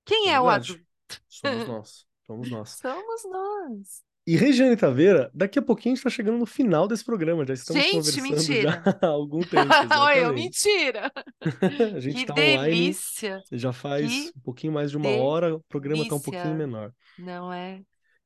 Quem 0.06 0.30
é, 0.30 0.34
é 0.34 0.42
o 0.42 0.50
adulto? 0.50 0.84
Somos 1.28 1.68
nós. 1.68 2.06
Somos 2.26 2.50
nós. 2.50 2.70
Somos 2.82 3.24
nós. 3.26 4.06
E 4.28 4.36
Regiane 4.36 4.76
Taveira, 4.76 5.30
daqui 5.36 5.60
a 5.60 5.62
pouquinho 5.62 5.94
a 5.94 5.96
gente 5.96 6.00
está 6.00 6.10
chegando 6.10 6.40
no 6.40 6.48
final 6.48 6.88
desse 6.88 7.06
programa, 7.06 7.46
já 7.46 7.54
estamos 7.54 7.84
gente, 7.84 7.94
conversando 7.94 8.24
mentira. 8.24 8.84
já 8.84 8.98
há 9.04 9.08
algum 9.08 9.42
tempo. 9.42 9.70
Oi, 10.02 10.32
mentira! 10.34 11.12
a 11.96 12.00
gente 12.00 12.22
está 12.22 12.34
online 12.34 12.96
já 13.52 13.72
faz 13.72 14.12
que 14.12 14.32
um 14.36 14.42
pouquinho 14.42 14.74
mais 14.74 14.90
de 14.90 14.98
uma 14.98 15.04
delícia. 15.04 15.24
hora, 15.24 15.56
o 15.56 15.60
programa 15.70 16.02
está 16.02 16.16
um 16.16 16.20
pouquinho 16.20 16.56
menor. 16.56 16.92
Não 17.20 17.54
é? 17.54 17.84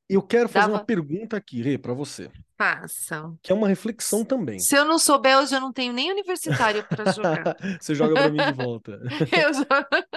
Eu 0.09 0.23
quero 0.23 0.49
fazer 0.49 0.65
Dava... 0.65 0.79
uma 0.79 0.83
pergunta 0.83 1.37
aqui, 1.37 1.61
Rê, 1.61 1.77
para 1.77 1.93
você. 1.93 2.31
Faça. 2.57 3.31
Que 3.43 3.51
é 3.51 3.55
uma 3.55 3.67
reflexão 3.67 4.25
também. 4.25 4.57
Se 4.57 4.75
eu 4.75 4.83
não 4.83 4.97
souber, 4.97 5.37
hoje 5.37 5.55
eu 5.55 5.61
não 5.61 5.71
tenho 5.71 5.93
nem 5.93 6.11
universitário 6.11 6.83
para 6.87 7.11
jogar. 7.11 7.55
você 7.79 7.93
joga 7.93 8.15
para 8.15 8.29
mim 8.31 8.37
de 8.37 8.51
volta. 8.63 8.99
eu 9.31 9.53
jogo. 9.53 10.07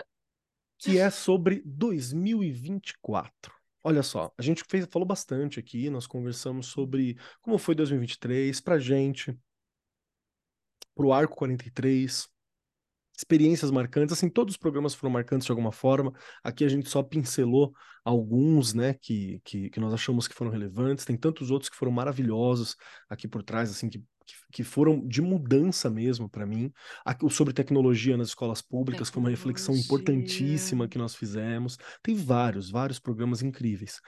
Que 0.78 0.98
é 0.98 1.10
sobre 1.10 1.62
2024. 1.66 3.52
Olha 3.84 4.02
só, 4.02 4.32
a 4.38 4.42
gente 4.42 4.64
fez, 4.66 4.86
falou 4.90 5.06
bastante 5.06 5.60
aqui, 5.60 5.90
nós 5.90 6.06
conversamos 6.06 6.66
sobre 6.66 7.18
como 7.40 7.58
foi 7.58 7.74
2023 7.74 8.60
pra 8.60 8.78
gente, 8.78 9.36
pro 10.94 11.12
Arco 11.12 11.36
43, 11.36 12.28
experiências 13.22 13.70
marcantes, 13.70 14.12
assim, 14.12 14.28
todos 14.28 14.54
os 14.54 14.58
programas 14.58 14.94
foram 14.94 15.12
marcantes 15.12 15.46
de 15.46 15.52
alguma 15.52 15.72
forma. 15.72 16.12
Aqui 16.42 16.64
a 16.64 16.68
gente 16.68 16.88
só 16.88 17.02
pincelou 17.02 17.72
alguns, 18.04 18.74
né, 18.74 18.94
que, 18.94 19.40
que, 19.44 19.70
que 19.70 19.80
nós 19.80 19.92
achamos 19.92 20.26
que 20.26 20.34
foram 20.34 20.50
relevantes. 20.50 21.04
Tem 21.04 21.16
tantos 21.16 21.50
outros 21.50 21.68
que 21.70 21.76
foram 21.76 21.92
maravilhosos 21.92 22.76
aqui 23.08 23.28
por 23.28 23.42
trás, 23.42 23.70
assim, 23.70 23.88
que 23.88 24.02
que 24.52 24.62
foram 24.62 25.04
de 25.06 25.20
mudança 25.20 25.90
mesmo 25.90 26.28
para 26.28 26.46
mim. 26.46 26.72
O 27.22 27.28
sobre 27.28 27.52
tecnologia 27.52 28.16
nas 28.16 28.28
escolas 28.28 28.62
públicas 28.62 29.08
tecnologia. 29.08 29.12
foi 29.12 29.20
uma 29.20 29.30
reflexão 29.30 29.74
importantíssima 29.74 30.86
que 30.86 30.96
nós 30.96 31.14
fizemos. 31.14 31.76
Tem 32.02 32.14
vários, 32.14 32.70
vários 32.70 33.00
programas 33.00 33.42
incríveis. 33.42 34.00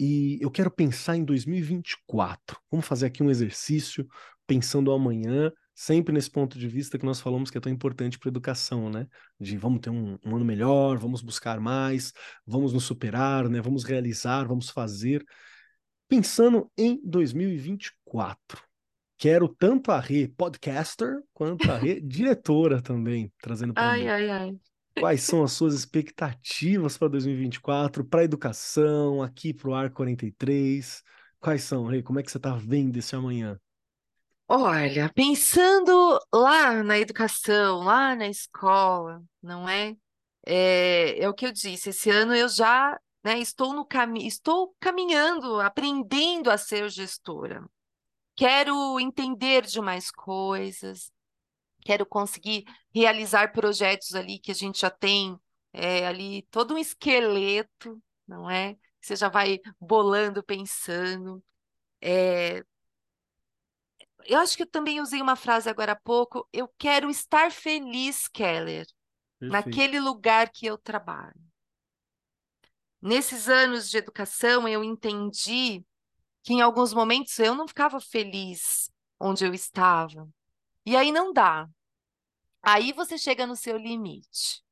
E 0.00 0.38
eu 0.40 0.50
quero 0.50 0.70
pensar 0.70 1.16
em 1.16 1.24
2024. 1.24 2.58
Vamos 2.70 2.86
fazer 2.86 3.06
aqui 3.06 3.22
um 3.22 3.30
exercício 3.30 4.06
pensando 4.46 4.90
amanhã, 4.90 5.52
sempre 5.80 6.12
nesse 6.12 6.28
ponto 6.28 6.58
de 6.58 6.66
vista 6.66 6.98
que 6.98 7.06
nós 7.06 7.20
falamos 7.20 7.52
que 7.52 7.56
é 7.56 7.60
tão 7.60 7.70
importante 7.70 8.18
para 8.18 8.28
a 8.28 8.32
educação, 8.32 8.90
né? 8.90 9.06
De 9.38 9.56
vamos 9.56 9.78
ter 9.78 9.90
um, 9.90 10.18
um 10.26 10.34
ano 10.34 10.44
melhor, 10.44 10.98
vamos 10.98 11.22
buscar 11.22 11.60
mais, 11.60 12.12
vamos 12.44 12.72
nos 12.72 12.82
superar, 12.82 13.48
né? 13.48 13.60
Vamos 13.60 13.84
realizar, 13.84 14.44
vamos 14.44 14.70
fazer. 14.70 15.24
Pensando 16.08 16.68
em 16.76 17.00
2024 17.04 18.66
Quero 19.16 19.48
tanto 19.48 19.92
a 19.92 20.00
Rê 20.00 20.26
podcaster 20.28 21.20
quanto 21.32 21.70
a 21.70 21.78
Rê 21.78 22.00
diretora 22.02 22.82
também, 22.82 23.32
trazendo 23.40 23.72
para 23.72 23.94
mim. 23.94 24.06
Ai, 24.06 24.08
ai, 24.08 24.30
ai. 24.30 24.56
Quais 24.98 25.22
são 25.22 25.44
as 25.44 25.52
suas 25.52 25.74
expectativas 25.78 26.98
para 26.98 27.08
2024, 27.08 28.04
para 28.04 28.20
a 28.22 28.24
educação, 28.24 29.22
aqui 29.22 29.54
para 29.54 29.70
o 29.70 29.74
AR 29.74 29.92
43? 29.92 31.02
Quais 31.38 31.62
são, 31.62 31.86
Rê? 31.86 32.02
Como 32.02 32.18
é 32.18 32.22
que 32.22 32.30
você 32.32 32.36
está 32.36 32.54
vendo 32.56 32.96
esse 32.96 33.14
amanhã? 33.14 33.58
Olha, 34.48 35.10
pensando 35.14 36.18
lá 36.32 36.82
na 36.82 36.98
educação, 36.98 37.80
lá 37.80 38.16
na 38.16 38.28
escola, 38.28 39.22
não 39.42 39.68
é? 39.68 39.94
É, 40.46 41.18
é 41.22 41.28
o 41.28 41.34
que 41.34 41.46
eu 41.46 41.52
disse, 41.52 41.90
esse 41.90 42.10
ano 42.10 42.34
eu 42.34 42.48
já 42.48 42.98
né, 43.22 43.38
estou 43.38 43.74
no 43.74 43.84
caminho, 43.84 44.26
estou 44.26 44.74
caminhando, 44.80 45.60
aprendendo 45.60 46.50
a 46.50 46.56
ser 46.56 46.88
gestora 46.88 47.68
quero 48.38 49.00
entender 49.00 49.66
de 49.66 49.80
mais 49.80 50.12
coisas, 50.12 51.12
quero 51.84 52.06
conseguir 52.06 52.64
realizar 52.94 53.52
projetos 53.52 54.14
ali 54.14 54.38
que 54.38 54.52
a 54.52 54.54
gente 54.54 54.80
já 54.80 54.90
tem 54.90 55.36
é, 55.72 56.06
ali 56.06 56.42
todo 56.42 56.74
um 56.74 56.78
esqueleto, 56.78 58.00
não 58.28 58.48
é? 58.48 58.76
Você 59.00 59.16
já 59.16 59.28
vai 59.28 59.58
bolando, 59.80 60.40
pensando. 60.40 61.42
É... 62.00 62.64
Eu 64.28 64.40
acho 64.40 64.58
que 64.58 64.62
eu 64.62 64.70
também 64.70 65.00
usei 65.00 65.22
uma 65.22 65.36
frase 65.36 65.70
agora 65.70 65.92
há 65.92 65.96
pouco. 65.96 66.46
Eu 66.52 66.68
quero 66.76 67.08
estar 67.08 67.50
feliz, 67.50 68.28
Keller, 68.28 68.86
Perfeito. 69.40 69.52
naquele 69.52 69.98
lugar 69.98 70.50
que 70.50 70.66
eu 70.66 70.76
trabalho. 70.76 71.40
Nesses 73.00 73.48
anos 73.48 73.88
de 73.88 73.96
educação, 73.96 74.68
eu 74.68 74.84
entendi 74.84 75.82
que 76.42 76.52
em 76.52 76.60
alguns 76.60 76.92
momentos 76.92 77.38
eu 77.38 77.54
não 77.54 77.66
ficava 77.66 77.98
feliz 78.00 78.90
onde 79.18 79.46
eu 79.46 79.54
estava. 79.54 80.28
E 80.84 80.94
aí 80.94 81.10
não 81.10 81.32
dá. 81.32 81.66
Aí 82.62 82.92
você 82.92 83.16
chega 83.16 83.46
no 83.46 83.56
seu 83.56 83.78
limite. 83.78 84.62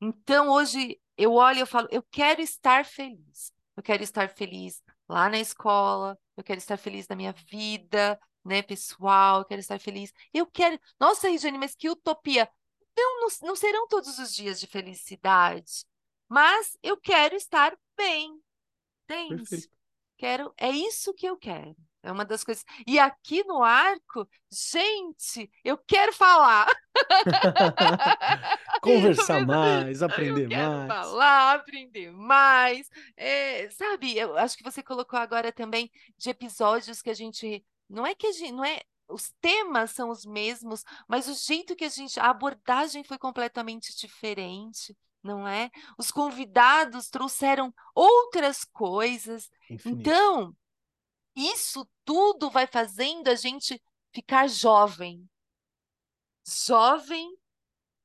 Então 0.00 0.48
hoje 0.48 1.00
eu 1.16 1.34
olho 1.34 1.62
e 1.62 1.66
falo, 1.66 1.86
eu 1.92 2.02
quero 2.10 2.40
estar 2.40 2.84
feliz. 2.84 3.52
Eu 3.76 3.84
quero 3.84 4.02
estar 4.02 4.28
feliz 4.28 4.82
lá 5.08 5.28
na 5.28 5.38
escola, 5.38 6.18
eu 6.36 6.42
quero 6.42 6.58
estar 6.58 6.76
feliz 6.76 7.06
na 7.06 7.14
minha 7.14 7.32
vida, 7.32 8.18
né, 8.44 8.62
pessoal, 8.62 9.40
eu 9.40 9.44
quero 9.44 9.60
estar 9.60 9.78
feliz. 9.80 10.12
Eu 10.32 10.46
quero. 10.46 10.78
Nossa, 10.98 11.28
Regiane, 11.28 11.58
mas 11.58 11.74
que 11.74 11.88
utopia! 11.90 12.48
Não, 12.96 13.20
não, 13.20 13.28
não 13.42 13.56
serão 13.56 13.86
todos 13.88 14.18
os 14.18 14.34
dias 14.34 14.60
de 14.60 14.66
felicidade, 14.66 15.84
mas 16.28 16.76
eu 16.82 16.96
quero 16.96 17.34
estar 17.36 17.76
bem. 17.96 18.40
Entende? 19.04 19.70
Quero, 20.16 20.52
é 20.56 20.70
isso 20.70 21.14
que 21.14 21.26
eu 21.26 21.36
quero. 21.36 21.74
É 22.02 22.10
uma 22.10 22.24
das 22.24 22.42
coisas. 22.44 22.64
E 22.86 22.98
aqui 22.98 23.44
no 23.44 23.62
arco, 23.62 24.28
gente, 24.50 25.50
eu 25.64 25.76
quero 25.78 26.12
falar. 26.12 26.66
Conversar 28.80 29.46
mais, 29.46 30.02
aprender 30.02 30.46
eu 30.46 30.48
quero 30.48 30.70
mais. 30.70 30.88
falar, 30.88 31.54
aprender 31.56 32.10
mais. 32.12 32.88
É, 33.16 33.68
sabe, 33.70 34.16
eu 34.16 34.36
acho 34.38 34.56
que 34.56 34.64
você 34.64 34.82
colocou 34.82 35.18
agora 35.18 35.52
também 35.52 35.90
de 36.16 36.30
episódios 36.30 37.02
que 37.02 37.10
a 37.10 37.14
gente. 37.14 37.64
Não 37.90 38.06
é 38.06 38.14
que 38.14 38.28
a 38.28 38.32
gente. 38.32 38.52
Não 38.52 38.64
é, 38.64 38.80
os 39.08 39.32
temas 39.40 39.90
são 39.90 40.10
os 40.10 40.24
mesmos, 40.24 40.84
mas 41.08 41.28
o 41.28 41.34
jeito 41.34 41.74
que 41.74 41.84
a 41.84 41.88
gente. 41.88 42.18
A 42.20 42.30
abordagem 42.30 43.02
foi 43.02 43.18
completamente 43.18 43.94
diferente, 43.96 44.96
não 45.22 45.46
é? 45.46 45.70
Os 45.98 46.10
convidados 46.10 47.10
trouxeram 47.10 47.74
outras 47.94 48.64
coisas. 48.64 49.50
Infinito. 49.68 50.00
Então, 50.00 50.56
isso 51.34 51.88
tudo 52.04 52.48
vai 52.48 52.66
fazendo 52.66 53.28
a 53.28 53.34
gente 53.34 53.82
ficar 54.12 54.48
jovem. 54.48 55.28
Jovem 56.46 57.36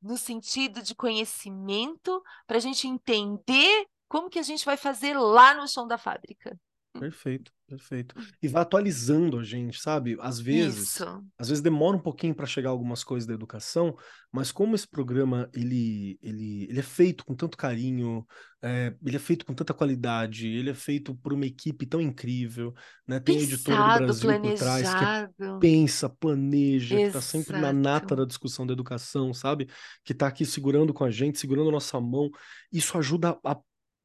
no 0.02 0.18
sentido 0.18 0.84
de 0.84 0.94
conhecimento, 0.94 2.24
para 2.46 2.58
a 2.58 2.60
gente 2.60 2.88
entender 2.88 3.88
como 4.08 4.30
que 4.30 4.38
a 4.38 4.44
gente 4.44 4.64
vai 4.64 4.78
fazer 4.78 5.18
lá 5.18 5.54
no 5.56 5.68
chão 5.68 5.88
da 5.88 5.98
fábrica. 5.98 6.60
Perfeito, 6.94 7.52
perfeito. 7.68 8.16
E 8.42 8.48
vai 8.48 8.62
atualizando 8.62 9.40
a 9.40 9.44
gente, 9.44 9.80
sabe? 9.82 10.18
Às 10.20 10.40
vezes, 10.40 10.96
Isso. 10.96 11.24
às 11.38 11.50
vezes 11.50 11.62
demora 11.62 11.98
um 11.98 12.02
pouquinho 12.02 12.36
para 12.36 12.46
chegar 12.46 12.70
algumas 12.70 13.04
coisas 13.04 13.28
da 13.28 13.34
educação, 13.34 13.96
mas 14.32 14.52
como 14.52 14.76
esse 14.76 14.88
programa 14.88 15.50
ele, 15.54 16.18
ele, 16.22 16.68
ele 16.70 16.80
é 16.80 16.84
feito 16.84 17.26
com 17.26 17.36
tanto 17.36 17.58
carinho, 17.58 18.26
é, 18.62 18.94
ele 19.06 19.16
é 19.16 19.20
feito 19.20 19.46
com 19.46 19.54
tanta 19.54 19.74
qualidade, 19.74 20.48
ele 20.48 20.70
é 20.70 20.74
feito 20.74 21.16
por 21.16 21.34
uma 21.34 21.46
equipe 21.46 21.86
tão 21.86 22.02
incrível, 22.02 22.74
né? 23.08 23.20
Tem 23.20 23.40
editora 23.40 24.00
do 24.00 24.06
Brasil 24.06 24.42
por 24.42 24.54
trás 24.56 24.88
que 24.88 25.00
planejado. 25.00 25.60
pensa, 25.60 26.10
planeja, 26.10 26.96
que 26.96 27.12
tá 27.12 27.22
sempre 27.22 27.60
na 27.60 27.72
nata 27.72 28.06
Exato. 28.06 28.16
da 28.16 28.26
discussão 28.26 28.66
da 28.66 28.74
educação, 28.74 29.34
sabe? 29.34 29.68
Que 30.04 30.14
tá 30.14 30.28
aqui 30.28 30.46
segurando 30.46 30.94
com 30.94 31.04
a 31.04 31.12
gente, 31.12 31.40
segurando 31.40 31.70
a 31.70 31.74
nossa 31.74 32.00
mão. 32.00 32.30
Isso 32.72 32.98
ajuda 32.98 33.38
a, 33.44 33.58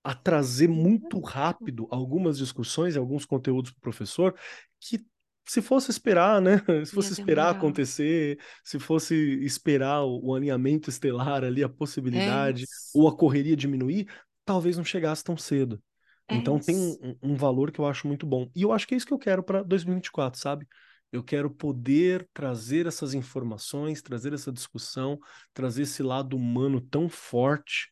a 0.02 0.14
trazer 0.14 0.68
muito 0.68 1.20
rápido 1.20 1.86
algumas 1.90 2.38
discussões 2.38 2.94
e 2.94 2.98
alguns 2.98 3.24
conteúdos 3.24 3.70
para 3.72 3.78
o 3.78 3.82
professor 3.82 4.34
que 4.80 5.04
se 5.46 5.60
fosse 5.60 5.90
esperar, 5.90 6.40
né? 6.40 6.58
Se 6.86 6.92
fosse 6.92 7.12
esperar 7.12 7.50
acontecer, 7.50 8.38
se 8.64 8.78
fosse 8.78 9.14
esperar 9.44 10.02
o, 10.04 10.28
o 10.28 10.34
alinhamento 10.34 10.88
estelar 10.88 11.42
ali, 11.44 11.62
a 11.64 11.68
É 12.12 12.36
possibilidade, 12.38 12.68
isso. 12.68 12.90
ou 12.92 13.08
a 13.08 13.16
correria 13.16 13.56
diminuir, 13.56 14.08
talvez 14.44 14.76
não 14.76 14.84
chegasse 14.84 15.24
tão 15.24 15.36
cedo. 15.36 15.82
É 16.28 16.38
Então 16.38 16.58
tem 16.60 16.76
um, 16.78 16.92
isso. 16.92 16.98
um- 17.02 17.16
um 17.32 17.36
valor 17.36 17.72
que 17.72 17.80
eu 17.80 17.86
acho 17.86 18.06
muito 18.06 18.26
bom. 18.26 18.48
E 18.54 18.62
eu 18.62 18.72
acho 18.72 18.86
que 18.86 18.94
é 18.94 18.96
isso 18.96 19.06
que 19.06 19.12
eu 19.12 19.18
quero 19.18 19.42
para 19.42 19.62
2024, 19.62 20.40
sabe? 20.40 20.66
Eu 21.12 21.24
quero 21.24 21.50
poder 21.50 22.28
trazer 22.32 22.86
essas 22.86 23.14
informações, 23.14 24.00
trazer 24.00 24.32
essa 24.32 24.52
discussão, 24.52 25.18
trazer 25.52 25.82
esse 25.82 26.02
lado 26.02 26.36
humano 26.36 26.80
tão 26.80 27.08
forte 27.08 27.90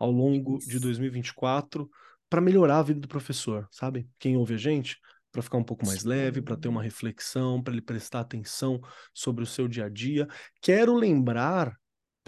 ao 0.00 0.10
longo 0.10 0.58
de 0.58 0.70
Isso. 0.70 0.80
2024 0.80 1.88
para 2.28 2.40
melhorar 2.40 2.78
a 2.78 2.82
vida 2.82 3.00
do 3.00 3.08
professor, 3.08 3.68
sabe? 3.70 4.08
Quem 4.18 4.36
ouve 4.36 4.54
a 4.54 4.56
gente, 4.56 4.96
para 5.30 5.42
ficar 5.42 5.58
um 5.58 5.64
pouco 5.64 5.86
mais 5.86 6.04
leve, 6.04 6.40
para 6.40 6.56
ter 6.56 6.68
uma 6.68 6.82
reflexão, 6.82 7.62
para 7.62 7.72
ele 7.72 7.82
prestar 7.82 8.20
atenção 8.20 8.80
sobre 9.14 9.44
o 9.44 9.46
seu 9.46 9.68
dia 9.68 9.84
a 9.84 9.88
dia. 9.88 10.26
Quero 10.62 10.94
lembrar 10.94 11.76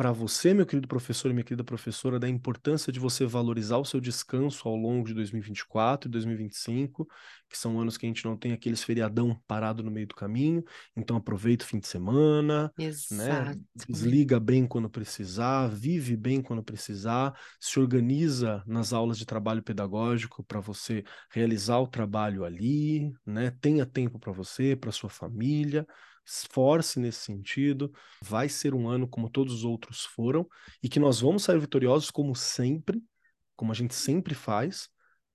para 0.02 0.10
você, 0.10 0.52
meu 0.52 0.66
querido 0.66 0.88
professor 0.88 1.30
e 1.30 1.32
minha 1.32 1.44
querida 1.44 1.62
professora, 1.62 2.18
da 2.18 2.28
importância 2.28 2.92
de 2.92 2.98
você 2.98 3.24
valorizar 3.24 3.76
o 3.76 3.84
seu 3.84 4.00
descanso 4.00 4.68
ao 4.68 4.74
longo 4.74 5.06
de 5.06 5.14
2024 5.14 6.08
e 6.08 6.10
2025, 6.10 7.06
que 7.48 7.56
são 7.56 7.78
anos 7.80 7.96
que 7.96 8.04
a 8.04 8.08
gente 8.08 8.24
não 8.24 8.36
tem 8.36 8.52
aqueles 8.52 8.82
feriadão 8.82 9.40
parado 9.46 9.80
no 9.80 9.92
meio 9.92 10.08
do 10.08 10.16
caminho. 10.16 10.64
Então 10.96 11.16
aproveita 11.16 11.64
o 11.64 11.68
fim 11.68 11.78
de 11.78 11.86
semana, 11.86 12.74
né? 13.08 13.54
Desliga 13.88 14.40
bem 14.40 14.66
quando 14.66 14.90
precisar, 14.90 15.68
vive 15.68 16.16
bem 16.16 16.42
quando 16.42 16.64
precisar, 16.64 17.38
se 17.60 17.78
organiza 17.78 18.60
nas 18.66 18.92
aulas 18.92 19.16
de 19.16 19.24
trabalho 19.24 19.62
pedagógico 19.62 20.42
para 20.42 20.58
você 20.58 21.04
realizar 21.30 21.78
o 21.78 21.86
trabalho 21.86 22.44
ali, 22.44 23.12
né? 23.24 23.52
Tenha 23.60 23.86
tempo 23.86 24.18
para 24.18 24.32
você, 24.32 24.74
para 24.74 24.90
sua 24.90 25.08
família, 25.08 25.86
esforce 26.24 26.98
nesse 27.00 27.20
sentido. 27.20 27.92
Vai 28.22 28.48
ser 28.48 28.74
um 28.74 28.88
ano 28.88 29.08
como 29.08 29.30
todos 29.30 29.54
os 29.54 29.64
outros 29.64 30.04
foram 30.04 30.46
e 30.82 30.88
que 30.88 31.00
nós 31.00 31.20
vamos 31.20 31.44
sair 31.44 31.58
vitoriosos 31.58 32.10
como 32.10 32.34
sempre, 32.34 33.02
como 33.56 33.72
a 33.72 33.74
gente 33.74 33.94
sempre 33.94 34.34
faz. 34.34 34.88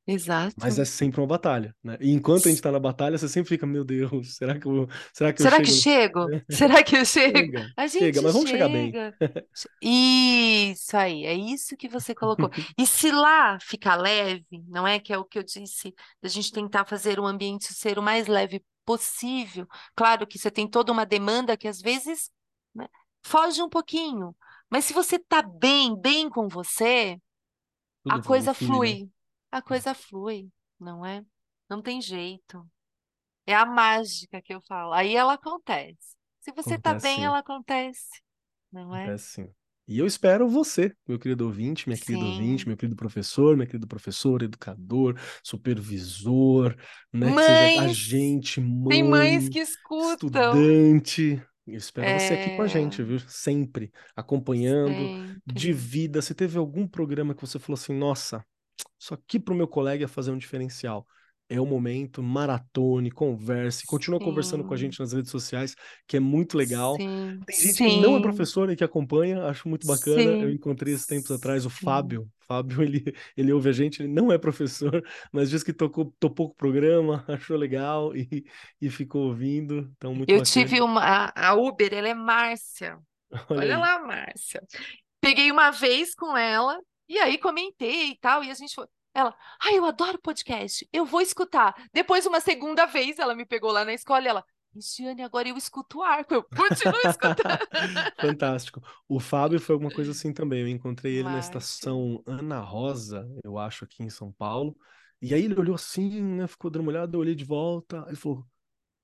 Exato. 0.09 0.55
Mas 0.57 0.79
é 0.79 0.85
sempre 0.85 1.19
uma 1.19 1.27
batalha, 1.27 1.75
né? 1.83 1.97
E 1.99 2.11
enquanto 2.11 2.47
a 2.47 2.49
gente 2.49 2.61
tá 2.61 2.71
na 2.71 2.79
batalha, 2.79 3.17
você 3.17 3.27
sempre 3.27 3.49
fica, 3.49 3.67
meu 3.67 3.83
Deus, 3.83 4.37
será 4.37 4.57
que 4.57 4.65
eu, 4.65 4.87
será 5.13 5.33
que 5.33 5.41
eu 5.41 5.45
Será 5.45 5.61
que 5.61 5.69
chego 5.71 5.71
no... 5.71 5.81
chego? 5.81 6.25
Será 6.49 6.83
que 6.83 6.95
eu 6.95 7.05
chego? 7.05 7.37
Chega, 7.37 7.73
A 7.75 7.87
chega, 7.87 8.21
gente 8.21 8.21
mas 8.21 8.33
vamos 8.33 8.49
chegar 8.49 8.69
bem. 8.69 8.91
chega. 8.91 9.15
Isso 9.81 10.95
aí, 10.97 11.25
é 11.25 11.33
isso 11.33 11.75
que 11.77 11.89
você 11.89 12.15
colocou. 12.15 12.49
E 12.77 12.85
se 12.87 13.11
lá 13.11 13.59
ficar 13.59 13.95
leve, 13.95 14.45
não 14.67 14.87
é? 14.87 14.99
Que 14.99 15.13
é 15.13 15.17
o 15.17 15.25
que 15.25 15.37
eu 15.39 15.43
disse, 15.43 15.93
da 16.21 16.29
gente 16.29 16.51
tentar 16.51 16.85
fazer 16.85 17.19
o 17.19 17.25
ambiente 17.25 17.73
ser 17.73 17.99
o 17.99 18.01
mais 18.01 18.27
leve 18.27 18.63
possível. 18.87 19.67
Claro 19.95 20.25
que 20.25 20.39
você 20.39 20.49
tem 20.49 20.69
toda 20.69 20.93
uma 20.93 21.05
demanda 21.05 21.57
que 21.57 21.67
às 21.67 21.81
vezes, 21.81 22.31
né, 22.73 22.87
foge 23.23 23.61
um 23.61 23.69
pouquinho. 23.69 24.35
Mas 24.71 24.85
se 24.85 24.93
você 24.93 25.19
tá 25.19 25.41
bem, 25.43 25.99
bem 25.99 26.29
com 26.29 26.47
você, 26.47 27.21
a 28.07 28.19
Tudo 28.19 28.23
coisa 28.23 28.53
flui, 28.53 28.79
né? 28.79 28.97
flui. 28.97 29.11
A 29.51 29.61
coisa 29.61 29.93
flui, 29.93 30.49
não 30.79 31.05
é? 31.05 31.25
Não 31.69 31.81
tem 31.81 32.01
jeito. 32.01 32.69
É 33.45 33.55
a 33.55 33.65
mágica 33.65 34.41
que 34.41 34.53
eu 34.53 34.61
falo. 34.61 34.93
Aí 34.93 35.15
ela 35.15 35.33
acontece. 35.33 36.17
Se 36.41 36.51
você 36.53 36.77
tá 36.79 36.93
Acontece 36.93 36.95
bem, 36.95 37.25
sim, 37.25 37.25
ela 37.25 37.39
acontece, 37.39 38.21
não 38.71 38.95
é? 38.95 39.15
acontece 39.15 39.25
sim. 39.33 39.55
E 39.87 39.99
eu 39.99 40.05
espero 40.05 40.49
você, 40.49 40.93
meu 41.07 41.17
querido 41.17 41.45
ouvinte, 41.45 41.87
minha 41.87 41.97
querida 41.97 42.25
ouvinte, 42.25 42.67
meu 42.67 42.75
querido 42.75 42.95
professor, 42.95 43.55
meu 43.55 43.65
querido 43.65 43.87
professor, 43.87 44.41
educador, 44.43 45.17
supervisor, 45.43 46.75
né? 47.11 47.33
Que 47.33 47.41
seja 47.43 47.71
Mães, 47.71 47.77
agente, 47.77 48.59
tem 48.87 49.03
mães 49.03 49.03
mãe, 49.03 49.49
que 49.49 49.59
escutam. 49.59 50.65
estudante. 50.71 51.41
Eu 51.65 51.75
espero 51.75 52.11
você 52.11 52.33
aqui 52.33 52.49
com 52.49 52.61
a 52.61 52.67
É, 52.67 52.67
gente, 52.67 53.03
viu? 53.03 53.19
Sempre 53.27 53.91
acompanhando, 54.15 55.11
sempre. 55.43 55.43
divida. 55.45 56.21
Se 56.21 56.33
teve 56.33 56.57
algum 56.57 56.87
programa 56.87 57.35
que 57.35 57.41
você 57.41 57.59
falou 57.59 57.75
assim, 57.77 57.93
nossa, 57.93 58.45
isso 58.99 59.13
aqui 59.13 59.39
pro 59.39 59.55
meu 59.55 59.67
colega 59.67 60.07
fazer 60.07 60.31
um 60.31 60.37
diferencial. 60.37 61.07
É 61.49 61.59
o 61.61 61.65
momento, 61.65 62.21
maratone, 62.21 63.09
converse, 63.11 63.85
continua 63.85 64.19
conversando 64.19 64.63
com 64.65 64.73
a 64.73 64.77
Sim, 64.77 64.97
gente 64.97 64.99
nas 64.99 65.13
redes 65.13 65.31
sociais, 65.31 65.75
que 66.07 66.17
é 66.17 66.19
muito 66.19 66.57
legal. 66.57 67.01
sim, 67.01 67.45
Tem 67.45 67.57
gente 67.61 67.81
que 67.81 67.89
não 67.91 68.17
é 68.17 68.19
sim, 68.19 68.21
professor 68.21 68.69
e 68.69 68.75
que 68.75 68.83
acompanha, 68.83 69.43
acho 69.45 69.69
muito 69.69 69.87
bacana. 69.87 70.35
Eu 70.39 70.49
sim, 70.49 70.51
encontrei 70.51 70.93
esses 70.93 71.05
tempos 71.05 71.31
atrás 71.31 71.65
o 71.65 71.69
sim. 71.69 71.69
Fábio. 71.69 72.29
Fábio, 72.41 72.81
ele, 72.83 73.13
ele 73.35 73.53
ouve 73.53 73.69
a 73.69 73.71
gente, 73.71 74.01
ele 74.03 74.11
não 74.13 74.31
é 74.31 74.37
professor, 74.37 75.01
mas 75.31 75.49
diz 75.49 75.63
que 75.63 75.73
tocou, 75.73 76.13
topou 76.19 76.47
com 76.49 76.53
o 76.53 76.57
programa, 76.57 77.23
achou 77.29 77.55
legal 77.57 78.15
e, 78.15 78.45
e 78.81 78.89
ficou 78.89 79.27
ouvindo. 79.27 79.89
Então, 79.97 80.13
muito 80.13 80.33
Eu 80.33 80.41
bacana. 80.41 80.41
tive 80.41 80.81
uma. 80.81 81.31
A 81.35 81.53
Uber, 81.55 81.93
ela 81.93 82.09
é 82.09 82.13
Márcia. 82.13 82.99
Olha 83.49 83.77
Olha 83.77 83.77
lá, 83.77 83.99
Márcia. 83.99 84.63
Peguei 85.21 85.51
uma 85.51 85.71
vez 85.71 86.15
com 86.15 86.37
ela 86.37 86.79
e 87.09 87.19
aí 87.19 87.37
comentei 87.39 88.11
e 88.11 88.17
tal, 88.19 88.43
e 88.43 88.51
a 88.51 88.55
gente 88.55 88.75
foi. 88.75 88.87
Ela, 89.17 89.35
ai, 89.59 89.75
eu 89.75 89.83
adoro 89.83 90.19
podcast, 90.19 90.87
eu 90.93 91.03
vou 91.03 91.21
escutar. 91.21 91.73
Depois, 91.91 92.27
uma 92.27 92.39
segunda 92.39 92.85
vez, 92.85 93.17
ela 93.17 93.33
me 93.33 93.47
pegou 93.47 93.71
lá 93.71 93.83
na 93.83 93.91
escola 93.91 94.23
e 94.23 94.27
ela, 94.27 94.45
Cristiane, 94.71 95.23
agora 95.23 95.49
eu 95.49 95.57
escuto 95.57 95.97
o 95.97 96.03
arco, 96.03 96.35
eu 96.35 96.43
continuo 96.43 97.01
escutando. 97.03 97.57
Fantástico. 98.21 98.79
O 99.09 99.19
Fábio 99.19 99.59
foi 99.59 99.73
alguma 99.73 99.89
coisa 99.89 100.11
assim 100.11 100.31
também. 100.31 100.61
Eu 100.61 100.67
encontrei 100.67 101.13
ele 101.15 101.23
na 101.23 101.31
Márcia. 101.31 101.57
estação 101.57 102.21
Ana 102.27 102.59
Rosa, 102.59 103.27
eu 103.43 103.57
acho, 103.57 103.85
aqui 103.85 104.03
em 104.03 104.09
São 104.11 104.31
Paulo. 104.31 104.77
E 105.19 105.33
aí 105.33 105.45
ele 105.45 105.59
olhou 105.59 105.73
assim, 105.73 106.21
né? 106.21 106.45
Ficou 106.45 106.69
dando 106.69 106.83
uma 106.83 106.91
olhada, 106.91 107.15
eu 107.15 107.19
olhei 107.19 107.33
de 107.33 107.43
volta. 107.43 108.05
Ele 108.05 108.15
falou: 108.15 108.45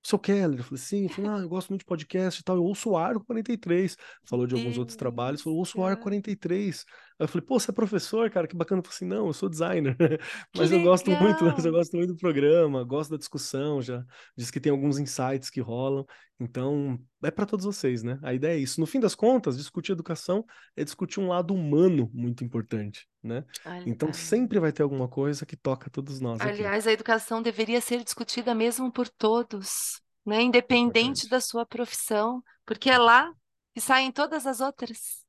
Seu 0.03 0.19
Keller? 0.19 0.59
Eu 0.59 0.63
falei, 0.63 0.77
sim. 0.77 1.09
Falou, 1.09 1.31
ah, 1.31 1.39
eu 1.39 1.49
gosto 1.49 1.69
muito 1.69 1.81
de 1.81 1.85
podcast 1.85 2.39
e 2.39 2.43
tal. 2.43 2.55
Eu 2.57 2.63
ouço 2.65 2.91
o 2.91 2.97
Arco 2.97 3.25
43. 3.25 3.97
Falou 4.25 4.45
de 4.45 4.53
alguns 4.53 4.77
outros 4.77 4.95
trabalhos. 4.95 5.41
Falou, 5.41 5.57
ouço 5.57 5.79
o 5.79 5.83
Arco 5.83 6.07
Delícia. 6.07 6.37
43. 6.37 6.85
Aí 7.19 7.25
eu 7.25 7.27
falei, 7.27 7.45
pô, 7.45 7.59
você 7.59 7.71
é 7.71 7.73
professor, 7.73 8.29
cara, 8.29 8.47
que 8.47 8.55
bacana. 8.55 8.79
Eu 8.79 8.83
falei 8.83 8.95
assim, 8.95 9.05
não, 9.05 9.27
eu 9.27 9.33
sou 9.33 9.49
designer. 9.49 9.95
Que 10.51 10.59
Mas 10.59 10.71
eu 10.71 10.81
gosto 10.81 11.09
muito, 11.11 11.43
mas 11.45 11.65
eu 11.65 11.71
gosto 11.71 11.95
muito 11.95 12.13
do 12.13 12.19
programa, 12.19 12.83
gosto 12.83 13.11
da 13.11 13.17
discussão, 13.17 13.81
já 13.81 14.03
disse 14.35 14.51
que 14.51 14.59
tem 14.59 14.71
alguns 14.71 14.97
insights 14.99 15.49
que 15.49 15.61
rolam. 15.61 16.05
Então, 16.39 16.99
é 17.23 17.31
para 17.31 17.45
todos 17.45 17.65
vocês, 17.65 18.03
né? 18.03 18.19
A 18.21 18.33
ideia 18.33 18.57
é 18.57 18.59
isso. 18.59 18.79
No 18.79 18.85
fim 18.85 18.99
das 18.99 19.15
contas, 19.15 19.57
discutir 19.57 19.91
educação 19.91 20.45
é 20.75 20.83
discutir 20.83 21.19
um 21.19 21.27
lado 21.27 21.53
humano 21.53 22.09
muito 22.13 22.43
importante, 22.43 23.07
né? 23.21 23.45
Então, 23.85 24.09
ali- 24.09 24.17
sempre 24.17 24.59
vai 24.59 24.71
ter 24.71 24.83
alguma 24.83 25.07
coisa 25.07 25.45
que 25.45 25.55
toca 25.55 25.89
todos 25.89 26.19
nós 26.19 26.41
aqui. 26.41 26.49
Aliás, 26.49 26.87
a 26.87 26.91
educação 26.91 27.41
deveria 27.41 27.79
ser 27.79 28.03
discutida 28.03 28.53
mesmo 28.53 28.91
por 28.91 29.07
todos, 29.07 30.01
né? 30.25 30.41
Independente 30.41 30.99
Importante. 30.99 31.29
da 31.29 31.39
sua 31.39 31.65
profissão, 31.65 32.43
porque 32.65 32.89
é 32.89 32.97
lá 32.97 33.31
que 33.73 33.79
saem 33.79 34.11
todas 34.11 34.45
as 34.45 34.59
outras, 34.59 35.23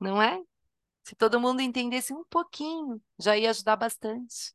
não 0.00 0.22
é? 0.22 0.40
Se 1.04 1.14
todo 1.14 1.38
mundo 1.38 1.60
entendesse 1.60 2.14
um 2.14 2.24
pouquinho, 2.24 3.00
já 3.18 3.36
ia 3.36 3.50
ajudar 3.50 3.76
bastante. 3.76 4.54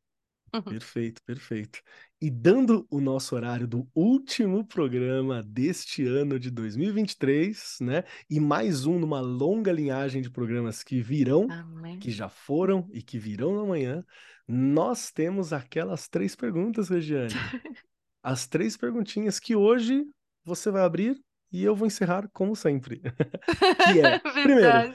Perfeito, 0.64 1.22
perfeito. 1.22 1.80
E 2.20 2.28
dando 2.28 2.84
o 2.90 3.00
nosso 3.00 3.36
horário 3.36 3.68
do 3.68 3.88
último 3.94 4.66
programa 4.66 5.44
deste 5.44 6.04
ano 6.04 6.40
de 6.40 6.50
2023, 6.50 7.78
né? 7.80 8.02
E 8.28 8.40
mais 8.40 8.84
um 8.84 8.98
numa 8.98 9.20
longa 9.20 9.70
linhagem 9.70 10.20
de 10.20 10.28
programas 10.28 10.82
que 10.82 11.00
virão, 11.00 11.46
Amém. 11.48 12.00
que 12.00 12.10
já 12.10 12.28
foram 12.28 12.88
e 12.92 13.00
que 13.00 13.16
virão 13.16 13.60
amanhã, 13.60 14.04
nós 14.46 15.12
temos 15.12 15.52
aquelas 15.52 16.08
três 16.08 16.34
perguntas, 16.34 16.88
Regiane. 16.88 17.28
As 18.20 18.48
três 18.48 18.76
perguntinhas 18.76 19.38
que 19.38 19.54
hoje 19.54 20.04
você 20.44 20.68
vai 20.68 20.82
abrir 20.82 21.16
e 21.52 21.62
eu 21.62 21.76
vou 21.76 21.86
encerrar 21.86 22.28
como 22.32 22.56
sempre. 22.56 23.00
que 23.86 24.00
é, 24.00 24.18
primeiro. 24.18 24.92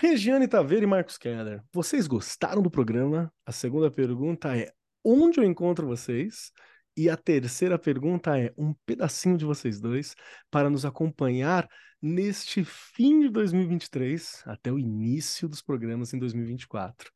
Regiane 0.00 0.46
Taveira 0.46 0.84
e 0.84 0.86
Marcos 0.86 1.18
Keller, 1.18 1.60
vocês 1.72 2.06
gostaram 2.06 2.62
do 2.62 2.70
programa? 2.70 3.32
A 3.44 3.50
segunda 3.50 3.90
pergunta 3.90 4.56
é: 4.56 4.72
onde 5.04 5.40
eu 5.40 5.44
encontro 5.44 5.88
vocês? 5.88 6.52
E 6.96 7.10
a 7.10 7.16
terceira 7.16 7.76
pergunta 7.76 8.38
é 8.38 8.52
um 8.56 8.72
pedacinho 8.86 9.36
de 9.36 9.44
vocês 9.44 9.80
dois 9.80 10.14
para 10.52 10.70
nos 10.70 10.84
acompanhar 10.84 11.68
neste 12.00 12.62
fim 12.62 13.22
de 13.22 13.28
2023 13.28 14.44
até 14.46 14.70
o 14.70 14.78
início 14.78 15.48
dos 15.48 15.60
programas 15.60 16.14
em 16.14 16.18
2024. 16.20 17.10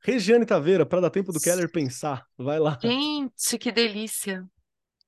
Regiane 0.00 0.46
Taveira, 0.46 0.86
para 0.86 1.00
dar 1.00 1.10
tempo 1.10 1.32
do 1.32 1.40
Keller 1.40 1.68
pensar, 1.68 2.24
vai 2.36 2.60
lá. 2.60 2.78
Gente, 2.80 3.58
que 3.58 3.72
delícia. 3.72 4.48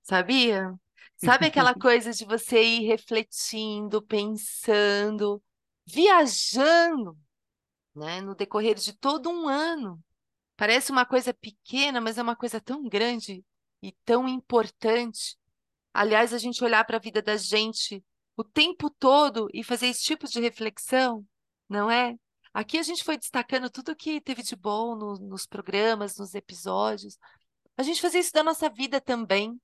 Sabia? 0.03 0.74
Sabe 1.16 1.47
aquela 1.47 1.74
coisa 1.74 2.11
de 2.11 2.24
você 2.24 2.61
ir 2.61 2.89
refletindo, 2.89 4.03
pensando, 4.03 5.41
viajando, 5.93 7.16
né, 7.95 8.20
no 8.20 8.34
decorrer 8.34 8.74
de 8.76 8.93
todo 8.95 9.30
um 9.30 9.49
ano. 9.49 10.03
Parece 10.57 10.93
uma 10.93 11.07
coisa 11.07 11.32
pequena, 11.34 12.01
mas 12.01 12.18
é 12.18 12.22
uma 12.22 12.36
coisa 12.36 12.61
tão 12.61 12.88
grande 12.88 13.45
e 13.82 13.93
tão 14.05 14.28
importante. 14.28 15.36
Aliás, 15.95 16.32
a 16.34 16.38
gente 16.38 16.62
olhar 16.64 16.84
para 16.84 16.97
a 16.97 17.01
vida 17.01 17.22
da 17.22 17.36
gente 17.36 18.05
o 18.36 18.45
tempo 18.45 18.91
todo 18.91 19.49
e 19.53 19.64
fazer 19.64 19.88
esse 19.88 20.03
tipo 20.05 20.26
de 20.28 20.41
reflexão, 20.41 21.26
não 21.68 21.91
é? 21.91 22.16
Aqui 22.55 22.78
a 22.78 22.82
gente 22.82 23.05
foi 23.05 23.16
destacando 23.18 23.70
tudo 23.70 23.97
que 23.97 24.20
teve 24.20 24.43
de 24.43 24.57
bom 24.57 24.97
no- 24.97 25.16
nos 25.18 25.47
programas, 25.47 26.16
nos 26.16 26.34
episódios. 26.34 27.18
A 27.76 27.82
gente 27.82 28.01
fazer 28.01 28.18
isso 28.20 28.32
da 28.32 28.43
nossa 28.43 28.68
vida 28.70 29.01
também. 29.01 29.61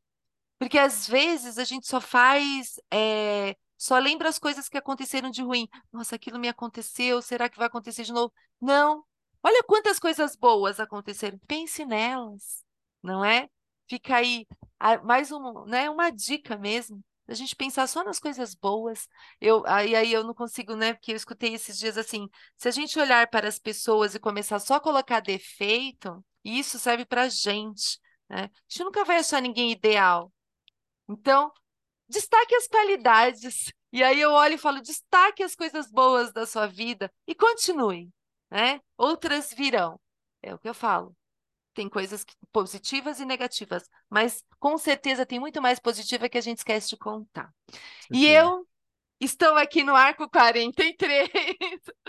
Porque 0.59 0.79
às 0.79 1.07
vezes 1.07 1.59
a 1.59 1.65
gente 1.65 1.87
só 1.87 2.01
faz, 2.01 2.81
é, 2.91 3.57
só 3.77 3.99
lembra 3.99 4.29
as 4.29 4.39
coisas 4.39 4.69
que 4.69 4.79
aconteceram 4.79 5.31
de 5.31 5.43
ruim. 5.43 5.69
Nossa, 5.93 6.17
aquilo 6.17 6.39
me 6.39 6.49
aconteceu, 6.49 7.21
será 7.23 7.49
que 7.49 7.59
vai 7.59 7.67
acontecer 7.67 8.05
de 8.05 8.13
novo? 8.13 8.33
Não. 8.61 9.05
Olha 9.43 9.63
quantas 9.65 9.99
coisas 9.99 10.35
boas 10.35 10.81
aconteceram. 10.81 11.39
Pense 11.47 11.85
nelas, 11.85 12.65
não 13.03 13.25
é? 13.25 13.49
Fica 13.89 14.17
aí 14.17 14.47
ah, 14.79 14.99
mais 15.03 15.31
um, 15.33 15.65
né, 15.67 15.89
uma 15.89 16.11
dica 16.11 16.57
mesmo. 16.57 17.03
A 17.29 17.35
gente 17.35 17.57
pensar 17.57 17.87
só 17.89 18.05
nas 18.05 18.21
coisas 18.21 18.55
boas. 18.55 19.09
Eu, 19.41 19.65
aí, 19.67 19.97
aí 19.97 20.13
eu 20.13 20.23
não 20.23 20.35
consigo, 20.35 20.77
né? 20.77 20.95
Porque 20.95 21.13
eu 21.13 21.17
escutei 21.17 21.55
esses 21.55 21.79
dias 21.79 21.99
assim: 21.99 22.29
se 22.57 22.69
a 22.69 22.71
gente 22.71 22.99
olhar 22.99 23.29
para 23.29 23.49
as 23.49 23.59
pessoas 23.59 24.15
e 24.15 24.21
começar 24.21 24.59
só 24.61 24.75
a 24.75 24.81
colocar 24.81 25.21
defeito, 25.21 26.25
isso 26.45 26.79
serve 26.79 27.05
para 27.05 27.23
a 27.23 27.29
gente, 27.29 27.99
né? 28.29 28.45
A 28.45 28.51
gente 28.69 28.85
nunca 28.85 29.05
vai 29.05 29.19
achar 29.19 29.43
ninguém 29.43 29.73
ideal. 29.73 30.33
Então, 31.09 31.51
destaque 32.09 32.55
as 32.55 32.67
qualidades. 32.67 33.73
E 33.93 34.03
aí 34.03 34.21
eu 34.21 34.33
olho 34.33 34.55
e 34.55 34.59
falo, 34.59 34.81
destaque 34.81 35.43
as 35.43 35.55
coisas 35.55 35.91
boas 35.91 36.33
da 36.33 36.47
sua 36.47 36.67
vida 36.67 37.13
e 37.27 37.35
continue, 37.35 38.11
né? 38.51 38.81
Outras 38.97 39.53
virão. 39.53 39.99
É 40.43 40.55
o 40.55 40.59
que 40.59 40.69
eu 40.69 40.75
falo. 40.75 41.17
Tem 41.75 41.89
coisas 41.89 42.25
positivas 42.53 43.21
e 43.21 43.25
negativas, 43.27 43.89
mas 44.09 44.43
com 44.59 44.79
certeza 44.79 45.27
tem 45.27 45.39
muito 45.39 45.61
mais 45.61 45.79
positiva 45.79 46.29
que 46.29 46.39
a 46.39 46.41
gente 46.41 46.59
esquece 46.59 46.89
de 46.91 46.97
contar. 46.97 47.53
E 48.11 48.23
Certeza. 48.23 48.27
eu 48.27 48.67
estou 49.21 49.57
aqui 49.57 49.83
no 49.83 49.95
Arco 49.95 50.29
43. 50.31 51.29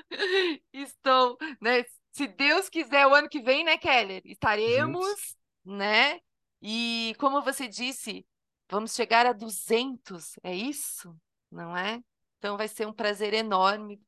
Estou, 0.73 1.37
né? 1.61 1.83
Se 2.11 2.27
Deus 2.27 2.69
quiser, 2.69 3.05
o 3.07 3.13
ano 3.13 3.29
que 3.29 3.41
vem, 3.41 3.63
né, 3.63 3.77
Keller? 3.77 4.21
Estaremos, 4.25 5.35
né? 5.65 6.19
E 6.61 7.13
como 7.19 7.41
você 7.41 7.67
disse, 7.67 8.25
vamos 8.69 8.93
chegar 8.93 9.25
a 9.25 9.33
200, 9.33 10.33
é 10.43 10.53
isso? 10.53 11.15
Não 11.51 11.75
é? 11.75 12.01
Então 12.37 12.57
vai 12.57 12.67
ser 12.67 12.87
um 12.87 12.93
prazer 12.93 13.33
enorme. 13.33 14.01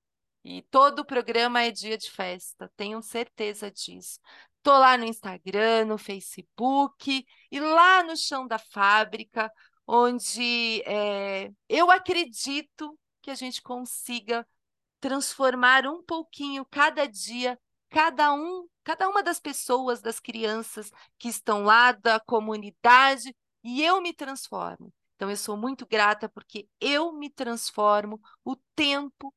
E 0.44 0.62
todo 0.64 1.00
o 1.00 1.06
programa 1.06 1.62
é 1.64 1.72
dia 1.72 1.98
de 1.98 2.10
festa, 2.10 2.72
tenham 2.76 3.02
certeza 3.02 3.70
disso. 3.70 4.20
Tô 4.62 4.72
lá 4.78 4.98
no 4.98 5.06
Instagram, 5.06 5.86
no 5.86 5.98
Facebook 5.98 7.26
e 7.52 7.60
lá 7.60 8.04
no 8.04 8.16
chão 8.16 8.48
da 8.48 8.58
fábrica, 8.58 9.52
onde 9.88 10.82
é, 10.86 11.52
eu 11.68 11.90
acredito 11.92 12.98
que 13.22 13.32
a 13.32 13.36
gente 13.36 13.62
consiga 13.62 14.46
transformar 15.00 15.88
um 15.88 16.04
pouquinho 16.04 16.66
cada 16.66 17.06
dia, 17.06 17.60
cada 17.90 18.34
um, 18.34 18.68
cada 18.84 19.08
uma 19.10 19.24
das 19.24 19.40
pessoas, 19.40 20.02
das 20.02 20.20
crianças 20.20 20.92
que 21.18 21.30
estão 21.30 21.64
lá, 21.64 21.92
da 21.92 22.20
comunidade, 22.20 23.36
e 23.64 23.84
eu 23.84 24.02
me 24.02 24.14
transformo. 24.14 24.94
Então, 25.16 25.30
eu 25.30 25.38
sou 25.38 25.58
muito 25.58 25.86
grata 25.86 26.30
porque 26.30 26.68
eu 26.80 27.12
me 27.12 27.30
transformo 27.30 28.22
o 28.44 28.56
tempo 28.76 29.34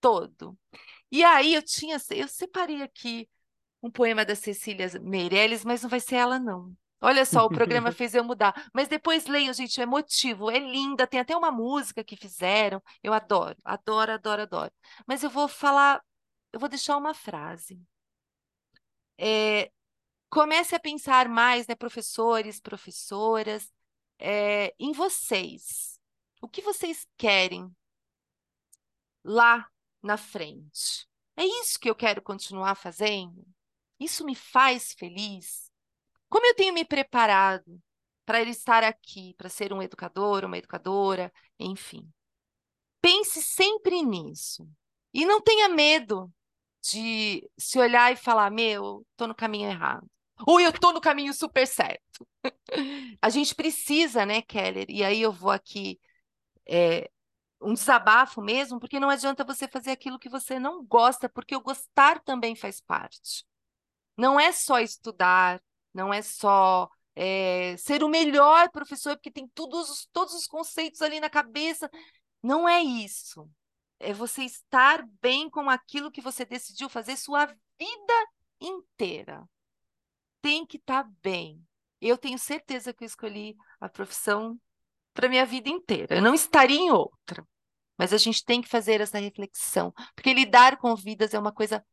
todo. 0.00 0.58
E 1.10 1.24
aí 1.24 1.54
eu 1.54 1.62
tinha, 1.62 1.98
eu 2.10 2.28
separei 2.28 2.82
aqui 2.82 3.28
um 3.82 3.90
poema 3.90 4.24
da 4.24 4.34
Cecília 4.36 4.88
Meirelles, 5.00 5.64
mas 5.64 5.82
não 5.82 5.90
vai 5.90 6.00
ser 6.00 6.16
ela, 6.16 6.38
não. 6.38 6.76
Olha 7.00 7.24
só, 7.24 7.44
o 7.46 7.50
programa 7.50 7.90
fez 7.92 8.14
eu 8.14 8.24
mudar. 8.24 8.70
Mas 8.72 8.88
depois 8.88 9.26
leiam, 9.26 9.52
gente, 9.52 9.80
é 9.80 9.82
emotivo, 9.84 10.50
é 10.50 10.58
linda, 10.58 11.06
tem 11.06 11.20
até 11.20 11.36
uma 11.36 11.50
música 11.50 12.04
que 12.04 12.16
fizeram. 12.16 12.82
Eu 13.02 13.12
adoro, 13.12 13.56
adoro, 13.64 14.12
adoro, 14.12 14.42
adoro. 14.42 14.72
Mas 15.06 15.22
eu 15.22 15.30
vou 15.30 15.48
falar, 15.48 16.02
eu 16.52 16.60
vou 16.60 16.68
deixar 16.68 16.96
uma 16.96 17.14
frase. 17.14 17.80
É, 19.18 19.70
comece 20.32 20.74
a 20.74 20.80
pensar 20.80 21.28
mais, 21.28 21.66
né, 21.66 21.74
professores, 21.74 22.58
professoras, 22.58 23.70
é, 24.18 24.74
em 24.78 24.90
vocês. 24.90 26.00
O 26.40 26.48
que 26.48 26.62
vocês 26.62 27.06
querem 27.18 27.70
lá 29.22 29.68
na 30.02 30.16
frente? 30.16 31.06
É 31.36 31.44
isso 31.44 31.78
que 31.78 31.88
eu 31.88 31.94
quero 31.94 32.22
continuar 32.22 32.76
fazendo? 32.76 33.46
Isso 34.00 34.24
me 34.24 34.34
faz 34.34 34.94
feliz? 34.94 35.70
Como 36.30 36.46
eu 36.46 36.56
tenho 36.56 36.72
me 36.72 36.84
preparado 36.86 37.78
para 38.24 38.40
estar 38.40 38.82
aqui, 38.82 39.34
para 39.36 39.50
ser 39.50 39.70
um 39.70 39.82
educador, 39.82 40.46
uma 40.46 40.56
educadora, 40.56 41.30
enfim. 41.58 42.10
Pense 43.02 43.42
sempre 43.42 44.02
nisso. 44.02 44.66
E 45.12 45.26
não 45.26 45.42
tenha 45.42 45.68
medo 45.68 46.32
de 46.82 47.46
se 47.58 47.78
olhar 47.78 48.10
e 48.12 48.16
falar: 48.16 48.50
meu, 48.50 49.04
estou 49.12 49.28
no 49.28 49.34
caminho 49.34 49.68
errado. 49.68 50.11
Ou 50.46 50.60
eu 50.60 50.70
estou 50.70 50.92
no 50.92 51.00
caminho 51.00 51.32
super 51.32 51.66
certo. 51.66 52.26
A 53.20 53.28
gente 53.28 53.54
precisa, 53.54 54.26
né, 54.26 54.42
Keller? 54.42 54.86
E 54.88 55.04
aí 55.04 55.20
eu 55.20 55.32
vou 55.32 55.50
aqui. 55.50 56.00
É, 56.66 57.10
um 57.60 57.74
desabafo 57.74 58.42
mesmo, 58.42 58.80
porque 58.80 58.98
não 58.98 59.08
adianta 59.08 59.44
você 59.44 59.68
fazer 59.68 59.92
aquilo 59.92 60.18
que 60.18 60.28
você 60.28 60.58
não 60.58 60.84
gosta, 60.84 61.28
porque 61.28 61.54
o 61.54 61.60
gostar 61.60 62.20
também 62.20 62.56
faz 62.56 62.80
parte. 62.80 63.44
Não 64.16 64.38
é 64.38 64.52
só 64.52 64.78
estudar, 64.78 65.62
não 65.94 66.12
é 66.12 66.22
só 66.22 66.88
é, 67.14 67.76
ser 67.78 68.02
o 68.02 68.08
melhor 68.08 68.70
professor, 68.70 69.16
porque 69.16 69.30
tem 69.30 69.48
todos 69.48 69.90
os, 69.90 70.06
todos 70.12 70.34
os 70.34 70.46
conceitos 70.46 71.00
ali 71.02 71.20
na 71.20 71.30
cabeça. 71.30 71.90
Não 72.42 72.68
é 72.68 72.80
isso. 72.82 73.48
É 73.98 74.12
você 74.12 74.42
estar 74.42 75.06
bem 75.20 75.48
com 75.48 75.70
aquilo 75.70 76.10
que 76.10 76.20
você 76.20 76.44
decidiu 76.44 76.88
fazer 76.88 77.16
sua 77.16 77.46
vida 77.46 78.28
inteira. 78.60 79.48
Tem 80.42 80.66
que 80.66 80.76
estar 80.76 81.10
bem. 81.22 81.64
Eu 82.00 82.18
tenho 82.18 82.38
certeza 82.38 82.92
que 82.92 83.04
eu 83.04 83.06
escolhi 83.06 83.56
a 83.80 83.88
profissão 83.88 84.60
para 85.14 85.28
minha 85.28 85.46
vida 85.46 85.70
inteira. 85.70 86.16
Eu 86.16 86.22
não 86.22 86.34
estaria 86.34 86.76
em 86.76 86.90
outra. 86.90 87.46
Mas 87.96 88.12
a 88.12 88.16
gente 88.16 88.44
tem 88.44 88.60
que 88.60 88.68
fazer 88.68 89.00
essa 89.00 89.18
reflexão, 89.18 89.92
porque 90.14 90.34
lidar 90.34 90.78
com 90.78 90.94
vidas 90.96 91.32
é 91.32 91.38
uma 91.38 91.52
coisa 91.52 91.84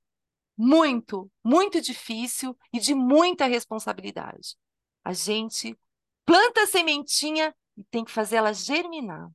muito, 0.58 1.32
muito 1.44 1.80
difícil 1.80 2.58
e 2.74 2.80
de 2.80 2.96
muita 2.96 3.46
responsabilidade. 3.46 4.58
A 5.04 5.14
gente 5.14 5.78
planta 6.26 6.64
a 6.64 6.68
sementinha 6.68 7.56
e 7.78 7.84
tem 7.86 8.04
que 8.04 8.12
fazer 8.12 8.38
ela 8.38 8.54
germinar. 8.54 9.30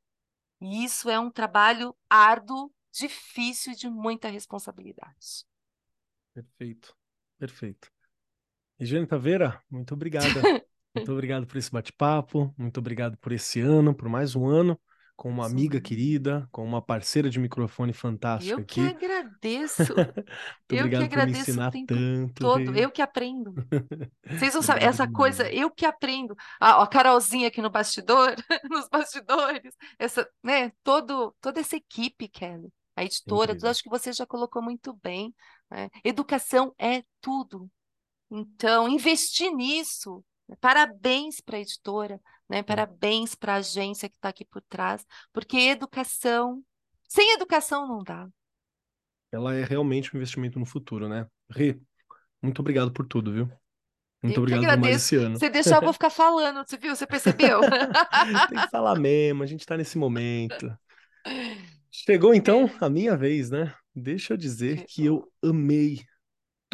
E 0.60 0.84
isso 0.84 1.08
é 1.08 1.18
um 1.18 1.30
trabalho 1.30 1.96
árduo, 2.10 2.72
difícil 2.92 3.72
e 3.72 3.76
de 3.76 3.88
muita 3.88 4.28
responsabilidade. 4.28 5.46
Perfeito, 6.34 6.96
perfeito. 7.38 7.93
Regiane 8.84 9.06
Taveira, 9.06 9.62
muito 9.70 9.94
obrigada. 9.94 10.26
Muito 10.96 11.10
obrigado 11.10 11.44
por 11.44 11.56
esse 11.56 11.72
bate-papo, 11.72 12.54
muito 12.56 12.78
obrigado 12.78 13.18
por 13.18 13.32
esse 13.32 13.58
ano, 13.60 13.92
por 13.92 14.08
mais 14.08 14.36
um 14.36 14.46
ano. 14.46 14.80
com 15.16 15.28
uma 15.28 15.44
amiga 15.44 15.78
Sim. 15.78 15.82
querida, 15.82 16.48
com 16.52 16.64
uma 16.64 16.80
parceira 16.80 17.28
de 17.28 17.40
microfone 17.40 17.92
fantástica 17.92 18.60
Eu 18.60 18.64
que 18.64 18.80
aqui. 18.80 18.96
agradeço. 18.96 19.92
Muito 20.70 20.76
Eu 20.76 20.88
que 20.88 20.96
obrigado 20.96 21.08
por 21.10 21.16
me 21.16 21.22
agradeço 21.22 21.50
o 21.50 21.54
ensinar 21.54 21.72
tanto, 21.84 22.32
todo. 22.38 22.76
Eu 22.76 22.90
que 22.92 23.02
aprendo. 23.02 23.54
Vocês 24.30 24.54
não 24.54 24.62
sabem, 24.62 24.84
essa 24.86 25.08
coisa, 25.08 25.50
eu 25.52 25.68
que 25.70 25.84
aprendo. 25.84 26.36
A, 26.60 26.82
a 26.82 26.86
Carolzinha 26.86 27.48
aqui 27.48 27.60
no 27.60 27.70
bastidor, 27.70 28.36
nos 28.70 28.88
bastidores, 28.88 29.74
essa, 29.98 30.28
né, 30.44 30.70
todo, 30.84 31.34
toda 31.40 31.58
essa 31.58 31.76
equipe, 31.76 32.28
Kelly, 32.28 32.68
a 32.94 33.04
editora, 33.04 33.52
Incrível. 33.52 33.70
acho 33.70 33.82
que 33.82 33.90
você 33.90 34.12
já 34.12 34.26
colocou 34.26 34.62
muito 34.62 34.96
bem. 35.02 35.34
né? 35.70 35.88
Educação 36.04 36.72
é 36.78 37.02
tudo. 37.20 37.68
Então, 38.36 38.88
investir 38.88 39.54
nisso. 39.54 40.24
né? 40.48 40.56
Parabéns 40.60 41.40
para 41.40 41.56
a 41.56 41.60
editora, 41.60 42.20
né? 42.48 42.64
Parabéns 42.64 43.36
para 43.36 43.54
a 43.54 43.56
agência 43.58 44.08
que 44.08 44.16
está 44.16 44.28
aqui 44.30 44.44
por 44.44 44.60
trás, 44.62 45.06
porque 45.32 45.56
educação, 45.56 46.60
sem 47.08 47.32
educação 47.34 47.86
não 47.86 48.02
dá. 48.02 48.28
Ela 49.30 49.54
é 49.54 49.64
realmente 49.64 50.12
um 50.12 50.16
investimento 50.18 50.58
no 50.58 50.66
futuro, 50.66 51.08
né? 51.08 51.28
Rê, 51.48 51.78
muito 52.42 52.58
obrigado 52.58 52.92
por 52.92 53.06
tudo, 53.06 53.32
viu? 53.32 53.48
Muito 54.20 54.38
Eu 54.38 54.42
obrigado 54.42 54.74
por 54.74 54.80
mais 54.80 54.96
esse 54.96 55.14
ano. 55.14 55.38
Você 55.38 55.48
deixar, 55.48 55.76
eu 55.76 55.82
vou 55.82 55.92
ficar 55.92 56.10
falando, 56.10 56.66
você 56.66 56.76
viu? 56.76 56.96
Você 56.96 57.06
percebeu? 57.06 57.60
Tem 58.48 58.58
que 58.58 58.70
falar 58.70 58.98
mesmo, 58.98 59.44
a 59.44 59.46
gente 59.46 59.64
tá 59.64 59.76
nesse 59.76 59.96
momento. 59.96 60.76
Chegou 61.90 62.34
então 62.34 62.68
a 62.80 62.90
minha 62.90 63.16
vez, 63.16 63.50
né? 63.50 63.72
Deixa 63.94 64.32
eu 64.32 64.36
dizer 64.36 64.84
que 64.86 65.04
eu 65.04 65.30
amei 65.40 66.00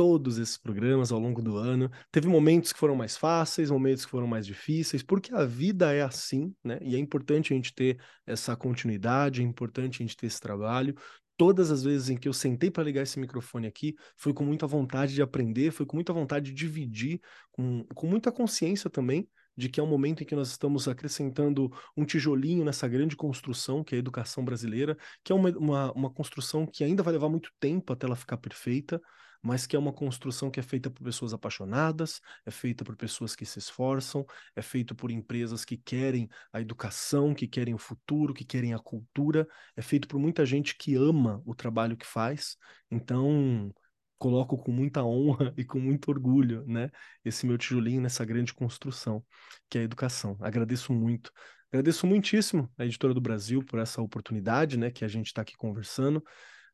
todos 0.01 0.39
esses 0.39 0.56
programas 0.56 1.12
ao 1.12 1.18
longo 1.18 1.43
do 1.43 1.59
ano. 1.59 1.90
Teve 2.10 2.27
momentos 2.27 2.72
que 2.72 2.78
foram 2.78 2.97
mais 2.97 3.18
fáceis, 3.18 3.70
momentos 3.70 4.06
que 4.06 4.10
foram 4.10 4.27
mais 4.27 4.47
difíceis, 4.47 5.02
porque 5.02 5.31
a 5.35 5.44
vida 5.44 5.93
é 5.93 6.01
assim, 6.01 6.55
né? 6.64 6.78
E 6.81 6.97
é 6.97 6.98
importante 6.98 7.52
a 7.52 7.56
gente 7.56 7.74
ter 7.74 8.01
essa 8.27 8.56
continuidade, 8.56 9.43
é 9.43 9.44
importante 9.44 10.02
a 10.02 10.06
gente 10.06 10.16
ter 10.16 10.27
esse 10.27 10.40
trabalho. 10.40 10.94
Todas 11.36 11.70
as 11.70 11.85
vezes 11.85 12.09
em 12.09 12.16
que 12.16 12.27
eu 12.27 12.32
sentei 12.32 12.70
para 12.70 12.82
ligar 12.82 13.02
esse 13.02 13.20
microfone 13.20 13.66
aqui, 13.66 13.94
foi 14.16 14.32
com 14.32 14.43
muita 14.43 14.66
vontade 14.66 15.12
de 15.12 15.20
aprender, 15.20 15.70
foi 15.70 15.85
com 15.85 15.98
muita 15.98 16.14
vontade 16.14 16.47
de 16.47 16.56
dividir, 16.56 17.20
com, 17.52 17.85
com 17.94 18.06
muita 18.06 18.32
consciência 18.32 18.89
também 18.89 19.28
de 19.55 19.68
que 19.68 19.81
é 19.81 19.82
um 19.82 19.86
momento 19.86 20.22
em 20.22 20.27
que 20.27 20.35
nós 20.35 20.48
estamos 20.48 20.89
acrescentando 20.89 21.70
um 21.94 22.06
tijolinho 22.06 22.64
nessa 22.64 22.89
grande 22.89 23.14
construção 23.16 23.85
que 23.85 23.94
é 23.94 23.97
a 23.97 23.98
educação 23.98 24.43
brasileira, 24.43 24.97
que 25.22 25.31
é 25.31 25.35
uma, 25.35 25.51
uma, 25.51 25.93
uma 25.93 26.10
construção 26.10 26.66
que 26.66 26.82
ainda 26.82 27.02
vai 27.02 27.12
levar 27.12 27.28
muito 27.28 27.51
tempo 27.60 27.93
até 27.93 28.06
ela 28.06 28.16
ficar 28.16 28.39
perfeita, 28.39 28.98
mas 29.42 29.66
que 29.66 29.74
é 29.76 29.78
uma 29.78 29.92
construção 29.92 30.50
que 30.50 30.60
é 30.60 30.62
feita 30.62 30.90
por 30.90 31.02
pessoas 31.02 31.32
apaixonadas, 31.32 32.20
é 32.44 32.50
feita 32.50 32.84
por 32.84 32.96
pessoas 32.96 33.34
que 33.34 33.46
se 33.46 33.58
esforçam, 33.58 34.24
é 34.54 34.62
feita 34.62 34.94
por 34.94 35.10
empresas 35.10 35.64
que 35.64 35.76
querem 35.76 36.28
a 36.52 36.60
educação, 36.60 37.34
que 37.34 37.48
querem 37.48 37.74
o 37.74 37.78
futuro, 37.78 38.34
que 38.34 38.44
querem 38.44 38.74
a 38.74 38.78
cultura, 38.78 39.46
é 39.76 39.82
feito 39.82 40.06
por 40.08 40.18
muita 40.18 40.44
gente 40.44 40.76
que 40.76 40.94
ama 40.94 41.42
o 41.46 41.54
trabalho 41.54 41.96
que 41.96 42.06
faz. 42.06 42.56
Então, 42.90 43.72
coloco 44.18 44.58
com 44.58 44.70
muita 44.70 45.02
honra 45.02 45.52
e 45.56 45.64
com 45.64 45.80
muito 45.80 46.10
orgulho, 46.10 46.64
né, 46.66 46.90
esse 47.24 47.46
meu 47.46 47.56
tijolinho 47.56 48.02
nessa 48.02 48.24
grande 48.24 48.52
construção, 48.52 49.24
que 49.68 49.78
é 49.78 49.80
a 49.80 49.84
educação. 49.84 50.36
Agradeço 50.40 50.92
muito. 50.92 51.32
Agradeço 51.72 52.06
muitíssimo 52.06 52.70
a 52.76 52.84
Editora 52.84 53.14
do 53.14 53.20
Brasil 53.20 53.64
por 53.64 53.78
essa 53.78 54.02
oportunidade, 54.02 54.76
né, 54.76 54.90
que 54.90 55.04
a 55.04 55.08
gente 55.08 55.26
está 55.28 55.42
aqui 55.42 55.56
conversando. 55.56 56.22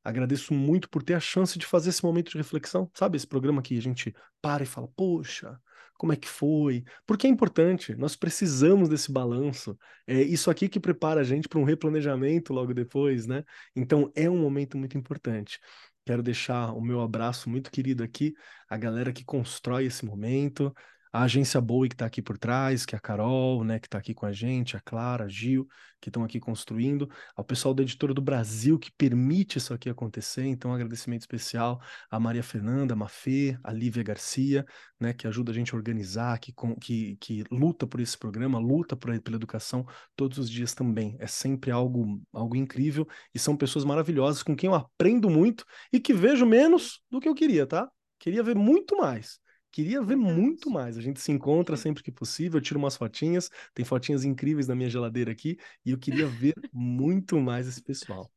Agradeço 0.07 0.55
muito 0.55 0.89
por 0.89 1.03
ter 1.03 1.15
a 1.15 1.21
chance 1.21 1.59
de 1.59 1.67
fazer 1.67 1.91
esse 1.91 2.05
momento 2.05 2.31
de 2.31 2.39
reflexão, 2.39 2.89
sabe? 2.95 3.17
Esse 3.17 3.27
programa 3.27 3.61
que 3.61 3.77
a 3.77 3.83
gente 3.83 4.15
para 4.41 4.63
e 4.63 4.67
fala, 4.67 4.87
poxa, 4.97 5.59
como 5.99 6.13
é 6.13 6.17
que 6.17 6.29
foi? 6.29 6.85
Porque 7.05 7.27
é 7.27 7.31
importante, 7.31 7.93
nós 7.97 8.15
precisamos 8.15 8.89
desse 8.89 9.11
balanço. 9.11 9.77
É 10.07 10.23
isso 10.23 10.49
aqui 10.49 10.69
que 10.69 10.79
prepara 10.79 11.23
a 11.23 11.25
gente 11.25 11.49
para 11.49 11.59
um 11.59 11.65
replanejamento 11.65 12.53
logo 12.53 12.73
depois, 12.73 13.27
né? 13.27 13.43
Então 13.75 14.13
é 14.15 14.31
um 14.31 14.39
momento 14.39 14.79
muito 14.79 14.97
importante. 14.97 15.59
Quero 16.05 16.23
deixar 16.23 16.73
o 16.73 16.81
meu 16.81 17.01
abraço 17.01 17.51
muito 17.51 17.69
querido 17.69 18.05
aqui, 18.05 18.33
a 18.71 18.77
galera 18.77 19.13
que 19.13 19.25
constrói 19.25 19.87
esse 19.87 20.05
momento, 20.05 20.73
a 21.17 21.23
agência 21.23 21.61
Bowie 21.63 21.89
que 21.89 21.95
está 21.95 22.05
aqui 22.05 22.21
por 22.21 22.37
trás, 22.37 22.85
que 22.85 22.95
é 22.95 22.99
a 22.99 23.01
Carol, 23.01 23.65
né, 23.65 23.79
que 23.79 23.87
está 23.87 23.97
aqui 23.97 24.13
com 24.13 24.27
a 24.27 24.33
gente, 24.33 24.77
a 24.77 24.81
Clara, 24.81 25.25
a 25.25 25.29
Gil, 25.29 25.67
que 25.99 26.11
estão 26.11 26.23
aqui 26.23 26.39
construindo, 26.39 27.09
ao 27.35 27.43
pessoal 27.43 27.73
da 27.73 27.83
Editora 27.83 28.13
do 28.13 28.21
Brasil 28.21 28.79
que 28.79 28.93
permite 28.93 29.57
isso 29.57 29.73
aqui 29.73 29.89
acontecer, 29.89 30.45
então 30.45 30.71
um 30.71 30.75
agradecimento 30.75 31.23
especial 31.23 31.81
a 32.11 32.21
Maria 32.21 32.43
Fernanda, 32.43 32.93
a 32.93 32.97
Mafê, 32.97 33.59
a 33.65 33.73
Lívia 33.73 34.03
Garcia, 34.03 34.67
né, 35.01 35.15
que 35.15 35.27
ajuda 35.27 35.53
a 35.53 35.55
gente 35.55 35.75
a 35.75 35.77
organizar, 35.79 36.39
que, 36.39 36.53
que, 36.83 37.17
que 37.17 37.45
luta 37.51 37.87
por 37.87 38.01
esse 38.01 38.19
programa, 38.19 38.59
luta 38.59 38.95
por, 38.95 39.19
pela 39.23 39.37
educação 39.37 39.87
todos 40.15 40.37
os 40.37 40.51
dias 40.51 40.75
também. 40.75 41.17
É 41.19 41.27
sempre 41.27 41.71
algo, 41.71 42.21
algo 42.31 42.57
incrível 42.57 43.09
e 43.35 43.39
são 43.39 43.57
pessoas 43.57 43.87
maravilhosas 43.87 44.43
com 44.43 44.55
quem 44.55 44.69
eu 44.69 44.75
aprendo 44.75 45.31
muito 45.31 45.65
e 45.91 45.99
que 45.99 46.13
vejo 46.13 46.45
menos 46.45 47.01
do 47.11 47.21
que 47.21 47.29
eu 47.29 47.35
queria, 47.35 47.67
tá? 47.67 47.91
Queria 48.19 48.43
ver 48.43 48.55
muito 48.55 48.99
mais. 48.99 49.41
Queria 49.77 50.01
ver 50.01 50.17
muito 50.17 50.71
mais. 50.71 50.97
A 50.97 51.03
gente 51.03 51.21
se 51.21 51.31
encontra 51.31 51.77
sempre 51.77 52.03
que 52.03 52.11
possível, 52.11 52.57
eu 52.57 52.63
tiro 52.63 52.79
umas 52.79 52.97
fotinhas, 52.97 53.51
tem 53.75 53.85
fotinhas 53.85 54.25
incríveis 54.25 54.67
na 54.67 54.75
minha 54.75 54.89
geladeira 54.89 55.31
aqui, 55.31 55.59
e 55.85 55.91
eu 55.91 55.99
queria 55.99 56.27
ver 56.27 56.55
muito 56.73 57.39
mais 57.39 57.69
esse 57.69 57.83
pessoal. 57.83 58.33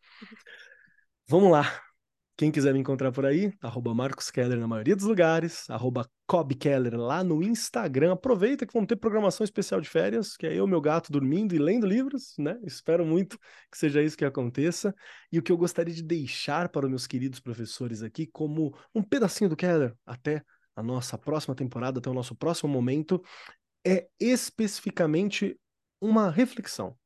Vamos 1.30 1.49
lá. 1.49 1.64
Quem 2.36 2.52
quiser 2.52 2.74
me 2.74 2.82
encontrar 2.82 3.14
por 3.14 3.26
aí, 3.26 3.53
arroba 3.61 3.95
Marcos 3.95 4.30
Keller 4.30 4.60
na 4.60 4.68
maioria 4.68 4.98
dos 4.98 5.06
lugares, 5.06 5.70
arroba 5.70 6.10
Cobb 6.28 6.53
Keller 6.56 6.98
lá 6.98 7.24
no 7.24 7.41
Instagram. 7.41 8.11
Aproveita 8.11 8.66
que 8.66 8.74
vamos 8.74 8.90
ter 8.90 8.98
programação 8.98 9.45
especial 9.45 9.80
de 9.80 9.88
férias, 9.88 10.36
que 10.36 10.45
é 10.45 10.53
eu, 10.53 10.68
meu 10.68 10.82
gato, 10.82 11.10
dormindo 11.10 11.56
e 11.56 11.57
lendo 11.57 11.88
livros, 11.88 12.34
né? 12.38 12.60
Espero 12.66 13.06
muito 13.06 13.40
que 13.72 13.78
seja 13.78 14.03
isso 14.03 14.18
que 14.18 14.26
aconteça. 14.26 14.94
E 15.32 15.40
o 15.40 15.41
que 15.41 15.53
eu 15.53 15.57
gostaria 15.57 15.95
de 15.95 16.03
deixar 16.03 16.68
para 16.68 16.86
os 16.86 16.90
meus 16.90 17.07
queridos 17.07 17.40
professores 17.40 18.03
aqui, 18.03 18.28
como 18.28 18.78
um 18.94 19.02
pedacinho 19.02 19.49
do 19.49 19.56
Keller, 19.56 19.95
até 20.06 20.44
a 20.80 20.84
nossa 20.84 21.18
próxima 21.18 21.53
temporada, 21.53 21.99
até 21.99 22.10
o 22.10 22.14
nosso 22.14 22.35
próximo 22.35 22.72
momento, 22.72 23.22
é 23.85 24.07
especificamente 24.19 25.60
uma 26.01 26.30
reflexão. 26.30 26.97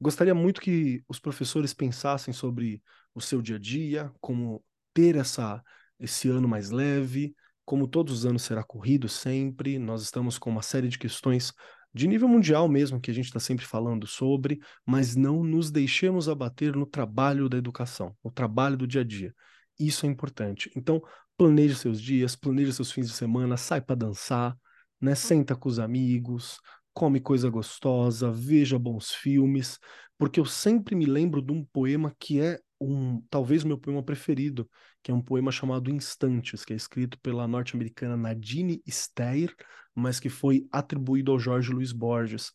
Gostaria 0.00 0.34
muito 0.34 0.60
que 0.60 1.02
os 1.08 1.18
professores 1.18 1.74
pensassem 1.74 2.32
sobre 2.32 2.82
o 3.14 3.20
seu 3.20 3.42
dia 3.42 3.56
a 3.56 3.58
dia, 3.58 4.12
como 4.20 4.64
ter 4.94 5.16
essa, 5.16 5.62
esse 5.98 6.28
ano 6.28 6.48
mais 6.48 6.70
leve, 6.70 7.34
como 7.64 7.86
todos 7.86 8.20
os 8.20 8.26
anos 8.26 8.42
será 8.42 8.62
corrido 8.64 9.08
sempre. 9.08 9.78
Nós 9.78 10.02
estamos 10.02 10.38
com 10.38 10.50
uma 10.50 10.62
série 10.62 10.88
de 10.88 10.98
questões 10.98 11.52
de 11.92 12.06
nível 12.06 12.28
mundial 12.28 12.68
mesmo, 12.68 13.00
que 13.00 13.10
a 13.10 13.14
gente 13.14 13.26
está 13.26 13.40
sempre 13.40 13.66
falando 13.66 14.06
sobre, 14.06 14.60
mas 14.86 15.16
não 15.16 15.42
nos 15.42 15.70
deixemos 15.70 16.28
abater 16.28 16.76
no 16.76 16.86
trabalho 16.86 17.48
da 17.48 17.58
educação, 17.58 18.16
no 18.24 18.30
trabalho 18.30 18.76
do 18.76 18.86
dia 18.86 19.00
a 19.00 19.04
dia. 19.04 19.34
Isso 19.78 20.06
é 20.06 20.08
importante. 20.08 20.70
Então, 20.76 21.02
planeje 21.40 21.74
seus 21.74 22.02
dias, 22.02 22.36
planeje 22.36 22.70
seus 22.70 22.92
fins 22.92 23.06
de 23.06 23.14
semana, 23.14 23.56
sai 23.56 23.80
para 23.80 23.96
dançar, 23.96 24.54
né? 25.00 25.14
Senta 25.14 25.56
com 25.56 25.70
os 25.70 25.78
amigos, 25.78 26.60
come 26.92 27.18
coisa 27.18 27.48
gostosa, 27.48 28.30
veja 28.30 28.78
bons 28.78 29.10
filmes, 29.14 29.78
porque 30.18 30.38
eu 30.38 30.44
sempre 30.44 30.94
me 30.94 31.06
lembro 31.06 31.40
de 31.40 31.50
um 31.50 31.64
poema 31.64 32.14
que 32.20 32.42
é 32.42 32.60
um, 32.78 33.22
talvez 33.30 33.64
o 33.64 33.68
meu 33.68 33.78
poema 33.78 34.02
preferido, 34.02 34.68
que 35.02 35.10
é 35.10 35.14
um 35.14 35.22
poema 35.22 35.50
chamado 35.50 35.90
Instantes, 35.90 36.62
que 36.62 36.74
é 36.74 36.76
escrito 36.76 37.18
pela 37.20 37.48
norte-americana 37.48 38.18
Nadine 38.18 38.82
Steyer, 38.86 39.54
mas 39.94 40.20
que 40.20 40.28
foi 40.28 40.68
atribuído 40.70 41.32
ao 41.32 41.38
Jorge 41.38 41.72
Luiz 41.72 41.90
Borges, 41.90 42.52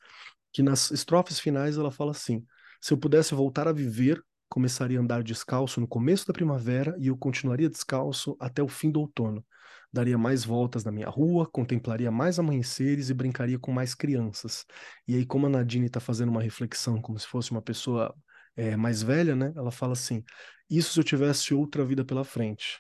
que 0.54 0.62
nas 0.62 0.92
estrofes 0.92 1.40
finais 1.40 1.76
ela 1.76 1.90
fala 1.90 2.12
assim: 2.12 2.46
se 2.80 2.94
eu 2.94 3.00
pudesse 3.00 3.34
voltar 3.34 3.68
a 3.68 3.74
viver, 3.74 4.24
começaria 4.56 4.98
a 4.98 5.02
andar 5.02 5.22
descalço 5.22 5.82
no 5.82 5.88
começo 5.88 6.26
da 6.26 6.32
primavera 6.32 6.96
e 6.98 7.08
eu 7.08 7.18
continuaria 7.18 7.70
descalço 7.70 8.38
até 8.40 8.64
o 8.64 8.70
fim 8.70 8.90
do 8.90 9.02
outono. 9.02 9.46
Daria 9.92 10.18
mais 10.18 10.46
voltas 10.46 10.86
na 10.86 10.94
minha 10.94 11.10
rua, 11.10 11.46
contemplaria 11.46 12.10
mais 12.10 12.40
amanheceres 12.40 13.10
e 13.10 13.14
brincaria 13.14 13.60
com 13.60 13.74
mais 13.74 13.94
crianças. 13.94 14.66
E 15.06 15.14
aí, 15.14 15.26
como 15.26 15.48
a 15.48 15.50
Nadine 15.50 15.88
está 15.88 16.00
fazendo 16.00 16.30
uma 16.30 16.42
reflexão 16.42 17.02
como 17.02 17.20
se 17.20 17.28
fosse 17.28 17.52
uma 17.52 17.62
pessoa 17.62 18.16
é, 18.56 18.78
mais 18.78 19.04
velha, 19.04 19.36
né? 19.36 19.52
Ela 19.58 19.72
fala 19.72 19.92
assim: 19.92 20.24
Isso 20.70 20.94
se 20.94 21.00
eu 21.02 21.04
tivesse 21.04 21.54
outra 21.54 21.84
vida 21.84 22.06
pela 22.06 22.24
frente. 22.24 22.80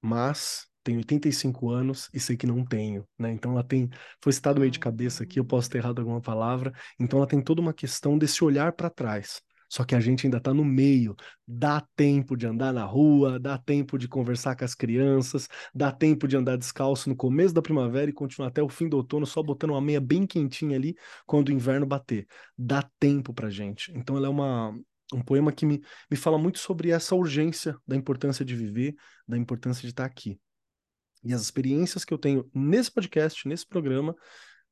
Mas 0.00 0.66
tenho 0.82 0.98
85 0.98 1.70
anos 1.70 2.08
e 2.14 2.18
sei 2.20 2.38
que 2.38 2.46
não 2.46 2.64
tenho, 2.64 3.06
né? 3.18 3.30
Então 3.32 3.52
ela 3.52 3.62
tem, 3.62 3.90
foi 4.22 4.32
citado 4.32 4.60
meio 4.60 4.72
de 4.72 4.78
cabeça 4.78 5.24
aqui, 5.24 5.38
eu 5.38 5.44
posso 5.44 5.68
ter 5.68 5.78
errado 5.78 5.98
alguma 6.00 6.22
palavra. 6.22 6.72
Então 6.98 7.18
ela 7.18 7.28
tem 7.28 7.42
toda 7.42 7.60
uma 7.60 7.74
questão 7.74 8.16
desse 8.16 8.42
olhar 8.42 8.72
para 8.72 8.88
trás. 8.88 9.42
Só 9.72 9.84
que 9.84 9.94
a 9.94 10.00
gente 10.00 10.26
ainda 10.26 10.36
está 10.36 10.52
no 10.52 10.66
meio. 10.66 11.16
Dá 11.48 11.80
tempo 11.96 12.36
de 12.36 12.46
andar 12.46 12.74
na 12.74 12.84
rua, 12.84 13.40
dá 13.40 13.56
tempo 13.56 13.96
de 13.96 14.06
conversar 14.06 14.54
com 14.54 14.66
as 14.66 14.74
crianças, 14.74 15.48
dá 15.74 15.90
tempo 15.90 16.28
de 16.28 16.36
andar 16.36 16.58
descalço 16.58 17.08
no 17.08 17.16
começo 17.16 17.54
da 17.54 17.62
primavera 17.62 18.10
e 18.10 18.12
continuar 18.12 18.48
até 18.48 18.62
o 18.62 18.68
fim 18.68 18.86
do 18.86 18.98
outono, 18.98 19.24
só 19.24 19.42
botando 19.42 19.70
uma 19.70 19.80
meia 19.80 19.98
bem 19.98 20.26
quentinha 20.26 20.76
ali 20.76 20.94
quando 21.24 21.48
o 21.48 21.52
inverno 21.52 21.86
bater. 21.86 22.26
Dá 22.56 22.86
tempo 23.00 23.32
pra 23.32 23.48
gente. 23.48 23.90
Então 23.96 24.14
ela 24.14 24.26
é 24.26 24.30
uma, 24.30 24.78
um 25.10 25.22
poema 25.22 25.50
que 25.50 25.64
me, 25.64 25.80
me 26.10 26.18
fala 26.18 26.36
muito 26.36 26.58
sobre 26.58 26.90
essa 26.90 27.14
urgência 27.14 27.74
da 27.86 27.96
importância 27.96 28.44
de 28.44 28.54
viver, 28.54 28.94
da 29.26 29.38
importância 29.38 29.80
de 29.80 29.88
estar 29.88 30.04
aqui. 30.04 30.38
E 31.24 31.32
as 31.32 31.40
experiências 31.40 32.04
que 32.04 32.12
eu 32.12 32.18
tenho 32.18 32.46
nesse 32.54 32.90
podcast, 32.90 33.48
nesse 33.48 33.66
programa, 33.66 34.14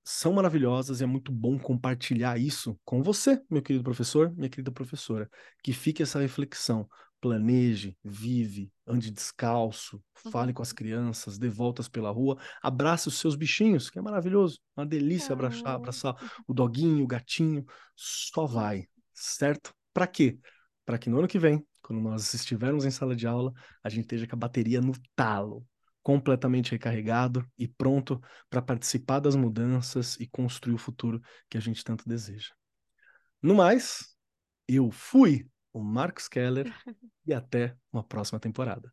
são 0.02 0.32
maravilhosas 0.32 1.00
e 1.00 1.04
é 1.04 1.06
muito 1.06 1.30
bom 1.30 1.58
compartilhar 1.58 2.38
isso 2.38 2.78
com 2.84 3.02
você, 3.02 3.40
meu 3.50 3.62
querido 3.62 3.84
professor, 3.84 4.32
minha 4.34 4.48
querida 4.48 4.72
professora. 4.72 5.28
Que 5.62 5.72
fique 5.72 6.02
essa 6.02 6.20
reflexão. 6.20 6.88
Planeje, 7.20 7.98
vive, 8.02 8.72
ande 8.86 9.10
descalço, 9.10 10.02
fale 10.32 10.54
com 10.54 10.62
as 10.62 10.72
crianças, 10.72 11.38
dê 11.38 11.50
voltas 11.50 11.86
pela 11.86 12.10
rua, 12.10 12.38
abrace 12.62 13.08
os 13.08 13.18
seus 13.18 13.36
bichinhos, 13.36 13.90
que 13.90 13.98
é 13.98 14.02
maravilhoso. 14.02 14.58
Uma 14.74 14.86
delícia 14.86 15.34
abraçar, 15.34 15.74
abraçar 15.74 16.16
o 16.48 16.54
doguinho, 16.54 17.04
o 17.04 17.06
gatinho. 17.06 17.62
Só 17.94 18.46
vai, 18.46 18.86
certo? 19.12 19.74
Para 19.92 20.06
quê? 20.06 20.38
Para 20.86 20.96
que 20.96 21.10
no 21.10 21.18
ano 21.18 21.28
que 21.28 21.38
vem, 21.38 21.62
quando 21.82 22.00
nós 22.00 22.32
estivermos 22.32 22.86
em 22.86 22.90
sala 22.90 23.14
de 23.14 23.26
aula, 23.26 23.52
a 23.84 23.90
gente 23.90 24.04
esteja 24.04 24.26
com 24.26 24.36
a 24.36 24.38
bateria 24.38 24.80
no 24.80 24.92
talo, 25.14 25.62
completamente 26.02 26.72
recarregado 26.72 27.46
e 27.58 27.68
pronto 27.68 28.20
para 28.48 28.62
participar 28.62 29.20
das 29.20 29.36
mudanças 29.36 30.16
e 30.18 30.26
construir 30.26 30.74
o 30.74 30.78
futuro 30.78 31.20
que 31.48 31.58
a 31.58 31.60
gente 31.60 31.84
tanto 31.84 32.08
deseja. 32.08 32.52
No 33.42 33.54
mais, 33.54 34.16
eu 34.68 34.90
fui 34.90 35.48
o 35.72 35.82
Marcos 35.82 36.28
Keller 36.28 36.66
e 37.26 37.32
até 37.32 37.76
uma 37.92 38.02
próxima 38.04 38.40
temporada. 38.40 38.92